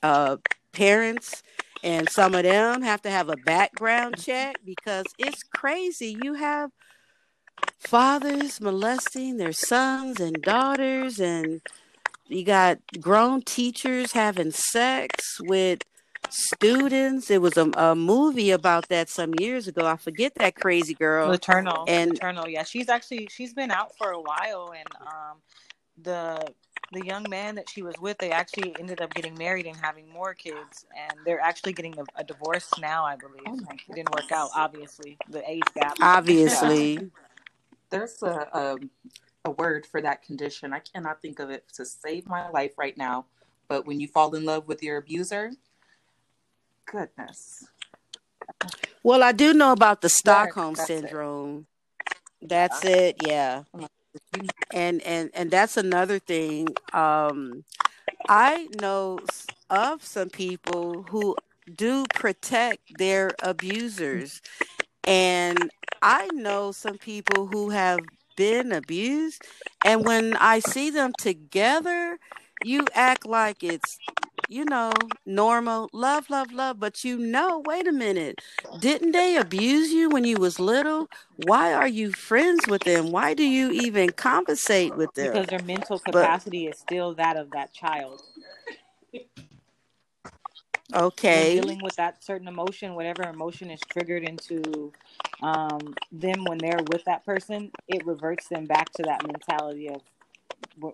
uh, 0.01 0.37
parents 0.71 1.43
and 1.83 2.09
some 2.09 2.35
of 2.35 2.43
them 2.43 2.81
have 2.81 3.01
to 3.03 3.09
have 3.09 3.29
a 3.29 3.37
background 3.37 4.21
check 4.21 4.57
because 4.65 5.05
it's 5.17 5.43
crazy. 5.43 6.17
You 6.21 6.33
have 6.33 6.71
fathers 7.77 8.59
molesting 8.59 9.37
their 9.37 9.53
sons 9.53 10.19
and 10.19 10.41
daughters, 10.41 11.19
and 11.19 11.61
you 12.27 12.43
got 12.43 12.79
grown 12.99 13.41
teachers 13.41 14.11
having 14.11 14.51
sex 14.51 15.39
with 15.41 15.83
students. 16.29 17.31
It 17.31 17.41
was 17.41 17.57
a, 17.57 17.69
a 17.75 17.95
movie 17.95 18.51
about 18.51 18.89
that 18.89 19.09
some 19.09 19.33
years 19.39 19.67
ago. 19.67 19.85
I 19.85 19.97
forget 19.97 20.35
that 20.35 20.55
crazy 20.55 20.93
girl. 20.93 21.29
Letourneau. 21.29 21.85
And 21.87 22.19
Letourneau. 22.19 22.45
Yeah, 22.47 22.63
she's 22.63 22.89
actually 22.89 23.29
she's 23.31 23.53
been 23.53 23.71
out 23.71 23.97
for 23.97 24.11
a 24.11 24.21
while, 24.21 24.73
and 24.75 24.87
um, 25.01 25.37
the 26.01 26.53
the 26.91 27.05
young 27.05 27.25
man 27.29 27.55
that 27.55 27.69
she 27.69 27.81
was 27.81 27.95
with, 27.99 28.17
they 28.17 28.31
actually 28.31 28.75
ended 28.79 29.01
up 29.01 29.13
getting 29.13 29.35
married 29.35 29.65
and 29.65 29.77
having 29.77 30.09
more 30.11 30.33
kids, 30.33 30.85
and 30.97 31.19
they're 31.25 31.39
actually 31.39 31.73
getting 31.73 31.97
a, 31.99 32.03
a 32.15 32.23
divorce 32.23 32.69
now, 32.79 33.05
I 33.05 33.15
believe. 33.15 33.43
Oh 33.47 33.59
it 33.71 33.95
didn't 33.95 34.13
work 34.13 34.31
out, 34.31 34.49
obviously, 34.55 35.17
the 35.29 35.47
age 35.49 35.63
gap. 35.75 35.95
Obviously, 36.01 36.93
yeah. 36.93 36.99
there's 37.89 38.21
a, 38.23 38.47
a 38.53 38.77
a 39.45 39.51
word 39.51 39.85
for 39.85 40.01
that 40.01 40.21
condition. 40.21 40.73
I 40.73 40.79
cannot 40.79 41.21
think 41.21 41.39
of 41.39 41.49
it 41.49 41.65
to 41.75 41.85
save 41.85 42.27
my 42.27 42.49
life 42.49 42.73
right 42.77 42.97
now. 42.97 43.25
But 43.67 43.85
when 43.85 43.99
you 43.99 44.07
fall 44.07 44.35
in 44.35 44.45
love 44.45 44.67
with 44.67 44.83
your 44.83 44.97
abuser, 44.97 45.51
goodness. 46.85 47.67
Well, 49.03 49.23
I 49.23 49.31
do 49.31 49.53
know 49.53 49.71
about 49.71 50.01
the 50.01 50.09
Stockholm 50.09 50.75
syndrome. 50.75 51.67
It. 52.41 52.49
That's 52.49 52.83
it. 52.83 53.17
Yeah 53.25 53.63
oh 53.73 53.87
and 54.73 55.01
and 55.03 55.29
and 55.33 55.51
that's 55.51 55.77
another 55.77 56.19
thing 56.19 56.67
um 56.93 57.63
i 58.29 58.67
know 58.81 59.19
of 59.69 60.03
some 60.03 60.29
people 60.29 61.03
who 61.09 61.35
do 61.75 62.05
protect 62.15 62.97
their 62.97 63.31
abusers. 63.43 64.41
And 65.05 65.71
i 66.01 66.27
know 66.33 66.71
some 66.71 66.97
people 66.97 67.47
who 67.47 67.69
have 67.69 67.99
been 68.35 68.71
abused. 68.71 69.43
And 69.85 70.05
when 70.05 70.35
i 70.37 70.59
see 70.59 70.89
them 70.89 71.13
together 71.19 72.19
you 72.63 72.87
act 72.93 73.25
like 73.25 73.63
it's 73.63 73.99
you 74.49 74.65
know, 74.65 74.93
normal, 75.25 75.89
love, 75.93 76.29
love, 76.29 76.51
love. 76.51 76.79
But 76.79 77.03
you 77.03 77.17
know, 77.17 77.59
wait 77.65 77.87
a 77.87 77.91
minute, 77.91 78.41
didn't 78.79 79.11
they 79.11 79.37
abuse 79.37 79.91
you 79.91 80.09
when 80.09 80.25
you 80.25 80.37
was 80.37 80.59
little? 80.59 81.07
Why 81.37 81.71
are 81.71 81.87
you 81.87 82.11
friends 82.11 82.67
with 82.67 82.83
them? 82.83 83.11
Why 83.11 83.33
do 83.35 83.43
you 83.43 83.69
even 83.71 84.11
compensate 84.11 84.95
with 84.95 85.13
them? 85.13 85.31
Because 85.31 85.47
their 85.47 85.61
mental 85.63 85.99
capacity 85.99 86.65
but, 86.65 86.73
is 86.73 86.79
still 86.79 87.13
that 87.13 87.37
of 87.37 87.51
that 87.51 87.71
child. 87.73 88.23
Okay. 90.95 91.59
Dealing 91.59 91.79
with 91.83 91.95
that 91.97 92.23
certain 92.23 92.47
emotion, 92.47 92.95
whatever 92.95 93.23
emotion 93.29 93.69
is 93.69 93.79
triggered 93.81 94.23
into 94.23 94.91
um, 95.43 95.93
them 96.11 96.43
when 96.45 96.57
they're 96.57 96.83
with 96.87 97.05
that 97.05 97.23
person, 97.23 97.71
it 97.87 98.03
reverts 98.07 98.47
them 98.47 98.65
back 98.65 98.91
to 98.93 99.03
that 99.03 99.25
mentality 99.27 99.89
of 99.89 100.01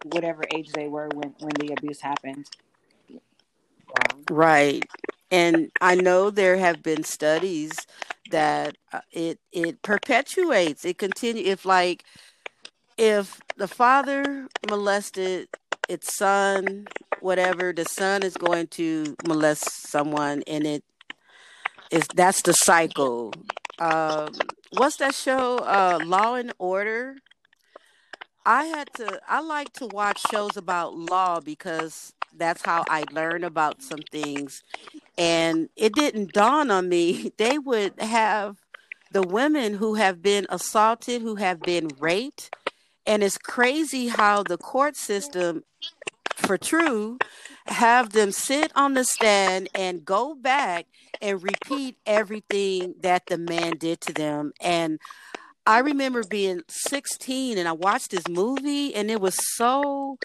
whatever 0.06 0.44
age 0.54 0.72
they 0.74 0.88
were 0.88 1.10
when, 1.14 1.34
when 1.40 1.54
the 1.60 1.74
abuse 1.74 2.02
happened. 2.02 2.46
Right. 4.30 4.84
And 5.32 5.72
I 5.82 5.96
know 5.96 6.30
there 6.30 6.58
have 6.58 6.84
been 6.84 7.04
studies 7.04 7.74
that 8.32 8.78
uh, 8.92 9.02
it 9.12 9.40
it 9.52 9.82
perpetuates. 9.82 10.86
It 10.86 10.98
continue 10.98 11.44
if 11.46 11.66
like 11.66 12.04
if 12.98 13.40
the 13.58 13.68
father 13.68 14.48
molested 14.70 15.50
its 15.90 16.16
son, 16.16 16.88
whatever, 17.20 17.74
the 17.74 17.86
son 17.86 18.24
is 18.24 18.38
going 18.38 18.68
to 18.68 19.16
molest 19.28 19.90
someone, 19.90 20.44
and 20.48 20.66
it 20.66 20.84
is 21.92 22.08
that's 22.16 22.42
the 22.42 22.54
cycle. 22.54 23.34
Um, 23.80 24.34
what's 24.72 24.98
that 24.98 25.16
show? 25.16 25.58
Uh, 25.58 26.00
Law 26.06 26.36
and 26.36 26.54
Order. 26.60 27.18
I 28.46 28.66
had 28.66 28.94
to. 28.96 29.20
I 29.28 29.42
like 29.42 29.74
to 29.74 29.88
watch 29.88 30.22
shows 30.30 30.58
about 30.58 30.96
law 30.96 31.40
because 31.40 32.14
that's 32.38 32.64
how 32.64 32.86
I 32.90 33.06
learn 33.12 33.44
about 33.44 33.82
some 33.82 34.02
things. 34.12 34.64
And 35.18 35.70
it 35.76 35.94
didn't 35.96 36.34
dawn 36.34 36.70
on 36.72 36.90
me. 36.90 37.32
They 37.38 37.58
would 37.58 38.00
have 38.00 38.58
the 39.12 39.24
women 39.24 39.76
who 39.76 39.96
have 39.96 40.22
been 40.22 40.46
assaulted, 40.50 41.22
who 41.22 41.36
have 41.36 41.62
been 41.62 41.90
raped. 42.00 42.52
And 43.08 43.24
it's 43.24 43.38
crazy 43.38 44.08
how 44.08 44.44
the 44.44 44.58
court 44.58 44.96
system, 44.96 45.64
for 46.36 46.58
true, 46.58 47.18
have 47.68 48.12
them 48.12 48.32
sit 48.32 48.72
on 48.76 48.94
the 48.94 49.04
stand 49.04 49.70
and 49.74 50.06
go 50.06 50.36
back 50.36 50.88
and 51.22 51.42
repeat 51.42 51.98
everything 52.06 52.96
that 53.02 53.28
the 53.28 53.38
man 53.38 53.78
did 53.78 54.02
to 54.02 54.14
them. 54.14 54.54
And 54.60 55.00
I 55.68 55.80
remember 55.80 56.24
being 56.24 56.62
16 56.68 57.58
and 57.58 57.68
I 57.68 57.72
watched 57.72 58.12
this 58.12 58.28
movie 58.28 58.94
and 58.94 59.10
it 59.10 59.20
was 59.20 59.36
so 59.56 60.18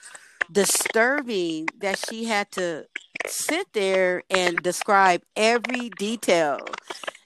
disturbing 0.53 1.69
that 1.79 1.99
she 1.99 2.25
had 2.25 2.51
to 2.53 2.87
sit 3.27 3.73
there 3.73 4.23
and 4.29 4.57
describe 4.63 5.23
every 5.37 5.91
detail. 5.91 6.59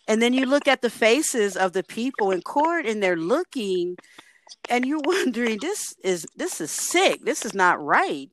And 0.07 0.23
then 0.23 0.33
you 0.33 0.47
look 0.47 0.69
at 0.69 0.83
the 0.83 0.91
faces 0.91 1.57
of 1.57 1.73
the 1.73 1.83
people 1.83 2.31
in 2.31 2.43
court 2.43 2.87
and 2.87 3.03
they're 3.03 3.17
looking 3.17 3.97
and 4.71 4.85
you're 4.85 5.01
wondering 5.05 5.59
this 5.61 5.95
is 6.05 6.27
this 6.37 6.61
is 6.61 6.71
sick. 6.71 7.25
This 7.25 7.45
is 7.45 7.55
not 7.55 7.83
right 7.83 8.31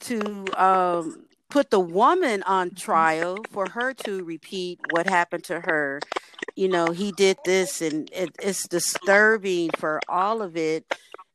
to 0.00 0.44
um, 0.56 1.25
put 1.48 1.70
the 1.70 1.80
woman 1.80 2.42
on 2.42 2.70
trial 2.70 3.38
for 3.50 3.68
her 3.70 3.94
to 3.94 4.24
repeat 4.24 4.80
what 4.90 5.06
happened 5.06 5.44
to 5.44 5.60
her. 5.60 6.00
You 6.54 6.68
know, 6.68 6.86
he 6.90 7.12
did 7.12 7.36
this 7.44 7.80
and 7.80 8.10
it, 8.12 8.30
it's 8.42 8.66
disturbing 8.68 9.70
for 9.78 10.00
all 10.08 10.42
of 10.42 10.56
it 10.56 10.84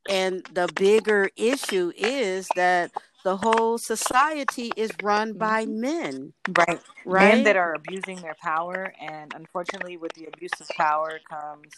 and 0.10 0.46
the 0.54 0.68
bigger 0.76 1.30
issue 1.36 1.92
is 1.96 2.48
that 2.56 2.92
the 3.24 3.38
whole 3.38 3.78
society 3.78 4.72
is 4.76 4.92
run 5.04 5.34
by 5.34 5.66
mm-hmm. 5.66 5.82
men. 5.82 6.34
Right. 6.58 6.80
Right. 7.06 7.36
Men 7.36 7.44
that 7.44 7.56
are 7.56 7.74
abusing 7.74 8.18
their 8.18 8.36
power. 8.42 8.94
And 9.00 9.34
unfortunately, 9.36 9.98
with 9.98 10.14
the 10.14 10.26
abuse 10.26 10.52
of 10.60 10.68
power 10.70 11.20
comes 11.30 11.72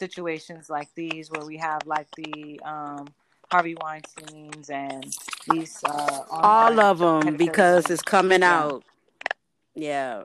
situations 0.00 0.68
like 0.68 0.88
these 0.94 1.30
where 1.30 1.46
we 1.46 1.56
have 1.58 1.86
like 1.86 2.08
the 2.16 2.60
um, 2.64 3.06
Harvey 3.50 3.76
Weinstein's 3.80 4.70
and 4.70 5.06
these 5.50 5.82
uh, 5.84 6.22
all 6.30 6.80
of 6.80 6.98
them 6.98 7.36
because 7.36 7.90
it's 7.90 8.02
coming 8.02 8.40
yeah. 8.40 8.58
out. 8.58 8.84
Yeah, 9.74 10.22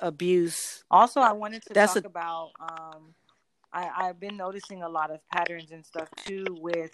abuse. 0.00 0.84
Also, 0.90 1.20
I 1.20 1.32
wanted 1.32 1.62
to 1.66 1.74
That's 1.74 1.94
talk 1.94 2.04
a- 2.04 2.08
about. 2.08 2.50
Um, 2.60 3.14
I, 3.72 3.88
I've 3.96 4.18
been 4.18 4.36
noticing 4.36 4.82
a 4.82 4.88
lot 4.88 5.10
of 5.10 5.20
patterns 5.30 5.70
and 5.70 5.84
stuff 5.84 6.08
too 6.24 6.44
with 6.60 6.90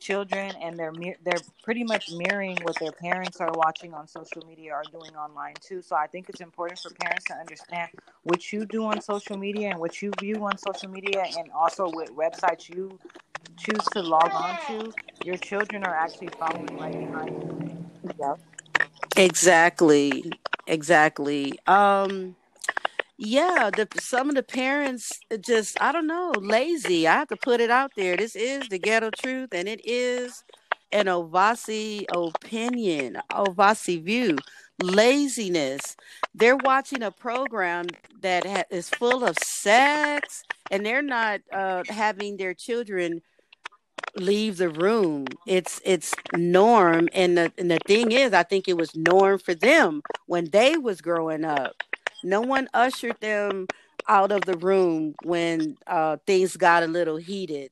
children 0.00 0.50
and 0.62 0.78
they're 0.78 0.92
they're 1.22 1.42
pretty 1.62 1.84
much 1.84 2.10
mirroring 2.10 2.56
what 2.62 2.74
their 2.80 2.92
parents 2.92 3.38
are 3.40 3.52
watching 3.52 3.92
on 3.92 4.08
social 4.08 4.42
media 4.48 4.72
or 4.72 4.82
doing 4.90 5.14
online 5.14 5.52
too 5.60 5.82
so 5.82 5.94
i 5.94 6.06
think 6.06 6.28
it's 6.30 6.40
important 6.40 6.78
for 6.80 6.88
parents 6.94 7.24
to 7.26 7.34
understand 7.34 7.90
what 8.22 8.50
you 8.50 8.64
do 8.64 8.84
on 8.84 8.98
social 9.00 9.36
media 9.36 9.68
and 9.68 9.78
what 9.78 10.00
you 10.00 10.10
view 10.18 10.42
on 10.46 10.56
social 10.56 10.88
media 10.88 11.22
and 11.38 11.50
also 11.52 11.84
what 11.84 12.08
websites 12.16 12.74
you 12.74 12.98
choose 13.60 13.84
to 13.92 14.02
log 14.02 14.30
on 14.34 14.56
to 14.58 14.92
your 15.24 15.36
children 15.36 15.84
are 15.84 15.94
actually 15.94 16.30
following 16.38 16.76
right 16.78 16.98
behind 16.98 17.30
you 17.42 17.52
yeah 18.20 18.34
exactly 19.16 20.30
exactly 20.66 21.58
um 21.66 22.36
yeah, 23.18 23.70
the 23.74 23.88
some 24.00 24.28
of 24.30 24.34
the 24.34 24.42
parents 24.42 25.20
just 25.40 25.80
I 25.80 25.92
don't 25.92 26.06
know, 26.06 26.32
lazy. 26.40 27.06
I 27.06 27.14
have 27.14 27.28
to 27.28 27.36
put 27.36 27.60
it 27.60 27.70
out 27.70 27.92
there. 27.96 28.16
This 28.16 28.34
is 28.36 28.68
the 28.68 28.78
ghetto 28.78 29.10
truth, 29.10 29.50
and 29.52 29.68
it 29.68 29.80
is 29.84 30.42
an 30.92 31.06
Ovasi 31.06 32.04
opinion, 32.10 33.18
Ovasi 33.32 34.02
view. 34.02 34.38
Laziness. 34.82 35.96
They're 36.34 36.56
watching 36.56 37.02
a 37.02 37.10
program 37.10 37.86
that 38.22 38.46
ha- 38.46 38.64
is 38.70 38.88
full 38.88 39.24
of 39.24 39.36
sex, 39.38 40.42
and 40.70 40.84
they're 40.84 41.02
not 41.02 41.40
uh, 41.52 41.84
having 41.88 42.36
their 42.38 42.54
children 42.54 43.20
leave 44.16 44.56
the 44.58 44.68
room. 44.70 45.26
It's 45.46 45.80
it's 45.84 46.14
norm, 46.34 47.08
and 47.12 47.36
the 47.36 47.52
and 47.58 47.70
the 47.70 47.78
thing 47.78 48.12
is, 48.12 48.32
I 48.32 48.42
think 48.42 48.68
it 48.68 48.76
was 48.76 48.94
norm 48.94 49.38
for 49.38 49.54
them 49.54 50.02
when 50.26 50.50
they 50.50 50.76
was 50.78 51.00
growing 51.00 51.44
up 51.44 51.74
no 52.22 52.40
one 52.40 52.68
ushered 52.74 53.16
them 53.20 53.66
out 54.08 54.32
of 54.32 54.44
the 54.44 54.56
room 54.56 55.14
when 55.24 55.76
uh, 55.86 56.16
things 56.26 56.56
got 56.56 56.82
a 56.82 56.86
little 56.86 57.16
heated. 57.16 57.70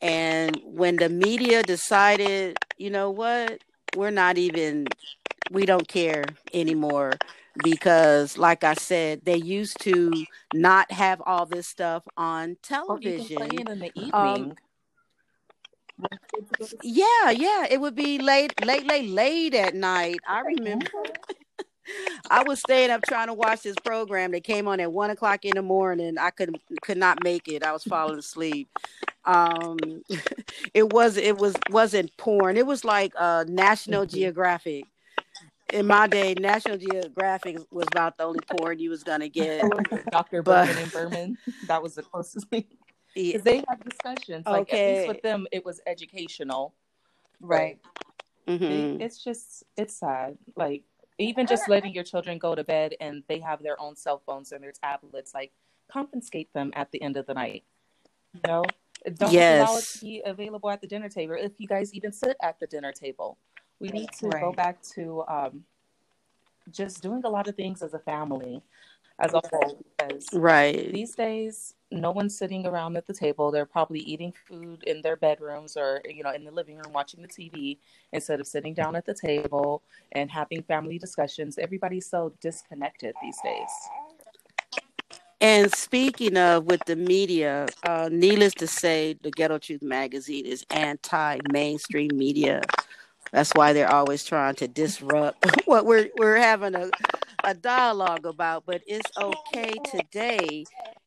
And 0.00 0.58
when 0.64 0.96
the 0.96 1.08
media 1.08 1.62
decided, 1.62 2.58
you 2.78 2.90
know 2.90 3.10
what, 3.10 3.60
we're 3.96 4.10
not 4.10 4.38
even, 4.38 4.86
we 5.50 5.64
don't 5.66 5.86
care 5.86 6.24
anymore 6.52 7.12
because, 7.62 8.36
like 8.36 8.64
I 8.64 8.74
said, 8.74 9.24
they 9.24 9.36
used 9.36 9.80
to 9.82 10.24
not 10.52 10.90
have 10.90 11.22
all 11.24 11.46
this 11.46 11.68
stuff 11.68 12.04
on 12.16 12.56
television. 12.62 13.68
In 13.68 13.78
the 13.78 13.92
evening. 13.94 14.12
Um, 14.12 14.54
yeah, 16.82 17.30
yeah, 17.30 17.66
it 17.70 17.80
would 17.80 17.94
be 17.94 18.18
late, 18.18 18.52
late, 18.64 18.86
late, 18.86 19.08
late 19.08 19.54
at 19.54 19.74
night. 19.74 20.18
I 20.26 20.40
remember. 20.40 20.86
I 22.30 22.42
was 22.44 22.60
staying 22.60 22.90
up 22.90 23.02
trying 23.02 23.26
to 23.26 23.34
watch 23.34 23.62
this 23.62 23.76
program 23.84 24.32
that 24.32 24.44
came 24.44 24.68
on 24.68 24.80
at 24.80 24.92
one 24.92 25.10
o'clock 25.10 25.44
in 25.44 25.52
the 25.54 25.62
morning. 25.62 26.16
I 26.18 26.30
could 26.30 26.58
could 26.82 26.98
not 26.98 27.22
make 27.24 27.48
it. 27.48 27.62
I 27.62 27.72
was 27.72 27.84
falling 27.84 28.18
asleep. 28.18 28.68
Um, 29.24 29.78
it 30.74 30.92
was 30.92 31.16
it 31.16 31.38
was 31.38 31.54
wasn't 31.70 32.16
porn. 32.16 32.56
It 32.56 32.66
was 32.66 32.84
like 32.84 33.12
uh, 33.18 33.44
National 33.48 34.04
mm-hmm. 34.04 34.16
Geographic. 34.16 34.84
In 35.72 35.86
my 35.86 36.06
day, 36.06 36.34
National 36.38 36.76
Geographic 36.76 37.58
was 37.70 37.86
about 37.90 38.18
the 38.18 38.24
only 38.24 38.40
porn 38.58 38.78
you 38.78 38.90
was 38.90 39.02
gonna 39.02 39.28
get. 39.28 39.64
Dr. 40.10 40.42
Berman 40.42 40.76
and 40.76 40.92
Berman. 40.92 41.38
That 41.66 41.82
was 41.82 41.94
the 41.94 42.02
closest 42.02 42.48
thing. 42.48 42.64
Because 43.14 43.32
yeah. 43.34 43.40
they 43.44 43.64
have 43.68 43.84
discussions. 43.84 44.46
Like 44.46 44.62
okay. 44.62 44.94
at 44.94 44.98
least 44.98 45.08
with 45.08 45.22
them, 45.22 45.46
it 45.52 45.64
was 45.64 45.80
educational. 45.86 46.74
Right. 47.40 47.78
Mm-hmm. 48.48 49.00
It's 49.00 49.22
just 49.22 49.64
it's 49.76 49.94
sad. 49.94 50.36
Like 50.56 50.82
even 51.18 51.46
just 51.46 51.68
letting 51.68 51.92
your 51.92 52.04
children 52.04 52.38
go 52.38 52.54
to 52.54 52.64
bed 52.64 52.94
and 53.00 53.22
they 53.28 53.38
have 53.38 53.62
their 53.62 53.80
own 53.80 53.96
cell 53.96 54.22
phones 54.24 54.52
and 54.52 54.62
their 54.62 54.72
tablets, 54.72 55.34
like 55.34 55.52
confiscate 55.90 56.52
them 56.52 56.72
at 56.74 56.90
the 56.90 57.02
end 57.02 57.16
of 57.16 57.26
the 57.26 57.34
night. 57.34 57.64
You 58.34 58.40
know, 58.46 58.64
don't 59.18 59.32
yes. 59.32 59.68
allow 59.68 59.78
it 59.78 59.84
to 59.84 59.98
be 60.00 60.22
available 60.24 60.70
at 60.70 60.80
the 60.80 60.86
dinner 60.86 61.08
table. 61.08 61.36
If 61.38 61.52
you 61.58 61.68
guys 61.68 61.94
even 61.94 62.12
sit 62.12 62.36
at 62.42 62.58
the 62.60 62.66
dinner 62.66 62.92
table, 62.92 63.36
we 63.78 63.88
need 63.88 64.10
to 64.20 64.28
right. 64.28 64.40
go 64.40 64.52
back 64.52 64.82
to 64.94 65.22
um, 65.28 65.64
just 66.70 67.02
doing 67.02 67.22
a 67.24 67.28
lot 67.28 67.48
of 67.48 67.56
things 67.56 67.82
as 67.82 67.94
a 67.94 67.98
family 67.98 68.62
as 69.18 69.34
a 69.34 69.40
whole 69.50 69.84
because 69.98 70.26
right 70.32 70.92
these 70.92 71.14
days 71.14 71.74
no 71.92 72.10
one's 72.10 72.36
sitting 72.36 72.66
around 72.66 72.96
at 72.96 73.06
the 73.06 73.12
table 73.12 73.50
they're 73.50 73.66
probably 73.66 74.00
eating 74.00 74.32
food 74.46 74.82
in 74.84 75.02
their 75.02 75.16
bedrooms 75.16 75.76
or 75.76 76.02
you 76.08 76.22
know 76.22 76.32
in 76.32 76.44
the 76.44 76.50
living 76.50 76.76
room 76.76 76.92
watching 76.92 77.22
the 77.22 77.28
tv 77.28 77.78
instead 78.12 78.40
of 78.40 78.46
sitting 78.46 78.74
down 78.74 78.96
at 78.96 79.04
the 79.04 79.14
table 79.14 79.82
and 80.12 80.30
having 80.30 80.62
family 80.62 80.98
discussions 80.98 81.58
everybody's 81.58 82.08
so 82.08 82.32
disconnected 82.40 83.14
these 83.22 83.36
days 83.44 83.70
and 85.40 85.74
speaking 85.74 86.36
of 86.36 86.66
with 86.66 86.84
the 86.86 86.94
media, 86.94 87.66
uh, 87.82 88.08
needless 88.12 88.54
to 88.54 88.68
say, 88.68 89.18
the 89.22 89.32
Ghetto 89.32 89.58
Truth 89.58 89.82
magazine 89.82 90.46
is 90.46 90.64
anti-mainstream 90.70 92.10
media. 92.14 92.62
That's 93.32 93.50
why 93.50 93.72
they're 93.72 93.92
always 93.92 94.22
trying 94.22 94.54
to 94.56 94.68
disrupt 94.68 95.44
what 95.64 95.84
we're 95.84 96.10
we're 96.16 96.36
having 96.36 96.76
a 96.76 96.90
a 97.44 97.54
dialogue 97.54 98.24
about, 98.24 98.64
but 98.66 98.82
it's 98.86 99.10
okay 99.18 99.72
today. 99.90 100.64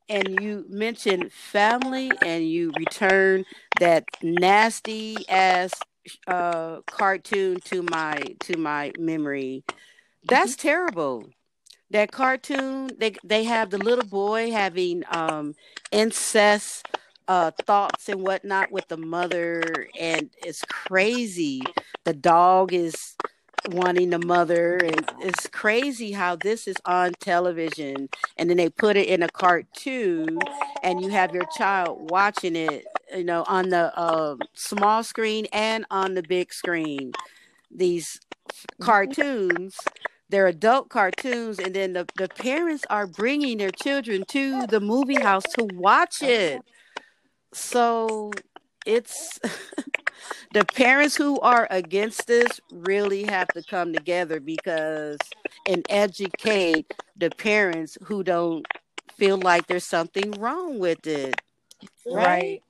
And 0.07 0.39
you 0.39 0.65
mentioned 0.69 1.31
family, 1.31 2.11
and 2.23 2.47
you 2.47 2.71
return 2.77 3.43
that 3.79 4.05
nasty 4.21 5.17
ass 5.27 5.73
uh, 6.27 6.81
cartoon 6.81 7.59
to 7.65 7.83
my 7.83 8.21
to 8.41 8.57
my 8.57 8.91
memory. 8.99 9.63
That's 10.27 10.55
mm-hmm. 10.55 10.67
terrible. 10.67 11.29
That 11.91 12.11
cartoon, 12.11 12.91
they 12.97 13.15
they 13.23 13.43
have 13.45 13.69
the 13.69 13.77
little 13.77 14.05
boy 14.05 14.51
having 14.51 15.03
um, 15.09 15.55
incest 15.91 16.87
uh, 17.27 17.51
thoughts 17.65 18.09
and 18.09 18.21
whatnot 18.21 18.71
with 18.71 18.87
the 18.87 18.97
mother, 18.97 19.87
and 19.99 20.29
it's 20.43 20.63
crazy. 20.63 21.61
The 22.03 22.13
dog 22.13 22.73
is 22.73 23.15
wanting 23.69 24.09
the 24.09 24.19
mother 24.19 24.77
and 24.77 25.09
it's 25.19 25.47
crazy 25.47 26.11
how 26.11 26.35
this 26.35 26.67
is 26.67 26.75
on 26.85 27.13
television 27.19 28.09
and 28.37 28.49
then 28.49 28.57
they 28.57 28.69
put 28.69 28.95
it 28.95 29.07
in 29.07 29.23
a 29.23 29.29
cartoon 29.29 30.39
and 30.83 31.01
you 31.01 31.09
have 31.09 31.33
your 31.33 31.45
child 31.57 32.09
watching 32.11 32.55
it 32.55 32.85
you 33.15 33.23
know 33.23 33.43
on 33.47 33.69
the 33.69 33.97
uh, 33.97 34.35
small 34.53 35.03
screen 35.03 35.47
and 35.51 35.85
on 35.89 36.13
the 36.13 36.23
big 36.23 36.53
screen. 36.53 37.11
These 37.71 38.19
cartoons 38.79 39.77
they're 40.29 40.47
adult 40.47 40.89
cartoons 40.89 41.59
and 41.59 41.75
then 41.75 41.93
the, 41.93 42.07
the 42.17 42.27
parents 42.27 42.83
are 42.89 43.05
bringing 43.07 43.57
their 43.57 43.71
children 43.71 44.23
to 44.29 44.65
the 44.67 44.79
movie 44.79 45.21
house 45.21 45.43
to 45.43 45.67
watch 45.75 46.21
it. 46.21 46.61
So 47.53 48.31
it's 48.85 49.39
the 50.53 50.65
parents 50.65 51.15
who 51.15 51.39
are 51.39 51.67
against 51.69 52.27
this 52.27 52.59
really 52.71 53.23
have 53.23 53.47
to 53.49 53.63
come 53.63 53.93
together 53.93 54.39
because 54.39 55.17
and 55.67 55.85
educate 55.89 56.93
the 57.17 57.29
parents 57.31 57.97
who 58.03 58.23
don't 58.23 58.65
feel 59.17 59.37
like 59.37 59.67
there's 59.67 59.85
something 59.85 60.31
wrong 60.33 60.79
with 60.79 61.05
it. 61.07 61.35
Right? 62.05 62.15
right. 62.15 62.63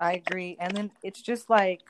I 0.00 0.12
agree. 0.14 0.56
And 0.60 0.76
then 0.76 0.90
it's 1.02 1.22
just 1.22 1.50
like 1.50 1.80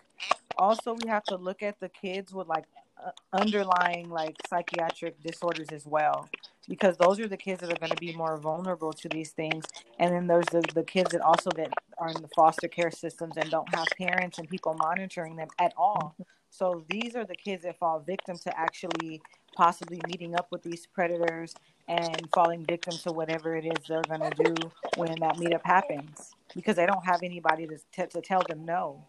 also 0.57 0.95
we 1.03 1.09
have 1.09 1.25
to 1.25 1.37
look 1.37 1.63
at 1.63 1.79
the 1.81 1.89
kids 1.89 2.33
with 2.33 2.49
like 2.49 2.65
uh, 3.05 3.11
underlying 3.33 4.11
like 4.11 4.37
psychiatric 4.49 5.23
disorders 5.23 5.69
as 5.71 5.87
well 5.87 6.29
because 6.69 6.97
those 6.97 7.21
are 7.21 7.29
the 7.29 7.37
kids 7.37 7.61
that 7.61 7.73
are 7.73 7.79
going 7.79 7.91
to 7.91 7.97
be 7.97 8.13
more 8.13 8.37
vulnerable 8.37 8.93
to 8.93 9.09
these 9.09 9.31
things 9.31 9.65
and 10.01 10.13
then 10.13 10.27
there's 10.27 10.47
the, 10.47 10.63
the 10.75 10.83
kids 10.83 11.13
that 11.13 11.21
also 11.21 11.51
that 11.53 11.73
are 11.99 12.09
in 12.09 12.23
the 12.23 12.29
foster 12.35 12.69
care 12.69 12.91
systems 12.91 13.37
and 13.37 13.51
don't 13.51 13.73
have 13.75 13.87
parents 13.97 14.39
and 14.39 14.49
people 14.49 14.75
monitoring 14.75 15.37
them 15.37 15.49
at 15.59 15.73
all 15.77 16.15
so 16.51 16.85
these 16.89 17.15
are 17.15 17.25
the 17.25 17.37
kids 17.37 17.65
that 17.65 17.79
fall 17.79 18.01
victim 18.01 18.37
to 18.39 18.59
actually 18.59 19.21
possibly 19.55 20.01
meeting 20.09 20.35
up 20.35 20.49
with 20.51 20.63
these 20.63 20.87
predators 20.87 21.55
and 21.89 22.29
falling 22.35 22.65
victim 22.65 22.97
to 22.97 23.11
whatever 23.11 23.57
it 23.57 23.65
is 23.65 23.85
they're 23.89 24.03
going 24.03 24.21
to 24.21 24.43
do 24.43 24.55
when 24.97 25.15
that 25.21 25.37
meetup 25.37 25.65
happens 25.65 26.33
because 26.55 26.77
they 26.77 26.87
don't 26.87 27.05
have 27.05 27.21
anybody 27.23 27.67
to, 27.67 27.77
t- 27.93 28.07
to 28.07 28.21
tell 28.21 28.43
them 28.49 28.65
no 28.65 29.05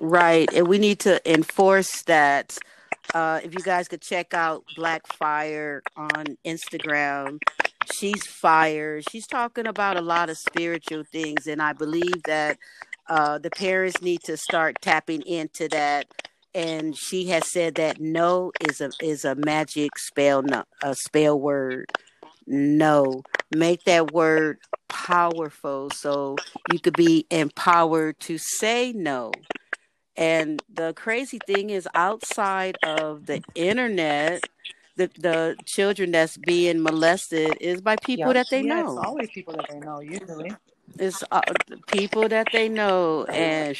Right. 0.00 0.52
And 0.52 0.68
we 0.68 0.78
need 0.78 1.00
to 1.00 1.20
enforce 1.30 2.02
that. 2.02 2.58
Uh, 3.14 3.40
if 3.42 3.54
you 3.54 3.60
guys 3.60 3.88
could 3.88 4.02
check 4.02 4.34
out 4.34 4.64
Black 4.74 5.06
Fire 5.06 5.80
on 5.96 6.36
Instagram, 6.44 7.38
she's 7.92 8.26
fire. 8.26 9.00
She's 9.02 9.26
talking 9.26 9.66
about 9.66 9.96
a 9.96 10.02
lot 10.02 10.30
of 10.30 10.38
spiritual 10.38 11.04
things. 11.04 11.46
And 11.46 11.62
I 11.62 11.72
believe 11.72 12.24
that 12.24 12.58
uh, 13.08 13.38
the 13.38 13.50
parents 13.50 14.02
need 14.02 14.22
to 14.24 14.36
start 14.36 14.80
tapping 14.82 15.22
into 15.22 15.68
that. 15.68 16.06
And 16.54 16.96
she 16.96 17.26
has 17.26 17.46
said 17.50 17.74
that 17.76 18.00
no 18.00 18.52
is 18.60 18.80
a 18.80 18.92
is 19.00 19.24
a 19.24 19.34
magic 19.34 19.98
spell, 19.98 20.42
no, 20.42 20.64
a 20.82 20.94
spell 20.94 21.38
word. 21.38 21.92
no. 22.46 23.22
Make 23.50 23.84
that 23.84 24.12
word 24.12 24.58
powerful 24.88 25.90
so 25.90 26.36
you 26.66 26.80
could 26.80 26.96
be 26.96 27.26
empowered 27.30 28.18
to 28.20 28.38
say 28.38 28.92
no. 28.92 29.44
And 30.16 30.62
the 30.72 30.94
crazy 30.94 31.38
thing 31.46 31.70
is, 31.70 31.88
outside 31.94 32.78
of 32.82 33.26
the 33.26 33.42
internet, 33.54 34.44
the, 34.96 35.10
the 35.18 35.56
children 35.64 36.10
that's 36.10 36.36
being 36.36 36.82
molested 36.82 37.58
is 37.60 37.80
by 37.80 37.96
people 37.96 38.32
that 38.32 38.48
they 38.50 38.62
yeah, 38.62 38.80
know. 38.80 38.88
it's 38.88 39.06
always 39.06 39.30
people 39.30 39.54
that 39.54 39.68
they 39.68 39.78
know 39.78 40.00
usually. 40.00 40.54
It's 40.98 41.22
uh, 41.30 41.40
people 41.86 42.28
that 42.28 42.48
they 42.52 42.68
know, 42.68 43.24
and 43.24 43.76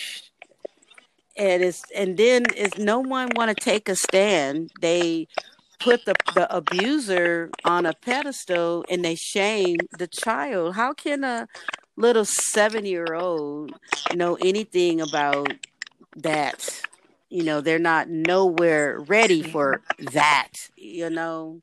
and 1.37 1.63
it's 1.63 1.85
and 1.95 2.17
then 2.17 2.45
is 2.55 2.79
no 2.79 3.01
one 3.01 3.31
want 3.35 3.57
to 3.57 3.65
take 3.65 3.89
a 3.89 3.97
stand. 3.97 4.71
They 4.81 5.29
put 5.79 6.05
the 6.05 6.15
the 6.35 6.55
abuser 6.55 7.51
on 7.65 7.87
a 7.87 7.95
pedestal 7.95 8.85
and 8.91 9.05
they 9.05 9.15
shame 9.15 9.79
the 9.99 10.07
child. 10.07 10.75
How 10.75 10.93
can 10.93 11.25
a 11.25 11.49
little 11.97 12.25
seven 12.25 12.85
year 12.85 13.15
old 13.15 13.73
know 14.15 14.37
anything 14.37 15.01
about 15.01 15.53
that? 16.17 16.86
You 17.29 17.43
know, 17.45 17.61
they're 17.61 17.79
not 17.79 18.09
nowhere 18.09 19.01
ready 19.01 19.43
for 19.43 19.83
that. 20.13 20.53
You 20.77 21.11
know, 21.11 21.61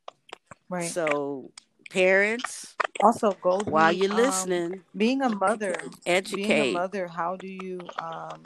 Right. 0.69 0.91
so 0.91 1.51
parents, 1.89 2.75
Also, 3.01 3.31
Goldie, 3.41 3.71
while 3.71 3.91
you're 3.91 4.09
um, 4.11 4.17
listening, 4.17 4.81
being 4.95 5.21
a 5.21 5.29
mother, 5.29 5.79
being 6.33 6.59
a 6.59 6.65
educate. 6.65 6.73
mother, 6.73 7.07
how 7.07 7.35
do 7.35 7.47
you 7.47 7.79
um 8.01 8.43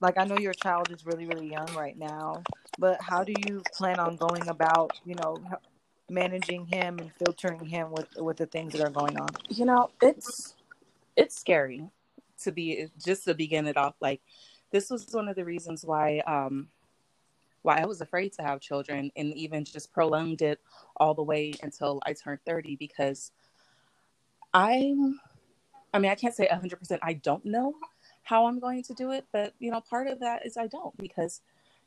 like 0.00 0.18
I 0.18 0.24
know 0.24 0.36
your 0.36 0.52
child 0.52 0.90
is 0.90 1.04
really 1.06 1.26
really 1.26 1.50
young 1.50 1.66
right 1.74 1.96
now, 1.96 2.42
but 2.78 3.00
how 3.00 3.24
do 3.24 3.32
you 3.46 3.62
plan 3.76 3.98
on 3.98 4.16
going 4.16 4.48
about, 4.48 4.92
you 5.04 5.14
know, 5.14 5.42
managing 6.08 6.66
him 6.66 6.98
and 6.98 7.12
filtering 7.18 7.64
him 7.64 7.90
with 7.90 8.08
with 8.16 8.36
the 8.36 8.46
things 8.46 8.72
that 8.72 8.82
are 8.82 8.90
going 8.90 9.18
on? 9.18 9.28
You 9.48 9.64
know, 9.66 9.90
it's 10.00 10.54
it's 11.16 11.38
scary 11.38 11.88
to 12.42 12.52
be 12.52 12.88
just 13.02 13.24
to 13.24 13.34
begin 13.34 13.66
it 13.66 13.76
off. 13.76 13.94
Like 14.00 14.20
this 14.74 14.90
was 14.90 15.06
one 15.12 15.28
of 15.28 15.36
the 15.36 15.44
reasons 15.44 15.84
why 15.84 16.18
um 16.26 16.66
why 17.62 17.80
I 17.80 17.86
was 17.86 18.00
afraid 18.00 18.32
to 18.34 18.42
have 18.42 18.60
children 18.60 19.12
and 19.16 19.32
even 19.34 19.64
just 19.64 19.92
prolonged 19.92 20.42
it 20.42 20.60
all 20.96 21.14
the 21.14 21.22
way 21.22 21.54
until 21.62 22.02
I 22.04 22.12
turned 22.12 22.40
30 22.44 22.74
because 22.76 23.30
I'm 24.52 25.20
I 25.94 26.00
mean, 26.00 26.10
I 26.10 26.16
can't 26.16 26.34
say 26.34 26.48
100% 26.50 26.98
I 27.02 27.12
don't 27.12 27.44
know 27.44 27.74
how 28.24 28.46
I'm 28.46 28.58
going 28.58 28.82
to 28.82 28.94
do 28.94 29.12
it, 29.12 29.24
but 29.32 29.54
you 29.60 29.70
know, 29.70 29.80
part 29.80 30.08
of 30.08 30.18
that 30.20 30.44
is 30.44 30.56
I 30.56 30.66
don't 30.66 30.96
because 30.98 31.40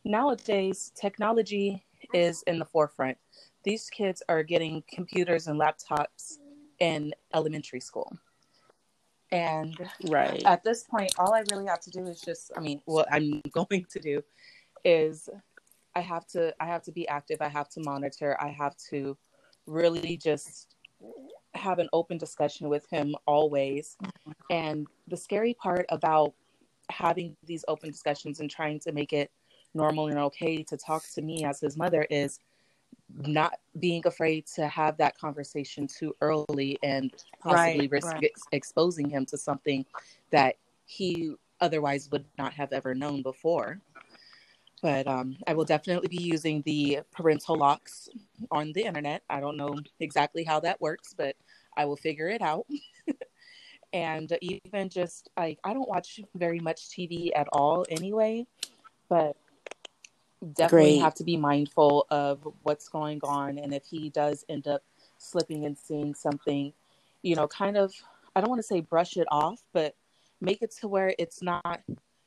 nowadays 0.06 0.94
technology 0.96 1.84
is 2.14 2.42
in 2.44 2.58
the 2.58 2.66
forefront. 2.66 3.18
These 3.64 3.90
kids 3.90 4.24
are 4.30 4.44
getting 4.44 4.82
computers 4.90 5.48
and 5.48 5.60
laptops 5.60 6.38
in 6.80 7.14
elementary 7.34 7.82
school. 7.82 8.18
And 9.32 9.78
Right. 10.06 10.44
at 10.46 10.64
this 10.64 10.84
point, 10.84 11.12
all 11.18 11.34
I 11.34 11.44
really 11.52 11.66
have 11.66 11.82
to 11.82 11.90
do 11.90 12.06
is 12.06 12.22
just, 12.22 12.52
I 12.56 12.62
mean, 12.62 12.82
what 12.86 13.08
I'm 13.12 13.42
going 13.52 13.86
to 13.92 14.00
do 14.00 14.24
is 14.86 15.30
I 15.96 16.00
have 16.02 16.26
to, 16.28 16.54
I 16.60 16.66
have 16.66 16.84
to 16.84 16.92
be 16.92 17.08
active. 17.08 17.38
I 17.42 17.50
have 17.50 17.70
to 17.70 17.82
monitor. 17.82 18.38
I 18.40 18.50
have 18.50 18.76
to 18.90 19.18
really 19.66 20.18
just 20.18 20.76
have 21.54 21.80
an 21.80 21.90
open 21.92 22.18
discussion 22.18 22.70
with 22.70 22.88
him 22.90 23.16
always. 23.26 23.98
And 24.50 24.88
the 25.08 25.18
scary 25.18 25.54
part 25.54 25.86
about 25.90 26.34
having 26.90 27.36
these 27.44 27.66
open 27.68 27.90
discussions 27.90 28.40
and 28.40 28.50
trying 28.50 28.80
to 28.82 28.92
make 28.92 29.12
it 29.12 29.32
normal 29.74 30.08
and 30.08 30.18
okay 30.18 30.64
to 30.64 30.78
talk 30.78 31.04
to 31.14 31.22
me 31.22 31.44
as 31.44 31.60
his 31.60 31.76
mother 31.76 32.08
is 32.10 32.40
not 33.16 33.60
being 33.80 34.02
afraid 34.06 34.46
to 34.56 34.68
have 34.68 34.98
that 34.98 35.18
conversation 35.18 35.88
too 35.88 36.16
early 36.22 36.78
and 36.84 37.12
possibly 37.40 37.82
Right, 37.82 37.92
risk 37.92 38.08
right. 38.08 38.24
ex- 38.26 38.48
exposing 38.52 39.10
him 39.10 39.26
to 39.28 39.38
something 39.38 39.86
that 40.32 40.56
he 40.86 41.34
otherwise 41.60 42.10
would 42.12 42.26
not 42.38 42.54
have 42.54 42.74
ever 42.74 42.94
known 42.94 43.22
before. 43.22 43.80
But 44.82 45.08
um, 45.08 45.38
I 45.48 45.54
will 45.54 45.66
definitely 45.66 46.08
be 46.08 46.22
using 46.22 46.62
the 46.62 47.00
parental 47.12 47.56
locks 47.56 48.10
on 48.52 48.74
the 48.74 48.84
internet. 48.84 49.24
I 49.30 49.40
don't 49.40 49.58
know 49.58 49.76
exactly 50.00 50.44
how 50.44 50.60
that 50.60 50.80
works, 50.80 51.16
but 51.18 51.36
I 51.76 51.86
will 51.86 51.96
figure 51.96 52.28
it 52.28 52.42
out. 52.42 52.68
and 53.94 54.38
even 54.42 54.90
just 54.90 55.30
like 55.36 55.60
I 55.64 55.74
don't 55.74 55.90
watch 55.90 56.20
very 56.36 56.60
much 56.60 56.90
TV 56.90 57.34
at 57.34 57.48
all 57.54 57.86
anyway, 57.90 58.46
but 59.10 59.36
definitely 60.54 60.98
Great. 60.98 61.02
have 61.02 61.14
to 61.16 61.24
be 61.24 61.38
mindful 61.38 62.06
of 62.10 62.48
what's 62.64 62.88
going 62.90 63.20
on 63.24 63.58
and 63.58 63.74
if 63.74 63.86
he 63.86 64.10
does 64.10 64.46
end 64.50 64.68
up 64.68 64.84
slipping 65.18 65.66
and 65.66 65.78
seeing 65.78 66.14
something, 66.14 66.74
you 67.24 67.36
know, 67.36 67.48
kind 67.48 67.78
of 67.78 67.94
I 68.36 68.42
don't 68.42 68.50
want 68.50 68.60
to 68.60 68.68
say 68.68 68.82
brush 68.82 69.18
it 69.18 69.28
off, 69.32 69.64
but 69.74 69.96
make 70.42 70.62
it 70.62 70.72
to 70.80 70.88
where 70.88 71.16
it's 71.18 71.42
not 71.42 71.82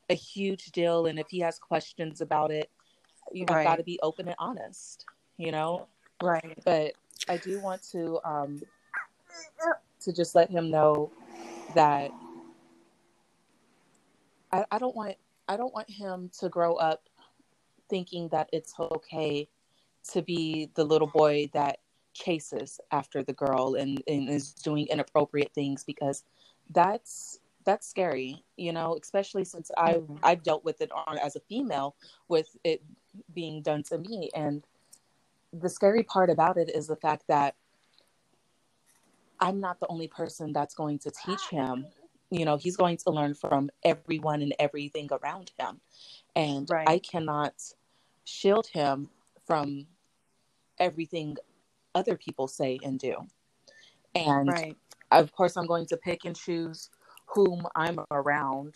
a 0.09 0.13
huge 0.13 0.71
deal 0.71 1.05
and 1.05 1.17
if 1.17 1.27
he 1.29 1.39
has 1.39 1.57
questions 1.57 2.19
about 2.21 2.51
it, 2.51 2.69
you 3.31 3.45
know, 3.45 3.53
Right. 3.53 3.63
got 3.63 3.77
to 3.77 3.83
be 3.83 3.99
open 4.03 4.27
and 4.27 4.35
honest, 4.39 5.05
you 5.37 5.51
know? 5.51 5.87
Right. 6.21 6.57
but 6.65 6.93
I 7.29 7.37
do 7.37 7.59
want 7.59 7.81
to 7.91 8.19
um 8.25 8.61
to 10.01 10.11
just 10.11 10.35
let 10.35 10.49
him 10.49 10.69
know 10.69 11.11
that 11.75 12.11
I, 14.51 14.65
I 14.71 14.79
don't 14.79 14.95
want 14.95 15.15
I 15.47 15.57
don't 15.57 15.73
want 15.73 15.89
him 15.89 16.29
to 16.39 16.49
grow 16.49 16.75
up 16.75 17.03
thinking 17.91 18.29
that 18.29 18.49
it's 18.53 18.73
okay 18.79 19.47
to 20.11 20.23
be 20.23 20.71
the 20.75 20.85
little 20.85 21.07
boy 21.07 21.49
that 21.53 21.79
chases 22.13 22.79
after 22.91 23.23
the 23.23 23.33
girl 23.33 23.75
and, 23.75 24.01
and 24.07 24.29
is 24.29 24.53
doing 24.53 24.87
inappropriate 24.89 25.53
things 25.53 25.83
because 25.83 26.23
that's 26.71 27.39
that's 27.63 27.87
scary, 27.87 28.43
you 28.57 28.73
know, 28.73 28.97
especially 28.99 29.45
since 29.45 29.69
I 29.77 29.95
Mhm. 29.95 30.19
I've 30.23 30.41
dealt 30.41 30.63
with 30.65 30.81
it 30.81 30.91
on 30.91 31.19
as 31.19 31.35
a 31.35 31.41
female 31.41 31.95
with 32.27 32.57
it 32.63 32.81
being 33.35 33.61
done 33.61 33.83
to 33.83 33.99
me 33.99 34.31
and 34.33 34.65
the 35.53 35.69
scary 35.69 36.03
part 36.03 36.29
about 36.29 36.57
it 36.57 36.71
is 36.73 36.87
the 36.87 36.95
fact 36.95 37.27
that 37.27 37.55
I'm 39.39 39.59
not 39.59 39.79
the 39.79 39.87
only 39.87 40.07
person 40.07 40.53
that's 40.53 40.75
going 40.75 40.99
to 40.99 41.11
teach 41.11 41.49
him. 41.49 41.87
You 42.29 42.45
know, 42.45 42.57
he's 42.57 42.77
going 42.77 42.97
to 42.97 43.11
learn 43.11 43.33
from 43.33 43.69
everyone 43.83 44.41
and 44.41 44.55
everything 44.59 45.09
around 45.11 45.51
him. 45.59 45.81
And 46.35 46.69
Right. 46.69 46.87
I 46.87 46.99
cannot 46.99 47.55
shield 48.25 48.67
him 48.67 49.09
from 49.45 49.87
everything 50.79 51.37
other 51.93 52.17
people 52.17 52.47
say 52.47 52.79
and 52.83 52.99
do. 52.99 53.15
And 54.15 54.47
Right. 54.47 54.77
of 55.11 55.31
course, 55.33 55.57
I'm 55.57 55.67
going 55.67 55.85
to 55.87 55.97
pick 55.97 56.25
and 56.25 56.35
choose 56.35 56.89
whom 57.27 57.65
I'm 57.75 57.99
around. 58.11 58.75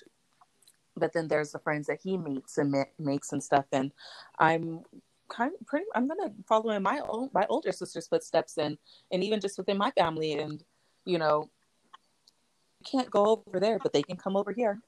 But 0.97 1.13
then 1.13 1.27
there's 1.27 1.51
the 1.51 1.59
friends 1.59 1.87
that 1.87 1.99
he 2.01 2.17
meets 2.17 2.57
and 2.57 2.71
ma- 2.71 2.83
makes 2.97 3.31
and 3.33 3.43
stuff. 3.43 3.65
And 3.71 3.91
I'm 4.39 4.81
kind 5.29 5.51
of 5.59 5.67
pretty, 5.67 5.85
I'm 5.93 6.07
going 6.07 6.21
to 6.21 6.33
follow 6.47 6.71
in 6.71 6.83
my 6.83 7.01
own, 7.07 7.29
my 7.33 7.45
older 7.49 7.71
sister's 7.71 8.07
footsteps 8.07 8.57
and, 8.57 8.77
and 9.11 9.23
even 9.23 9.41
just 9.41 9.57
within 9.57 9.77
my 9.77 9.91
family. 9.91 10.33
And, 10.33 10.63
you 11.05 11.17
know, 11.17 11.49
can't 12.85 13.09
go 13.09 13.43
over 13.47 13.59
there, 13.59 13.79
but 13.79 13.91
they 13.91 14.03
can 14.03 14.15
come 14.15 14.37
over 14.37 14.51
here. 14.51 14.79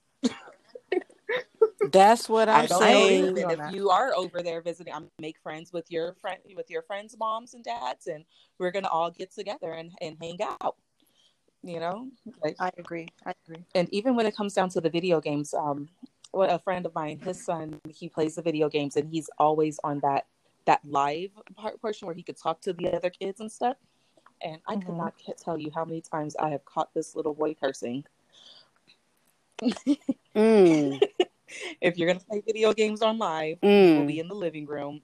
That's 1.91 2.30
what 2.30 2.49
I 2.49 2.61
I'm 2.61 2.68
saying. 2.68 3.38
believe 3.38 3.49
If 3.49 3.73
you 3.73 3.89
are 3.89 4.14
over 4.15 4.41
there 4.41 4.61
visiting, 4.61 4.93
I'm 4.93 5.09
make 5.19 5.38
friends 5.39 5.73
with 5.73 5.91
your 5.91 6.14
friend 6.15 6.39
with 6.55 6.69
your 6.69 6.81
friends' 6.81 7.15
moms 7.18 7.53
and 7.53 7.64
dads, 7.64 8.07
and 8.07 8.26
we're 8.57 8.72
gonna 8.72 8.88
all 8.89 9.11
get 9.11 9.31
together 9.31 9.72
and, 9.73 9.91
and 10.01 10.18
hang 10.22 10.38
out. 10.61 10.76
You 11.64 11.80
know, 11.80 12.07
like, 12.43 12.55
I 12.59 12.72
agree. 12.77 13.07
I 13.26 13.34
agree. 13.45 13.64
and 13.76 13.89
even 13.93 14.15
when 14.15 14.26
it 14.26 14.35
comes 14.35 14.53
down 14.53 14.69
to 14.69 14.81
the 14.81 14.89
video 14.89 15.19
games, 15.19 15.53
um, 15.53 15.89
what 16.31 16.51
a 16.51 16.59
friend 16.59 16.85
of 16.85 16.93
mine, 16.95 17.19
his 17.19 17.43
son, 17.43 17.80
he 17.89 18.09
plays 18.09 18.35
the 18.35 18.41
video 18.41 18.69
games, 18.69 18.95
and 18.95 19.09
he's 19.11 19.30
always 19.39 19.80
on 19.84 19.99
that 20.01 20.27
that 20.65 20.81
live 20.85 21.31
part 21.55 21.81
portion 21.81 22.05
where 22.05 22.15
he 22.15 22.23
could 22.23 22.38
talk 22.38 22.61
to 22.61 22.73
the 22.73 22.93
other 22.93 23.09
kids 23.09 23.39
and 23.39 23.51
stuff. 23.51 23.77
And 24.41 24.61
I 24.68 24.76
could 24.76 24.95
Mhm. 24.95 24.97
not 24.97 25.14
tell 25.43 25.57
you 25.57 25.72
how 25.73 25.85
many 25.85 26.01
times 26.01 26.35
I 26.38 26.49
have 26.49 26.64
caught 26.65 26.93
this 26.93 27.15
little 27.15 27.34
boy 27.34 27.55
cursing. 27.55 28.05
Mm, 30.35 31.01
if 31.82 31.98
you're 31.98 32.07
gonna 32.07 32.19
play 32.19 32.41
video 32.45 32.74
games 32.74 33.02
on 33.02 33.18
live, 33.18 33.57
we'll 33.61 34.02
mm. 34.02 34.07
be 34.07 34.19
in 34.19 34.28
the 34.28 34.36
living 34.36 34.65
room. 34.65 35.02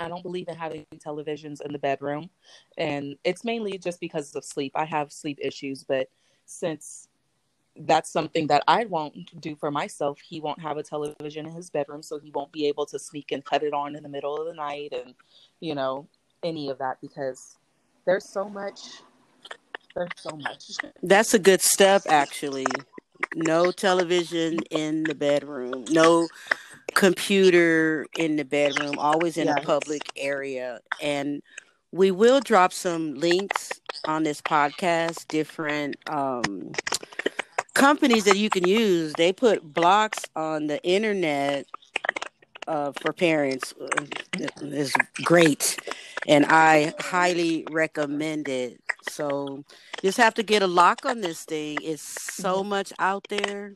I 0.00 0.08
don't 0.08 0.22
believe 0.22 0.48
in 0.48 0.56
having 0.56 0.84
televisions 0.96 1.60
in 1.60 1.72
the 1.72 1.78
bedroom, 1.78 2.30
and 2.76 3.16
it's 3.24 3.44
mainly 3.44 3.78
just 3.78 4.00
because 4.00 4.34
of 4.34 4.44
sleep. 4.44 4.72
I 4.74 4.84
have 4.84 5.12
sleep 5.12 5.38
issues, 5.40 5.84
but 5.84 6.08
since 6.44 7.08
that's 7.76 8.10
something 8.10 8.48
that 8.48 8.62
I 8.68 8.84
won't 8.84 9.40
do 9.40 9.56
for 9.56 9.70
myself, 9.70 10.18
he 10.20 10.40
won't 10.40 10.60
have 10.60 10.76
a 10.76 10.82
television 10.82 11.46
in 11.46 11.54
his 11.54 11.70
bedroom, 11.70 12.02
so 12.02 12.18
he 12.18 12.30
won't 12.30 12.52
be 12.52 12.66
able 12.66 12.86
to 12.86 12.98
sneak 12.98 13.32
and 13.32 13.44
cut 13.44 13.62
it 13.62 13.72
on 13.72 13.96
in 13.96 14.02
the 14.02 14.08
middle 14.08 14.36
of 14.36 14.46
the 14.46 14.54
night, 14.54 14.92
and 14.92 15.14
you 15.60 15.74
know 15.74 16.08
any 16.42 16.68
of 16.68 16.78
that 16.78 17.00
because 17.00 17.56
there's 18.04 18.28
so 18.28 18.48
much. 18.48 18.80
There's 19.94 20.10
so 20.16 20.36
much. 20.36 20.64
That's 21.02 21.34
a 21.34 21.38
good 21.38 21.60
step, 21.60 22.02
actually. 22.08 22.66
No 23.34 23.70
television 23.72 24.60
in 24.70 25.04
the 25.04 25.14
bedroom. 25.14 25.84
No 25.90 26.28
computer 26.94 28.06
in 28.18 28.36
the 28.36 28.44
bedroom. 28.44 28.98
Always 28.98 29.36
in 29.36 29.48
a 29.48 29.60
public 29.62 30.02
area. 30.16 30.80
And 31.00 31.42
we 31.92 32.10
will 32.10 32.40
drop 32.40 32.72
some 32.72 33.14
links 33.14 33.80
on 34.06 34.22
this 34.22 34.40
podcast, 34.40 35.28
different 35.28 35.96
um, 36.08 36.72
companies 37.74 38.24
that 38.24 38.36
you 38.36 38.50
can 38.50 38.66
use. 38.66 39.12
They 39.14 39.32
put 39.32 39.74
blocks 39.74 40.20
on 40.34 40.66
the 40.66 40.82
internet 40.84 41.66
uh, 42.66 42.92
for 43.00 43.12
parents 43.12 43.74
uh, 43.80 44.46
is 44.60 44.92
great, 45.24 45.78
and 46.26 46.46
I 46.46 46.94
highly 47.00 47.66
recommend 47.70 48.48
it. 48.48 48.80
So, 49.08 49.64
just 50.02 50.18
have 50.18 50.34
to 50.34 50.42
get 50.42 50.62
a 50.62 50.66
lock 50.66 51.04
on 51.04 51.20
this 51.20 51.44
thing. 51.44 51.78
It's 51.82 52.02
so 52.02 52.60
mm-hmm. 52.60 52.68
much 52.70 52.92
out 52.98 53.26
there. 53.28 53.74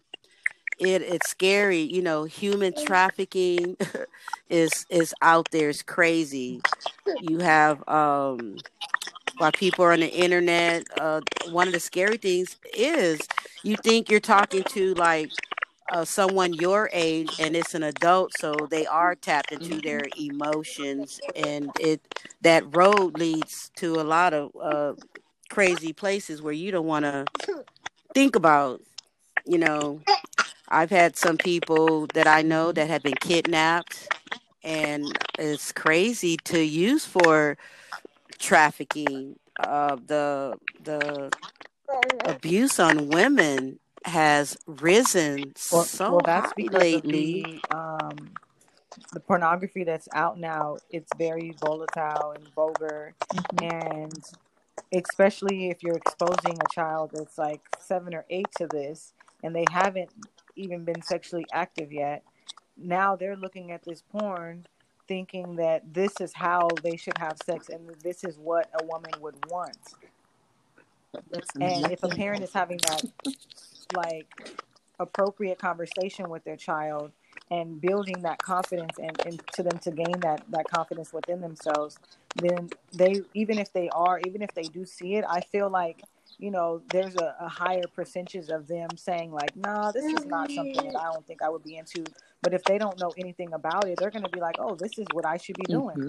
It 0.78 1.02
it's 1.02 1.30
scary, 1.30 1.80
you 1.80 2.02
know. 2.02 2.24
Human 2.24 2.74
trafficking 2.84 3.76
is 4.48 4.86
is 4.90 5.14
out 5.22 5.50
there. 5.50 5.70
It's 5.70 5.82
crazy. 5.82 6.60
You 7.22 7.38
have 7.38 7.86
um, 7.88 8.58
while 9.38 9.52
people 9.52 9.84
are 9.84 9.92
on 9.92 10.00
the 10.00 10.12
internet. 10.12 10.84
Uh, 10.98 11.20
one 11.50 11.66
of 11.66 11.72
the 11.72 11.80
scary 11.80 12.16
things 12.16 12.56
is 12.74 13.20
you 13.62 13.76
think 13.76 14.10
you're 14.10 14.20
talking 14.20 14.62
to 14.64 14.94
like 14.94 15.30
uh, 15.90 16.04
someone 16.04 16.52
your 16.54 16.90
age 16.92 17.30
and 17.40 17.56
it's 17.56 17.74
an 17.74 17.82
adult 17.82 18.32
so 18.34 18.54
they 18.70 18.86
are 18.86 19.14
tapped 19.14 19.52
into 19.52 19.80
their 19.80 20.08
emotions 20.20 21.20
and 21.34 21.70
it 21.80 22.00
that 22.40 22.64
road 22.74 23.18
leads 23.18 23.70
to 23.76 24.00
a 24.00 24.02
lot 24.02 24.34
of 24.34 24.50
uh, 24.60 24.92
crazy 25.48 25.92
places 25.92 26.42
where 26.42 26.52
you 26.52 26.70
don't 26.70 26.86
want 26.86 27.04
to 27.04 27.24
think 28.14 28.36
about 28.36 28.80
you 29.46 29.58
know. 29.58 30.00
I've 30.68 30.90
had 30.90 31.16
some 31.16 31.36
people 31.36 32.06
that 32.14 32.26
i 32.26 32.42
know 32.42 32.72
that 32.72 32.88
have 32.88 33.02
been 33.02 33.14
kidnapped 33.20 34.08
and 34.64 35.16
it's 35.38 35.70
crazy 35.72 36.36
to 36.44 36.60
use 36.60 37.04
for 37.06 37.56
trafficking 38.38 39.38
uh, 39.60 39.96
the 40.06 40.58
the 40.82 41.30
abuse 42.24 42.80
on 42.80 43.08
women 43.08 43.78
has 44.06 44.56
risen 44.66 45.52
well, 45.72 45.82
so 45.82 46.10
well, 46.12 46.20
that's 46.24 46.52
high 46.52 46.78
lately. 46.78 47.60
The, 47.70 47.76
um, 47.76 48.30
the 49.12 49.20
pornography 49.20 49.84
that's 49.84 50.08
out 50.14 50.38
now, 50.38 50.78
it's 50.90 51.10
very 51.18 51.54
volatile 51.60 52.32
and 52.32 52.48
vulgar, 52.54 53.14
mm-hmm. 53.32 53.64
and 53.64 54.24
especially 54.94 55.70
if 55.70 55.82
you're 55.82 55.96
exposing 55.96 56.58
a 56.58 56.74
child 56.74 57.10
that's 57.12 57.36
like 57.36 57.60
seven 57.78 58.14
or 58.14 58.24
eight 58.30 58.46
to 58.56 58.66
this, 58.68 59.12
and 59.42 59.54
they 59.54 59.64
haven't 59.70 60.10
even 60.54 60.84
been 60.84 61.02
sexually 61.02 61.44
active 61.52 61.92
yet. 61.92 62.22
Now 62.76 63.16
they're 63.16 63.36
looking 63.36 63.72
at 63.72 63.84
this 63.84 64.02
porn, 64.02 64.66
thinking 65.08 65.56
that 65.56 65.92
this 65.92 66.12
is 66.20 66.32
how 66.32 66.68
they 66.82 66.96
should 66.96 67.18
have 67.18 67.36
sex, 67.44 67.68
and 67.68 67.90
this 68.02 68.24
is 68.24 68.38
what 68.38 68.70
a 68.80 68.84
woman 68.86 69.12
would 69.20 69.36
want. 69.50 69.76
and 71.60 71.90
if 71.90 72.02
a 72.02 72.08
parent 72.08 72.42
is 72.42 72.52
having 72.52 72.78
that 72.78 73.02
like 73.94 74.50
appropriate 74.98 75.58
conversation 75.58 76.28
with 76.30 76.44
their 76.44 76.56
child 76.56 77.12
and 77.50 77.80
building 77.80 78.22
that 78.22 78.38
confidence 78.38 78.98
and, 78.98 79.20
and 79.26 79.42
to 79.52 79.62
them 79.62 79.78
to 79.78 79.90
gain 79.90 80.18
that 80.20 80.42
that 80.48 80.64
confidence 80.68 81.12
within 81.12 81.40
themselves 81.40 81.98
then 82.36 82.68
they 82.94 83.20
even 83.34 83.58
if 83.58 83.72
they 83.72 83.88
are 83.90 84.20
even 84.26 84.42
if 84.42 84.52
they 84.54 84.62
do 84.62 84.84
see 84.84 85.16
it 85.16 85.24
i 85.28 85.40
feel 85.40 85.68
like 85.68 86.02
you 86.38 86.50
know 86.50 86.82
there's 86.90 87.14
a, 87.16 87.36
a 87.40 87.48
higher 87.48 87.84
percentage 87.94 88.48
of 88.48 88.66
them 88.66 88.88
saying 88.96 89.30
like 89.32 89.54
nah 89.56 89.92
this 89.92 90.04
is 90.04 90.24
not 90.26 90.50
something 90.50 90.74
that 90.74 90.96
i 90.96 91.12
don't 91.12 91.26
think 91.26 91.42
i 91.42 91.48
would 91.48 91.62
be 91.62 91.76
into 91.76 92.04
but 92.42 92.52
if 92.52 92.62
they 92.64 92.78
don't 92.78 92.98
know 93.00 93.12
anything 93.18 93.52
about 93.52 93.86
it 93.86 93.98
they're 93.98 94.10
going 94.10 94.24
to 94.24 94.30
be 94.30 94.40
like 94.40 94.56
oh 94.58 94.74
this 94.74 94.98
is 94.98 95.06
what 95.12 95.24
i 95.24 95.36
should 95.36 95.56
be 95.56 95.64
doing 95.64 95.96
mm-hmm. 95.96 96.08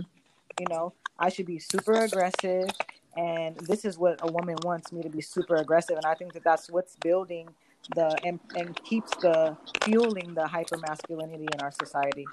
you 0.59 0.65
know 0.69 0.93
i 1.19 1.29
should 1.29 1.45
be 1.45 1.59
super 1.59 1.93
aggressive 1.93 2.69
and 3.15 3.55
this 3.57 3.85
is 3.85 3.97
what 3.97 4.19
a 4.21 4.31
woman 4.31 4.55
wants 4.63 4.91
me 4.91 5.01
to 5.01 5.09
be 5.09 5.21
super 5.21 5.55
aggressive 5.55 5.95
and 5.95 6.05
i 6.05 6.13
think 6.13 6.33
that 6.33 6.43
that's 6.43 6.69
what's 6.69 6.95
building 6.97 7.47
the 7.95 8.17
and, 8.23 8.39
and 8.55 8.81
keeps 8.83 9.11
the 9.17 9.57
fueling 9.83 10.33
the 10.33 10.47
hyper 10.47 10.77
masculinity 10.77 11.47
in 11.53 11.61
our 11.61 11.71
society. 11.71 12.25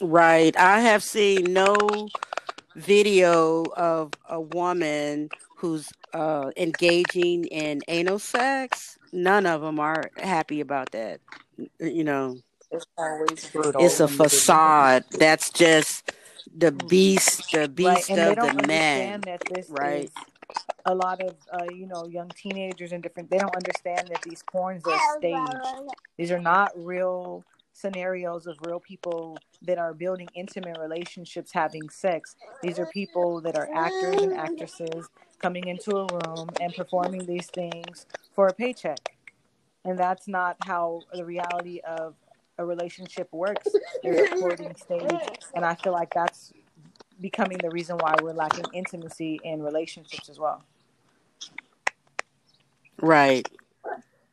Right. 0.00 0.56
I 0.56 0.80
have 0.80 1.02
seen 1.02 1.52
no 1.52 2.08
video 2.74 3.64
of 3.76 4.12
a 4.28 4.40
woman 4.40 5.28
who's 5.56 5.88
uh, 6.12 6.50
engaging 6.56 7.44
in 7.46 7.82
anal 7.88 8.18
sex. 8.18 8.98
None 9.12 9.46
of 9.46 9.60
them 9.60 9.78
are 9.78 10.10
happy 10.16 10.60
about 10.60 10.90
that. 10.92 11.20
You 11.78 12.04
know, 12.04 12.38
it's 12.70 12.86
always 12.96 13.48
brutal. 13.50 13.84
It's 13.84 14.00
a 14.00 14.08
facade. 14.08 15.04
That's 15.12 15.50
just 15.50 16.12
the 16.56 16.72
beast, 16.72 17.52
the 17.52 17.68
beast 17.68 18.10
right. 18.10 18.18
of 18.18 18.56
the 18.56 18.66
man. 18.66 19.22
right. 19.68 20.04
Is, 20.04 20.10
a 20.86 20.94
lot 20.94 21.22
of 21.22 21.36
uh, 21.52 21.64
you 21.72 21.86
know 21.86 22.06
young 22.06 22.28
teenagers 22.30 22.92
and 22.92 23.02
different 23.02 23.30
they 23.30 23.38
don't 23.38 23.54
understand 23.54 24.08
that 24.08 24.22
these 24.22 24.42
porns 24.52 24.86
are 24.86 25.18
staged. 25.18 25.92
These 26.16 26.30
are 26.30 26.40
not 26.40 26.72
real 26.76 27.44
scenarios 27.72 28.46
of 28.46 28.56
real 28.66 28.80
people 28.80 29.38
that 29.62 29.78
are 29.78 29.94
building 29.94 30.28
intimate 30.34 30.78
relationships 30.78 31.52
having 31.52 31.88
sex. 31.88 32.36
These 32.62 32.78
are 32.78 32.86
people 32.86 33.40
that 33.42 33.56
are 33.56 33.68
actors 33.74 34.22
and 34.22 34.34
actresses 34.34 35.08
coming 35.40 35.66
into 35.68 35.96
a 35.96 36.06
room 36.06 36.50
and 36.60 36.74
performing 36.74 37.24
these 37.24 37.46
things 37.46 38.06
for 38.34 38.48
a 38.48 38.52
paycheck. 38.52 38.98
And 39.84 39.98
that's 39.98 40.28
not 40.28 40.56
how 40.64 41.00
the 41.12 41.24
reality 41.24 41.80
of 41.80 42.14
a 42.58 42.64
relationship 42.64 43.28
works. 43.32 43.68
There's 44.02 44.30
a 44.30 44.36
courting 44.36 44.74
stage 44.76 45.10
and 45.54 45.64
i 45.64 45.74
feel 45.74 45.92
like 45.92 46.12
that's 46.14 46.52
becoming 47.22 47.58
the 47.58 47.70
reason 47.70 47.96
why 47.96 48.14
we're 48.22 48.32
lacking 48.32 48.66
intimacy 48.74 49.40
in 49.44 49.62
relationships 49.62 50.28
as 50.28 50.38
well. 50.38 50.62
Right. 53.00 53.48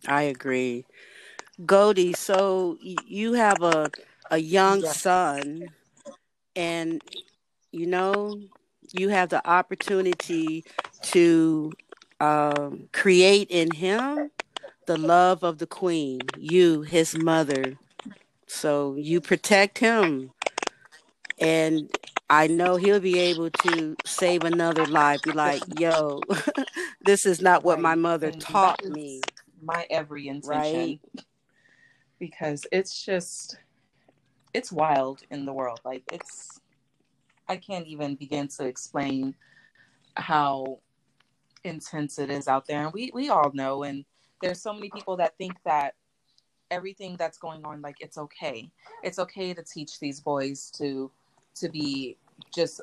I 0.07 0.23
agree. 0.23 0.85
Goldie, 1.65 2.13
so 2.13 2.77
you 2.81 3.33
have 3.33 3.61
a 3.61 3.89
a 4.31 4.37
young 4.37 4.81
yes. 4.81 5.01
son 5.01 5.69
and 6.55 7.01
you 7.71 7.87
know 7.87 8.39
you 8.91 9.09
have 9.09 9.29
the 9.29 9.45
opportunity 9.47 10.63
to 11.01 11.71
um, 12.19 12.89
create 12.91 13.49
in 13.49 13.71
him 13.71 14.31
the 14.85 14.97
love 14.97 15.43
of 15.43 15.59
the 15.59 15.67
queen, 15.67 16.19
you, 16.37 16.81
his 16.81 17.15
mother. 17.15 17.77
So 18.47 18.95
you 18.95 19.21
protect 19.21 19.77
him 19.77 20.31
and 21.39 21.89
I 22.29 22.47
know 22.47 22.75
he'll 22.75 22.99
be 22.99 23.17
able 23.17 23.49
to 23.49 23.95
save 24.05 24.43
another 24.43 24.85
life. 24.85 25.21
Be 25.23 25.31
like, 25.31 25.63
yo, 25.79 26.21
this 27.01 27.25
is 27.25 27.41
not 27.41 27.63
what 27.63 27.79
my 27.79 27.95
mother 27.95 28.31
taught 28.31 28.83
me. 28.85 29.21
My 29.61 29.85
every 29.89 30.27
intention, 30.27 30.59
right? 30.59 30.99
Because 32.19 32.67
it's 32.71 33.03
just, 33.03 33.57
it's 34.53 34.71
wild 34.71 35.23
in 35.31 35.45
the 35.45 35.53
world. 35.53 35.79
Like 35.83 36.03
it's, 36.11 36.59
I 37.47 37.55
can't 37.55 37.87
even 37.87 38.15
begin 38.15 38.47
to 38.49 38.65
explain 38.65 39.35
how 40.15 40.79
intense 41.63 42.19
it 42.19 42.29
is 42.29 42.47
out 42.47 42.67
there, 42.67 42.83
and 42.83 42.93
we 42.93 43.11
we 43.13 43.29
all 43.29 43.51
know. 43.53 43.83
And 43.83 44.05
there's 44.41 44.61
so 44.61 44.73
many 44.73 44.91
people 44.93 45.17
that 45.17 45.37
think 45.37 45.53
that 45.65 45.95
everything 46.71 47.15
that's 47.17 47.37
going 47.37 47.65
on, 47.65 47.81
like 47.81 47.97
it's 47.99 48.17
okay. 48.17 48.71
It's 49.03 49.19
okay 49.19 49.53
to 49.53 49.63
teach 49.63 49.99
these 49.99 50.19
boys 50.19 50.71
to 50.77 51.11
to 51.59 51.69
be 51.69 52.17
just 52.53 52.81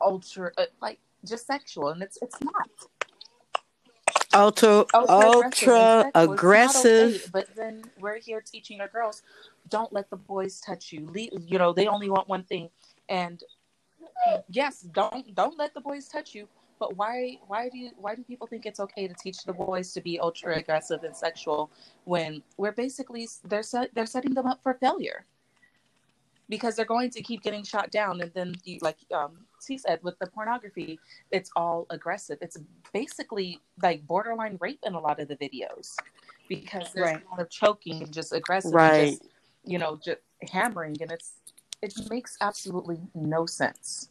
ultra 0.00 0.52
uh, 0.58 0.64
like 0.80 0.98
just 1.24 1.46
sexual 1.46 1.88
and 1.90 2.02
it's 2.02 2.18
it's 2.22 2.40
not. 2.40 2.68
Ultra 4.34 4.84
ultra, 4.94 6.10
aggressive, 6.14 6.14
aggressive. 6.14 7.14
Okay, 7.14 7.30
but 7.32 7.48
then 7.56 7.84
we're 7.98 8.18
here 8.18 8.42
teaching 8.44 8.80
our 8.80 8.88
girls 8.88 9.22
don't 9.68 9.92
let 9.92 10.08
the 10.10 10.16
boys 10.16 10.60
touch 10.60 10.92
you. 10.92 11.06
Leave, 11.06 11.30
you 11.46 11.58
know 11.58 11.72
they 11.72 11.86
only 11.86 12.10
want 12.10 12.28
one 12.28 12.44
thing. 12.44 12.70
And 13.08 13.42
yes 14.48 14.80
don't 14.80 15.34
don't 15.34 15.58
let 15.58 15.74
the 15.74 15.80
boys 15.80 16.08
touch 16.08 16.34
you 16.34 16.48
but 16.78 16.96
why 16.96 17.38
why 17.46 17.68
do 17.68 17.78
you 17.78 17.90
why 17.96 18.14
do 18.14 18.22
people 18.22 18.46
think 18.46 18.66
it's 18.66 18.80
okay 18.80 19.08
to 19.08 19.14
teach 19.14 19.44
the 19.44 19.52
boys 19.52 19.92
to 19.92 20.00
be 20.00 20.18
ultra 20.20 20.56
aggressive 20.56 21.02
and 21.04 21.16
sexual 21.16 21.70
when 22.04 22.42
we're 22.56 22.72
basically 22.72 23.28
they're 23.44 23.62
set, 23.62 23.94
they're 23.94 24.06
setting 24.06 24.34
them 24.34 24.46
up 24.46 24.62
for 24.62 24.74
failure 24.74 25.24
because 26.48 26.76
they're 26.76 26.84
going 26.84 27.10
to 27.10 27.22
keep 27.22 27.42
getting 27.42 27.62
shot 27.62 27.90
down. 27.90 28.20
And 28.20 28.32
then 28.34 28.54
you 28.64 28.78
like 28.82 28.98
um 29.14 29.38
he 29.66 29.78
said 29.78 30.00
with 30.02 30.18
the 30.18 30.26
pornography 30.26 30.98
it's 31.30 31.50
all 31.56 31.86
aggressive. 31.90 32.38
It's 32.40 32.58
basically 32.92 33.60
like 33.82 34.06
borderline 34.06 34.56
rape 34.60 34.80
in 34.84 34.94
a 34.94 35.00
lot 35.00 35.20
of 35.20 35.28
the 35.28 35.36
videos 35.36 35.94
because 36.48 36.92
there's 36.94 37.12
right. 37.12 37.22
a 37.26 37.30
lot 37.30 37.40
of 37.40 37.50
choking 37.50 38.02
and 38.02 38.12
just 38.12 38.32
aggressive 38.32 38.72
right 38.72 39.10
just, 39.10 39.24
you 39.64 39.78
know 39.78 39.98
just 40.02 40.18
hammering. 40.50 40.96
And 41.00 41.12
it's 41.12 41.34
it 41.82 41.94
makes 42.10 42.36
absolutely 42.40 43.00
no 43.14 43.46
sense. 43.46 44.10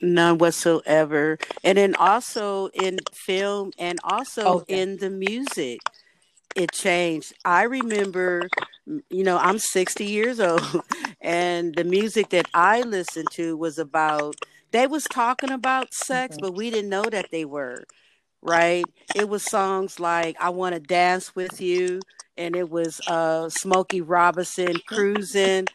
None 0.00 0.38
whatsoever. 0.38 1.38
And 1.62 1.78
then 1.78 1.94
also 1.94 2.66
in 2.68 2.98
film 3.12 3.70
and 3.78 4.00
also 4.02 4.42
oh, 4.44 4.64
yeah. 4.68 4.76
in 4.76 4.96
the 4.96 5.10
music 5.10 5.80
it 6.56 6.72
changed. 6.72 7.32
I 7.44 7.62
remember, 7.64 8.50
you 9.10 9.24
know, 9.24 9.38
I'm 9.38 9.58
60 9.58 10.04
years 10.06 10.40
old, 10.40 10.62
and 11.20 11.74
the 11.74 11.84
music 11.84 12.30
that 12.30 12.48
I 12.54 12.82
listened 12.82 13.30
to 13.32 13.56
was 13.56 13.78
about 13.78 14.36
they 14.72 14.86
was 14.86 15.04
talking 15.04 15.50
about 15.50 15.92
sex, 15.94 16.36
Mhm. 16.36 16.40
but 16.40 16.52
we 16.52 16.70
didn't 16.70 16.90
know 16.90 17.10
that 17.10 17.30
they 17.30 17.44
were. 17.44 17.86
Right? 18.42 18.92
It 19.14 19.28
was 19.28 19.44
songs 19.44 20.00
like 20.00 20.36
"I 20.40 20.50
Want 20.50 20.74
to 20.74 20.80
Dance 20.80 21.34
with 21.34 21.60
You," 21.60 22.04
and 22.36 22.56
it 22.56 22.68
was 22.70 23.00
uh, 23.06 23.48
Smokey 23.50 24.00
Robinson 24.00 24.80
cruising. 24.86 25.68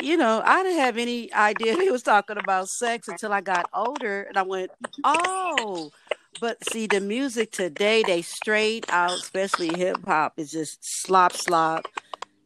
You 0.00 0.16
know, 0.16 0.42
I 0.44 0.62
didn't 0.62 0.78
have 0.80 0.98
any 0.98 1.32
idea 1.34 1.74
he 1.74 1.90
was 1.90 2.02
talking 2.02 2.36
about 2.36 2.68
sex 2.68 3.08
until 3.08 3.32
I 3.32 3.40
got 3.40 3.68
older, 3.72 4.22
and 4.22 4.36
I 4.38 4.42
went, 4.42 4.70
"Oh." 5.04 5.92
But 6.40 6.64
see, 6.64 6.86
the 6.86 7.00
music 7.00 7.52
today, 7.52 8.02
they 8.04 8.22
straight 8.22 8.86
out, 8.90 9.20
especially 9.20 9.76
hip 9.76 10.00
hop, 10.06 10.34
is 10.38 10.52
just 10.52 10.78
slop 10.82 11.34
slop. 11.34 11.86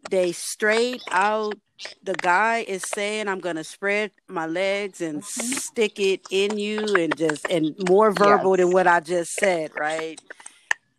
They 0.08 0.32
straight 0.32 1.02
out. 1.10 1.58
The 2.02 2.16
guy 2.16 2.64
is 2.68 2.84
saying, 2.84 3.28
"I'm 3.28 3.40
gonna 3.40 3.64
spread 3.64 4.12
my 4.28 4.46
legs 4.46 5.00
and 5.00 5.22
Mhm. 5.22 5.24
stick 5.24 5.98
it 5.98 6.22
in 6.30 6.58
you," 6.58 6.94
and 6.94 7.16
just 7.16 7.46
and 7.50 7.74
more 7.78 8.10
verbal 8.12 8.56
than 8.56 8.72
what 8.72 8.86
I 8.86 9.00
just 9.00 9.34
said, 9.36 9.72
right? 9.74 10.20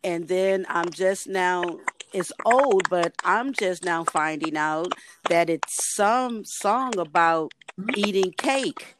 And 0.02 0.28
then 0.28 0.66
I'm 0.68 0.92
just 0.92 1.28
now. 1.28 1.80
It's 2.12 2.32
old, 2.44 2.88
but 2.88 3.14
I'm 3.24 3.52
just 3.52 3.84
now 3.84 4.04
finding 4.04 4.56
out 4.56 4.94
that 5.28 5.48
it's 5.50 5.94
some 5.94 6.44
song 6.44 6.98
about 6.98 7.52
eating 7.94 8.32
cake. 8.32 8.96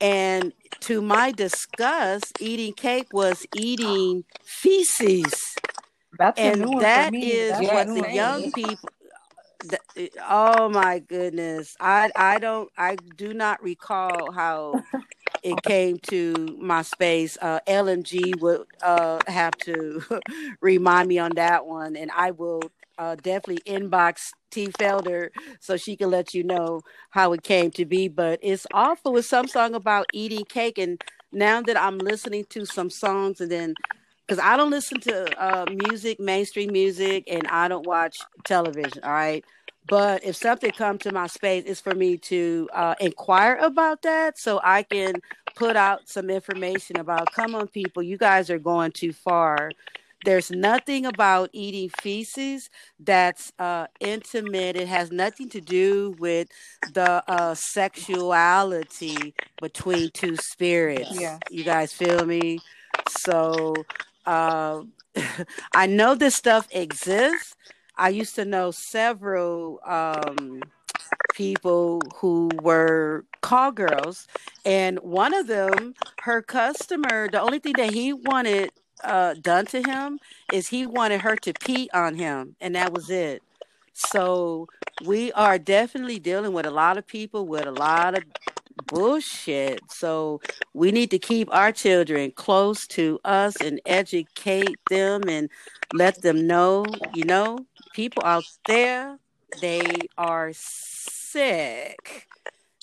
And 0.00 0.52
to 0.82 1.00
my 1.02 1.32
disgust, 1.32 2.34
eating 2.38 2.72
cake 2.74 3.08
was 3.12 3.46
eating 3.52 4.24
feces. 4.42 5.60
That's 6.18 6.36
And 6.36 6.68
me. 7.08 7.10
is 7.20 7.48
That's 7.48 7.72
what 7.72 7.92
the 7.94 8.04
young 8.04 8.44
people 8.50 8.90
th- 9.96 10.10
oh 10.28 10.68
my 10.68 10.98
goodness. 10.98 11.76
I 11.80 12.10
I 12.16 12.38
don't 12.38 12.70
I 12.76 12.96
do 12.96 13.34
not 13.34 13.62
recall 13.62 14.30
how 14.32 14.84
it 15.42 15.62
came 15.62 15.98
to 16.00 16.56
my 16.60 16.82
space. 16.82 17.36
Uh 17.40 17.60
LMG 17.66 18.34
would 18.34 18.66
uh 18.82 19.22
have 19.26 19.56
to 19.58 20.02
remind 20.60 21.08
me 21.08 21.18
on 21.18 21.34
that 21.34 21.66
one 21.66 21.96
and 21.96 22.10
I 22.12 22.30
will 22.32 22.72
uh 22.98 23.16
definitely 23.16 23.62
inbox 23.66 24.30
T 24.50 24.68
Felder 24.68 25.30
so 25.60 25.76
she 25.76 25.96
can 25.96 26.10
let 26.10 26.34
you 26.34 26.44
know 26.44 26.82
how 27.10 27.32
it 27.32 27.42
came 27.42 27.70
to 27.72 27.84
be. 27.84 28.08
But 28.08 28.40
it's 28.42 28.66
awful 28.72 29.12
with 29.12 29.26
some 29.26 29.48
song 29.48 29.74
about 29.74 30.06
eating 30.12 30.44
cake 30.44 30.78
and 30.78 31.00
now 31.32 31.60
that 31.62 31.80
I'm 31.80 31.98
listening 31.98 32.46
to 32.50 32.64
some 32.66 32.90
songs 32.90 33.40
and 33.40 33.50
then 33.50 33.74
because 34.26 34.42
I 34.44 34.56
don't 34.56 34.70
listen 34.70 35.00
to 35.00 35.40
uh, 35.42 35.66
music, 35.70 36.20
mainstream 36.20 36.72
music, 36.72 37.24
and 37.28 37.46
I 37.48 37.68
don't 37.68 37.86
watch 37.86 38.18
television. 38.44 39.02
All 39.04 39.12
right, 39.12 39.44
but 39.88 40.24
if 40.24 40.36
something 40.36 40.70
comes 40.70 41.02
to 41.02 41.12
my 41.12 41.26
space, 41.26 41.64
it's 41.66 41.80
for 41.80 41.94
me 41.94 42.18
to 42.18 42.68
uh, 42.74 42.94
inquire 43.00 43.56
about 43.56 44.02
that, 44.02 44.38
so 44.38 44.60
I 44.62 44.82
can 44.82 45.14
put 45.54 45.76
out 45.76 46.08
some 46.08 46.30
information 46.30 46.98
about. 46.98 47.32
Come 47.32 47.54
on, 47.54 47.68
people, 47.68 48.02
you 48.02 48.18
guys 48.18 48.50
are 48.50 48.58
going 48.58 48.92
too 48.92 49.12
far. 49.12 49.70
There's 50.24 50.50
nothing 50.50 51.06
about 51.06 51.50
eating 51.52 51.90
feces 52.00 52.70
that's 52.98 53.52
uh, 53.58 53.86
intimate. 54.00 54.76
It 54.76 54.88
has 54.88 55.10
nothing 55.12 55.48
to 55.50 55.60
do 55.60 56.14
with 56.18 56.48
the 56.92 57.22
uh, 57.28 57.54
sexuality 57.54 59.34
between 59.60 60.10
two 60.10 60.36
spirits. 60.36 61.18
Yeah. 61.18 61.38
You 61.50 61.64
guys 61.64 61.92
feel 61.92 62.24
me? 62.26 62.60
So 63.08 63.74
uh, 64.26 64.82
I 65.74 65.86
know 65.86 66.14
this 66.14 66.34
stuff 66.34 66.68
exists. 66.72 67.54
I 67.96 68.10
used 68.10 68.34
to 68.36 68.44
know 68.44 68.70
several 68.70 69.80
um, 69.86 70.62
people 71.34 72.00
who 72.16 72.50
were 72.62 73.24
call 73.42 73.72
girls, 73.72 74.26
and 74.64 74.98
one 75.00 75.34
of 75.34 75.46
them, 75.46 75.94
her 76.22 76.42
customer, 76.42 77.28
the 77.28 77.40
only 77.40 77.58
thing 77.58 77.74
that 77.76 77.92
he 77.92 78.12
wanted 78.12 78.70
uh, 79.04 79.34
done 79.34 79.66
to 79.66 79.82
him 79.82 80.18
is 80.52 80.68
he 80.68 80.86
wanted 80.86 81.20
her 81.22 81.36
to 81.36 81.52
pee 81.54 81.90
on 81.92 82.16
him, 82.16 82.56
and 82.60 82.74
that 82.74 82.92
was 82.92 83.10
it. 83.10 83.42
So 83.94 84.68
we 85.04 85.32
are 85.32 85.58
definitely 85.58 86.18
dealing 86.18 86.52
with 86.52 86.66
a 86.66 86.70
lot 86.70 86.98
of 86.98 87.06
people 87.06 87.46
with 87.46 87.66
a 87.66 87.72
lot 87.72 88.14
of 88.14 88.24
bullshit. 88.88 89.80
So 89.90 90.40
we 90.74 90.92
need 90.92 91.10
to 91.10 91.18
keep 91.18 91.52
our 91.52 91.72
children 91.72 92.32
close 92.32 92.86
to 92.88 93.20
us 93.24 93.60
and 93.60 93.80
educate 93.86 94.78
them 94.88 95.28
and 95.28 95.48
let 95.92 96.22
them 96.22 96.46
know, 96.46 96.86
you 97.14 97.24
know, 97.24 97.66
people 97.92 98.22
out 98.22 98.44
there, 98.66 99.18
they 99.60 100.08
are 100.16 100.50
sick. 100.54 102.26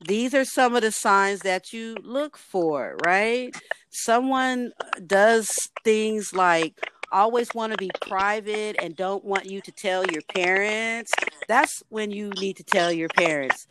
These 0.08 0.34
are 0.34 0.46
some 0.46 0.76
of 0.76 0.82
the 0.82 0.92
signs 0.92 1.40
that 1.42 1.74
you 1.74 1.96
look 2.04 2.38
for, 2.38 2.98
right? 3.06 3.56
Someone 3.90 4.72
does 5.06 5.50
things 5.84 6.34
like 6.34 6.74
always 7.12 7.54
want 7.54 7.72
to 7.72 7.78
be 7.78 7.90
private 8.02 8.76
and 8.82 8.96
don't 8.96 9.24
want 9.24 9.46
you 9.46 9.62
to 9.62 9.72
tell 9.72 10.06
your 10.06 10.22
parents. 10.34 11.12
That's 11.48 11.82
when 11.90 12.12
you 12.12 12.30
need 12.40 12.58
to 12.58 12.64
tell 12.64 12.92
your 12.92 13.10
parents. 13.10 13.68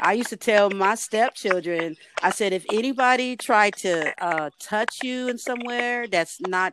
I 0.00 0.14
used 0.14 0.30
to 0.30 0.36
tell 0.36 0.70
my 0.70 0.94
stepchildren, 0.94 1.96
I 2.22 2.30
said, 2.30 2.52
if 2.52 2.64
anybody 2.72 3.36
tried 3.36 3.76
to 3.76 4.14
uh, 4.22 4.50
touch 4.58 4.98
you 5.02 5.28
in 5.28 5.38
somewhere 5.38 6.06
that's 6.08 6.40
not, 6.40 6.72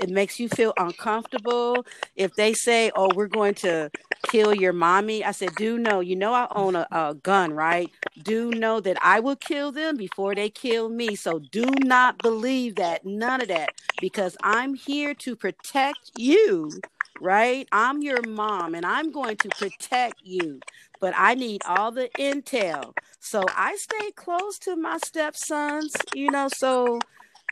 it 0.00 0.10
makes 0.10 0.38
you 0.38 0.48
feel 0.48 0.72
uncomfortable. 0.78 1.86
If 2.16 2.34
they 2.34 2.52
say, 2.54 2.90
oh, 2.94 3.10
we're 3.14 3.26
going 3.26 3.54
to 3.56 3.90
kill 4.24 4.54
your 4.54 4.72
mommy, 4.72 5.24
I 5.24 5.32
said, 5.32 5.54
do 5.56 5.78
know, 5.78 6.00
you 6.00 6.16
know, 6.16 6.32
I 6.32 6.48
own 6.54 6.76
a, 6.76 6.86
a 6.90 7.14
gun, 7.14 7.52
right? 7.52 7.90
Do 8.22 8.52
know 8.52 8.80
that 8.80 8.98
I 9.02 9.20
will 9.20 9.36
kill 9.36 9.72
them 9.72 9.96
before 9.96 10.34
they 10.34 10.50
kill 10.50 10.88
me. 10.88 11.14
So 11.14 11.38
do 11.38 11.64
not 11.80 12.18
believe 12.22 12.76
that, 12.76 13.04
none 13.04 13.40
of 13.40 13.48
that, 13.48 13.70
because 14.00 14.36
I'm 14.42 14.74
here 14.74 15.14
to 15.14 15.36
protect 15.36 16.12
you, 16.16 16.70
right? 17.20 17.68
I'm 17.72 18.02
your 18.02 18.22
mom 18.22 18.74
and 18.74 18.86
I'm 18.86 19.10
going 19.10 19.36
to 19.38 19.48
protect 19.50 20.16
you 20.22 20.60
but 21.00 21.14
I 21.16 21.34
need 21.34 21.62
all 21.66 21.92
the 21.92 22.08
intel. 22.18 22.92
So 23.20 23.44
I 23.54 23.76
stay 23.76 24.10
close 24.12 24.58
to 24.60 24.76
my 24.76 24.98
stepsons, 24.98 25.94
you 26.12 26.30
know, 26.30 26.48
so 26.48 26.98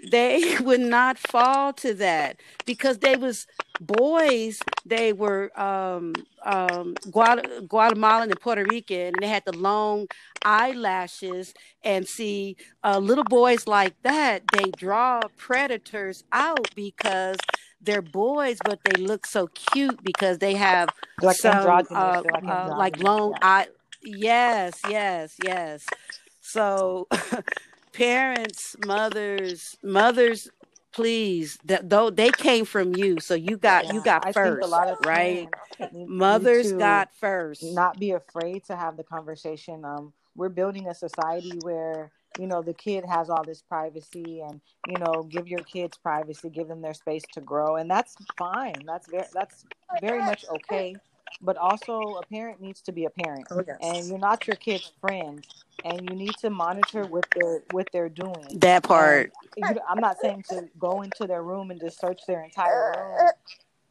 they 0.02 0.56
would 0.60 0.80
not 0.80 1.18
fall 1.18 1.72
to 1.74 1.94
that 1.94 2.40
because 2.66 2.98
they 2.98 3.16
was 3.16 3.46
boys 3.80 4.64
they 4.84 5.12
were 5.12 5.50
um 5.60 6.24
um 6.44 6.98
Guat- 7.10 7.66
guatemalan 7.68 8.30
and 8.30 8.40
puerto 8.40 8.64
rican 8.64 9.14
and 9.14 9.22
they 9.22 9.26
had 9.28 9.44
the 9.44 9.52
long 9.52 10.06
eyelashes 10.44 11.52
and 11.82 12.06
see 12.06 12.56
uh, 12.84 12.98
little 12.98 13.24
boys 13.24 13.66
like 13.66 13.94
that 14.02 14.50
they 14.50 14.70
draw 14.72 15.28
predators 15.36 16.22
out 16.32 16.70
because 16.74 17.46
they're 17.80 18.02
boys 18.02 18.60
but 18.60 18.82
they 18.84 18.96
look 18.96 19.26
so 19.26 19.48
cute 19.48 20.02
because 20.02 20.38
they 20.38 20.54
have 20.54 20.92
like 21.20 21.40
some 21.40 21.78
uh, 21.94 22.22
like 22.26 22.44
uh, 22.46 22.72
like 22.74 22.98
long 22.98 23.32
Yeah. 23.32 23.38
eye 23.42 23.68
yes 24.00 24.84
yes 24.84 25.34
yes 25.38 25.92
so 26.40 27.08
parents 27.96 28.76
mothers 28.86 29.76
mothers 29.82 30.48
please 30.92 31.58
that 31.64 31.90
though 31.90 32.10
they 32.10 32.30
came 32.30 32.64
from 32.64 32.94
you 32.96 33.20
so 33.20 33.34
you 33.34 33.56
got 33.56 33.92
you 33.92 34.02
got 34.02 34.26
I 34.26 34.32
first 34.32 34.70
right 35.04 35.48
parents 35.50 35.92
need, 35.92 35.92
need 35.92 36.08
mothers 36.08 36.72
got 36.72 37.14
first 37.14 37.62
not 37.74 37.98
be 37.98 38.12
afraid 38.12 38.64
to 38.64 38.76
have 38.76 38.96
the 38.96 39.04
conversation. 39.04 39.84
Um, 39.84 40.12
we're 40.34 40.48
building 40.48 40.88
a 40.88 40.94
society 40.94 41.52
where 41.62 42.10
you 42.38 42.46
know 42.46 42.62
the 42.62 42.74
kid 42.74 43.04
has 43.04 43.30
all 43.30 43.42
this 43.44 43.62
privacy, 43.62 44.42
and 44.46 44.60
you 44.86 44.98
know, 44.98 45.22
give 45.22 45.48
your 45.48 45.60
kids 45.60 45.96
privacy, 45.96 46.50
give 46.50 46.68
them 46.68 46.82
their 46.82 46.94
space 46.94 47.22
to 47.32 47.40
grow, 47.40 47.76
and 47.76 47.90
that's 47.90 48.16
fine. 48.36 48.74
That's 48.84 49.08
very 49.08 49.26
that's 49.32 49.64
very 50.00 50.20
much 50.20 50.44
okay. 50.50 50.96
But 51.40 51.56
also, 51.56 52.16
a 52.16 52.22
parent 52.24 52.60
needs 52.60 52.80
to 52.82 52.92
be 52.92 53.04
a 53.04 53.10
parent, 53.10 53.46
Oh 53.50 53.62
and 53.80 54.08
you're 54.08 54.18
not 54.18 54.46
your 54.46 54.56
kid's 54.56 54.90
friend, 55.00 55.46
and 55.84 56.08
you 56.08 56.16
need 56.16 56.36
to 56.38 56.50
monitor 56.50 57.04
what 57.06 57.26
they're 57.34 57.62
what 57.70 57.86
they're 57.92 58.08
doing. 58.08 58.58
that 58.60 58.82
part 58.82 59.30
you, 59.56 59.64
I'm 59.88 60.00
not 60.00 60.18
saying 60.18 60.44
to 60.50 60.68
go 60.78 61.02
into 61.02 61.26
their 61.26 61.42
room 61.42 61.70
and 61.70 61.80
just 61.80 62.00
search 62.00 62.20
their 62.26 62.42
entire 62.42 62.92
room, 62.92 63.28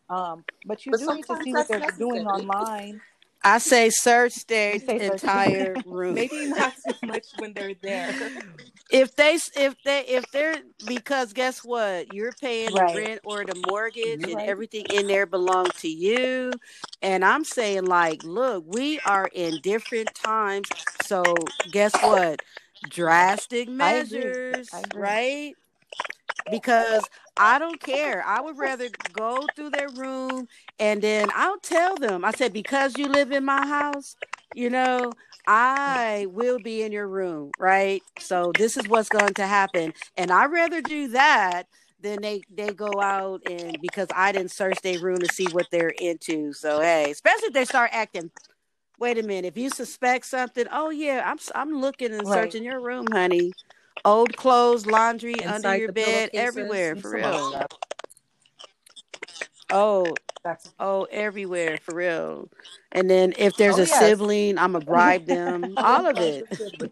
um, 0.10 0.44
but 0.66 0.86
you 0.86 0.92
But 0.92 1.00
do 1.00 1.14
need 1.14 1.26
to 1.26 1.42
see 1.44 1.54
what 1.54 1.68
they're 1.68 1.92
doing 1.98 2.26
online. 2.28 3.02
I 3.46 3.60
say 3.60 3.90
search 3.92 4.48
their 4.48 4.80
say 4.80 5.00
search. 5.00 5.24
entire 5.24 5.80
room 5.86 6.16
Maybe 6.16 6.48
not 6.48 6.78
so 6.80 6.94
much 7.04 7.28
when 7.38 7.54
they're 7.54 7.76
there. 7.76 8.16
if 8.90 9.16
they 9.16 9.38
if 9.56 9.76
they 9.84 10.02
if 10.08 10.30
they're 10.32 10.62
because 10.86 11.34
guess 11.34 11.60
what 11.64 12.10
you're 12.10 12.34
paying 12.34 12.76
the 12.76 12.86
rent 12.86 13.22
or 13.24 13.46
the 13.46 13.56
mortgage 13.56 14.28
You're 14.28 14.30
and 14.30 14.42
everything 14.42 14.86
in 14.88 15.08
there 15.08 15.26
belong 15.26 15.72
to 15.80 15.90
you 15.90 16.60
and 17.02 17.26
i'm 17.26 17.44
saying 17.46 17.86
like 17.88 18.22
look 18.24 18.64
we 18.68 19.00
are 19.02 19.28
in 19.28 19.60
different 19.60 20.14
times 20.16 20.74
so 20.98 21.54
guess 21.70 22.02
what 22.02 22.40
drastic 22.88 23.70
I 23.80 23.94
agree. 23.94 24.36
measures 24.36 24.70
I 24.74 24.82
agree. 24.82 25.18
right 25.18 25.56
because 26.50 27.10
I 27.38 27.60
don't 27.60 27.80
care. 27.82 28.24
I 28.26 28.42
would 28.42 28.58
rather 28.58 28.90
go 29.12 29.48
through 29.56 29.72
their 29.72 29.90
room 29.90 30.48
and 30.80 31.02
then 31.02 31.32
I'll 31.34 31.60
tell 31.60 31.98
them. 31.98 32.24
I 32.24 32.32
said, 32.32 32.54
because 32.54 32.98
you 32.98 33.10
live 33.10 33.32
in 33.32 33.44
my 33.46 33.66
house, 33.68 34.16
you 34.54 34.70
know, 34.70 35.16
I 35.48 36.28
will 36.30 36.60
be 36.60 36.82
in 36.82 36.92
your 36.92 37.08
room, 37.08 37.54
right? 37.58 38.04
So 38.18 38.54
this 38.54 38.78
is 38.78 38.88
what's 38.88 39.10
going 39.10 39.34
to 39.36 39.48
happen. 39.48 39.94
And 40.18 40.32
I 40.32 40.46
rather 40.46 40.82
do 40.82 41.10
that 41.10 41.68
than 42.00 42.22
they 42.22 42.44
they 42.50 42.74
go 42.74 43.00
out 43.02 43.42
and 43.46 43.80
because 43.82 44.10
I 44.14 44.32
didn't 44.32 44.52
search 44.52 44.82
their 44.82 45.00
room 45.00 45.22
to 45.22 45.28
see 45.30 45.50
what 45.50 45.70
they're 45.72 45.90
into. 45.90 46.54
So 46.54 46.80
hey, 46.82 47.12
especially 47.12 47.48
if 47.48 47.54
they 47.54 47.66
start 47.66 47.92
acting 47.94 48.32
wait 48.98 49.18
a 49.18 49.24
minute, 49.24 49.48
if 49.48 49.58
you 49.58 49.70
suspect 49.70 50.26
something, 50.26 50.66
oh 50.72 50.90
yeah, 50.90 51.24
I'm 51.26 51.38
I'm 51.56 51.80
looking 51.82 52.14
and 52.14 52.28
Right. 52.28 52.30
searching 52.30 52.64
your 52.64 52.80
room, 52.82 53.12
honey. 53.12 53.56
Old 54.04 54.36
clothes, 54.36 54.86
laundry 54.86 55.34
Inside 55.42 55.56
under 55.66 55.78
your 55.78 55.92
bed, 55.92 56.30
everywhere 56.34 56.96
for 56.96 57.12
real. 57.12 57.66
Oh, 59.72 60.16
That's 60.44 60.74
oh, 60.80 61.08
everywhere 61.12 61.78
for 61.78 61.96
real. 61.96 62.50
And 62.92 63.10
then 63.10 63.34
if 63.38 63.58
there's 63.58 63.78
Oh, 63.78 63.82
a 63.82 63.86
yes. 63.86 64.00
sibling, 64.00 64.58
I'm 64.58 64.74
gonna 64.74 64.86
bribe 64.86 65.26
them. 65.26 65.74
All 65.78 66.06
of 66.06 66.18
it. 66.20 66.46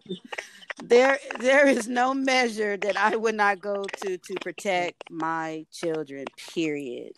There, 0.82 1.18
there 1.40 1.66
is 1.68 1.88
no 1.88 2.12
measure 2.12 2.76
that 2.76 2.96
I 2.96 3.16
would 3.16 3.36
not 3.36 3.60
go 3.60 3.84
to 3.84 4.18
to 4.18 4.38
protect 4.38 4.96
my 5.08 5.64
children. 5.72 6.26
Period. 6.54 7.12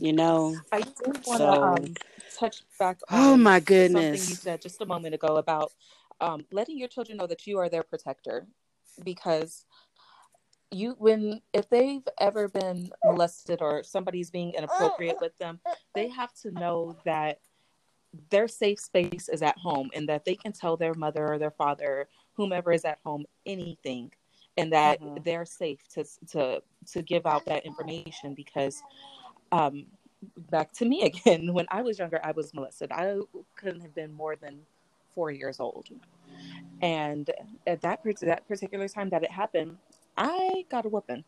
You 0.00 0.12
know. 0.12 0.58
I 0.72 0.80
do 0.82 0.92
want 1.06 1.24
to 1.24 1.36
So- 1.36 1.62
um, 1.62 1.94
touch 2.38 2.62
back 2.78 3.00
on 3.08 3.18
Oh 3.18 3.36
my 3.36 3.60
goodness! 3.60 4.20
something 4.20 4.30
you 4.30 4.36
said 4.36 4.60
just 4.60 4.80
a 4.82 4.86
moment 4.86 5.14
ago 5.14 5.36
about 5.36 5.72
um, 6.20 6.44
letting 6.52 6.76
your 6.76 6.88
children 6.88 7.16
know 7.18 7.26
that 7.26 7.46
you 7.46 7.58
are 7.58 7.68
their 7.68 7.82
protector 7.82 8.46
because 9.04 9.64
you 10.70 10.94
when 10.98 11.40
if 11.52 11.68
they've 11.68 12.06
ever 12.18 12.48
been 12.48 12.90
molested 13.04 13.60
or 13.60 13.82
somebody's 13.82 14.30
being 14.30 14.52
inappropriate 14.54 15.16
with 15.20 15.36
them 15.38 15.60
they 15.94 16.08
have 16.08 16.32
to 16.32 16.50
know 16.52 16.96
that 17.04 17.38
their 18.30 18.48
safe 18.48 18.80
space 18.80 19.28
is 19.28 19.42
at 19.42 19.56
home 19.58 19.90
and 19.94 20.08
that 20.08 20.24
they 20.24 20.34
can 20.34 20.52
tell 20.52 20.76
their 20.76 20.94
mother 20.94 21.26
or 21.32 21.38
their 21.38 21.50
father 21.50 22.08
whomever 22.34 22.72
is 22.72 22.84
at 22.84 22.98
home 23.04 23.24
anything 23.46 24.10
and 24.56 24.72
that 24.72 25.00
Mhm. 25.00 25.22
they're 25.24 25.44
safe 25.44 25.86
to 25.88 26.04
to 26.28 26.62
to 26.92 27.02
give 27.02 27.26
out 27.26 27.44
that 27.46 27.64
information 27.66 28.34
because 28.34 28.82
um 29.50 29.86
back 30.50 30.72
to 30.72 30.84
me 30.84 31.02
again 31.10 31.52
when 31.52 31.66
i 31.70 31.82
was 31.82 31.98
younger 31.98 32.20
i 32.24 32.32
was 32.32 32.54
molested 32.54 32.90
i 32.92 33.18
couldn't 33.56 33.80
have 33.80 33.94
been 33.94 34.12
more 34.12 34.36
than 34.36 34.64
four 35.14 35.30
years 35.30 35.60
old. 35.60 35.88
And 36.80 37.30
at 37.66 37.80
that 37.82 38.00
that 38.22 38.48
particular 38.48 38.88
time 38.88 39.08
that 39.10 39.22
it 39.22 39.30
happened 39.30 39.76
i 40.16 40.64
got 40.70 40.86
a 40.86 40.88
whooping. 40.88 41.24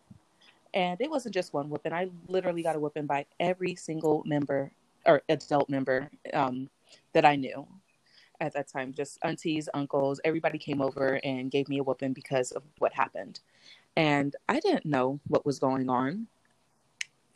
And 0.73 1.01
it 1.01 1.09
wasn't 1.09 1.35
just 1.35 1.55
one 1.55 1.71
whooping. 1.71 1.93
I 1.93 2.11
literally 2.29 2.63
got 2.63 2.77
a 2.77 2.81
whooping 2.81 3.07
by 3.07 3.27
every 3.39 3.77
single 3.77 4.23
member 4.27 4.73
or 5.07 5.23
adult 5.29 5.69
member 5.69 6.11
um, 6.33 6.69
that 7.13 7.25
i 7.25 7.37
knew 7.37 7.67
at 8.41 8.53
that 8.55 8.69
time. 8.69 8.93
Just 8.93 9.19
aunties 9.23 9.69
uncles 9.75 10.21
everybody 10.25 10.59
came 10.59 10.81
over 10.81 11.21
and 11.23 11.51
gave 11.51 11.69
me 11.69 11.79
a 11.79 11.83
whooping 11.83 12.13
because 12.13 12.51
of 12.53 12.63
what 12.79 12.93
happened. 12.93 13.41
And 13.97 14.35
i 14.49 14.61
didn't 14.61 14.87
know 14.87 15.21
what 15.29 15.47
was 15.47 15.59
going 15.59 15.89
on. 15.89 16.27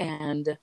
And 0.00 0.58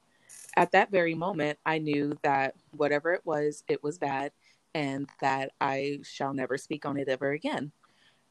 at 0.57 0.71
that 0.71 0.91
very 0.91 1.13
moment, 1.13 1.59
I 1.65 1.77
knew 1.79 2.17
that 2.23 2.55
whatever 2.71 3.13
it 3.13 3.25
was, 3.25 3.63
it 3.67 3.83
was 3.83 3.97
bad 3.97 4.31
and 4.75 5.09
that 5.21 5.53
I 5.61 5.99
shall 6.03 6.33
never 6.33 6.57
speak 6.57 6.85
on 6.85 6.97
it 6.97 7.07
ever 7.07 7.31
again. 7.31 7.71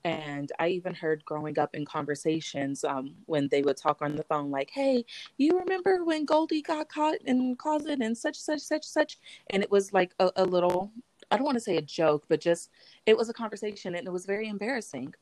And 0.04 0.52
I 0.58 0.68
even 0.68 0.92
heard 0.92 1.24
growing 1.24 1.58
up 1.58 1.74
in 1.74 1.86
conversations 1.86 2.84
um, 2.84 3.14
when 3.24 3.48
they 3.48 3.62
would 3.62 3.78
talk 3.78 4.02
on 4.02 4.14
the 4.14 4.22
phone, 4.24 4.50
like, 4.50 4.68
hey, 4.70 5.06
you 5.38 5.58
remember 5.58 6.04
when 6.04 6.26
Goldie 6.26 6.60
got 6.60 6.90
caught 6.90 7.16
in 7.24 7.56
closet 7.56 8.02
and 8.02 8.16
such, 8.16 8.36
such, 8.36 8.60
such, 8.60 8.84
such? 8.84 9.16
And 9.48 9.62
it 9.62 9.70
was 9.70 9.94
like 9.94 10.14
a, 10.20 10.30
a 10.36 10.44
little, 10.44 10.92
I 11.30 11.36
don't 11.36 11.46
want 11.46 11.56
to 11.56 11.64
say 11.64 11.78
a 11.78 11.82
joke, 11.82 12.26
but 12.28 12.42
just 12.42 12.68
it 13.06 13.16
was 13.16 13.30
a 13.30 13.34
conversation 13.34 13.94
and 13.94 14.06
it 14.06 14.12
was 14.12 14.26
very 14.26 14.48
embarrassing. 14.48 15.14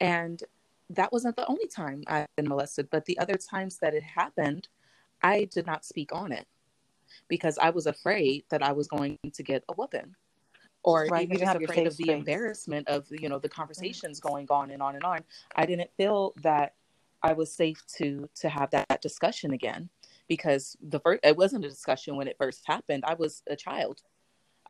And 0.00 0.42
that 0.88 1.12
wasn't 1.12 1.36
the 1.36 1.46
only 1.46 1.68
time 1.68 2.02
I've 2.06 2.34
been 2.36 2.48
molested, 2.48 2.88
but 2.90 3.04
the 3.04 3.18
other 3.18 3.34
times 3.34 3.76
that 3.80 3.92
it 3.92 4.02
happened, 4.02 4.68
I 5.22 5.44
did 5.52 5.66
not 5.66 5.84
speak 5.84 6.14
on 6.14 6.32
it 6.32 6.46
because 7.28 7.58
I 7.58 7.68
was 7.68 7.86
afraid 7.86 8.44
that 8.48 8.62
I 8.62 8.72
was 8.72 8.88
going 8.88 9.18
to 9.30 9.42
get 9.42 9.62
a 9.68 9.74
whooping. 9.74 10.14
Or 10.84 11.06
Right, 11.06 11.22
you 11.28 11.36
even 11.36 11.38
just 11.38 11.52
have 11.52 11.62
afraid 11.64 11.86
of 11.86 11.96
the 11.96 12.04
space. 12.04 12.18
embarrassment 12.18 12.88
of 12.88 13.06
you 13.10 13.28
know 13.28 13.38
the 13.40 13.48
conversations 13.48 14.20
going 14.20 14.46
on 14.50 14.70
and 14.70 14.82
on 14.82 14.96
and 14.96 15.04
on. 15.04 15.24
I 15.56 15.66
didn't 15.66 15.90
feel 15.96 16.34
that 16.42 16.74
I 17.22 17.32
was 17.32 17.52
safe 17.52 17.82
to 17.98 18.28
to 18.36 18.48
have 18.50 18.70
that 18.72 19.00
discussion 19.02 19.52
again 19.52 19.88
because 20.28 20.76
the 20.82 21.00
first 21.00 21.20
it 21.24 21.36
wasn't 21.36 21.64
a 21.64 21.68
discussion 21.68 22.16
when 22.16 22.28
it 22.28 22.36
first 22.38 22.62
happened. 22.66 23.04
I 23.06 23.14
was 23.14 23.42
a 23.48 23.56
child. 23.56 24.02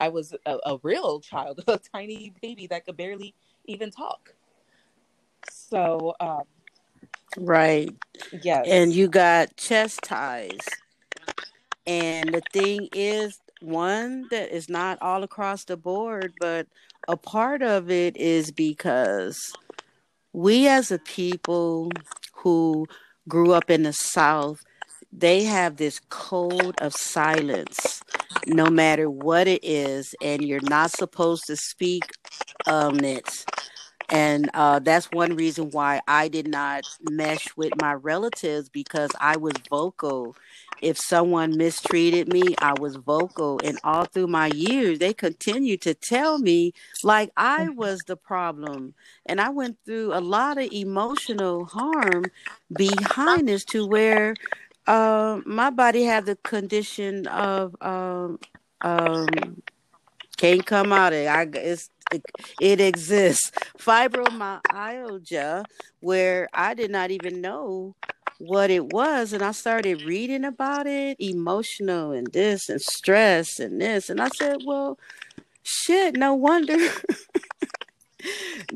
I 0.00 0.08
was 0.08 0.34
a, 0.46 0.58
a 0.66 0.78
real 0.82 1.20
child, 1.20 1.64
a 1.68 1.78
tiny 1.94 2.32
baby 2.42 2.66
that 2.68 2.84
could 2.86 2.96
barely 2.96 3.34
even 3.66 3.90
talk. 3.90 4.34
So 5.50 6.14
um, 6.20 6.44
Right. 7.36 7.94
yes, 8.32 8.66
and 8.66 8.92
you 8.92 9.08
got 9.08 9.56
chest 9.56 10.02
ties. 10.02 10.66
And 11.86 12.34
the 12.34 12.42
thing 12.52 12.88
is, 12.92 13.40
one 13.64 14.26
that 14.30 14.54
is 14.54 14.68
not 14.68 14.98
all 15.00 15.22
across 15.22 15.64
the 15.64 15.76
board, 15.76 16.34
but 16.40 16.66
a 17.08 17.16
part 17.16 17.62
of 17.62 17.90
it 17.90 18.16
is 18.16 18.50
because 18.50 19.52
we 20.32 20.68
as 20.68 20.90
a 20.90 20.98
people 20.98 21.90
who 22.34 22.86
grew 23.28 23.52
up 23.52 23.70
in 23.70 23.82
the 23.84 23.92
South, 23.92 24.62
they 25.12 25.44
have 25.44 25.76
this 25.76 26.00
code 26.08 26.74
of 26.80 26.92
silence 26.92 28.02
no 28.46 28.68
matter 28.68 29.08
what 29.08 29.48
it 29.48 29.64
is, 29.64 30.14
and 30.22 30.42
you're 30.42 30.60
not 30.62 30.90
supposed 30.90 31.44
to 31.46 31.56
speak 31.56 32.04
on 32.66 33.04
it. 33.04 33.44
And 34.10 34.50
uh, 34.54 34.80
that's 34.80 35.10
one 35.10 35.34
reason 35.34 35.70
why 35.70 36.00
I 36.06 36.28
did 36.28 36.46
not 36.46 36.84
mesh 37.00 37.56
with 37.56 37.74
my 37.74 37.94
relatives 37.94 38.68
because 38.68 39.14
I 39.20 39.36
was 39.36 39.54
vocal. 39.70 40.36
If 40.80 40.98
someone 40.98 41.56
mistreated 41.56 42.28
me, 42.28 42.54
I 42.60 42.74
was 42.74 42.96
vocal. 42.96 43.58
And 43.64 43.78
all 43.82 44.04
through 44.04 44.26
my 44.28 44.48
years, 44.48 44.98
they 44.98 45.14
continued 45.14 45.80
to 45.82 45.94
tell 45.94 46.38
me 46.38 46.72
like 47.02 47.30
I 47.36 47.70
was 47.70 48.04
the 48.04 48.16
problem. 48.16 48.94
And 49.26 49.40
I 49.40 49.48
went 49.48 49.78
through 49.84 50.12
a 50.12 50.20
lot 50.20 50.58
of 50.58 50.70
emotional 50.70 51.64
harm 51.66 52.30
behind 52.74 53.48
this 53.48 53.64
to 53.66 53.86
where 53.86 54.36
uh, 54.86 55.40
my 55.46 55.70
body 55.70 56.04
had 56.04 56.26
the 56.26 56.36
condition 56.36 57.26
of 57.28 57.74
um, 57.80 58.38
um, 58.82 59.62
can't 60.36 60.64
come 60.64 60.92
out 60.92 61.12
of 61.12 61.20
it. 61.20 61.28
I, 61.28 61.46
it's, 61.54 61.90
it, 62.12 62.22
it 62.60 62.80
exists. 62.80 63.50
Fibromyalgia, 63.78 65.64
where 66.00 66.48
I 66.52 66.74
did 66.74 66.90
not 66.90 67.10
even 67.10 67.40
know 67.40 67.94
what 68.38 68.70
it 68.70 68.92
was. 68.92 69.32
And 69.32 69.42
I 69.42 69.52
started 69.52 70.02
reading 70.02 70.44
about 70.44 70.86
it, 70.86 71.16
emotional 71.20 72.12
and 72.12 72.26
this 72.32 72.68
and 72.68 72.80
stress 72.80 73.58
and 73.58 73.80
this. 73.80 74.10
And 74.10 74.20
I 74.20 74.28
said, 74.28 74.58
well, 74.64 74.98
shit, 75.62 76.16
no 76.16 76.34
wonder. 76.34 76.76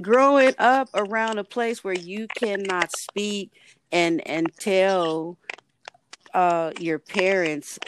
Growing 0.01 0.55
up 0.59 0.89
around 0.95 1.39
a 1.39 1.45
place 1.45 1.83
where 1.83 1.95
you 1.95 2.27
cannot 2.37 2.91
speak 2.97 3.51
and 3.91 4.27
and 4.29 4.53
tell 4.59 5.39
uh, 6.35 6.73
your 6.79 6.99
parents 6.99 7.79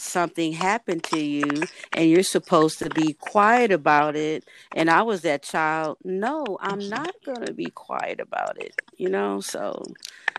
something 0.00 0.52
happened 0.52 1.02
to 1.04 1.20
you 1.20 1.44
and 1.92 2.08
you're 2.08 2.22
supposed 2.22 2.78
to 2.78 2.88
be 2.90 3.14
quiet 3.14 3.72
about 3.72 4.16
it 4.16 4.44
and 4.74 4.90
i 4.90 5.02
was 5.02 5.22
that 5.22 5.42
child 5.42 5.98
no 6.04 6.44
i'm 6.60 6.80
mm-hmm. 6.80 6.90
not 6.90 7.14
going 7.24 7.44
to 7.44 7.52
be 7.52 7.66
quiet 7.66 8.20
about 8.20 8.60
it 8.60 8.74
you 8.96 9.08
know 9.08 9.40
so 9.40 9.82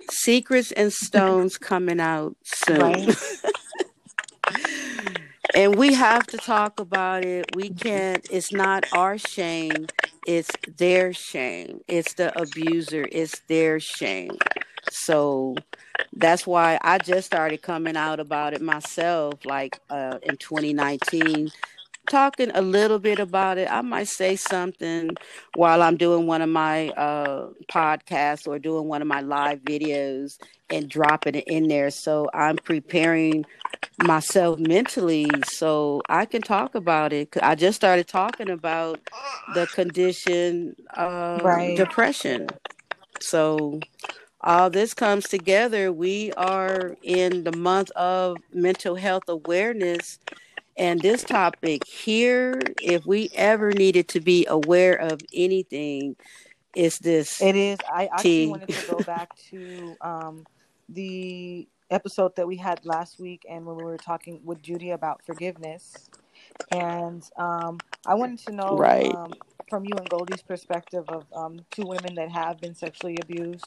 secrets 0.09 0.71
and 0.71 0.91
stones 0.91 1.57
coming 1.57 1.99
out 1.99 2.35
soon. 2.43 2.79
Right. 2.79 3.15
and 5.55 5.75
we 5.75 5.93
have 5.93 6.25
to 6.27 6.37
talk 6.37 6.79
about 6.79 7.25
it 7.25 7.55
we 7.55 7.69
mm-hmm. 7.69 7.77
can't 7.77 8.27
it's 8.31 8.51
not 8.51 8.85
our 8.93 9.17
shame 9.17 9.87
it's 10.25 10.51
their 10.77 11.13
shame 11.13 11.81
it's 11.87 12.13
the 12.13 12.37
abuser 12.39 13.07
it's 13.11 13.39
their 13.47 13.79
shame 13.79 14.37
so 14.91 15.63
that's 16.13 16.45
why 16.47 16.79
I 16.81 16.99
just 16.99 17.27
started 17.27 17.61
coming 17.61 17.97
out 17.97 18.19
about 18.19 18.53
it 18.53 18.61
myself, 18.61 19.45
like 19.45 19.79
uh, 19.89 20.19
in 20.23 20.37
2019, 20.37 21.51
talking 22.09 22.51
a 22.53 22.61
little 22.61 22.99
bit 22.99 23.19
about 23.19 23.57
it. 23.57 23.71
I 23.71 23.81
might 23.81 24.07
say 24.07 24.35
something 24.35 25.17
while 25.53 25.81
I'm 25.81 25.97
doing 25.97 26.27
one 26.27 26.41
of 26.41 26.49
my 26.49 26.91
uh, 26.91 27.49
podcasts 27.71 28.47
or 28.47 28.59
doing 28.59 28.87
one 28.87 29.01
of 29.01 29.07
my 29.07 29.21
live 29.21 29.59
videos 29.61 30.37
and 30.69 30.89
dropping 30.89 31.35
it 31.35 31.45
in 31.47 31.67
there. 31.67 31.91
So 31.91 32.29
I'm 32.33 32.59
preparing 32.59 33.45
myself 33.97 34.59
mentally 34.59 35.43
so 35.43 36.05
I 36.09 36.25
can 36.25 36.43
talk 36.43 36.75
about 36.75 37.13
it. 37.13 37.35
I 37.41 37.55
just 37.55 37.75
started 37.77 38.07
talking 38.07 38.49
about 38.49 39.01
the 39.47 39.67
condition 39.67 40.75
of 40.95 41.73
Right. 41.73 41.73
depression. 41.73 42.57
So 43.19 43.83
all 44.43 44.69
this 44.69 44.93
comes 44.93 45.27
together. 45.27 45.91
We 45.91 46.31
are 46.33 46.95
in 47.01 47.43
the 47.43 47.51
month 47.51 47.91
of 47.91 48.41
mental 48.53 48.95
health 48.95 49.23
awareness, 49.27 50.19
And 50.77 51.01
this 51.01 51.23
topic 51.23 51.85
here, 51.85 52.73
if 52.77 53.05
we 53.05 53.29
ever 53.35 53.71
needed 53.71 54.07
to 54.09 54.21
be 54.21 54.45
aware 54.47 54.95
of 54.95 55.21
anything, 55.33 56.15
is 56.75 56.99
this. 56.99 57.41
It 57.41 57.55
is. 57.55 57.77
I 57.87 58.09
actually 58.17 58.45
wanted 58.47 58.71
to 58.71 58.81
go 58.81 59.01
back 59.01 59.35
to 59.51 59.97
um, 60.01 60.45
the 60.89 61.67
episode 61.89 62.35
that 62.35 62.47
we 62.47 62.57
had 62.57 62.85
last 62.85 63.19
week 63.19 63.45
and 63.49 63.65
when 63.65 63.75
we 63.75 63.83
were 63.83 63.97
talking 63.97 64.41
with 64.43 64.61
Judy 64.61 64.91
about 64.91 65.21
forgiveness. 65.25 66.09
And 66.71 67.23
um, 67.37 67.79
I 68.05 68.15
wanted 68.15 68.39
to 68.39 68.51
know 68.51 68.77
right. 68.77 69.13
um, 69.13 69.33
from 69.71 69.85
you 69.85 69.93
and 69.97 70.09
Goldie's 70.09 70.43
perspective 70.43 71.05
of 71.07 71.25
um, 71.33 71.61
two 71.71 71.85
women 71.85 72.15
that 72.15 72.29
have 72.29 72.59
been 72.59 72.75
sexually 72.75 73.17
abused. 73.23 73.65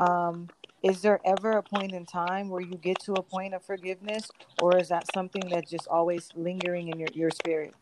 Um, 0.00 0.48
is 0.82 1.00
there 1.00 1.20
ever 1.24 1.52
a 1.52 1.62
point 1.62 1.92
in 1.92 2.04
time 2.04 2.50
where 2.50 2.60
you 2.60 2.76
get 2.76 2.98
to 3.02 3.12
a 3.14 3.22
point 3.22 3.54
of 3.54 3.64
forgiveness, 3.64 4.28
or 4.60 4.76
is 4.78 4.88
that 4.88 5.06
something 5.14 5.42
that's 5.48 5.70
just 5.70 5.86
always 5.88 6.28
lingering 6.34 6.88
in 6.88 6.98
your, 6.98 7.08
your 7.14 7.30
spirit? 7.30 7.72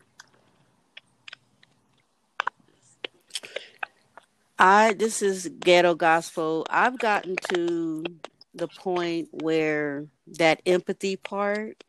I 4.59 4.93
this 4.93 5.23
is 5.23 5.49
ghetto 5.59 5.95
gospel. 5.95 6.65
I've 6.69 6.99
gotten 6.99 7.35
to 7.53 8.05
the 8.53 8.67
point 8.67 9.29
where 9.31 10.05
that 10.37 10.61
empathy 10.67 11.17
part 11.17 11.83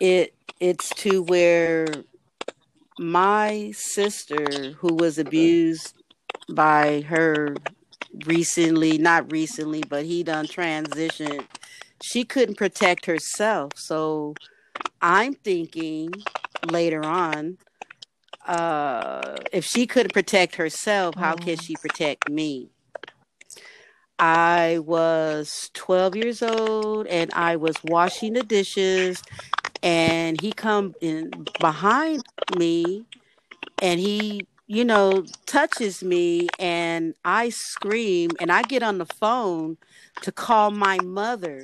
it 0.00 0.34
it's 0.60 0.88
to 0.90 1.22
where 1.22 1.86
my 2.98 3.72
sister 3.74 4.72
who 4.80 4.94
was 4.94 5.18
abused 5.18 5.94
by 6.48 7.02
her 7.02 7.62
recently 8.24 8.98
not 8.98 9.30
recently 9.30 9.84
but 9.84 10.04
he 10.04 10.22
done 10.22 10.48
transitioned. 10.48 11.46
She 12.00 12.24
couldn't 12.24 12.56
protect 12.56 13.06
herself. 13.06 13.74
So 13.76 14.38
i'm 15.02 15.34
thinking 15.34 16.26
later 16.62 17.04
on 17.06 17.58
uh 18.46 19.42
if 19.52 19.64
she 19.64 19.86
couldn't 19.86 20.12
protect 20.12 20.56
herself 20.56 21.16
how 21.16 21.36
can 21.36 21.56
she 21.56 21.76
protect 21.76 22.28
me? 22.28 22.70
I 24.18 24.80
was 24.84 25.70
12 25.74 26.16
years 26.16 26.42
old 26.42 27.06
and 27.08 27.30
i 27.34 27.56
was 27.56 27.84
washing 27.84 28.32
the 28.34 28.42
dishes 28.42 29.24
and 29.86 30.40
he 30.40 30.52
come 30.52 30.94
in 31.00 31.30
behind 31.60 32.24
me 32.58 33.04
and 33.80 34.00
he 34.00 34.46
you 34.66 34.84
know 34.84 35.24
touches 35.46 36.02
me 36.02 36.48
and 36.58 37.14
i 37.24 37.48
scream 37.48 38.30
and 38.40 38.50
i 38.50 38.64
get 38.64 38.82
on 38.82 38.98
the 38.98 39.06
phone 39.06 39.76
to 40.22 40.32
call 40.32 40.72
my 40.72 40.98
mother. 41.00 41.62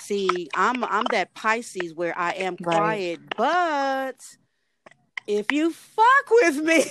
See 0.00 0.48
i'm 0.54 0.84
i'm 0.84 1.08
that 1.10 1.34
pisces 1.34 1.94
where 1.94 2.16
i 2.16 2.30
am 2.32 2.56
quiet 2.56 3.18
right. 3.20 3.36
but 3.36 4.20
if 5.26 5.50
you 5.50 5.72
fuck 5.72 6.30
with 6.30 6.58
me 6.58 6.84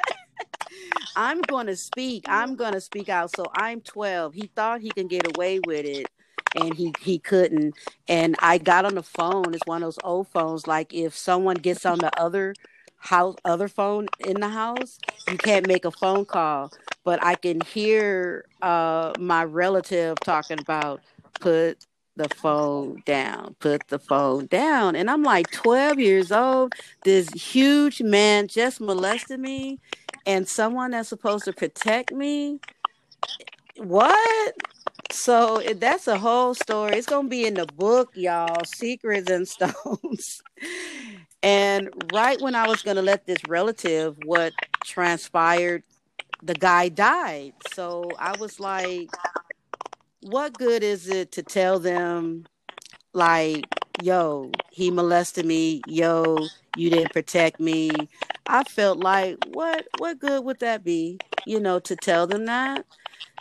i'm 1.16 1.40
going 1.40 1.68
to 1.68 1.76
speak. 1.76 2.24
I'm 2.28 2.54
going 2.56 2.74
to 2.74 2.80
speak 2.82 3.08
out. 3.08 3.30
So 3.30 3.46
i'm 3.54 3.80
12 3.80 4.34
he 4.34 4.50
thought 4.54 4.82
he 4.82 4.90
can 4.90 5.06
get 5.06 5.26
away 5.26 5.58
with 5.60 5.86
it 5.86 6.10
and 6.56 6.74
he 6.74 6.92
he 7.00 7.18
couldn't. 7.18 7.74
And 8.08 8.36
i 8.40 8.58
got 8.58 8.84
on 8.84 8.94
the 8.94 9.02
phone 9.02 9.54
it's 9.54 9.66
one 9.66 9.82
of 9.82 9.86
those 9.86 9.98
old 10.04 10.28
phones 10.28 10.66
like 10.66 10.92
if 10.94 11.16
someone 11.16 11.56
gets 11.56 11.86
on 11.86 11.98
the 11.98 12.10
other 12.20 12.54
house 12.98 13.36
other 13.44 13.68
phone 13.68 14.06
in 14.20 14.40
the 14.40 14.48
house 14.48 14.98
you 15.30 15.38
can't 15.38 15.66
make 15.66 15.84
a 15.84 15.90
phone 15.90 16.24
call. 16.24 16.72
But 17.04 17.22
i 17.24 17.34
can 17.34 17.60
hear 17.60 18.46
uh 18.62 19.14
my 19.18 19.44
relative 19.44 20.16
talking 20.22 20.58
about 20.58 21.02
put 21.40 21.86
the 22.16 22.28
phone 22.28 23.02
down 23.04 23.54
put 23.60 23.88
the 23.88 23.98
phone 23.98 24.46
down. 24.46 24.96
And 24.96 25.10
i'm 25.10 25.22
like 25.22 25.50
12 25.50 26.00
years 26.00 26.32
old 26.32 26.72
this 27.04 27.28
huge 27.30 28.02
man 28.02 28.48
just 28.48 28.80
molested 28.80 29.40
me 29.40 29.78
and 30.26 30.48
someone 30.48 30.90
that's 30.90 31.08
supposed 31.08 31.44
to 31.44 31.52
protect 31.52 32.12
me? 32.12 32.58
What 33.76 34.54
so 35.10 35.62
that's 35.76 36.08
a 36.08 36.18
whole 36.18 36.54
story. 36.54 36.96
It's 36.96 37.06
gonna 37.06 37.28
be 37.28 37.46
in 37.46 37.54
the 37.54 37.66
book, 37.66 38.12
y'all. 38.14 38.64
Secrets 38.64 39.30
and 39.30 39.46
Stones. 39.56 40.42
and 41.42 41.90
right 42.12 42.40
when 42.40 42.54
I 42.54 42.66
was 42.66 42.82
gonna 42.82 43.02
let 43.02 43.26
this 43.26 43.38
relative 43.48 44.16
what 44.24 44.52
transpired, 44.84 45.82
the 46.42 46.54
guy 46.54 46.88
died. 46.88 47.54
So 47.74 48.10
I 48.18 48.36
was 48.38 48.60
like, 48.60 49.10
what 50.20 50.54
good 50.54 50.82
is 50.82 51.08
it 51.08 51.32
to 51.32 51.42
tell 51.42 51.78
them 51.78 52.46
like, 53.12 53.64
yo, 54.02 54.50
he 54.70 54.90
molested 54.90 55.46
me, 55.46 55.82
yo, 55.86 56.38
you 56.76 56.90
didn't 56.90 57.12
protect 57.12 57.60
me. 57.60 57.90
I 58.46 58.64
felt 58.64 58.98
like 58.98 59.38
what 59.46 59.86
what 59.98 60.18
good 60.18 60.44
would 60.44 60.60
that 60.60 60.84
be, 60.84 61.18
you 61.46 61.60
know, 61.60 61.78
to 61.80 61.96
tell 61.96 62.26
them 62.26 62.46
that? 62.46 62.84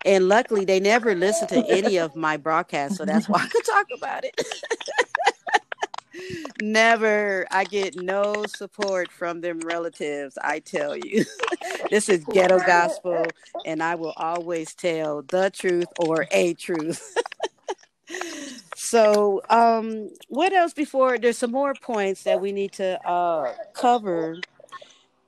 And 0.06 0.28
luckily, 0.28 0.66
they 0.66 0.80
never 0.80 1.16
listened 1.16 1.50
to 1.50 1.66
any 1.68 1.98
of 1.98 2.16
my 2.16 2.38
broadcasts, 2.38 2.98
so 2.98 3.06
that's 3.06 3.28
why 3.28 3.40
I 3.40 3.48
could 3.48 3.66
talk 3.66 3.88
about 3.96 4.24
it. 4.24 4.40
never. 6.62 7.48
I 7.52 7.64
get 7.64 7.96
no 7.96 8.46
support 8.46 9.12
from 9.12 9.42
them 9.42 9.60
relatives, 9.60 10.38
I 10.42 10.60
tell 10.60 10.96
you. 10.96 11.26
this 11.90 12.10
is 12.10 12.26
ghetto 12.26 12.60
gospel, 12.60 13.26
and 13.66 13.82
I 13.82 13.96
will 13.96 14.14
always 14.16 14.76
tell 14.76 15.24
the 15.24 15.50
truth 15.50 15.88
or 15.98 16.28
a 16.32 16.54
truth. 16.54 17.18
so 18.76 19.42
um 19.50 20.10
what 20.28 20.54
else 20.54 20.74
before 20.74 21.18
there's 21.18 21.40
some 21.40 21.52
more 21.52 21.74
points 21.74 22.24
that 22.24 22.40
we 22.40 22.52
need 22.52 22.72
to 22.72 23.04
uh 23.08 23.52
cover 23.74 24.38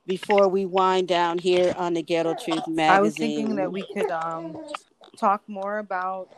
before 0.08 0.48
we 0.48 0.64
wind 0.64 1.06
down 1.06 1.38
here 1.38 1.74
on 1.76 1.92
the 1.92 2.02
Ghetto 2.02 2.34
Truth 2.34 2.66
magazine. 2.66 2.90
I 2.90 3.00
was 3.00 3.14
thinking 3.14 3.54
that 3.56 3.70
we 3.70 3.82
could 3.92 4.10
um, 4.10 4.56
talk 5.16 5.42
more 5.46 5.78
about 5.78 6.30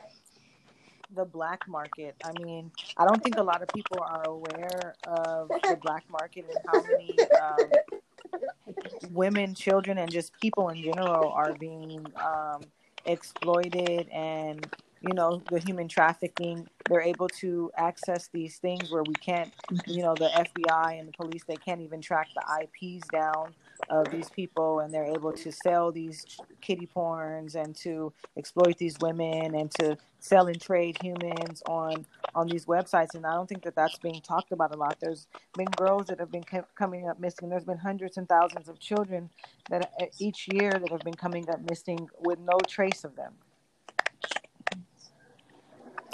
the 1.15 1.25
black 1.25 1.67
market. 1.69 2.17
I 2.25 2.33
mean, 2.43 2.73
I 2.97 3.07
don't 3.07 3.23
think 3.23 3.39
a 3.39 3.43
lot 3.43 3.63
of 3.63 3.69
people 3.69 3.99
are 4.01 4.27
aware 4.27 4.97
of 5.07 5.49
the 5.49 5.79
black 5.81 6.05
market 6.11 6.47
and 6.49 6.59
how 6.67 6.83
many 6.83 7.17
um, 7.41 9.13
women, 9.13 9.55
children, 9.55 9.99
and 9.99 10.11
just 10.11 10.39
people 10.41 10.69
in 10.69 10.83
general 10.83 11.31
are 11.31 11.55
being 11.55 12.05
um, 12.17 12.63
exploited 13.07 14.09
and 14.09 14.67
you 15.01 15.15
know 15.15 15.43
the 15.51 15.59
human 15.59 15.89
trafficking 15.89 16.67
they're 16.89 17.03
able 17.03 17.29
to 17.29 17.71
access 17.77 18.29
these 18.33 18.59
things 18.59 18.91
where 18.91 19.03
we 19.03 19.15
can't 19.15 19.53
you 19.87 20.03
know 20.03 20.15
the 20.15 20.29
fbi 20.29 20.99
and 20.99 21.09
the 21.09 21.13
police 21.13 21.43
they 21.45 21.57
can't 21.57 21.81
even 21.81 22.01
track 22.01 22.29
the 22.35 22.43
ips 22.63 23.07
down 23.09 23.55
of 23.89 24.11
these 24.11 24.29
people 24.31 24.81
and 24.81 24.93
they're 24.93 25.07
able 25.07 25.33
to 25.33 25.51
sell 25.51 25.91
these 25.91 26.25
kitty 26.61 26.89
porns 26.95 27.55
and 27.55 27.75
to 27.75 28.13
exploit 28.37 28.77
these 28.79 28.97
women 29.01 29.55
and 29.55 29.71
to 29.71 29.97
sell 30.19 30.47
and 30.47 30.61
trade 30.61 30.97
humans 31.03 31.63
on 31.67 32.05
on 32.35 32.47
these 32.47 32.67
websites. 32.67 33.15
And 33.15 33.27
i 33.27 33.35
don't 33.35 33.49
think 33.49 33.63
that 33.65 33.75
that's 33.75 33.99
being 33.99 34.21
talked 34.21 34.53
about 34.53 34.75
a 34.75 34.77
lot. 34.77 34.99
There's 35.01 35.27
been 35.57 35.67
girls 35.77 36.07
that 36.07 36.21
have 36.21 36.31
been 36.31 36.45
coming 36.77 37.09
up 37.09 37.19
missing. 37.19 37.49
There's 37.49 37.65
been 37.65 37.79
hundreds 37.79 38.17
and 38.17 38.29
thousands 38.29 38.69
of 38.69 38.79
children 38.79 39.31
that 39.71 39.93
uh, 40.01 40.07
each 40.19 40.49
year 40.53 40.73
that 40.73 40.91
have 40.91 41.01
been 41.01 41.15
coming 41.15 41.49
up 41.49 41.61
missing 41.69 42.09
with 42.21 42.39
no 42.39 42.59
trace 42.67 43.05
of 43.05 43.17
them 43.17 43.33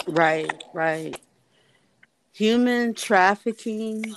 Right, 0.07 0.63
right. 0.73 1.19
Human 2.33 2.93
trafficking 2.93 4.15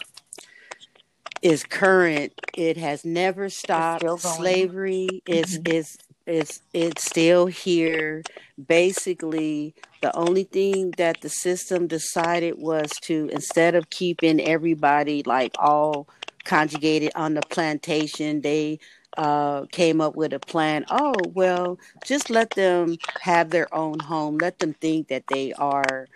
is 1.42 1.64
current. 1.64 2.32
It 2.54 2.76
has 2.76 3.04
never 3.04 3.48
stopped. 3.48 4.04
Slavery 4.20 5.22
is 5.26 5.58
mm-hmm. 5.58 5.72
is 5.72 5.98
is 6.26 6.60
it's 6.72 7.04
still 7.04 7.46
here. 7.46 8.22
Basically, 8.68 9.74
the 10.02 10.14
only 10.16 10.44
thing 10.44 10.92
that 10.92 11.22
the 11.22 11.28
system 11.28 11.86
decided 11.86 12.54
was 12.58 12.90
to 13.02 13.28
instead 13.32 13.74
of 13.74 13.90
keeping 13.90 14.40
everybody 14.40 15.22
like 15.24 15.54
all 15.58 16.08
conjugated 16.44 17.10
on 17.14 17.34
the 17.34 17.42
plantation, 17.42 18.42
they 18.42 18.78
uh, 19.16 19.66
came 19.66 20.00
up 20.00 20.16
with 20.16 20.32
a 20.32 20.38
plan. 20.38 20.84
Oh, 20.90 21.14
well, 21.34 21.78
just 22.04 22.30
let 22.30 22.50
them 22.50 22.96
have 23.20 23.50
their 23.50 23.72
own 23.74 23.98
home. 24.00 24.38
Let 24.38 24.58
them 24.58 24.74
think 24.74 25.08
that 25.08 25.24
they 25.28 25.52
are 25.54 26.08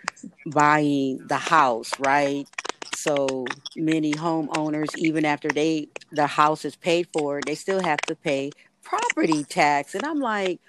buying 0.45 1.19
the 1.27 1.37
house, 1.37 1.91
right? 1.99 2.47
So 2.93 3.45
many 3.75 4.13
homeowners, 4.13 4.95
even 4.95 5.25
after 5.25 5.49
they 5.49 5.89
the 6.11 6.27
house 6.27 6.65
is 6.65 6.75
paid 6.75 7.07
for, 7.11 7.41
they 7.45 7.55
still 7.55 7.81
have 7.81 7.99
to 8.05 8.15
pay 8.15 8.51
property 8.83 9.43
tax. 9.43 9.95
And 9.95 10.05
I'm 10.05 10.19
like, 10.19 10.59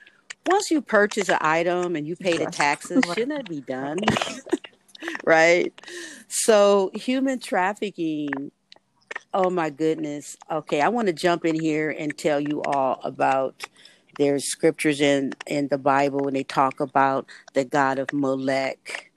once 0.47 0.71
you 0.71 0.81
purchase 0.81 1.29
an 1.29 1.39
item 1.41 1.97
and 1.97 2.07
you 2.07 2.17
pay 2.17 2.37
the 2.37 2.47
taxes, 2.47 3.05
shouldn't 3.15 3.31
that 3.31 3.49
be 3.49 3.61
done? 3.61 3.99
right? 5.25 5.73
So 6.29 6.91
human 6.95 7.39
trafficking 7.39 8.51
Oh 9.35 9.51
my 9.51 9.71
goodness. 9.71 10.37
Okay, 10.51 10.81
I 10.81 10.89
want 10.89 11.09
to 11.09 11.13
jump 11.13 11.45
in 11.45 11.55
here 11.55 11.91
and 11.91 12.17
tell 12.17 12.41
you 12.41 12.63
all 12.63 13.01
about 13.05 13.65
there's 14.19 14.51
scriptures 14.51 15.01
in 15.01 15.35
in 15.47 15.69
the 15.69 15.79
Bible 15.79 16.27
and 16.27 16.37
they 16.37 16.45
talk 16.45 16.81
about 16.81 17.27
the 17.55 17.65
god 17.65 17.99
of 17.99 18.13
Molech. 18.13 19.11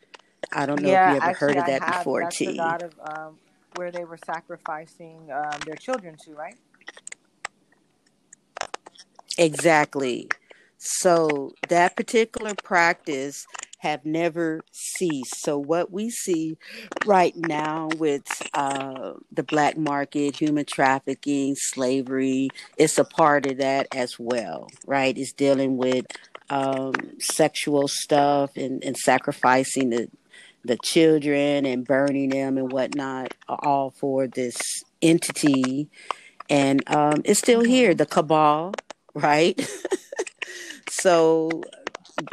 I 0.52 0.66
don't 0.66 0.82
know 0.82 0.90
yeah, 0.90 1.08
if 1.08 1.12
you 1.12 1.18
ever 1.18 1.26
actually, 1.30 1.56
heard 1.56 1.58
of 1.58 1.66
that 1.68 1.86
before, 1.86 2.24
That's 2.24 2.38
T. 2.38 2.46
The 2.48 2.58
god 2.58 2.84
of 2.84 2.94
um, 3.02 3.38
where 3.76 3.92
they 3.92 4.04
were 4.04 4.18
sacrificing 4.18 5.30
um, 5.32 5.60
their 5.66 5.76
children 5.76 6.18
to, 6.26 6.34
right? 6.34 6.56
Exactly. 9.38 10.30
So 10.78 11.54
that 11.70 11.96
particular 11.96 12.56
practice 12.56 13.46
have 13.80 14.06
never 14.06 14.62
ceased. 14.72 15.42
So 15.42 15.58
what 15.58 15.92
we 15.92 16.10
see 16.10 16.58
right 17.06 17.36
now 17.36 17.90
with 17.98 18.26
uh, 18.54 19.14
the 19.32 19.44
black 19.44 19.78
market, 19.78 20.36
human 20.36 20.66
trafficking, 20.66 21.56
slavery, 21.56 22.50
it's 22.78 22.98
a 22.98 23.06
part 23.06 23.46
of 23.46 23.58
that 23.58 23.88
as 23.96 24.20
well, 24.20 24.68
right? 24.86 25.18
It's 25.18 25.34
dealing 25.34 25.78
with 25.78 26.06
um, 26.50 26.94
sexual 27.20 27.88
stuff 27.88 28.52
and, 28.58 28.84
and 28.84 28.98
sacrificing 28.98 29.90
the 29.90 30.10
the 30.66 30.78
children 30.84 31.66
and 31.66 31.86
burning 31.86 32.30
them 32.30 32.58
and 32.58 32.72
whatnot, 32.72 33.34
all 33.48 33.92
for 33.92 34.28
this 34.28 34.84
entity. 35.02 35.90
And 36.50 36.84
um, 36.92 37.22
it's 37.26 37.40
still 37.40 37.64
here, 37.64 37.94
the 37.96 38.06
cabal, 38.06 38.74
right? 39.14 39.60
so 40.90 41.64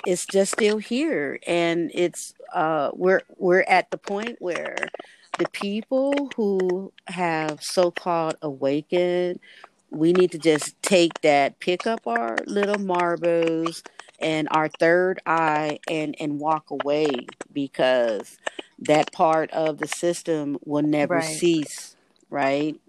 it's 0.04 0.26
just 0.26 0.52
still 0.52 0.78
here 0.78 1.38
and 1.46 1.90
it's 1.94 2.34
uh 2.54 2.90
we're 2.94 3.22
we're 3.36 3.62
at 3.62 3.90
the 3.90 3.98
point 3.98 4.36
where 4.40 4.76
the 5.38 5.46
people 5.48 6.30
who 6.36 6.92
have 7.08 7.62
so-called 7.62 8.36
awakened 8.42 9.38
we 9.90 10.12
need 10.12 10.32
to 10.32 10.38
just 10.38 10.80
take 10.82 11.20
that 11.22 11.58
pick 11.60 11.86
up 11.86 12.06
our 12.06 12.36
little 12.46 12.78
marbles 12.78 13.82
and 14.20 14.48
our 14.50 14.68
third 14.68 15.20
eye 15.26 15.78
and 15.88 16.14
and 16.20 16.38
walk 16.40 16.70
away 16.70 17.26
because 17.52 18.38
that 18.78 19.12
part 19.12 19.50
of 19.52 19.78
the 19.78 19.88
system 19.88 20.58
will 20.64 20.82
never 20.82 21.20
Right. 21.20 21.22
cease 21.22 21.96
right 22.30 22.80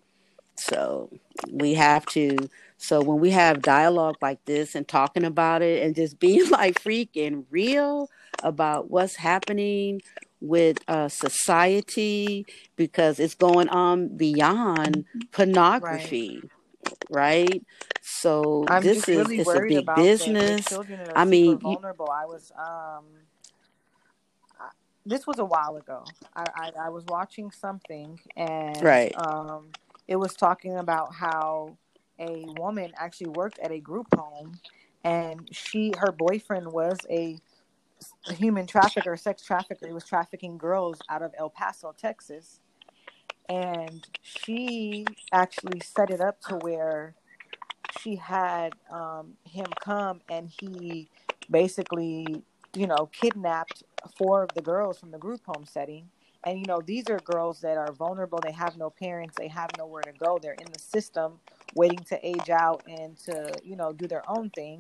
so 0.58 1.10
we 1.52 1.74
have 1.76 2.06
to 2.08 2.50
so 2.78 3.02
when 3.02 3.20
we 3.20 3.32
have 3.32 3.62
dialogue 3.62 4.18
like 4.22 4.44
this 4.46 4.76
and 4.76 4.88
talking 4.88 5.24
about 5.24 5.62
it 5.62 5.84
and 5.84 5.96
just 5.96 6.20
being 6.20 6.50
like 6.52 6.82
freaking 6.82 7.46
real 7.50 8.10
about 8.44 8.90
what's 8.90 9.16
happening 9.16 10.02
with 10.42 10.78
uh, 10.88 11.08
society 11.10 12.46
because 12.76 13.20
it's 13.20 13.34
going 13.36 13.68
on 13.70 14.16
beyond 14.16 15.06
pornography, 15.32 16.44
right? 17.10 17.64
So 18.02 18.66
I'm 18.68 18.82
this 18.84 19.08
is 19.10 19.18
really 19.18 19.38
it's 19.40 19.50
a 19.50 19.62
big 19.62 19.78
about 19.80 19.96
the- 19.98 20.04
the 20.04 20.10
business. 20.34 20.74
I 21.16 21.26
mean, 21.26 21.58
vulnerable. 21.58 22.10
I 22.12 22.26
was 22.26 22.52
um, 22.58 23.04
I- 24.60 24.70
this 25.06 25.26
was 25.26 25.40
a 25.40 25.46
while 25.46 25.76
ago. 25.78 26.04
I, 26.36 26.46
I 26.56 26.72
I 26.86 26.90
was 26.90 27.04
watching 27.06 27.52
something 27.52 28.20
and 28.36 28.82
Right. 28.84 29.14
um, 29.18 29.70
it 30.08 30.16
was 30.18 30.34
talking 30.36 30.78
about 30.78 31.16
how 31.16 31.78
a 32.20 32.46
woman 32.58 32.92
actually 32.98 33.28
worked 33.28 33.60
at 33.60 33.72
a 33.72 33.80
group 33.80 34.08
home 34.16 34.60
and 35.04 35.48
she 35.52 35.94
her 35.98 36.12
boyfriend 36.12 36.72
was 36.72 36.98
a 37.10 37.38
human 38.34 38.68
trafficker, 38.68 39.16
sex 39.18 39.44
trafficker. 39.44 39.88
He 39.88 39.94
was 39.94 40.04
trafficking 40.06 40.58
girls 40.58 41.00
out 41.10 41.22
of 41.22 41.34
El 41.38 41.50
Paso, 41.50 41.94
Texas. 41.98 42.60
And 43.50 44.06
she 44.22 45.06
actually 45.32 45.80
set 45.80 46.10
it 46.10 46.20
up 46.20 46.42
to 46.42 46.56
where 46.56 47.16
she 48.02 48.16
had 48.16 48.74
um, 48.92 49.34
him 49.46 49.68
come 49.82 50.22
and 50.30 50.52
he 50.60 51.08
basically, 51.50 52.44
you 52.76 52.88
know, 52.88 53.10
kidnapped 53.14 53.84
four 54.18 54.44
of 54.44 54.50
the 54.54 54.62
girls 54.62 55.00
from 55.00 55.12
the 55.12 55.18
group 55.18 55.42
home 55.46 55.66
setting. 55.66 56.10
And, 56.44 56.60
you 56.60 56.66
know, 56.66 56.82
these 56.86 57.10
are 57.10 57.20
girls 57.20 57.62
that 57.62 57.78
are 57.78 57.92
vulnerable. 57.94 58.40
They 58.44 58.52
have 58.52 58.78
no 58.78 58.90
parents. 58.90 59.36
They 59.38 59.48
have 59.48 59.70
nowhere 59.78 60.04
to 60.04 60.14
go. 60.14 60.38
They're 60.42 60.54
in 60.54 60.72
the 60.72 60.80
system 60.80 61.40
waiting 61.76 62.00
to 62.06 62.28
age 62.28 62.50
out 62.50 62.84
and 62.88 63.18
to, 63.20 63.60
you 63.64 63.76
know, 63.76 63.94
do 63.94 64.08
their 64.08 64.24
own 64.30 64.50
thing. 64.52 64.80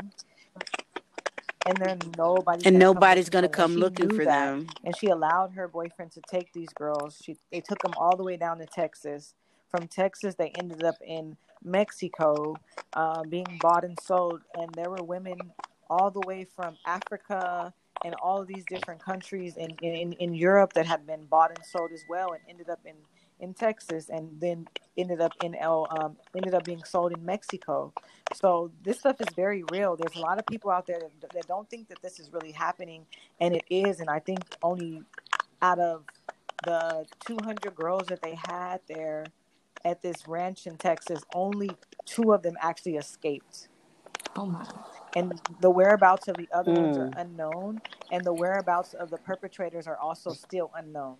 And 1.65 1.77
then 1.77 1.99
nobody's 2.18 2.65
and 2.65 2.80
gonna 2.80 2.93
come 2.93 2.93
nobody's 2.93 3.30
looking 3.30 3.31
going 3.31 3.43
to 3.43 3.49
for 3.49 3.55
them. 3.57 3.69
come 3.69 3.76
looking 3.76 4.09
for 4.09 4.26
that 4.26 4.45
them. 4.45 4.68
and 4.85 4.95
she 4.97 5.07
allowed 5.07 5.53
her 5.53 5.68
boyfriend 5.68 6.11
to 6.14 6.22
take 6.30 6.53
these 6.53 6.69
girls. 6.69 7.19
She 7.23 7.38
they 7.51 7.59
took 7.61 7.80
them 7.81 7.93
all 7.97 8.15
the 8.15 8.23
way 8.23 8.38
down 8.38 8.59
to 8.59 8.65
Texas. 8.65 9.34
From 9.69 9.88
Texas, 9.88 10.35
they 10.35 10.51
ended 10.57 10.84
up 10.84 10.95
in 11.05 11.35
Mexico, 11.64 12.55
uh, 12.93 13.23
being 13.23 13.45
bought 13.61 13.84
and 13.84 13.99
sold. 14.01 14.41
And 14.55 14.69
there 14.76 14.89
were 14.89 15.03
women 15.03 15.38
all 15.89 16.11
the 16.11 16.22
way 16.26 16.45
from 16.55 16.77
Africa 16.85 17.73
and 18.05 18.15
all 18.22 18.45
these 18.45 18.64
different 18.69 19.03
countries 19.03 19.57
in, 19.57 19.72
in, 19.81 20.14
in 20.14 20.34
Europe 20.35 20.73
that 20.73 20.85
had 20.85 21.05
been 21.07 21.26
bought 21.26 21.51
and 21.51 21.65
sold 21.65 21.91
as 21.93 22.03
well, 22.09 22.31
and 22.34 22.41
ended 22.47 22.69
up 22.69 22.80
in, 22.85 22.93
in 23.39 23.53
Texas, 23.53 24.09
and 24.09 24.39
then 24.41 24.68
ended 24.97 25.22
up 25.22 25.34
in 25.43 25.55
El 25.55 25.88
um, 25.91 26.18
ended 26.35 26.53
up 26.55 26.65
being 26.65 26.84
sold 26.84 27.14
in 27.14 27.26
Mexico. 27.26 27.93
So 28.34 28.72
this 28.84 28.99
stuff 28.99 29.22
is 29.22 29.27
very 29.35 29.64
real. 29.72 29.97
There's 29.97 30.15
a 30.15 30.22
lot 30.22 30.39
of 30.39 30.45
people 30.47 30.72
out 30.72 30.88
there 30.88 30.99
that, 31.22 31.34
that 31.34 31.47
don't 31.47 31.69
think 31.69 31.89
that 31.89 32.01
this 32.01 32.19
is 32.19 32.31
really 32.34 32.51
happening, 32.53 33.05
and 33.41 33.55
it 33.55 33.65
is. 33.69 33.99
And 34.01 34.09
I 34.09 34.19
think 34.19 34.39
only 34.64 35.03
out 35.61 35.80
of 35.80 36.05
the 36.65 37.05
200 37.27 37.76
girls 37.76 38.07
that 38.09 38.22
they 38.22 38.35
had 38.35 38.81
there 38.88 39.26
at 39.85 40.01
this 40.01 40.27
ranch 40.27 40.68
in 40.68 40.77
Texas, 40.77 41.22
only 41.34 41.72
two 42.05 42.34
of 42.34 42.43
them 42.43 42.57
actually 42.61 42.97
escaped. 42.97 43.69
Oh 44.35 44.45
my. 44.47 44.65
And 45.15 45.41
the 45.61 45.72
whereabouts 45.72 46.27
of 46.27 46.38
the 46.38 46.49
other 46.53 46.73
ones 46.73 46.97
are 46.97 47.09
Mm. 47.09 47.18
unknown, 47.18 47.81
and 48.11 48.26
the 48.26 48.34
whereabouts 48.34 48.93
of 48.93 49.09
the 49.11 49.18
perpetrators 49.18 49.88
are 49.88 49.97
also 49.97 50.34
still 50.34 50.72
unknown. 50.76 51.18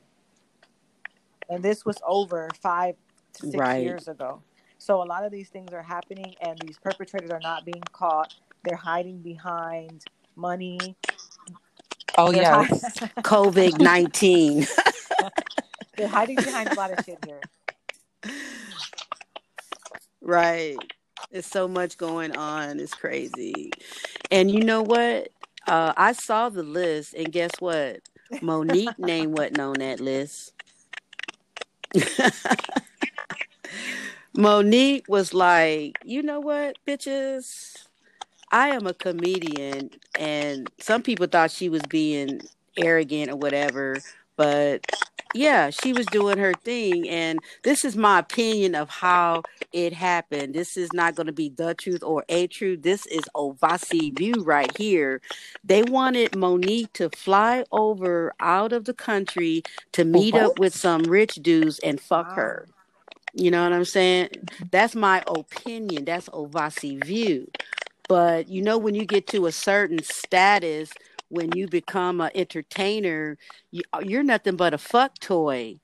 And 1.49 1.64
this 1.64 1.86
was 1.86 1.98
over 2.06 2.49
five 2.61 2.95
to 3.34 3.45
six 3.45 3.56
Right. 3.56 3.84
years 3.84 4.07
ago. 4.07 4.41
So 4.78 5.02
a 5.02 5.06
lot 5.06 5.26
of 5.26 5.32
these 5.32 5.49
things 5.49 5.74
are 5.74 5.82
happening, 5.82 6.36
and 6.41 6.57
these 6.60 6.78
perpetrators 6.78 7.32
are 7.32 7.40
not 7.40 7.65
being 7.65 7.84
caught. 7.91 8.34
They're 8.64 8.76
hiding 8.76 9.19
behind 9.19 10.03
money. 10.36 10.95
Oh 12.18 12.32
They're, 12.32 12.44
hi- 12.45 12.65
COVID 13.22 13.80
19. 13.80 14.68
they're 15.98 16.07
hiding 16.07 16.36
behind 16.36 16.69
a 16.69 16.76
lot 16.76 16.91
of 16.98 17.03
shit 17.06 17.19
here. 17.26 17.41
Right. 20.22 20.78
It's 21.32 21.48
so 21.48 21.68
much 21.68 21.98
going 21.98 22.36
on. 22.36 22.80
It's 22.80 22.94
crazy. 22.94 23.72
And 24.32 24.52
you 24.52 24.61
know 24.61 24.82
what? 24.84 25.30
Uh, 25.68 25.94
I 25.98 26.14
saw 26.14 26.49
the 26.49 26.64
list, 26.64 27.14
and 27.14 27.32
guess 27.32 27.52
what? 27.60 27.99
Mo'Nique 28.41 28.98
name 28.99 29.32
wasn't 29.32 29.60
on 29.60 29.74
that 29.80 29.99
list. 29.99 30.53
Mo'Nique 34.38 35.07
was 35.10 35.34
like, 35.34 35.98
you 36.03 36.22
know 36.24 36.40
what, 36.40 36.78
bitches? 36.88 37.76
I 38.52 38.69
am 38.69 38.88
a 38.88 38.94
comedian, 38.94 39.91
and 40.18 40.69
some 40.80 41.02
people 41.03 41.28
thought 41.28 41.52
she 41.52 41.69
was 41.69 41.82
being 41.90 42.41
arrogant 42.78 43.30
or 43.32 43.36
whatever, 43.36 43.98
but 44.38 44.86
yeah, 45.34 45.70
she 45.70 45.94
was 45.94 46.06
doing 46.08 46.38
her 46.38 46.54
thing. 46.54 47.08
And 47.10 47.41
this 47.64 47.86
is 47.86 47.95
my 47.95 48.20
opinion 48.20 48.76
of 48.76 48.90
how 48.90 49.44
it 49.74 49.94
happened. 49.94 50.54
This 50.54 50.78
is 50.78 50.94
not 50.94 51.16
going 51.16 51.28
to 51.28 51.34
be 51.34 51.49
the 51.49 51.76
truth 51.76 52.04
or 52.04 52.26
a 52.30 52.48
truth. 52.48 52.82
This 52.84 53.06
is 53.08 53.30
Ovasi 53.36 54.16
view 54.18 54.44
right 54.44 54.76
here. 54.78 55.22
They 55.64 55.84
wanted 55.84 56.32
Mo'Nique 56.34 56.94
to 56.94 57.10
fly 57.10 57.66
over 57.72 58.34
out 58.40 58.74
of 58.74 58.86
the 58.86 58.94
country 58.94 59.64
to 59.94 60.06
meet 60.06 60.36
up 60.36 60.60
with 60.60 60.76
some 60.76 61.04
rich 61.04 61.36
dudes 61.36 61.80
and 61.80 61.99
fuck 62.02 62.30
Wow. 62.30 62.36
her. 62.36 62.68
You 63.34 63.52
know 63.52 63.64
what 63.64 63.74
I'm 63.74 63.86
saying? 63.86 64.30
That's 64.72 64.95
my 64.95 65.24
opinion. 65.28 66.06
That's 66.06 66.30
Ovasi 66.30 67.04
view. 67.04 67.52
But 68.08 68.48
you 68.49 68.62
know, 68.62 68.78
when 68.78 68.95
you 68.95 69.06
get 69.06 69.28
to 69.28 69.45
a 69.48 69.52
certain 69.52 70.02
status, 70.04 70.91
when 71.30 71.52
you 71.56 71.68
become 71.68 72.22
an 72.22 72.32
entertainer, 72.36 73.38
you, 73.72 73.84
uh, 73.94 74.02
you're 74.04 74.24
nothing 74.24 74.56
but 74.56 74.74
a 74.74 74.78
fuck 74.78 75.20
toy. 75.20 75.80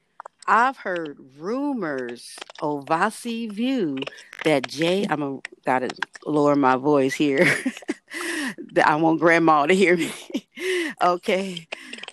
I've 0.45 0.77
heard 0.77 1.17
rumors, 1.37 2.35
Ovasi 2.61 3.51
view, 3.51 3.97
that 4.43 4.67
Jay, 4.67 5.05
I'm 5.09 5.23
a, 5.23 5.39
gotta 5.65 5.89
lower 6.25 6.55
my 6.55 6.75
voice 6.75 7.13
here. 7.13 7.47
I 8.83 8.95
want 8.95 9.19
grandma 9.19 9.65
to 9.65 9.73
hear 9.73 9.95
me. 9.95 10.11
okay. 11.01 11.67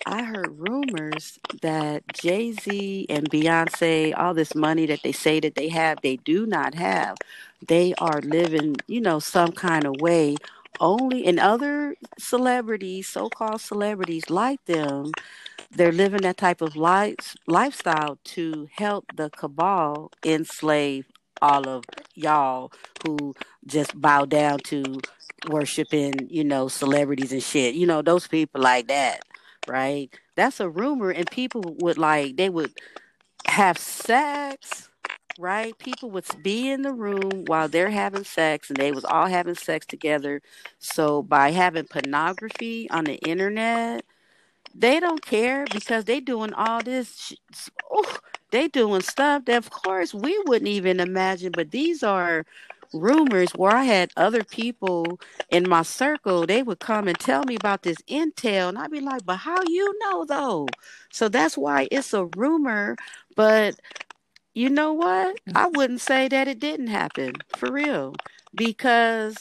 I 0.05 0.23
heard 0.23 0.57
rumors 0.57 1.39
that 1.61 2.03
Jay 2.13 2.53
Z 2.53 3.05
and 3.09 3.29
Beyonce, 3.29 4.17
all 4.17 4.33
this 4.33 4.55
money 4.55 4.85
that 4.87 5.03
they 5.03 5.11
say 5.11 5.39
that 5.41 5.55
they 5.55 5.69
have, 5.69 5.99
they 6.01 6.17
do 6.17 6.45
not 6.45 6.73
have. 6.75 7.17
They 7.67 7.93
are 7.99 8.21
living, 8.21 8.77
you 8.87 9.01
know, 9.01 9.19
some 9.19 9.51
kind 9.51 9.85
of 9.85 9.95
way. 10.01 10.37
Only 10.79 11.25
in 11.25 11.37
other 11.37 11.95
celebrities, 12.17 13.07
so 13.07 13.29
called 13.29 13.61
celebrities 13.61 14.29
like 14.29 14.63
them, 14.65 15.11
they're 15.69 15.91
living 15.91 16.21
that 16.23 16.37
type 16.37 16.61
of 16.61 16.75
life, 16.75 17.35
lifestyle 17.47 18.17
to 18.23 18.67
help 18.73 19.05
the 19.15 19.29
cabal 19.29 20.11
enslave 20.25 21.05
all 21.41 21.67
of 21.67 21.83
y'all 22.15 22.71
who 23.05 23.33
just 23.65 23.99
bow 23.99 24.25
down 24.25 24.59
to 24.59 24.99
worshiping, 25.49 26.13
you 26.29 26.43
know, 26.43 26.67
celebrities 26.67 27.31
and 27.31 27.43
shit. 27.43 27.75
You 27.75 27.87
know, 27.87 28.01
those 28.01 28.27
people 28.27 28.61
like 28.61 28.87
that, 28.87 29.21
right? 29.67 30.09
That's 30.35 30.59
a 30.59 30.69
rumor, 30.69 31.09
and 31.11 31.29
people 31.29 31.61
would 31.79 31.97
like 31.97 32.37
they 32.37 32.49
would 32.49 32.73
have 33.45 33.77
sex, 33.77 34.89
right? 35.39 35.77
People 35.77 36.11
would 36.11 36.25
be 36.43 36.69
in 36.69 36.81
the 36.83 36.93
room 36.93 37.45
while 37.45 37.67
they're 37.67 37.89
having 37.89 38.23
sex 38.23 38.69
and 38.69 38.77
they 38.77 38.91
was 38.91 39.05
all 39.05 39.27
having 39.27 39.55
sex 39.55 39.85
together. 39.85 40.41
So 40.79 41.21
by 41.23 41.51
having 41.51 41.85
pornography 41.85 42.89
on 42.89 43.05
the 43.05 43.15
internet, 43.27 44.05
they 44.73 44.99
don't 44.99 45.21
care 45.25 45.65
because 45.71 46.05
they 46.05 46.19
doing 46.19 46.53
all 46.53 46.81
this 46.81 47.33
oh, 47.91 48.17
they 48.51 48.67
doing 48.67 49.01
stuff 49.01 49.45
that 49.45 49.57
of 49.57 49.69
course 49.69 50.13
we 50.13 50.41
wouldn't 50.45 50.69
even 50.69 50.99
imagine 50.99 51.51
but 51.51 51.71
these 51.71 52.03
are 52.03 52.45
rumors 52.93 53.51
where 53.55 53.71
I 53.75 53.83
had 53.83 54.11
other 54.17 54.43
people 54.43 55.19
in 55.49 55.69
my 55.69 55.83
circle, 55.83 56.45
they 56.45 56.63
would 56.63 56.79
come 56.79 57.07
and 57.07 57.17
tell 57.19 57.43
me 57.45 57.55
about 57.55 57.83
this 57.83 57.97
intel, 58.07 58.69
and 58.69 58.77
I'd 58.77 58.91
be 58.91 58.99
like, 58.99 59.25
"But 59.25 59.37
how 59.37 59.61
you 59.63 59.97
know 59.99 60.25
though?" 60.25 60.67
So 61.11 61.29
that's 61.29 61.57
why 61.57 61.87
it's 61.91 62.13
a 62.13 62.25
rumor. 62.25 62.97
But 63.35 63.79
you 64.53 64.69
know 64.69 64.93
what? 64.93 65.37
I 65.55 65.67
wouldn't 65.67 66.01
say 66.01 66.27
that 66.27 66.47
it 66.47 66.59
didn't 66.59 66.87
happen 66.87 67.33
for 67.57 67.71
real 67.71 68.15
because 68.55 69.37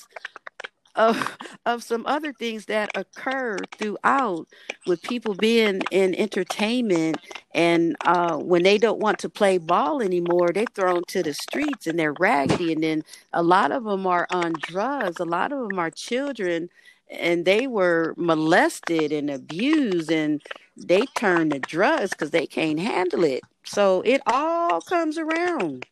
of 0.97 1.37
of 1.67 1.83
some 1.83 2.07
other 2.07 2.33
things 2.33 2.67
that 2.67 2.91
occur 2.97 3.59
throughout 3.79 4.47
with 4.87 5.03
people 5.03 5.35
being 5.35 5.81
in 5.91 6.15
entertainment 6.15 7.19
and 7.55 7.97
uh, 8.05 8.37
when 8.37 8.63
they 8.63 8.79
don't 8.79 9.01
want 9.01 9.19
to 9.21 9.29
play 9.29 9.59
ball 9.59 10.03
anymore 10.03 10.51
they're 10.53 10.65
thrown 10.75 11.03
to 11.09 11.23
the 11.23 11.35
streets 11.35 11.87
and 11.87 11.99
they're 11.99 12.15
raggedy 12.19 12.73
and 12.73 12.83
then 12.83 13.03
a 13.33 13.43
lot 13.43 13.73
of 13.73 13.85
them 13.85 14.07
are 14.07 14.27
on 14.31 14.53
drugs 14.61 15.21
a 15.21 15.25
lot 15.25 15.53
of 15.53 15.69
them 15.69 15.79
are 15.79 15.91
children 15.91 16.69
and 17.11 17.45
they 17.45 17.67
were 17.67 18.15
molested 18.17 19.13
and 19.13 19.31
abused 19.31 20.11
and 20.11 20.43
they 20.77 21.07
turn 21.17 21.51
to 21.51 21.59
drugs 21.59 22.11
because 22.11 22.31
they 22.31 22.47
can't 22.47 22.81
handle 22.81 23.25
it 23.25 23.43
so 23.65 24.03
it 24.03 24.23
all 24.27 24.81
comes 24.81 25.19
around 25.19 25.87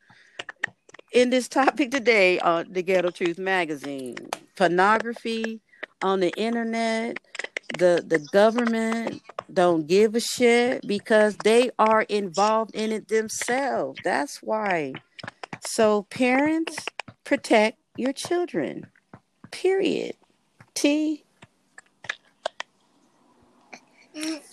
in 1.12 1.30
this 1.30 1.48
topic 1.48 1.90
today 1.90 2.38
on 2.40 2.66
the 2.70 2.82
Ghetto 2.82 3.10
Truth 3.10 3.38
magazine. 3.38 4.16
Pornography 4.56 5.60
on 6.02 6.20
the 6.20 6.30
internet, 6.36 7.18
the 7.78 8.04
the 8.06 8.18
government 8.32 9.22
don't 9.52 9.86
give 9.86 10.14
a 10.14 10.20
shit 10.20 10.86
because 10.86 11.36
they 11.44 11.70
are 11.78 12.02
involved 12.02 12.74
in 12.74 12.92
it 12.92 13.08
themselves. 13.08 14.00
That's 14.04 14.42
why. 14.42 14.94
So 15.64 16.02
parents 16.04 16.76
protect 17.24 17.78
your 17.96 18.12
children. 18.12 18.86
Period. 19.50 20.16
T 20.74 21.24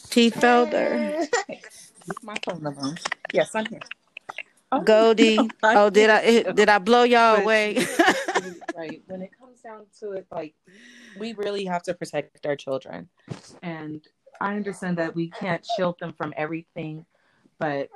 T 0.09 0.31
Felder. 0.31 1.27
My 2.23 2.35
phone 2.45 2.61
number. 2.63 2.95
Yes, 3.33 3.55
I'm 3.55 3.65
here. 3.65 3.79
Oh, 4.71 4.81
Goldie. 4.81 5.39
oh, 5.63 5.89
did 5.89 6.09
I 6.09 6.43
did 6.51 6.69
I 6.69 6.79
blow 6.79 7.03
y'all 7.03 7.41
away? 7.41 7.77
right. 8.75 9.01
When 9.07 9.21
it 9.21 9.31
comes 9.39 9.61
down 9.61 9.85
to 9.99 10.11
it, 10.11 10.27
like 10.31 10.53
we 11.17 11.33
really 11.33 11.65
have 11.65 11.83
to 11.83 11.93
protect 11.93 12.45
our 12.45 12.55
children, 12.55 13.09
and 13.63 14.05
I 14.41 14.55
understand 14.55 14.97
that 14.97 15.15
we 15.15 15.29
can't 15.29 15.65
shield 15.77 15.97
them 15.99 16.13
from 16.13 16.33
everything, 16.35 17.05
but 17.59 17.89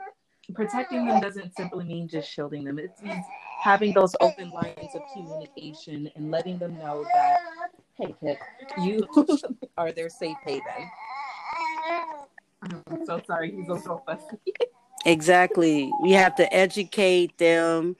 protecting 0.53 1.05
them 1.05 1.19
doesn't 1.19 1.55
simply 1.55 1.85
mean 1.85 2.07
just 2.07 2.29
shielding 2.31 2.63
them. 2.63 2.79
It 2.79 2.91
means 3.03 3.25
having 3.61 3.93
those 3.93 4.15
open 4.21 4.51
lines 4.51 4.95
of 4.95 5.01
communication 5.13 6.09
and 6.15 6.31
letting 6.31 6.57
them 6.57 6.77
know 6.77 7.05
that, 7.13 7.39
hey, 7.97 8.15
kid, 8.21 8.37
you 8.81 9.07
are 9.77 9.91
their 9.91 10.09
safe 10.09 10.37
haven. 10.45 10.89
I'm 12.61 13.05
so 13.05 13.21
sorry, 13.25 13.51
he's 13.55 13.67
little 13.67 14.03
fussy. 14.05 14.37
Exactly. 15.05 15.91
We 16.01 16.11
have 16.11 16.35
to 16.35 16.53
educate 16.53 17.37
them 17.37 17.95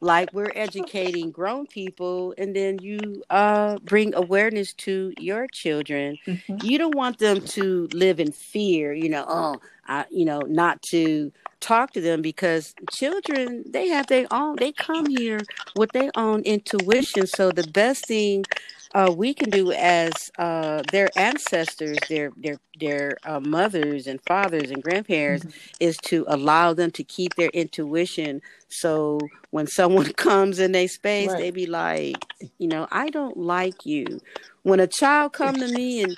like 0.00 0.32
we're 0.32 0.52
educating 0.54 1.30
grown 1.30 1.66
people 1.66 2.34
and 2.36 2.54
then 2.54 2.78
you 2.80 3.22
uh 3.30 3.78
bring 3.84 4.14
awareness 4.14 4.72
to 4.74 5.12
your 5.18 5.46
children 5.52 6.18
mm-hmm. 6.26 6.56
you 6.62 6.76
don't 6.78 6.96
want 6.96 7.18
them 7.18 7.40
to 7.40 7.88
live 7.92 8.18
in 8.18 8.32
fear 8.32 8.92
you 8.92 9.08
know 9.08 9.24
oh 9.26 9.56
I, 9.86 10.04
you 10.10 10.24
know 10.24 10.40
not 10.40 10.82
to 10.90 11.32
talk 11.60 11.92
to 11.92 12.00
them 12.00 12.22
because 12.22 12.74
children 12.92 13.64
they 13.66 13.88
have 13.88 14.08
their 14.08 14.26
own 14.30 14.56
they 14.56 14.72
come 14.72 15.06
here 15.06 15.40
with 15.76 15.92
their 15.92 16.10
own 16.16 16.42
intuition 16.42 17.26
so 17.26 17.50
the 17.50 17.66
best 17.68 18.06
thing 18.06 18.44
uh, 18.94 19.12
we 19.14 19.34
can 19.34 19.50
do 19.50 19.72
as 19.72 20.30
uh, 20.38 20.82
their 20.92 21.10
ancestors, 21.16 21.98
their 22.08 22.30
their 22.36 22.58
their 22.78 23.16
uh, 23.24 23.40
mothers 23.40 24.06
and 24.06 24.20
fathers 24.22 24.70
and 24.70 24.82
grandparents, 24.82 25.44
mm-hmm. 25.44 25.76
is 25.80 25.96
to 25.98 26.24
allow 26.28 26.72
them 26.72 26.92
to 26.92 27.02
keep 27.02 27.34
their 27.34 27.48
intuition. 27.48 28.40
So 28.68 29.18
when 29.50 29.66
someone 29.66 30.12
comes 30.16 30.60
in 30.60 30.72
their 30.72 30.88
space, 30.88 31.28
right. 31.30 31.38
they 31.38 31.50
be 31.50 31.66
like, 31.66 32.16
you 32.58 32.68
know, 32.68 32.86
I 32.92 33.10
don't 33.10 33.36
like 33.36 33.84
you. 33.84 34.20
When 34.62 34.80
a 34.80 34.86
child 34.86 35.32
come 35.32 35.56
to 35.56 35.68
me 35.68 36.02
and 36.02 36.16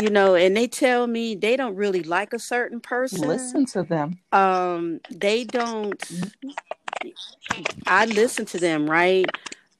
you 0.00 0.08
know, 0.08 0.34
and 0.34 0.56
they 0.56 0.68
tell 0.68 1.06
me 1.06 1.34
they 1.34 1.56
don't 1.56 1.74
really 1.74 2.02
like 2.02 2.32
a 2.32 2.38
certain 2.38 2.80
person, 2.80 3.26
listen 3.26 3.66
to 3.66 3.82
them. 3.82 4.18
Um, 4.32 5.00
they 5.10 5.44
don't. 5.44 5.98
Mm-hmm. 5.98 6.50
I 7.86 8.04
listen 8.06 8.46
to 8.46 8.58
them, 8.58 8.88
right? 8.88 9.26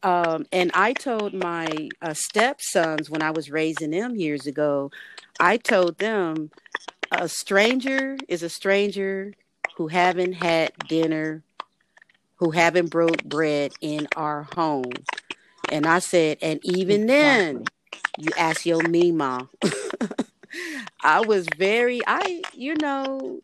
Um, 0.03 0.47
and 0.53 0.71
I 0.75 0.93
told 0.93 1.33
my 1.33 1.89
uh, 2.01 2.15
stepsons 2.15 3.09
when 3.09 3.23
I 3.23 3.31
was 3.31 3.51
raising 3.51 3.91
them 3.91 4.17
years 4.17 4.47
ago, 4.47 4.91
I 5.39 5.57
told 5.57 5.99
them 5.99 6.51
a 7.13 7.29
stranger 7.29 8.17
is 8.29 8.43
a 8.43 8.49
stranger 8.49 9.33
who 9.77 9.89
haven't 9.89 10.35
had 10.35 10.73
dinner, 10.89 11.43
who 12.37 12.51
haven't 12.51 12.91
broke 12.91 13.23
bread 13.25 13.73
in 13.81 14.09
our 14.17 14.45
home. 14.55 14.93
And 15.71 15.87
I 15.87 16.01
said, 16.01 16.39
and 16.43 16.61
even 16.65 17.07
then, 17.07 17.65
you 18.19 18.31
ask 18.37 18.67
your 18.67 18.87
Mima. 18.89 19.49
I 21.05 21.21
was 21.21 21.47
very, 21.57 22.03
I, 22.07 22.43
you 22.53 22.75
know, 22.77 23.41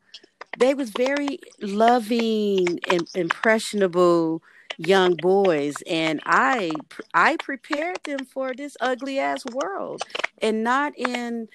they 0.59 0.75
was 0.75 0.91
very 0.91 1.39
loving 1.61 2.81
and 2.91 3.09
impressionable 3.15 4.43
young 4.79 5.15
boys 5.17 5.83
and 5.87 6.21
i 6.25 6.71
i 7.13 7.37
prepared 7.39 7.99
them 8.05 8.25
for 8.25 8.55
this 8.55 8.77
ugly 8.81 9.19
ass 9.19 9.45
world 9.53 10.03
and 10.41 10.63
not 10.63 10.97
in 10.97 11.49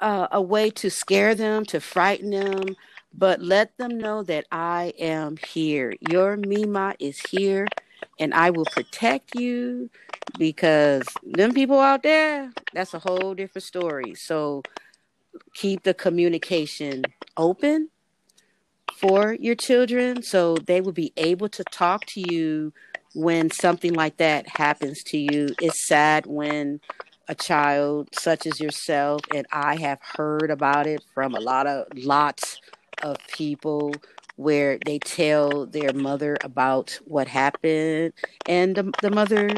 uh, 0.00 0.26
a 0.32 0.42
way 0.42 0.70
to 0.70 0.90
scare 0.90 1.34
them 1.34 1.64
to 1.64 1.80
frighten 1.80 2.30
them 2.30 2.76
but 3.16 3.42
let 3.42 3.76
them 3.76 3.98
know 3.98 4.22
that 4.22 4.46
i 4.50 4.92
am 4.98 5.36
here. 5.36 5.94
Your 6.00 6.36
mima 6.36 6.94
is 6.98 7.20
here 7.20 7.66
and 8.18 8.32
i 8.32 8.50
will 8.50 8.64
protect 8.64 9.34
you 9.34 9.90
because 10.38 11.06
them 11.22 11.52
people 11.52 11.78
out 11.78 12.02
there 12.02 12.50
that's 12.72 12.94
a 12.94 12.98
whole 12.98 13.34
different 13.34 13.64
story. 13.64 14.14
So 14.14 14.62
keep 15.54 15.82
the 15.82 15.94
communication 15.94 17.04
open 17.36 17.90
for 19.02 19.36
your 19.40 19.56
children 19.56 20.22
so 20.22 20.56
they 20.66 20.80
will 20.80 20.92
be 20.92 21.12
able 21.16 21.48
to 21.48 21.64
talk 21.64 22.06
to 22.06 22.20
you 22.32 22.72
when 23.14 23.50
something 23.50 23.92
like 23.92 24.16
that 24.18 24.48
happens 24.48 25.02
to 25.02 25.18
you. 25.18 25.48
It's 25.60 25.86
sad 25.86 26.24
when 26.26 26.80
a 27.28 27.34
child 27.34 28.08
such 28.18 28.46
as 28.46 28.60
yourself 28.60 29.20
and 29.34 29.46
I 29.52 29.76
have 29.76 29.98
heard 30.16 30.50
about 30.50 30.86
it 30.86 31.02
from 31.14 31.34
a 31.34 31.40
lot 31.40 31.66
of 31.66 31.86
lots 31.94 32.60
of 33.02 33.16
people 33.28 33.92
where 34.36 34.78
they 34.86 34.98
tell 34.98 35.66
their 35.66 35.92
mother 35.92 36.36
about 36.42 36.98
what 37.04 37.28
happened 37.28 38.12
and 38.46 38.76
the, 38.76 38.92
the 39.02 39.10
mother 39.10 39.50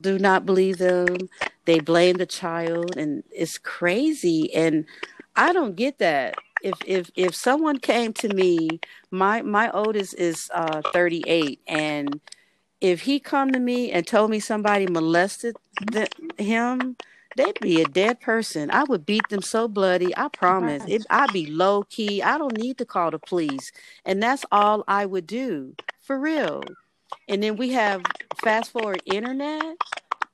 do 0.00 0.18
not 0.18 0.46
believe 0.46 0.78
them 0.78 1.06
they 1.66 1.78
blame 1.78 2.16
the 2.16 2.26
child 2.26 2.96
and 2.96 3.22
it's 3.30 3.58
crazy 3.58 4.52
and 4.54 4.86
i 5.36 5.52
don't 5.52 5.76
get 5.76 5.98
that 5.98 6.34
if 6.62 6.78
if 6.86 7.10
if 7.14 7.34
someone 7.34 7.78
came 7.78 8.12
to 8.14 8.28
me, 8.28 8.80
my 9.10 9.42
my 9.42 9.70
oldest 9.70 10.14
is 10.14 10.50
uh 10.54 10.82
38 10.92 11.60
and 11.66 12.20
if 12.80 13.02
he 13.02 13.20
come 13.20 13.52
to 13.52 13.60
me 13.60 13.92
and 13.92 14.06
told 14.06 14.30
me 14.30 14.40
somebody 14.40 14.86
molested 14.88 15.56
him, 16.36 16.96
they'd 17.36 17.58
be 17.60 17.80
a 17.80 17.86
dead 17.86 18.20
person. 18.20 18.70
I 18.72 18.82
would 18.84 19.06
beat 19.06 19.28
them 19.28 19.40
so 19.40 19.68
bloody. 19.68 20.14
I 20.16 20.28
promise. 20.28 20.82
It, 20.88 21.06
I'd 21.08 21.32
be 21.32 21.46
low 21.46 21.84
key. 21.84 22.22
I 22.22 22.38
don't 22.38 22.58
need 22.58 22.78
to 22.78 22.84
call 22.84 23.12
the 23.12 23.20
police, 23.20 23.70
and 24.04 24.20
that's 24.20 24.44
all 24.50 24.82
I 24.88 25.06
would 25.06 25.28
do 25.28 25.76
for 26.00 26.18
real. 26.18 26.62
And 27.28 27.42
then 27.42 27.56
we 27.56 27.70
have 27.70 28.02
fast 28.42 28.72
forward 28.72 29.00
internet. 29.06 29.76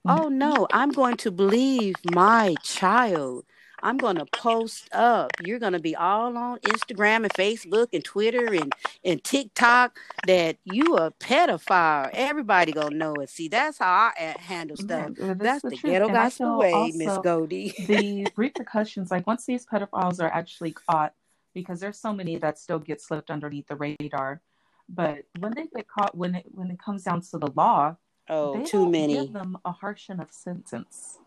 Oh 0.07 0.29
no, 0.29 0.67
I'm 0.73 0.91
going 0.91 1.19
to 1.19 1.31
believe 1.31 1.97
my 2.13 2.55
child. 2.63 3.45
I'm 3.83 3.97
going 3.97 4.17
to 4.17 4.27
post 4.27 4.89
up. 4.93 5.33
You're 5.45 5.59
going 5.59 5.73
to 5.73 5.79
be 5.79 5.95
all 5.97 6.37
on 6.37 6.59
Instagram 6.61 7.25
and 7.25 7.33
Facebook 7.35 7.89
and 7.93 8.05
Twitter 8.05 8.53
and, 8.55 8.73
and 9.05 9.23
TikTok 9.23 9.99
that 10.27 10.57
you 10.65 10.97
a 10.97 11.11
pedophile. 11.13 12.11
Everybody 12.13 12.73
going 12.73 12.91
to 12.91 12.97
know 12.97 13.15
it. 13.15 13.31
See, 13.31 13.49
that's 13.49 13.79
how 13.79 14.13
I 14.17 14.37
handle 14.39 14.77
stuff. 14.77 15.13
Yeah, 15.19 15.35
that's, 15.35 15.63
the, 15.63 15.71
the 15.71 15.77
ghetto 15.77 16.09
gospel 16.09 16.59
way, 16.59 16.93
Miss 16.95 17.19
Goldie. 17.19 17.75
the 17.87 18.27
repercussions, 18.37 19.11
like 19.11 19.27
once 19.27 19.47
these 19.47 19.67
pedophiles 19.67 20.21
are 20.23 20.33
actually 20.33 20.73
caught, 20.73 21.15
because 21.55 21.81
there's 21.81 21.99
so 21.99 22.13
many 22.13 22.37
that 22.39 22.59
still 22.59 22.79
get 22.79 23.01
slipped 23.01 23.31
underneath 23.31 23.67
the 23.67 23.77
radar. 23.77 24.41
But 24.89 25.25
when 25.39 25.53
they 25.55 25.67
get 25.67 25.87
caught, 25.89 26.17
when 26.17 26.35
it 26.35 26.47
when 26.51 26.71
it 26.71 26.79
comes 26.79 27.05
down 27.05 27.21
to 27.21 27.39
the 27.39 27.51
law, 27.55 27.97
Oh, 28.31 28.65
too 28.65 28.89
many. 28.89 29.15
give 29.15 29.33
them 29.33 29.57
a 29.65 29.73
harsh 29.73 30.11
enough 30.11 30.33
sentence. 30.33 31.19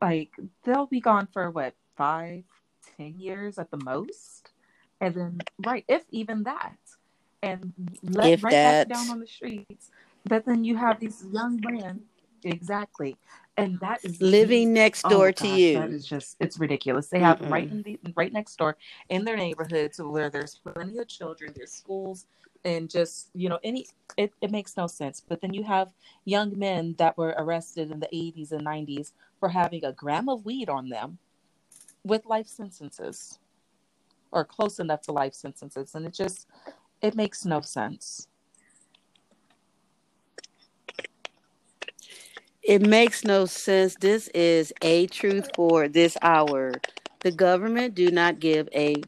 Like 0.00 0.32
they'll 0.64 0.86
be 0.86 1.00
gone 1.00 1.28
for 1.32 1.50
what 1.50 1.74
five, 1.96 2.44
ten 2.96 3.14
years 3.18 3.58
at 3.58 3.70
the 3.70 3.76
most, 3.78 4.50
and 5.00 5.14
then 5.14 5.40
right, 5.64 5.84
if 5.88 6.04
even 6.10 6.44
that, 6.44 6.76
and 7.42 7.72
let 8.02 8.32
If 8.32 8.42
right 8.44 8.52
that. 8.52 8.86
back 8.86 8.88
down 8.88 9.10
on 9.10 9.20
the 9.20 9.26
streets. 9.26 9.90
But 10.24 10.44
then 10.46 10.64
you 10.64 10.76
have 10.76 11.00
these 11.00 11.24
young 11.32 11.60
men, 11.62 12.02
exactly, 12.44 13.18
and 13.56 13.78
that 13.80 14.00
is 14.04 14.20
Living 14.20 14.74
next 14.74 15.02
Oh 15.04 15.10
door 15.10 15.32
to 15.32 15.48
gosh, 15.48 15.60
you. 15.60 15.78
that 15.78 15.90
is 15.90 16.06
just 16.06 16.36
it's 16.40 16.58
ridiculous. 16.58 17.08
They 17.08 17.20
have 17.20 17.40
Mm-mm. 17.40 17.50
right 17.50 17.70
in 17.70 17.82
the 17.82 17.98
right 18.16 18.32
next 18.32 18.56
door 18.56 18.76
in 19.08 19.24
their 19.24 19.36
neighborhood 19.36 19.92
to 19.94 20.08
where 20.08 20.30
there's 20.30 20.56
plenty 20.56 20.98
of 20.98 21.08
children, 21.08 21.52
there's 21.56 21.72
schools, 21.72 22.26
and 22.64 22.90
just 22.90 23.30
you 23.34 23.48
know 23.48 23.58
any 23.64 23.86
it, 24.16 24.32
it 24.42 24.50
makes 24.50 24.76
no 24.76 24.86
sense. 24.86 25.20
But 25.26 25.40
then 25.40 25.54
you 25.54 25.64
have 25.64 25.92
young 26.24 26.58
men 26.58 26.94
that 26.98 27.16
were 27.16 27.34
arrested 27.38 27.90
in 27.90 28.00
the 28.00 28.08
80s 28.12 28.52
and 28.52 28.66
90s 28.66 29.12
for 29.40 29.48
having 29.48 29.84
a 29.84 29.92
gram 29.92 30.28
of 30.28 30.44
weed 30.44 30.68
on 30.68 30.88
them 30.90 31.18
with 32.04 32.26
life 32.26 32.46
sentences 32.46 33.38
or 34.30 34.44
close 34.44 34.78
enough 34.78 35.02
to 35.02 35.12
life 35.12 35.34
sentences, 35.34 35.94
and 35.94 36.06
it 36.06 36.14
just 36.14 36.46
it 37.02 37.16
makes 37.16 37.44
no 37.44 37.60
sense. 37.60 38.28
It 42.62 42.86
makes 42.86 43.24
no 43.24 43.46
sense. 43.46 43.96
This 43.96 44.28
is 44.28 44.72
a 44.82 45.06
truth 45.08 45.48
for 45.56 45.88
this 45.88 46.16
hour. 46.22 46.74
The 47.20 47.32
government 47.32 47.94
do 47.94 48.10
not 48.10 48.38
give 48.38 48.68
a 48.74 49.02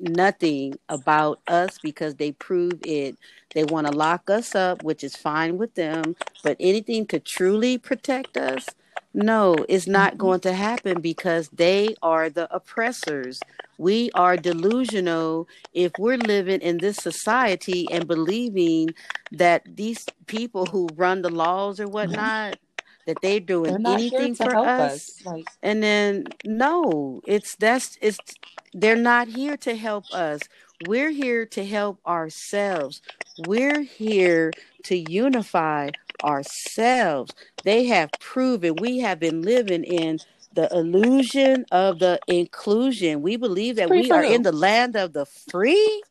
nothing 0.00 0.78
about 0.88 1.40
us 1.48 1.78
because 1.82 2.14
they 2.14 2.32
prove 2.32 2.74
it. 2.84 3.18
They 3.54 3.64
want 3.64 3.86
to 3.86 3.92
lock 3.92 4.30
us 4.30 4.54
up, 4.54 4.82
which 4.82 5.04
is 5.04 5.16
fine 5.16 5.58
with 5.58 5.74
them, 5.74 6.16
but 6.42 6.56
anything 6.60 7.06
to 7.08 7.18
truly 7.18 7.78
protect 7.78 8.36
us, 8.36 8.66
no, 9.14 9.64
it's 9.68 9.86
not 9.86 10.16
Mhm. 10.16 10.18
going 10.18 10.40
to 10.40 10.52
happen 10.52 11.00
because 11.00 11.48
they 11.50 11.94
are 12.02 12.28
the 12.30 12.52
oppressors. 12.54 13.44
We 13.78 14.10
are 14.14 14.36
delusional 14.36 15.48
if 15.72 15.98
we're 15.98 16.18
living 16.18 16.60
in 16.60 16.80
this 16.80 16.98
society 16.98 17.90
and 17.90 18.06
believing 18.06 18.94
that 19.30 19.62
these 19.76 20.10
people 20.26 20.66
who 20.68 20.92
run 20.96 21.22
the 21.22 21.30
laws 21.30 21.80
or 21.80 21.88
whatnot 21.88 22.58
that 23.06 23.20
they're 23.22 23.40
doing 23.40 23.78
They're 23.78 23.80
anything 23.84 24.34
for 24.34 24.58
us 24.64 24.64
us. 24.64 25.22
Like 25.24 25.46
and 25.62 25.82
then 25.82 26.34
no 26.44 27.20
it's 27.26 27.54
that's 27.56 27.96
it's 28.00 28.36
they're 28.72 28.96
not 28.96 29.28
here 29.28 29.56
to 29.56 29.74
help 29.76 30.10
us 30.12 30.48
we're 30.78 31.10
here 31.10 31.44
to 31.46 31.64
help 31.64 32.00
ourselves 32.06 33.00
we're 33.36 33.82
here 33.82 34.54
to 34.84 34.96
unify 34.96 35.90
ourselves. 36.24 37.34
They 37.64 37.84
have 37.84 38.10
proven 38.20 38.76
we 38.76 38.98
have 38.98 39.20
been 39.20 39.42
living 39.42 39.84
in 39.84 40.18
the 40.52 40.68
illusion 40.74 41.64
of 41.70 41.98
the 41.98 42.18
inclusion. 42.26 43.22
We 43.22 43.36
believe 43.36 43.76
that 43.76 43.88
Free 43.88 44.02
we 44.02 44.10
are 44.10 44.24
who? 44.24 44.32
in 44.32 44.42
the 44.42 44.52
land 44.52 44.96
of 44.96 45.12
the 45.12 45.26
free? 45.26 46.02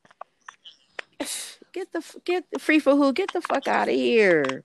Get 1.73 1.91
the 1.91 2.03
get 2.25 2.45
the 2.51 2.59
free 2.59 2.79
for 2.79 2.95
who? 2.95 3.13
Get 3.13 3.33
the 3.33 3.41
fuck 3.41 3.67
out 3.67 3.87
of 3.87 3.93
here. 3.93 4.63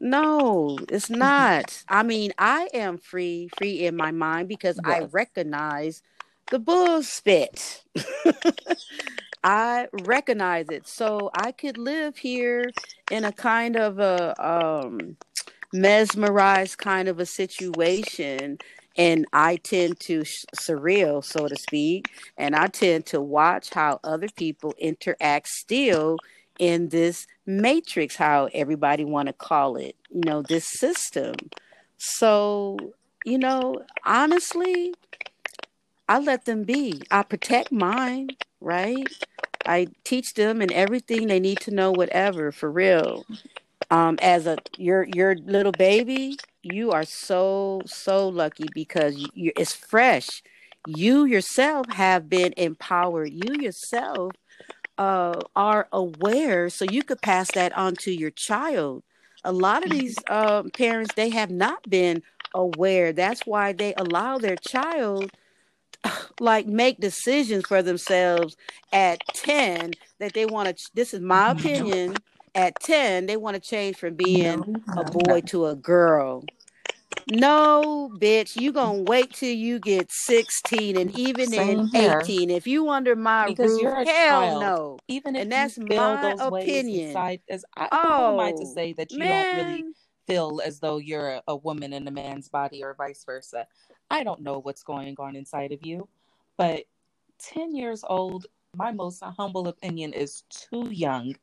No, 0.00 0.78
it's 0.88 1.08
mm-hmm. 1.08 1.18
not. 1.18 1.84
I 1.88 2.02
mean, 2.02 2.32
I 2.38 2.68
am 2.72 2.98
free, 2.98 3.48
free 3.58 3.86
in 3.86 3.96
my 3.96 4.12
mind 4.12 4.48
because 4.48 4.78
I 4.84 5.00
recognize 5.10 6.02
the 6.50 6.58
bull 6.58 7.02
spit. 7.02 7.84
I 9.42 9.88
recognize 9.92 10.68
it. 10.70 10.86
So 10.86 11.30
I 11.34 11.52
could 11.52 11.78
live 11.78 12.18
here 12.18 12.72
in 13.10 13.24
a 13.24 13.32
kind 13.32 13.76
of 13.76 13.98
a 13.98 14.34
um 14.44 15.16
mesmerized 15.72 16.78
kind 16.78 17.08
of 17.08 17.20
a 17.20 17.26
situation 17.26 18.58
and 18.96 19.26
I 19.32 19.56
tend 19.56 20.00
to 20.00 20.24
sh- 20.24 20.44
surreal, 20.54 21.24
so 21.24 21.46
to 21.48 21.56
speak, 21.56 22.10
and 22.36 22.56
I 22.56 22.66
tend 22.66 23.06
to 23.06 23.20
watch 23.20 23.70
how 23.70 24.00
other 24.02 24.28
people 24.28 24.74
interact 24.78 25.48
still 25.48 26.18
in 26.58 26.88
this 26.88 27.26
matrix, 27.46 28.16
how 28.16 28.48
everybody 28.52 29.04
want 29.04 29.28
to 29.28 29.32
call 29.32 29.76
it, 29.76 29.96
you 30.12 30.22
know, 30.24 30.42
this 30.42 30.66
system. 30.68 31.34
So, 31.98 32.94
you 33.24 33.38
know, 33.38 33.84
honestly, 34.04 34.94
I 36.10 36.20
let 36.20 36.46
them 36.46 36.64
be. 36.64 37.06
I 37.10 37.24
protect 37.24 37.72
mine, 37.72 38.36
right? 38.60 39.14
I 39.66 39.88
teach 40.04 40.34
them 40.34 40.62
and 40.62 40.72
everything 40.72 41.28
they 41.28 41.40
need 41.40 41.60
to 41.62 41.72
know, 41.72 41.92
whatever, 41.92 42.52
for 42.52 42.70
real. 42.72 43.26
Um, 43.90 44.18
as 44.22 44.46
a 44.46 44.60
your 44.76 45.04
your 45.04 45.36
little 45.36 45.72
baby, 45.72 46.40
you 46.62 46.92
are 46.92 47.04
so 47.06 47.84
so 47.86 48.28
lucky 48.28 48.68
because 48.68 49.16
you, 49.34 49.52
it's 49.56 49.74
fresh. 49.74 50.42
You 50.84 51.24
yourself 51.26 51.90
have 51.90 52.28
been 52.30 52.54
empowered. 52.56 53.32
You 53.32 53.54
yourself 53.54 54.36
uh, 54.98 55.44
are 55.56 55.88
aware, 55.92 56.70
so 56.70 56.84
you 56.84 57.02
could 57.04 57.22
pass 57.22 57.52
that 57.52 57.76
on 57.76 57.96
to 57.98 58.12
your 58.12 58.30
child. 58.30 59.04
A 59.44 59.52
lot 59.52 59.84
of 59.84 59.90
these 59.90 60.24
um, 60.28 60.70
parents 60.70 61.14
they 61.14 61.30
have 61.30 61.50
not 61.50 61.88
been 61.88 62.22
aware. 62.54 63.12
That's 63.12 63.46
why 63.46 63.72
they 63.72 63.94
allow 63.94 64.38
their 64.38 64.56
child 64.56 65.32
like 66.38 66.66
make 66.66 67.00
decisions 67.00 67.64
for 67.66 67.82
themselves 67.82 68.56
at 68.92 69.20
10 69.34 69.96
that 70.18 70.34
they 70.34 70.46
want 70.46 70.76
to 70.76 70.90
this 70.94 71.14
is 71.14 71.20
my 71.20 71.50
Mhm. 71.50 71.52
opinion 71.52 72.22
at 72.54 72.78
10 72.80 73.26
they 73.26 73.36
want 73.36 73.54
to 73.54 73.60
change 73.60 73.96
from 73.96 74.14
being 74.14 74.64
a 74.96 75.04
boy 75.04 75.40
to 75.40 75.66
a 75.66 75.76
girl 75.76 76.44
no 77.26 78.10
bitch 78.18 78.56
you 78.56 78.72
gonna 78.72 79.02
wait 79.02 79.32
till 79.34 79.54
you 79.54 79.78
get 79.78 80.10
16 80.10 80.96
and 80.96 81.10
even 81.12 81.52
in 81.52 81.80
Same 81.80 81.88
here. 81.92 82.20
18 82.22 82.50
if 82.50 82.66
you 82.66 82.88
under 82.88 83.14
my 83.16 83.46
Because 83.46 83.78
roof 83.78 83.94
hell 84.04 84.40
child. 84.40 84.60
no 84.60 84.98
Even 85.08 85.36
if 85.36 85.42
and 85.42 85.52
that's 85.52 85.78
my 85.78 86.34
opinion 86.38 87.16
inside, 87.16 87.42
as 87.48 87.64
I, 87.76 87.90
who 88.08 88.24
am 88.24 88.40
I 88.40 88.52
to 88.52 88.66
oh 88.66 88.66
say 88.66 88.92
that 88.94 89.12
you 89.12 89.28
don't 89.28 89.50
really 89.52 89.84
man 89.84 89.94
feel 90.26 90.60
as 90.64 90.80
though 90.80 90.98
you're 90.98 91.28
a, 91.30 91.42
a 91.48 91.56
woman 91.56 91.92
in 91.92 92.06
a 92.06 92.10
man's 92.10 92.48
body 92.48 92.82
or 92.82 92.94
vice 92.94 93.24
versa? 93.24 93.66
I 94.10 94.24
don't 94.24 94.40
know 94.40 94.58
what's 94.58 94.82
going 94.82 95.14
on 95.18 95.36
inside 95.36 95.72
of 95.72 95.84
you, 95.84 96.08
but 96.56 96.84
10 97.38 97.74
years 97.74 98.04
old, 98.06 98.46
my 98.76 98.92
most 98.92 99.22
humble 99.22 99.68
opinion 99.68 100.12
is 100.12 100.42
too 100.50 100.88
young 100.90 101.34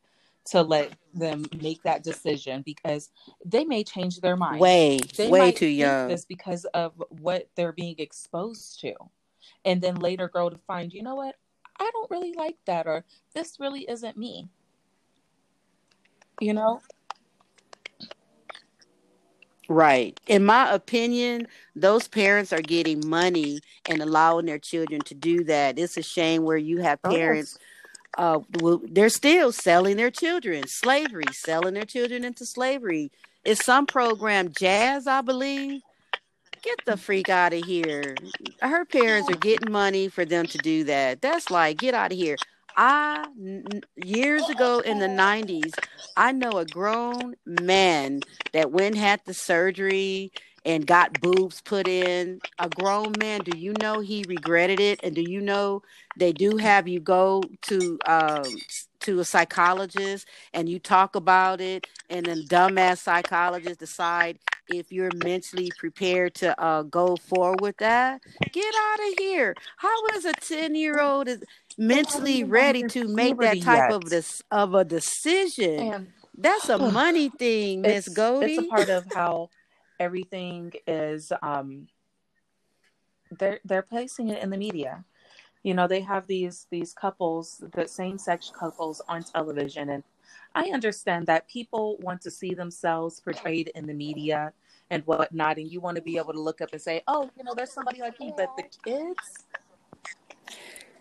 to 0.46 0.62
let 0.62 0.94
them 1.14 1.46
make 1.62 1.84
that 1.84 2.04
decision 2.04 2.62
because 2.62 3.10
they 3.44 3.66
may 3.66 3.84
change 3.84 4.20
their 4.22 4.38
mind. 4.38 4.62
way 4.62 5.00
They 5.00 5.30
way 5.30 5.52
too 5.52 5.68
young 5.68 6.08
this 6.08 6.26
because 6.26 6.66
of 6.74 6.94
what 7.10 7.50
they're 7.56 7.74
being 7.74 7.96
exposed 7.98 8.80
to, 8.82 8.94
and 9.66 9.82
then 9.82 9.96
later 9.96 10.28
grow 10.28 10.50
to 10.50 10.58
find, 10.58 10.94
you 10.94 11.04
know 11.04 11.16
what, 11.16 11.36
I 11.80 11.90
don't 11.94 12.10
really 12.10 12.34
like 12.34 12.58
that, 12.66 12.88
or 12.88 13.04
this 13.34 13.60
really 13.60 13.90
isn't 13.90 14.18
me. 14.18 14.48
You 16.40 16.54
know? 16.54 16.82
Right. 19.70 20.20
In 20.28 20.46
my 20.46 20.72
opinion, 20.72 21.48
those 21.76 22.08
parents 22.08 22.54
are 22.54 22.62
getting 22.62 23.08
money 23.08 23.60
and 23.90 24.02
allowing 24.02 24.46
their 24.46 24.60
children 24.60 25.02
to 25.02 25.14
do 25.14 25.44
that. 25.46 25.78
It's 25.78 25.98
a 25.98 26.02
shame 26.02 26.44
where 26.44 26.58
you 26.58 26.82
have 26.82 27.02
parents, 27.02 27.58
uh, 28.18 28.40
they're 28.90 29.10
still 29.10 29.52
selling 29.52 29.98
their 29.98 30.12
children, 30.12 30.68
slavery, 30.68 31.26
selling 31.34 31.74
their 31.74 31.84
children 31.84 32.24
into 32.24 32.46
slavery. 32.46 33.12
It's 33.44 33.64
some 33.66 33.86
program, 33.86 34.54
Jazz, 34.58 35.06
I 35.06 35.22
believe. 35.22 35.82
Get 36.64 36.80
the 36.86 36.98
freak 36.98 37.30
out 37.30 37.54
of 37.54 37.64
here. 37.64 38.16
Her 38.62 38.86
parents 38.86 39.30
are 39.30 39.38
getting 39.38 39.72
money 39.72 40.08
for 40.08 40.26
them 40.26 40.46
to 40.48 40.58
do 40.58 40.86
that. 40.86 41.22
That's 41.22 41.52
like, 41.52 41.78
get 41.78 41.94
out 41.94 42.12
of 42.12 42.18
here. 42.18 42.38
I, 42.78 43.26
years 43.96 44.48
ago 44.50 44.80
in 44.80 45.00
the 45.00 45.08
90s, 45.08 45.74
I 46.16 46.32
know 46.32 46.52
a 46.60 46.66
grown 46.66 47.36
man 47.46 48.22
that 48.54 48.72
went 48.72 48.96
had 48.96 49.22
the 49.26 49.34
surgery 49.34 50.32
and 50.64 50.86
got 50.86 51.20
boobs 51.22 51.62
put 51.62 51.88
in. 51.88 52.40
A 52.60 52.70
grown 52.70 53.14
man, 53.20 53.42
do 53.42 53.58
you 53.58 53.74
know 53.82 54.00
he 54.00 54.26
regretted 54.28 54.80
it? 54.80 55.00
And 55.04 55.16
do 55.16 55.22
you 55.22 55.42
know 55.42 55.82
they 56.18 56.34
do 56.34 56.58
have 56.58 56.88
you 56.88 57.00
go 57.00 57.42
to 57.64 57.98
um 58.06 58.44
to 59.00 59.20
a 59.20 59.26
psychologist 59.26 60.28
and 60.54 60.68
you 60.68 60.80
talk 60.80 61.16
about 61.16 61.62
it 61.62 61.88
and 62.10 62.26
then 62.26 62.44
dumbass 62.50 62.98
psychologists 63.00 63.78
decide 63.78 64.40
if 64.70 64.92
you're 64.92 65.12
mentally 65.24 65.72
prepared 65.78 66.34
to 66.34 66.60
uh, 66.62 66.82
go 66.84 67.16
forward 67.16 67.62
with 67.62 67.78
that 67.78 68.20
get 68.52 68.74
out 68.90 69.00
of 69.08 69.14
here 69.20 69.56
how 69.78 70.06
is 70.16 70.26
a 70.26 70.34
10 70.34 70.76
year 70.76 71.00
old 71.00 71.28
is 71.28 71.42
mentally 71.78 72.44
ready 72.44 72.84
to 72.84 73.08
make 73.08 73.38
that 73.40 73.62
type 73.62 73.90
yet. 73.90 73.92
of 73.92 74.10
this 74.10 74.42
of 74.52 74.74
a 74.74 74.84
decision 74.84 75.80
And 75.92 76.08
that's 76.38 76.70
a 76.70 76.78
money 77.00 77.30
thing 77.30 77.82
miss 77.82 78.08
it's 78.08 78.08
it's 78.08 78.58
a 78.58 78.62
Goldie. 78.62 78.68
part 78.70 78.90
of 78.90 79.06
how 79.14 79.50
everything 80.00 80.74
is 80.88 81.32
um 81.42 81.88
they're 83.40 83.60
they're 83.66 83.82
placing 83.82 84.30
it 84.30 84.42
in 84.44 84.50
the 84.50 84.58
media 84.58 85.04
You 85.64 85.74
know, 85.74 85.88
they 85.88 86.02
have 86.02 86.28
these 86.28 86.68
these 86.72 86.94
couples, 86.94 87.62
the 87.74 87.88
same 87.88 88.18
sex 88.18 88.52
couples 88.58 89.02
on 89.10 89.24
television 89.24 89.90
and 89.90 90.04
I 90.56 90.70
understand 90.74 91.28
that 91.28 91.48
people 91.48 91.98
want 92.00 92.22
to 92.22 92.32
see 92.32 92.54
themselves 92.56 93.20
portrayed 93.20 93.72
in 93.76 93.86
the 93.86 93.94
media 93.94 94.54
and 94.90 95.04
whatnot, 95.06 95.58
and 95.58 95.70
you 95.72 95.80
want 95.82 95.98
to 95.98 96.02
be 96.02 96.18
able 96.18 96.34
to 96.34 96.42
look 96.42 96.62
up 96.62 96.70
and 96.74 96.82
say, 96.82 97.04
"Oh, 97.08 97.30
you 97.38 97.44
know, 97.44 97.54
there's 97.56 97.72
somebody 97.74 98.00
like 98.02 98.20
me." 98.20 98.34
But 98.36 98.50
the 98.58 98.64
kids, 98.86 99.26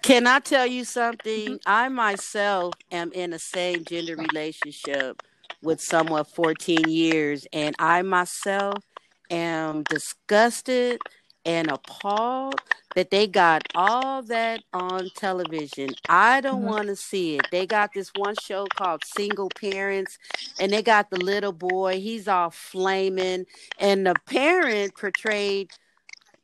Can 0.07 0.27
I 0.27 0.39
tell 0.41 0.67
you 0.67 0.85
something? 0.85 1.59
I 1.67 1.89
myself 1.89 2.79
am 2.93 3.13
in 3.13 3.33
a 3.33 3.39
same 3.41 3.85
gender 3.85 4.17
relationship 4.17 5.19
with 5.63 5.81
someone 5.81 6.25
14 6.25 6.89
years, 6.89 7.47
and 7.53 7.75
I 7.81 8.03
myself 8.03 8.85
am 9.31 9.85
disgusted 9.85 11.01
and 11.45 11.71
appalled 11.71 12.63
that 12.95 13.11
they 13.11 13.27
got 13.27 13.65
all 13.75 14.23
that 14.25 14.63
on 14.73 15.11
television. 15.11 15.97
I 16.09 16.41
don't 16.41 16.63
Mhm. 16.63 16.67
want 16.67 16.89
to 16.89 16.97
see 16.97 17.39
it. 17.39 17.51
They 17.51 17.67
got 17.67 17.95
this 17.95 18.15
one 18.15 18.37
show 18.37 18.71
called 18.71 19.05
Single 19.05 19.51
Parents, 19.51 20.19
and 20.59 20.73
they 20.73 20.83
got 20.83 21.11
the 21.11 21.19
little 21.19 21.53
boy. 21.53 22.01
He's 22.01 22.29
all 22.29 22.51
flaming, 22.51 23.47
and 23.79 24.07
the 24.07 24.17
parent 24.17 24.97
portrayed 24.97 25.71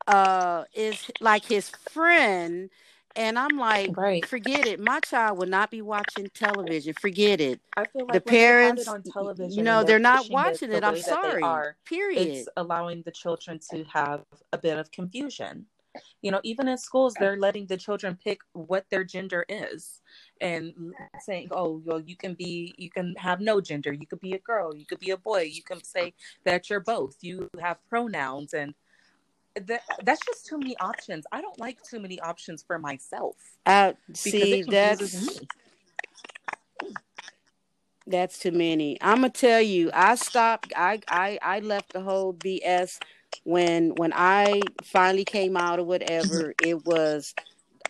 uh 0.08 0.64
is 0.74 1.10
like 1.20 1.46
his 1.46 1.68
friend. 1.70 2.70
And 3.16 3.38
I'm 3.38 3.58
like, 3.58 3.96
right? 3.96 4.24
forget 4.24 4.66
it. 4.66 4.80
My 4.80 5.00
child 5.00 5.38
will 5.38 5.46
not 5.48 5.70
be 5.70 5.82
watching 5.82 6.28
television. 6.34 6.94
Forget 7.00 7.40
it. 7.40 7.60
I 7.76 7.84
feel 7.84 8.06
The 8.06 8.14
like 8.14 8.26
when 8.26 8.34
they 8.34 8.38
have 8.40 8.76
parents, 8.76 8.82
it 8.82 8.88
on 8.88 9.50
you 9.50 9.62
know, 9.62 9.78
they're 9.78 9.92
they're 9.92 9.98
not 9.98 10.18
pushing 10.18 10.32
it 10.32 10.34
watching 10.34 10.70
the 10.70 10.76
it. 10.76 10.84
I'm 10.84 10.94
way 10.94 11.00
that 11.00 11.22
they 11.22 11.30
sorry. 11.30 11.42
are, 11.42 11.76
Period. 11.84 12.26
it's 12.26 12.48
allowing 12.56 13.02
the 13.02 13.10
children 13.10 13.58
to 13.70 13.84
have 13.84 14.24
a 14.52 14.58
bit 14.58 14.78
of 14.78 14.90
confusion. 14.90 15.66
You 16.22 16.30
know, 16.30 16.40
even 16.42 16.68
in 16.68 16.78
schools, 16.78 17.14
they're 17.20 17.36
letting 17.36 17.66
the 17.66 17.76
children 17.76 18.18
pick 18.22 18.40
what 18.54 18.86
their 18.90 19.04
gender 19.04 19.44
is 19.48 20.00
and 20.40 20.72
saying, 21.20 21.48
oh, 21.50 21.82
well, 21.84 22.00
you 22.00 22.16
can 22.16 22.32
be, 22.32 22.74
you 22.78 22.88
can 22.88 23.14
have 23.18 23.40
no 23.40 23.60
gender. 23.60 23.92
You 23.92 24.06
could 24.06 24.20
be 24.20 24.32
a 24.32 24.38
girl. 24.38 24.74
You 24.74 24.86
could 24.86 25.00
be 25.00 25.10
a 25.10 25.18
boy. 25.18 25.42
You 25.42 25.62
can 25.62 25.82
say 25.84 26.14
that 26.44 26.70
you're 26.70 26.80
both. 26.80 27.16
You 27.20 27.50
have 27.60 27.76
pronouns. 27.90 28.54
And 28.54 28.74
that, 29.54 29.82
that's 30.04 30.24
just 30.24 30.46
too 30.46 30.58
many 30.58 30.76
options. 30.78 31.26
I 31.32 31.40
don't 31.40 31.58
like 31.58 31.82
too 31.82 32.00
many 32.00 32.20
options 32.20 32.62
for 32.62 32.78
myself 32.78 33.36
I 33.66 33.94
see 34.14 34.62
that's 34.62 35.40
that's 38.06 38.38
too 38.38 38.52
many. 38.52 38.98
I'm 39.00 39.18
gonna 39.18 39.30
tell 39.30 39.60
you, 39.60 39.90
I 39.94 40.16
stopped. 40.16 40.72
I 40.76 41.00
I 41.08 41.38
I 41.42 41.60
left 41.60 41.92
the 41.92 42.00
whole 42.00 42.34
BS 42.34 42.98
when 43.44 43.94
when 43.94 44.12
I 44.14 44.72
finally 44.82 45.24
came 45.24 45.56
out 45.56 45.78
or 45.78 45.84
whatever. 45.84 46.54
It 46.58 46.84
was 46.84 47.34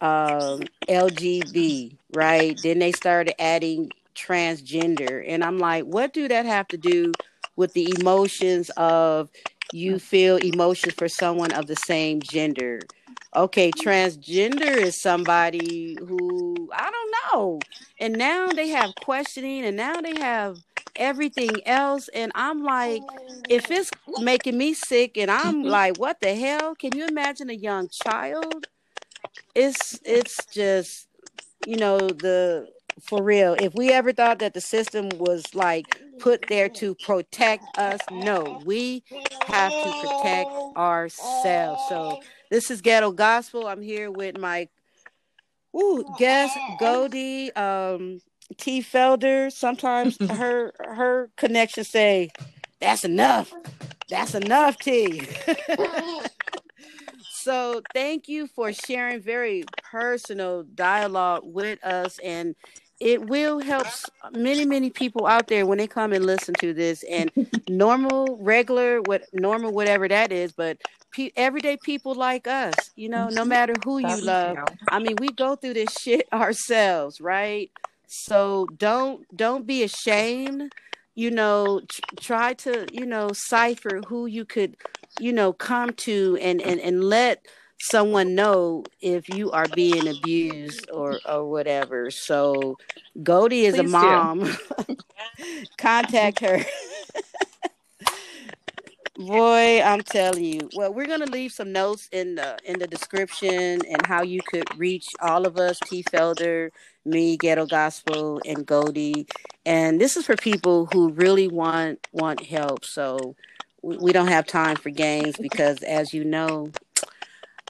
um 0.00 0.68
LGB, 0.88 1.96
right? 2.12 2.60
Then 2.60 2.78
they 2.80 2.92
started 2.92 3.40
adding 3.40 3.90
transgender, 4.14 5.24
and 5.26 5.42
I'm 5.42 5.58
like, 5.58 5.84
what 5.84 6.12
do 6.12 6.28
that 6.28 6.44
have 6.46 6.68
to 6.68 6.76
do 6.76 7.16
with 7.56 7.72
the 7.74 7.92
emotions 7.94 8.70
of 8.76 9.30
you 9.72 9.98
feel 9.98 10.36
emotions 10.36 10.94
for 10.94 11.08
someone 11.08 11.52
of 11.52 11.66
the 11.68 11.76
same 11.76 12.22
gender? 12.22 12.88
Okay, 13.36 13.72
transgender 13.72 14.76
is 14.80 15.00
somebody 15.00 15.98
who 16.06 16.70
I 16.74 16.90
don't 16.90 17.14
know. 17.32 17.66
And 17.98 18.18
now 18.18 18.52
they 18.52 18.68
have 18.68 18.96
questioning 18.96 19.64
and 19.64 19.76
now 19.76 20.00
they 20.02 20.16
have 20.16 20.58
everything 20.96 21.66
else 21.66 22.08
and 22.08 22.32
I'm 22.34 22.62
like 22.62 23.02
if 23.48 23.70
it's 23.70 23.92
making 24.18 24.58
me 24.58 24.74
sick 24.74 25.16
and 25.18 25.30
I'm 25.30 25.64
Mhm. 25.64 25.70
like 25.70 25.94
what 25.96 26.20
the 26.20 26.34
hell? 26.34 26.74
Can 26.76 26.94
you 26.94 27.06
imagine 27.06 27.50
a 27.50 27.54
young 27.54 27.88
child? 27.88 28.66
It's 29.54 30.00
it's 30.04 30.46
just 30.46 31.08
you 31.64 31.76
know 31.76 32.12
the 32.12 32.68
for 33.00 33.22
real. 33.22 33.54
If 33.54 33.74
we 33.74 33.90
ever 33.90 34.12
thought 34.12 34.38
that 34.40 34.54
the 34.54 34.60
system 34.60 35.08
was 35.18 35.54
like 35.54 36.00
put 36.18 36.46
there 36.48 36.68
to 36.68 36.94
protect 36.94 37.76
us 37.78 38.00
no 38.10 38.60
we 38.64 39.02
have 39.46 39.72
to 39.72 40.08
protect 40.08 40.50
ourselves. 40.76 41.82
So 41.88 42.18
this 42.50 42.70
is 42.70 42.80
ghetto 42.80 43.10
gospel. 43.12 43.66
I'm 43.66 43.82
here 43.82 44.10
with 44.10 44.38
my 44.38 44.68
ooh, 45.76 46.04
guest 46.18 46.56
Goldie 46.78 47.52
um 47.54 48.20
t. 48.56 48.82
Felder. 48.82 49.50
Sometimes 49.50 50.16
her 50.30 50.72
her 50.78 51.30
connection 51.36 51.84
say 51.84 52.30
that's 52.80 53.04
enough. 53.04 53.52
That's 54.08 54.34
enough 54.34 54.78
t. 54.78 55.22
So 57.44 57.82
thank 57.92 58.28
you 58.28 58.46
for 58.46 58.72
sharing 58.72 59.20
very 59.20 59.64
personal 59.82 60.62
dialogue 60.62 61.42
with 61.44 61.82
us 61.84 62.20
and 62.22 62.54
it 63.02 63.26
will 63.26 63.58
help 63.58 63.86
many 64.32 64.64
many 64.64 64.90
people 64.90 65.26
out 65.26 65.48
there 65.48 65.66
when 65.66 65.78
they 65.78 65.88
come 65.88 66.12
and 66.12 66.24
listen 66.24 66.54
to 66.54 66.72
this 66.72 67.02
and 67.10 67.30
normal 67.68 68.38
regular 68.40 69.02
what 69.02 69.24
normal 69.32 69.72
whatever 69.72 70.08
that 70.08 70.32
is 70.32 70.52
but 70.52 70.78
pe- 71.12 71.32
everyday 71.36 71.76
people 71.76 72.14
like 72.14 72.46
us 72.46 72.90
you 72.96 73.08
know 73.08 73.28
no 73.28 73.44
matter 73.44 73.74
who 73.84 73.98
you 73.98 74.16
love. 74.22 74.56
i 74.88 74.98
mean 75.00 75.16
we 75.18 75.28
go 75.28 75.56
through 75.56 75.74
this 75.74 75.92
shit 75.92 76.28
ourselves 76.32 77.20
right? 77.20 77.70
So 78.06 78.68
don't 78.76 79.26
don't 79.36 79.66
be 79.66 79.82
ashamed 79.82 80.72
you 81.14 81.30
know 81.30 81.80
tr- 81.88 82.00
try 82.20 82.54
to 82.54 82.86
you 82.92 83.06
know 83.06 83.32
cipher 83.34 84.00
who 84.08 84.26
you 84.26 84.44
could 84.44 84.76
you 85.18 85.32
know 85.32 85.52
come 85.52 85.92
to 85.94 86.38
and 86.40 86.60
and 86.62 86.80
and 86.80 87.04
let 87.04 87.46
someone 87.82 88.34
know 88.34 88.88
if 89.00 89.28
you 89.28 89.50
are 89.52 89.68
being 89.68 90.06
abused 90.08 90.88
or 90.92 91.20
or 91.26 91.48
whatever. 91.48 92.10
So 92.10 92.78
Goldie 93.22 93.66
is 93.66 93.78
a 93.78 93.82
Please 93.82 93.96
do. 93.96 94.30
mom. 94.30 94.48
Contact 95.78 96.40
her. 96.40 96.58
Boy 99.16 99.82
i'm 99.82 100.02
telling 100.02 100.44
you. 100.44 100.70
Well 100.72 100.92
we're 100.92 101.06
gonna 101.06 101.26
leave 101.26 101.52
some 101.52 101.72
notes 101.72 102.08
in 102.12 102.36
the 102.36 102.58
in 102.64 102.78
the 102.78 102.86
description 102.88 103.84
and 103.84 104.04
how 104.06 104.22
you 104.22 104.42
could 104.42 104.68
reach 104.76 105.14
all 105.20 105.46
of 105.46 105.56
us 105.58 105.80
t 105.80 106.02
felder 106.02 106.70
me 107.04 107.36
ghetto 107.36 107.66
gospel 107.66 108.40
and 108.44 108.66
Goldie. 108.66 109.26
And 109.64 110.00
this 110.00 110.16
is 110.16 110.26
for 110.26 110.36
people 110.36 110.86
who 110.86 111.12
really 111.12 111.48
want 111.48 112.00
want 112.12 112.42
help. 112.46 112.84
So 112.84 113.36
we 113.82 114.12
don't 114.12 114.28
have 114.28 114.46
time 114.46 114.76
for 114.78 114.90
games 114.90 115.38
because 115.38 115.82
as 115.82 116.12
you 116.14 116.24
know 116.24 116.74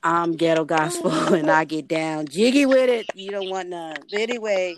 i'm 0.02 0.32
ghetto 0.32 0.64
gospel 0.64 1.12
and 1.34 1.50
i 1.50 1.64
get 1.64 1.88
down 1.88 2.26
jiggy 2.26 2.66
with 2.66 2.88
it. 2.88 3.06
You 3.14 3.30
don't 3.30 3.50
want 3.50 3.68
none. 3.68 3.96
But 4.10 4.20
anyway 4.20 4.74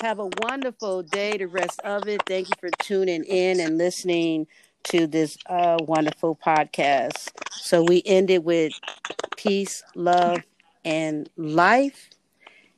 have 0.00 0.18
a 0.18 0.28
wonderful 0.42 1.02
day 1.02 1.38
the 1.38 1.46
rest 1.46 1.80
of 1.80 2.06
it. 2.06 2.22
Thank 2.26 2.48
you 2.48 2.54
for 2.60 2.70
tuning 2.82 3.24
in 3.24 3.60
and 3.60 3.78
listening 3.78 4.46
to 4.84 5.06
this 5.06 5.38
uh, 5.46 5.78
wonderful 5.80 6.36
podcast. 6.36 7.30
So 7.50 7.82
we 7.82 8.02
ended 8.04 8.44
with 8.44 8.72
peace 9.36 9.82
love 9.94 10.40
and 10.84 11.28
life. 11.36 12.10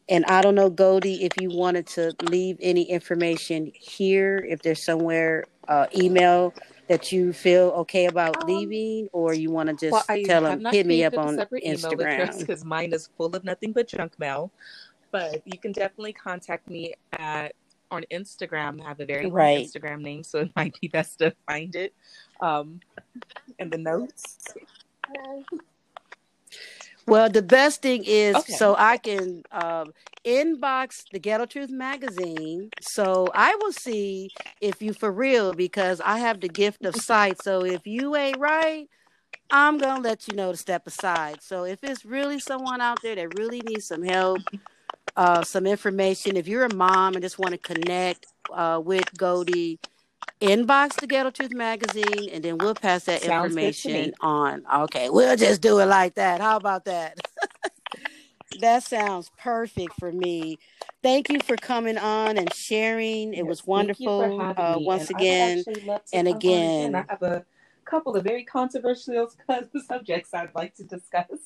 And 0.09 0.25
I 0.27 0.43
don't 0.43 0.55
know, 0.55 0.71
Goldie, 0.71 1.25
if 1.25 1.33
you 1.41 1.51
wanted 1.51 1.87
to 1.89 2.15
leave 2.23 2.57
any 2.61 2.83
information 2.83 3.73
here, 3.75 4.39
if 4.49 4.63
there's 4.63 4.85
somewhere 4.85 5.45
uh, 5.67 5.87
email 5.97 6.55
that 6.89 7.13
you 7.13 7.33
feel 7.33 7.69
okay 7.71 8.07
about 8.07 8.43
Um, 8.43 8.49
leaving, 8.49 9.09
or 9.13 9.35
you 9.35 9.51
want 9.51 9.69
to 9.69 9.75
just 9.75 9.93
Well, 9.93 10.05
I 10.09 10.23
tell 10.23 10.43
have 10.45 10.53
them, 10.55 10.63
not 10.63 10.75
hit 10.75 10.87
me 10.87 11.05
up 11.05 11.15
a 11.15 11.21
on 11.21 11.37
separate 11.37 11.65
email 11.65 11.93
address 11.93 12.37
Instagram. 12.37 12.41
because 12.41 12.65
mine 12.65 12.93
is 12.93 13.09
full 13.17 13.35
of 13.37 13.45
nothing 13.45 13.73
but 13.73 13.89
junk 13.89 14.19
mail. 14.19 14.51
But 15.11 15.43
you 15.47 15.59
can 15.59 15.73
definitely 15.73 16.13
contact 16.13 16.69
me 16.69 16.95
at 17.13 17.55
on 17.91 18.05
Instagram. 18.11 18.83
I 18.83 18.89
have 18.89 19.01
a 19.01 19.07
very 19.07 19.25
long 19.25 19.33
Right. 19.33 19.67
Instagram 19.67 20.03
name, 20.03 20.23
so 20.23 20.41
it 20.41 20.51
might 20.57 20.79
be 20.81 20.89
best 20.89 21.19
to 21.21 21.35
find 21.47 21.75
it 21.75 21.95
um, 22.41 22.81
in 23.59 23.71
the 23.71 23.79
notes. 23.79 24.39
Well, 27.09 27.31
the 27.31 27.43
best 27.43 27.83
thing 27.83 28.05
is 28.05 28.41
Okay. 28.41 28.57
so 28.57 28.77
I 28.79 28.99
can 28.99 29.43
um, 29.51 29.93
inbox 30.27 31.07
the 31.11 31.19
Ghetto 31.19 31.47
Truth 31.47 31.71
magazine, 31.71 32.73
so 32.81 33.33
I 33.35 33.55
will 33.57 33.73
see 33.73 34.33
if 34.61 34.83
you 34.83 34.93
for 34.93 35.11
real 35.11 35.55
because 35.55 36.01
I 36.03 36.19
have 36.19 36.41
the 36.41 36.51
gift 36.51 36.85
of 36.85 36.97
sight. 36.97 37.39
So 37.39 37.65
if 37.65 37.87
you 37.87 38.15
ain't 38.17 38.39
right, 38.41 38.89
I'm 39.51 39.79
gonna 39.79 40.03
let 40.03 40.29
you 40.29 40.35
know 40.35 40.53
to 40.53 40.59
step 40.59 40.87
aside. 40.87 41.43
So 41.43 41.65
if 41.65 41.83
it's 41.83 42.05
really 42.05 42.41
someone 42.41 42.81
out 42.83 43.03
there 43.03 43.17
that 43.17 43.31
really 43.31 43.63
needs 43.63 43.87
some 43.87 44.03
help, 44.03 44.45
uh, 45.17 45.43
some 45.45 45.67
information, 45.67 46.37
if 46.37 46.49
you're 46.49 46.65
a 46.65 46.71
mom 46.71 47.17
and 47.17 47.23
just 47.25 47.39
want 47.39 47.55
to 47.55 47.59
connect 47.59 48.27
uh, 48.55 48.81
with 48.85 49.17
Goldie, 49.17 49.81
inbox 50.41 50.99
the 51.01 51.07
Ghetto 51.07 51.31
Truth 51.31 51.53
magazine, 51.53 52.31
and 52.31 52.45
then 52.45 52.59
we'll 52.59 52.75
pass 52.75 53.05
that 53.05 53.23
Sounds 53.23 53.57
good 53.57 53.79
to 53.81 53.91
me. 53.91 54.13
information 54.13 54.15
on. 54.21 54.65
Okay, 54.85 55.11
we'll 55.11 55.37
just 55.37 55.61
do 55.63 55.79
it 55.81 55.87
like 55.87 56.15
that. 56.17 56.41
How 56.41 56.57
about 56.57 56.85
that? 56.87 57.19
that 58.61 58.83
sounds 58.85 59.31
perfect 59.39 59.95
for 59.99 60.13
me. 60.13 60.59
Thank 61.03 61.31
you 61.31 61.41
for 61.41 61.57
coming 61.57 61.99
on 61.99 62.37
and 62.39 62.53
sharing. 62.53 63.35
It 63.35 63.47
was 63.47 63.67
Yes, 63.75 63.97
for 64.07 64.31
wonderful 64.31 64.33
uh, 64.57 64.79
once 64.83 65.11
and 65.11 65.11
again 65.11 65.67
I 65.67 65.71
would 65.71 65.79
actually 65.79 65.87
love 65.87 66.05
to 66.07 66.17
and 66.19 66.29
again. 66.29 66.95
I 66.97 67.05
have 67.09 67.23
a 67.23 67.47
couple 67.85 68.17
of 68.17 68.25
very 68.25 68.45
controversial 68.45 69.31
subjects 69.89 70.35
I'd 70.35 70.55
like 70.55 70.75
to 70.77 70.85
discuss. 70.85 71.27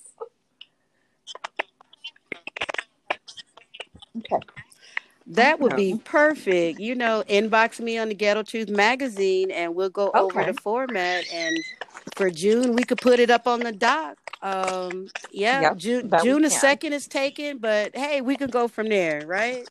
Okay. 4.18 4.40
That 5.26 5.60
would 5.60 5.76
be 5.76 5.94
perfect. 6.04 6.80
You 6.80 6.94
know, 6.94 7.22
inbox 7.28 7.80
me 7.80 7.98
on 7.98 8.08
the 8.08 8.14
Ghetto 8.14 8.42
Truth 8.42 8.68
magazine 8.68 9.50
and 9.50 9.74
we'll 9.74 9.90
go 9.90 10.10
over 10.14 10.44
the 10.44 10.54
format 10.54 11.24
and 11.32 11.58
for 12.16 12.30
June 12.30 12.74
we 12.74 12.82
could 12.82 12.98
put 12.98 13.20
it 13.20 13.30
up 13.30 13.46
on 13.46 13.60
the 13.60 13.72
dock. 13.72 14.18
Um 14.42 15.08
yeah, 15.30 15.62
Yep, 15.62 15.78
June 15.78 16.10
June 16.22 16.42
the 16.42 16.48
2nd 16.48 16.92
is 16.92 17.06
taken, 17.06 17.58
but 17.58 17.96
hey, 17.96 18.20
we 18.20 18.36
can 18.36 18.50
go 18.50 18.68
from 18.68 18.88
there, 18.88 19.22
right? 19.26 19.68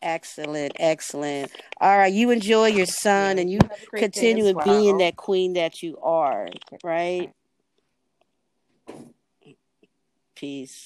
Excellent, 0.00 0.72
excellent. 0.78 1.52
All 1.80 1.96
right, 1.96 2.12
you 2.12 2.30
enjoy 2.30 2.68
your 2.68 2.86
son 2.86 3.38
and 3.38 3.50
you 3.50 3.58
Have 3.62 3.72
a 3.72 3.86
great 3.86 4.00
day 4.00 4.06
continue 4.06 4.46
in 4.46 4.58
being 4.64 4.98
that 4.98 5.16
queen 5.16 5.52
that 5.54 5.82
you 5.82 5.98
are, 6.02 6.48
right? 6.82 7.32
Peace. 10.34 10.80